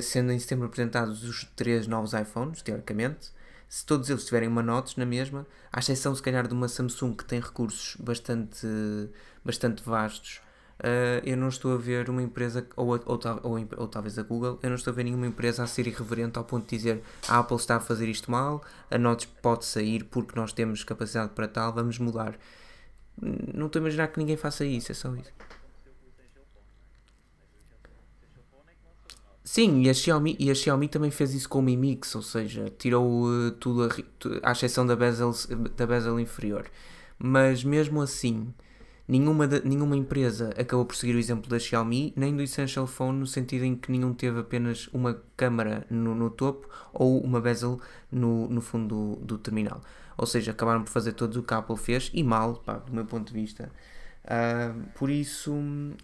sendo 0.00 0.32
em 0.32 0.38
setembro 0.38 0.66
apresentados 0.66 1.24
os 1.24 1.44
três 1.54 1.86
novos 1.86 2.14
iPhones, 2.14 2.62
teoricamente, 2.62 3.30
se 3.68 3.84
todos 3.84 4.08
eles 4.08 4.24
tiverem 4.24 4.48
uma 4.48 4.62
notes 4.62 4.96
na 4.96 5.04
mesma, 5.04 5.46
à 5.70 5.80
exceção 5.80 6.14
se 6.14 6.22
calhar 6.22 6.48
de 6.48 6.54
uma 6.54 6.68
Samsung 6.68 7.14
que 7.14 7.24
tem 7.24 7.40
recursos 7.40 7.96
bastante, 7.96 8.66
bastante 9.44 9.82
vastos, 9.82 10.40
Uh, 10.82 11.22
eu 11.24 11.36
não 11.36 11.46
estou 11.46 11.72
a 11.72 11.76
ver 11.76 12.10
uma 12.10 12.20
empresa, 12.20 12.66
ou, 12.74 12.88
ou, 12.88 13.20
ou, 13.44 13.68
ou 13.76 13.86
talvez 13.86 14.18
a 14.18 14.22
Google, 14.24 14.58
eu 14.60 14.68
não 14.68 14.74
estou 14.74 14.90
a 14.90 14.94
ver 14.94 15.04
nenhuma 15.04 15.28
empresa 15.28 15.62
a 15.62 15.66
ser 15.66 15.86
irreverente 15.86 16.38
ao 16.38 16.44
ponto 16.44 16.68
de 16.68 16.76
dizer 16.76 17.00
a 17.28 17.38
Apple 17.38 17.56
está 17.56 17.76
a 17.76 17.80
fazer 17.80 18.08
isto 18.08 18.28
mal, 18.28 18.64
a 18.90 18.98
Notes 18.98 19.26
pode 19.40 19.64
sair 19.64 20.02
porque 20.02 20.34
nós 20.34 20.52
temos 20.52 20.82
capacidade 20.82 21.30
para 21.34 21.46
tal, 21.46 21.72
vamos 21.72 21.98
mudar. 22.00 22.36
Não 23.54 23.66
estou 23.66 23.78
a 23.78 23.82
imaginar 23.82 24.08
que 24.08 24.18
ninguém 24.18 24.36
faça 24.36 24.64
isso, 24.64 24.90
é 24.90 24.94
só 24.94 25.14
isso. 25.14 25.30
Sim, 29.44 29.82
e 29.82 29.90
a 29.90 29.94
Xiaomi, 29.94 30.36
e 30.38 30.50
a 30.50 30.54
Xiaomi 30.54 30.88
também 30.88 31.10
fez 31.12 31.32
isso 31.32 31.48
com 31.48 31.60
o 31.60 31.62
Mi 31.62 31.76
Mix, 31.76 32.14
ou 32.16 32.22
seja, 32.22 32.72
tirou 32.76 33.26
uh, 33.26 33.50
tudo, 33.52 33.84
a 34.42 34.48
à 34.48 34.52
exceção 34.52 34.84
da 34.84 34.96
bezel, 34.96 35.32
da 35.76 35.86
bezel 35.86 36.18
inferior. 36.18 36.66
Mas 37.18 37.62
mesmo 37.62 38.00
assim, 38.00 38.52
nenhuma, 39.12 39.46
da- 39.46 39.60
nenhuma 39.60 39.96
empresa 39.96 40.50
acabou 40.58 40.84
por 40.86 40.96
seguir 40.96 41.14
o 41.14 41.18
exemplo 41.18 41.48
da 41.50 41.58
Xiaomi, 41.58 42.12
nem 42.16 42.34
do 42.34 42.42
Essential 42.42 42.86
Phone, 42.86 43.18
no 43.18 43.26
sentido 43.26 43.64
em 43.64 43.76
que 43.76 43.90
nenhum 43.92 44.14
teve 44.14 44.40
apenas 44.40 44.88
uma 44.92 45.20
câmara 45.36 45.86
no, 45.90 46.14
no 46.14 46.30
topo 46.30 46.68
ou 46.92 47.20
uma 47.20 47.40
bezel 47.40 47.80
no, 48.10 48.48
no 48.48 48.60
fundo 48.60 49.16
do, 49.16 49.24
do 49.24 49.38
terminal. 49.38 49.80
Ou 50.16 50.26
seja, 50.26 50.50
acabaram 50.52 50.82
por 50.82 50.90
fazer 50.90 51.12
todos 51.12 51.36
o 51.36 51.42
que 51.42 51.52
a 51.54 51.58
Apple 51.58 51.76
fez, 51.76 52.10
e 52.14 52.22
mal, 52.22 52.56
pá, 52.56 52.74
do 52.74 52.92
meu 52.92 53.04
ponto 53.04 53.28
de 53.32 53.34
vista. 53.40 53.70
Ah, 54.24 54.74
por 54.94 55.10
isso, 55.10 55.52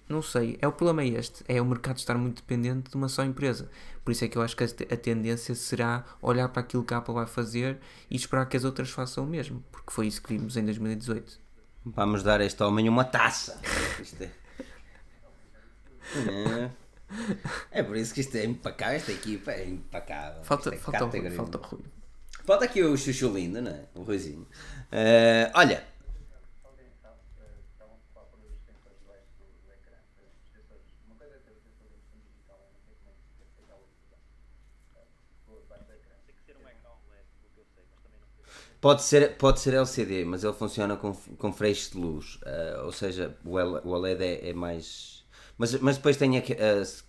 não 0.09 0.23
sei. 0.23 0.59
É 0.61 0.67
o 0.69 0.73
problema 0.73 1.03
é 1.03 1.19
este: 1.19 1.45
é 1.49 1.61
o 1.63 1.65
mercado 1.65 1.99
estar 1.99 2.17
muito 2.17 2.37
dependente 2.43 2.91
de 2.91 2.97
uma 2.97 3.09
só 3.09 3.25
empresa. 3.25 3.71
Por 4.05 4.13
isso 4.13 4.25
é 4.25 4.29
que 4.29 4.37
eu 4.39 4.43
acho 4.43 4.57
que 4.57 4.65
a 4.65 4.97
tendência 4.97 5.55
será 5.55 6.05
olhar 6.21 6.49
para 6.49 6.61
aquilo 6.63 6.85
que 6.85 6.95
a 6.95 6.99
Apple 6.99 7.15
vai 7.15 7.27
fazer 7.27 7.79
e 8.11 8.17
esperar 8.17 8.47
que 8.47 8.57
as 8.57 8.65
outras 8.65 8.91
façam 8.91 9.25
o 9.25 9.27
mesmo, 9.27 9.63
porque 9.71 9.93
foi 9.93 10.07
isso 10.07 10.23
que 10.23 10.31
vimos 10.37 10.57
em 10.57 10.65
2018. 10.65 11.48
Vamos 11.85 12.23
dar 12.23 12.41
a 12.41 12.45
este 12.45 12.63
homem 12.63 12.89
uma 12.89 13.05
taça. 13.05 13.61
Isto 14.01 14.23
é... 14.25 14.31
É. 16.15 16.71
É 17.71 17.83
por 17.83 17.97
isso 17.97 18.13
que 18.13 18.21
isto 18.21 18.37
é 18.37 18.45
impecável, 18.45 18.97
esta 18.97 19.13
equipa 19.13 19.51
é 19.53 19.67
impecável. 19.67 20.45
Falta, 20.45 20.75
é 20.75 20.79
falta, 20.79 20.99
categoria. 20.99 21.31
falta 21.37 21.59
o 21.59 21.61
Rui. 21.63 21.83
Falta 22.45 22.65
aqui 22.67 22.83
o 22.83 22.97
Chuchu 22.97 23.29
lindo, 23.33 23.61
não 23.63 23.71
é? 23.71 23.85
O 23.95 24.03
Ruizinho. 24.03 24.47
Eh, 24.93 25.51
olha, 25.55 25.85
Alguém 26.65 26.89
sabe, 27.03 27.17
eh, 27.41 27.61
estavam 27.73 27.95
a 27.97 28.13
falar 28.15 28.27
por 28.27 28.41
os 28.41 28.61
sensores 28.65 28.97
debaixo 29.01 29.29
do, 29.41 29.45
do 29.45 29.73
ecrã. 29.73 29.97
eh, 30.21 30.29
Os 30.29 30.49
sensores, 30.53 30.85
uma 31.07 31.15
coisa 31.17 31.35
é 31.37 31.41
ter 31.45 31.53
o 31.53 31.61
sensor 31.65 31.89
de 31.89 31.97
impressão 31.97 32.21
digital, 32.25 32.57
eu 32.61 32.69
não 32.73 32.81
sei 32.85 32.95
como 32.97 33.09
é 33.09 33.15
que 33.17 33.25
se 33.25 33.57
fez 33.57 33.69
a 33.69 33.77
utilizar. 33.77 34.21
Ficou 35.45 35.57
debaixo 35.65 35.85
do 35.89 35.93
ecrã. 35.97 36.15
Tem 36.29 36.35
que 36.37 36.43
ser 36.45 36.57
um 36.61 36.67
ecrã 36.69 36.89
OLED, 36.93 37.25
pelo 37.41 37.51
que 37.53 37.61
eu 37.61 37.67
sei, 37.73 37.85
mas 37.89 38.01
também 38.05 38.21
não 38.21 38.29
sei. 38.33 38.45
Pode 38.81 39.03
ser, 39.03 39.37
pode 39.37 39.61
ser 39.61 39.75
LCD, 39.75 40.25
mas 40.25 40.45
ele 40.45 40.53
funciona 40.53 40.97
com, 40.97 41.13
com 41.15 41.53
feixes 41.53 41.91
de 41.91 41.99
luz. 41.99 42.39
Eh, 42.45 42.81
ou 42.85 42.93
seja, 42.93 43.37
o, 43.45 43.59
L- 43.59 43.81
o 43.85 44.07
é, 44.07 44.51
é 44.51 44.53
mais. 44.53 45.25
Mas, 45.57 45.75
mas 45.81 45.97
depois 45.97 46.17
tem 46.17 46.37
aqui, 46.39 46.55
as 46.55 47.05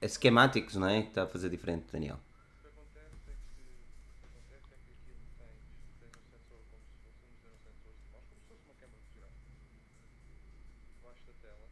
esquemáticos, 0.00 0.76
não 0.76 0.88
é? 0.88 1.02
Que 1.02 1.08
está 1.08 1.22
a 1.24 1.26
fazer 1.26 1.48
diferente, 1.50 1.86
Daniel. 1.92 2.16
O 2.16 2.60
que 2.62 2.68
acontece 2.68 3.30
é 3.30 3.32
que, 3.32 3.62
o 3.62 4.20
que 4.20 4.26
acontece 4.26 4.66
é 4.74 4.76
que 4.84 4.92
aquilo 4.92 5.18
tens, 5.38 5.64
tens 5.98 6.14
um 6.14 6.24
sensor 6.30 6.60
como 6.70 6.78
se 6.78 6.94
fosse, 7.00 7.16
vamos 7.18 7.36
dizer, 7.40 7.50
um 7.50 7.58
sensor 7.64 7.92
de 7.96 8.04
nós, 8.12 8.24
como 8.28 8.40
se 8.40 8.46
fosse 8.48 8.62
uma 8.68 8.76
câmara 8.78 9.00
fotográfica 9.08 9.48
debaixo 10.94 11.22
da 11.26 11.34
tela 11.42 11.66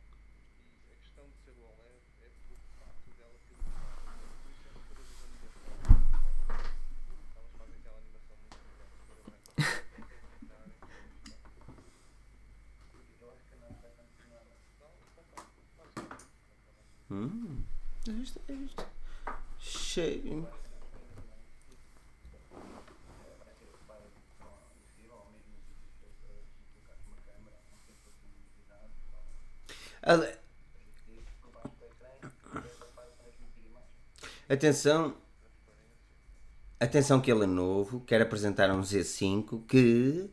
e 0.58 0.90
a 0.90 0.96
questão 0.96 1.24
de 1.30 1.36
ser 1.44 1.54
o 1.60 1.62
OLED 1.70 2.02
é 2.24 2.28
pelo 2.48 2.58
facto 2.80 3.08
dela 3.20 3.36
ter 3.46 3.54
uma 3.60 3.76
por 3.76 4.50
isso 4.50 4.64
é 4.66 4.72
que 4.72 4.82
todas 4.90 5.06
as 5.06 5.20
animações 5.22 5.76
elas 7.36 7.52
fazem 7.60 7.76
aquela 7.78 7.98
animação 8.00 8.36
muito 8.42 8.56
semelhante 8.58 8.96
para 9.06 9.16
o 18.12 18.16
resto 18.18 18.35
Cheio. 19.58 20.46
Atenção. 34.48 35.14
Atenção 36.78 37.20
que 37.20 37.32
ele 37.32 37.44
é 37.44 37.46
novo, 37.46 38.00
quer 38.00 38.22
apresentar 38.22 38.70
um 38.70 38.80
Z5 38.82 39.66
que 39.66 40.30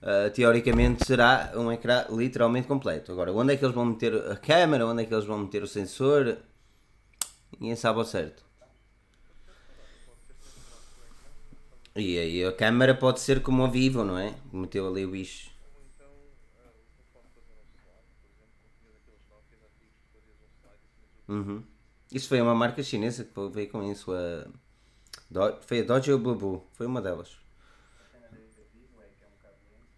ah, 0.00 0.30
teoricamente 0.30 1.04
será 1.04 1.52
um 1.54 1.70
ecrã 1.70 2.06
literalmente 2.10 2.66
completo. 2.66 3.12
Agora, 3.12 3.32
onde 3.32 3.52
é 3.52 3.56
que 3.56 3.64
eles 3.64 3.74
vão 3.74 3.84
meter 3.84 4.14
a 4.30 4.36
câmera, 4.36 4.86
onde 4.86 5.02
é 5.02 5.06
que 5.06 5.14
eles 5.14 5.26
vão 5.26 5.38
meter 5.38 5.62
o 5.62 5.66
sensor, 5.66 6.38
ninguém 7.60 7.76
sabe 7.76 7.98
ao 7.98 8.04
certo. 8.04 8.44
E 11.96 12.18
aí 12.22 12.44
a 12.44 12.52
câmera 12.52 12.94
pode 12.94 13.20
ser 13.20 13.40
como 13.42 13.64
a 13.64 13.68
Vivo, 13.68 14.04
não 14.04 14.18
é? 14.18 14.34
Meteu 14.52 14.86
ali 14.88 15.04
o 15.06 15.10
bicho. 15.10 15.50
O 21.28 21.32
o 21.32 21.32
Uhum. 21.32 21.62
Isso 22.12 22.28
foi 22.28 22.40
uma 22.40 22.54
marca 22.54 22.82
chinesa 22.82 23.24
que 23.24 23.48
veio 23.50 23.70
com 23.70 23.82
isso. 23.90 24.12
A... 24.12 24.46
Do- 25.30 25.58
Foi 25.66 25.80
a 25.80 25.84
Dodge 25.84 26.12
ou 26.12 26.18
a 26.18 26.22
Blue? 26.22 26.64
Foi 26.74 26.86
uma 26.86 27.02
delas. 27.02 27.30
A 28.00 28.04
cena 28.12 28.28
da 28.28 28.38
Vivo 28.72 29.02
é 29.02 29.08
que 29.18 29.24
é 29.24 29.28
um 29.28 29.32
bocado 29.38 29.58
lento, 29.72 29.92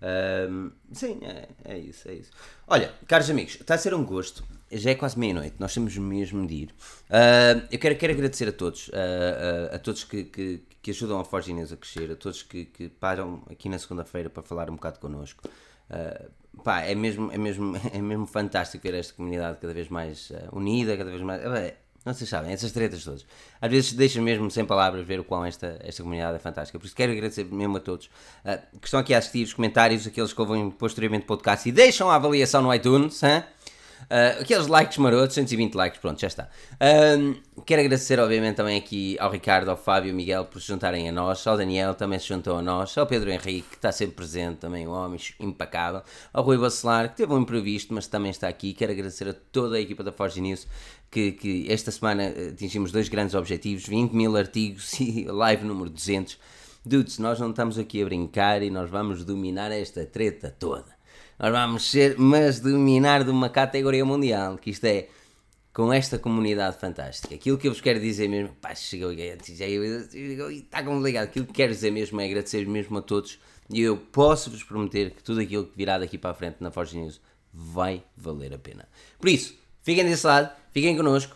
Ahm, 0.01 0.69
sim, 0.91 1.19
é, 1.23 1.47
é 1.65 1.77
isso, 1.79 2.07
é 2.07 2.13
isso. 2.13 2.31
Olha, 2.67 2.93
caros 3.07 3.29
amigos, 3.29 3.55
está 3.55 3.73
a 3.75 3.77
ser 3.77 3.93
um 3.95 4.05
gosto. 4.05 4.43
Já 4.71 4.91
é 4.91 4.95
quase 4.95 5.17
meia-noite, 5.17 5.55
nós 5.59 5.73
temos 5.73 5.97
mesmo 5.97 6.45
de 6.45 6.53
ir. 6.55 6.69
Ah, 7.09 7.65
eu 7.71 7.79
quero, 7.79 7.95
quero 7.95 8.13
agradecer 8.13 8.47
a 8.49 8.51
todos, 8.51 8.91
ah, 8.93 9.69
ah, 9.71 9.75
a 9.75 9.79
todos 9.79 10.03
que, 10.03 10.25
que, 10.25 10.61
que 10.83 10.91
ajudam 10.91 11.17
a 11.17 11.23
Forge 11.23 11.53
News 11.53 11.71
a 11.71 11.77
crescer, 11.77 12.11
a 12.11 12.15
todos 12.15 12.43
que, 12.43 12.65
que 12.65 12.89
param 12.89 13.41
aqui 13.49 13.69
na 13.69 13.79
segunda-feira 13.79 14.29
para 14.29 14.43
falar 14.43 14.69
um 14.69 14.75
bocado 14.75 14.99
connosco. 14.99 15.41
Ah, 15.89 16.25
pá, 16.61 16.81
é 16.81 16.93
mesmo, 16.93 17.31
é, 17.31 17.37
mesmo, 17.37 17.79
é 17.91 18.01
mesmo 18.01 18.25
fantástico 18.25 18.83
ver 18.83 18.95
esta 18.95 19.13
comunidade 19.13 19.59
cada 19.59 19.73
vez 19.73 19.87
mais 19.87 20.31
ah, 20.35 20.49
unida, 20.51 20.97
cada 20.97 21.09
vez 21.09 21.21
mais. 21.21 21.41
ah, 21.43 21.73
não 22.05 22.13
vocês 22.13 22.29
sabem, 22.29 22.51
essas 22.51 22.73
tretas 22.73 23.01
todas. 23.01 23.25
Às 23.61 23.71
vezes 23.71 23.93
deixa 23.93 24.21
mesmo 24.21 24.51
sem 24.51 24.65
palavras 24.65 25.07
ver 25.07 25.21
o 25.21 25.23
quão 25.23 25.45
esta, 25.45 25.79
esta 25.81 26.03
comunidade 26.03 26.35
é 26.35 26.39
fantástica. 26.39 26.77
Por 26.77 26.85
isso 26.85 26.93
quero 26.93 27.13
agradecer 27.13 27.45
mesmo 27.45 27.77
a 27.77 27.79
todos 27.79 28.09
ah, 28.43 28.57
que 28.57 28.85
estão 28.85 28.99
aqui 28.99 29.13
a 29.13 29.19
assistir 29.19 29.43
os 29.43 29.53
comentários, 29.53 30.05
aqueles 30.05 30.33
que 30.33 30.41
ouvem 30.41 30.69
posteriormente 30.69 31.25
podcast 31.25 31.67
e 31.67 31.71
deixam 31.71 32.11
a 32.11 32.15
avaliação 32.15 32.61
no 32.61 32.73
iTunes. 32.73 33.23
hã? 33.23 33.45
Ah, 34.09 34.41
aqueles 34.41 34.67
likes 34.67 34.97
marotos, 34.97 35.35
120 35.35 35.75
likes, 35.75 35.99
pronto, 35.99 36.19
já 36.19 36.27
está. 36.27 36.49
Ahm, 36.79 37.35
quero 37.65 37.81
agradecer, 37.81 38.19
obviamente, 38.19 38.55
também 38.55 38.77
aqui 38.77 39.17
ao 39.19 39.31
Ricardo, 39.31 39.69
ao 39.69 39.77
Fábio 39.77 40.11
ao 40.11 40.15
Miguel 40.15 40.45
por 40.45 40.61
se 40.61 40.67
juntarem 40.67 41.09
a 41.09 41.11
nós, 41.11 41.45
ao 41.47 41.57
Daniel 41.57 41.93
também 41.95 42.19
se 42.19 42.27
juntou 42.27 42.57
a 42.57 42.61
nós, 42.61 42.97
ao 42.97 43.05
Pedro 43.05 43.31
Henrique, 43.31 43.69
que 43.69 43.75
está 43.75 43.91
sempre 43.91 44.15
presente, 44.15 44.57
também 44.57 44.87
o 44.87 44.91
homem 44.91 45.19
impecável, 45.39 46.01
ao 46.31 46.43
Rui 46.43 46.57
Bacelar, 46.57 47.09
que 47.09 47.17
teve 47.17 47.33
um 47.33 47.39
imprevisto, 47.39 47.93
mas 47.93 48.07
também 48.07 48.31
está 48.31 48.47
aqui. 48.47 48.73
Quero 48.73 48.91
agradecer 48.91 49.27
a 49.27 49.33
toda 49.33 49.77
a 49.77 49.79
equipa 49.79 50.03
da 50.03 50.11
Forge 50.11 50.41
News, 50.41 50.67
que, 51.09 51.31
que 51.33 51.71
esta 51.71 51.91
semana 51.91 52.23
eh, 52.23 52.49
atingimos 52.53 52.91
dois 52.91 53.07
grandes 53.07 53.35
objetivos: 53.35 53.85
20 53.85 54.13
mil 54.13 54.35
artigos 54.35 54.93
e 54.99 55.25
live 55.25 55.63
número 55.65 55.89
200. 55.89 56.37
Dudes, 56.85 57.17
nós 57.17 57.39
não 57.39 57.51
estamos 57.51 57.79
aqui 57.79 58.01
a 58.01 58.05
brincar 58.05 58.61
e 58.61 58.69
nós 58.69 58.89
vamos 58.89 59.23
dominar 59.23 59.71
esta 59.71 60.05
treta 60.05 60.53
toda. 60.59 60.92
Nós 61.39 61.51
vamos 61.51 61.89
ser, 61.89 62.15
mas 62.17 62.59
dominar 62.59 63.23
de 63.23 63.29
uma 63.29 63.49
categoria 63.49 64.05
mundial, 64.05 64.57
que 64.57 64.69
isto 64.69 64.85
é, 64.85 65.07
com 65.73 65.91
esta 65.91 66.19
comunidade 66.19 66.77
fantástica. 66.77 67.33
Aquilo 67.33 67.57
que 67.57 67.67
eu 67.67 67.71
vos 67.71 67.81
quero 67.81 67.99
dizer 67.99 68.29
mesmo, 68.29 68.55
pá, 68.61 68.75
chegou 68.75 69.11
já 69.15 69.65
está 69.65 70.83
complicado. 70.83 71.23
Aquilo 71.23 71.47
que 71.47 71.53
quero 71.53 71.73
dizer 71.73 71.91
mesmo 71.91 72.21
é 72.21 72.25
agradecer 72.25 72.65
mesmo 72.67 72.99
a 72.99 73.01
todos 73.01 73.39
e 73.69 73.81
eu 73.81 73.97
posso-vos 73.97 74.63
prometer 74.63 75.11
que 75.11 75.23
tudo 75.23 75.41
aquilo 75.41 75.65
que 75.65 75.75
virá 75.75 75.97
daqui 75.97 76.17
para 76.17 76.31
a 76.31 76.33
frente 76.33 76.57
na 76.59 76.69
Forge 76.69 76.97
News 76.97 77.19
vai 77.51 78.03
valer 78.15 78.53
a 78.53 78.57
pena. 78.57 78.87
Por 79.19 79.29
isso, 79.29 79.55
fiquem 79.81 80.05
desse 80.05 80.25
lado, 80.27 80.51
fiquem 80.71 80.95
connosco, 80.95 81.35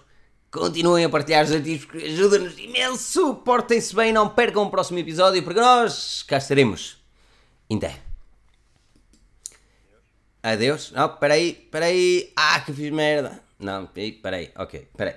continuem 0.52 1.06
a 1.06 1.10
partilhar 1.10 1.44
os 1.45 1.52
artigos 1.52 1.86
porque 1.86 2.06
ajuda-nos 2.06 2.57
imenso. 2.60 3.36
Portem-se 3.36 3.95
bem, 3.95 4.14
não 4.14 4.30
percam 4.30 4.64
o 4.64 4.69
próximo 4.69 4.99
episódio 4.99 5.41
porque 5.44 5.60
nós 5.60 6.24
cá 6.24 6.38
estaremos. 6.38 6.98
Inté. 7.69 8.06
Adeus. 10.52 10.91
Não, 10.91 11.10
peraí, 11.10 11.53
peraí. 11.53 12.32
Ah, 12.36 12.60
que 12.61 12.72
fiz 12.72 12.90
merda. 12.91 13.41
Não, 13.60 13.86
peraí, 13.86 14.11
peraí. 14.14 14.52
Ok, 14.56 14.88
peraí. 14.95 15.15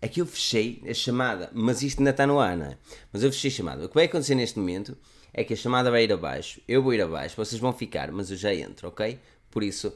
É 0.00 0.08
que 0.08 0.20
eu 0.20 0.26
fechei 0.26 0.82
a 0.88 0.94
chamada, 0.94 1.50
mas 1.52 1.82
isto 1.82 1.98
ainda 1.98 2.10
está 2.10 2.26
no 2.26 2.38
ar, 2.38 2.56
não 2.56 2.66
é? 2.66 2.76
Mas 3.12 3.22
eu 3.22 3.32
fechei 3.32 3.50
a 3.50 3.54
chamada. 3.54 3.84
O 3.84 3.88
que 3.88 3.94
vai 3.94 4.04
acontecer 4.04 4.34
neste 4.34 4.58
momento 4.58 4.96
é 5.32 5.42
que 5.44 5.52
a 5.52 5.56
chamada 5.56 5.90
vai 5.90 6.04
ir 6.04 6.12
abaixo, 6.12 6.60
eu 6.66 6.82
vou 6.82 6.94
ir 6.94 7.02
abaixo, 7.02 7.36
vocês 7.36 7.60
vão 7.60 7.72
ficar, 7.72 8.10
mas 8.10 8.30
eu 8.30 8.36
já 8.36 8.54
entro, 8.54 8.88
ok? 8.88 9.18
Por 9.50 9.62
isso, 9.62 9.92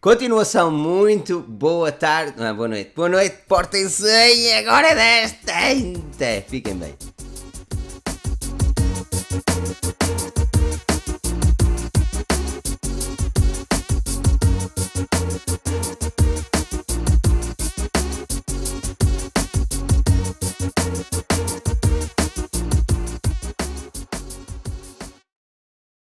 continuação 0.00 0.70
muito 0.70 1.40
boa 1.40 1.90
tarde, 1.90 2.38
não, 2.38 2.54
boa 2.54 2.68
noite, 2.68 2.92
boa 2.94 3.08
noite, 3.08 3.36
portem-se 3.48 4.04
e 4.06 4.52
agora 4.54 4.88
é 4.88 4.94
desta, 4.94 6.50
fiquem 6.50 6.76
bem. 6.76 6.94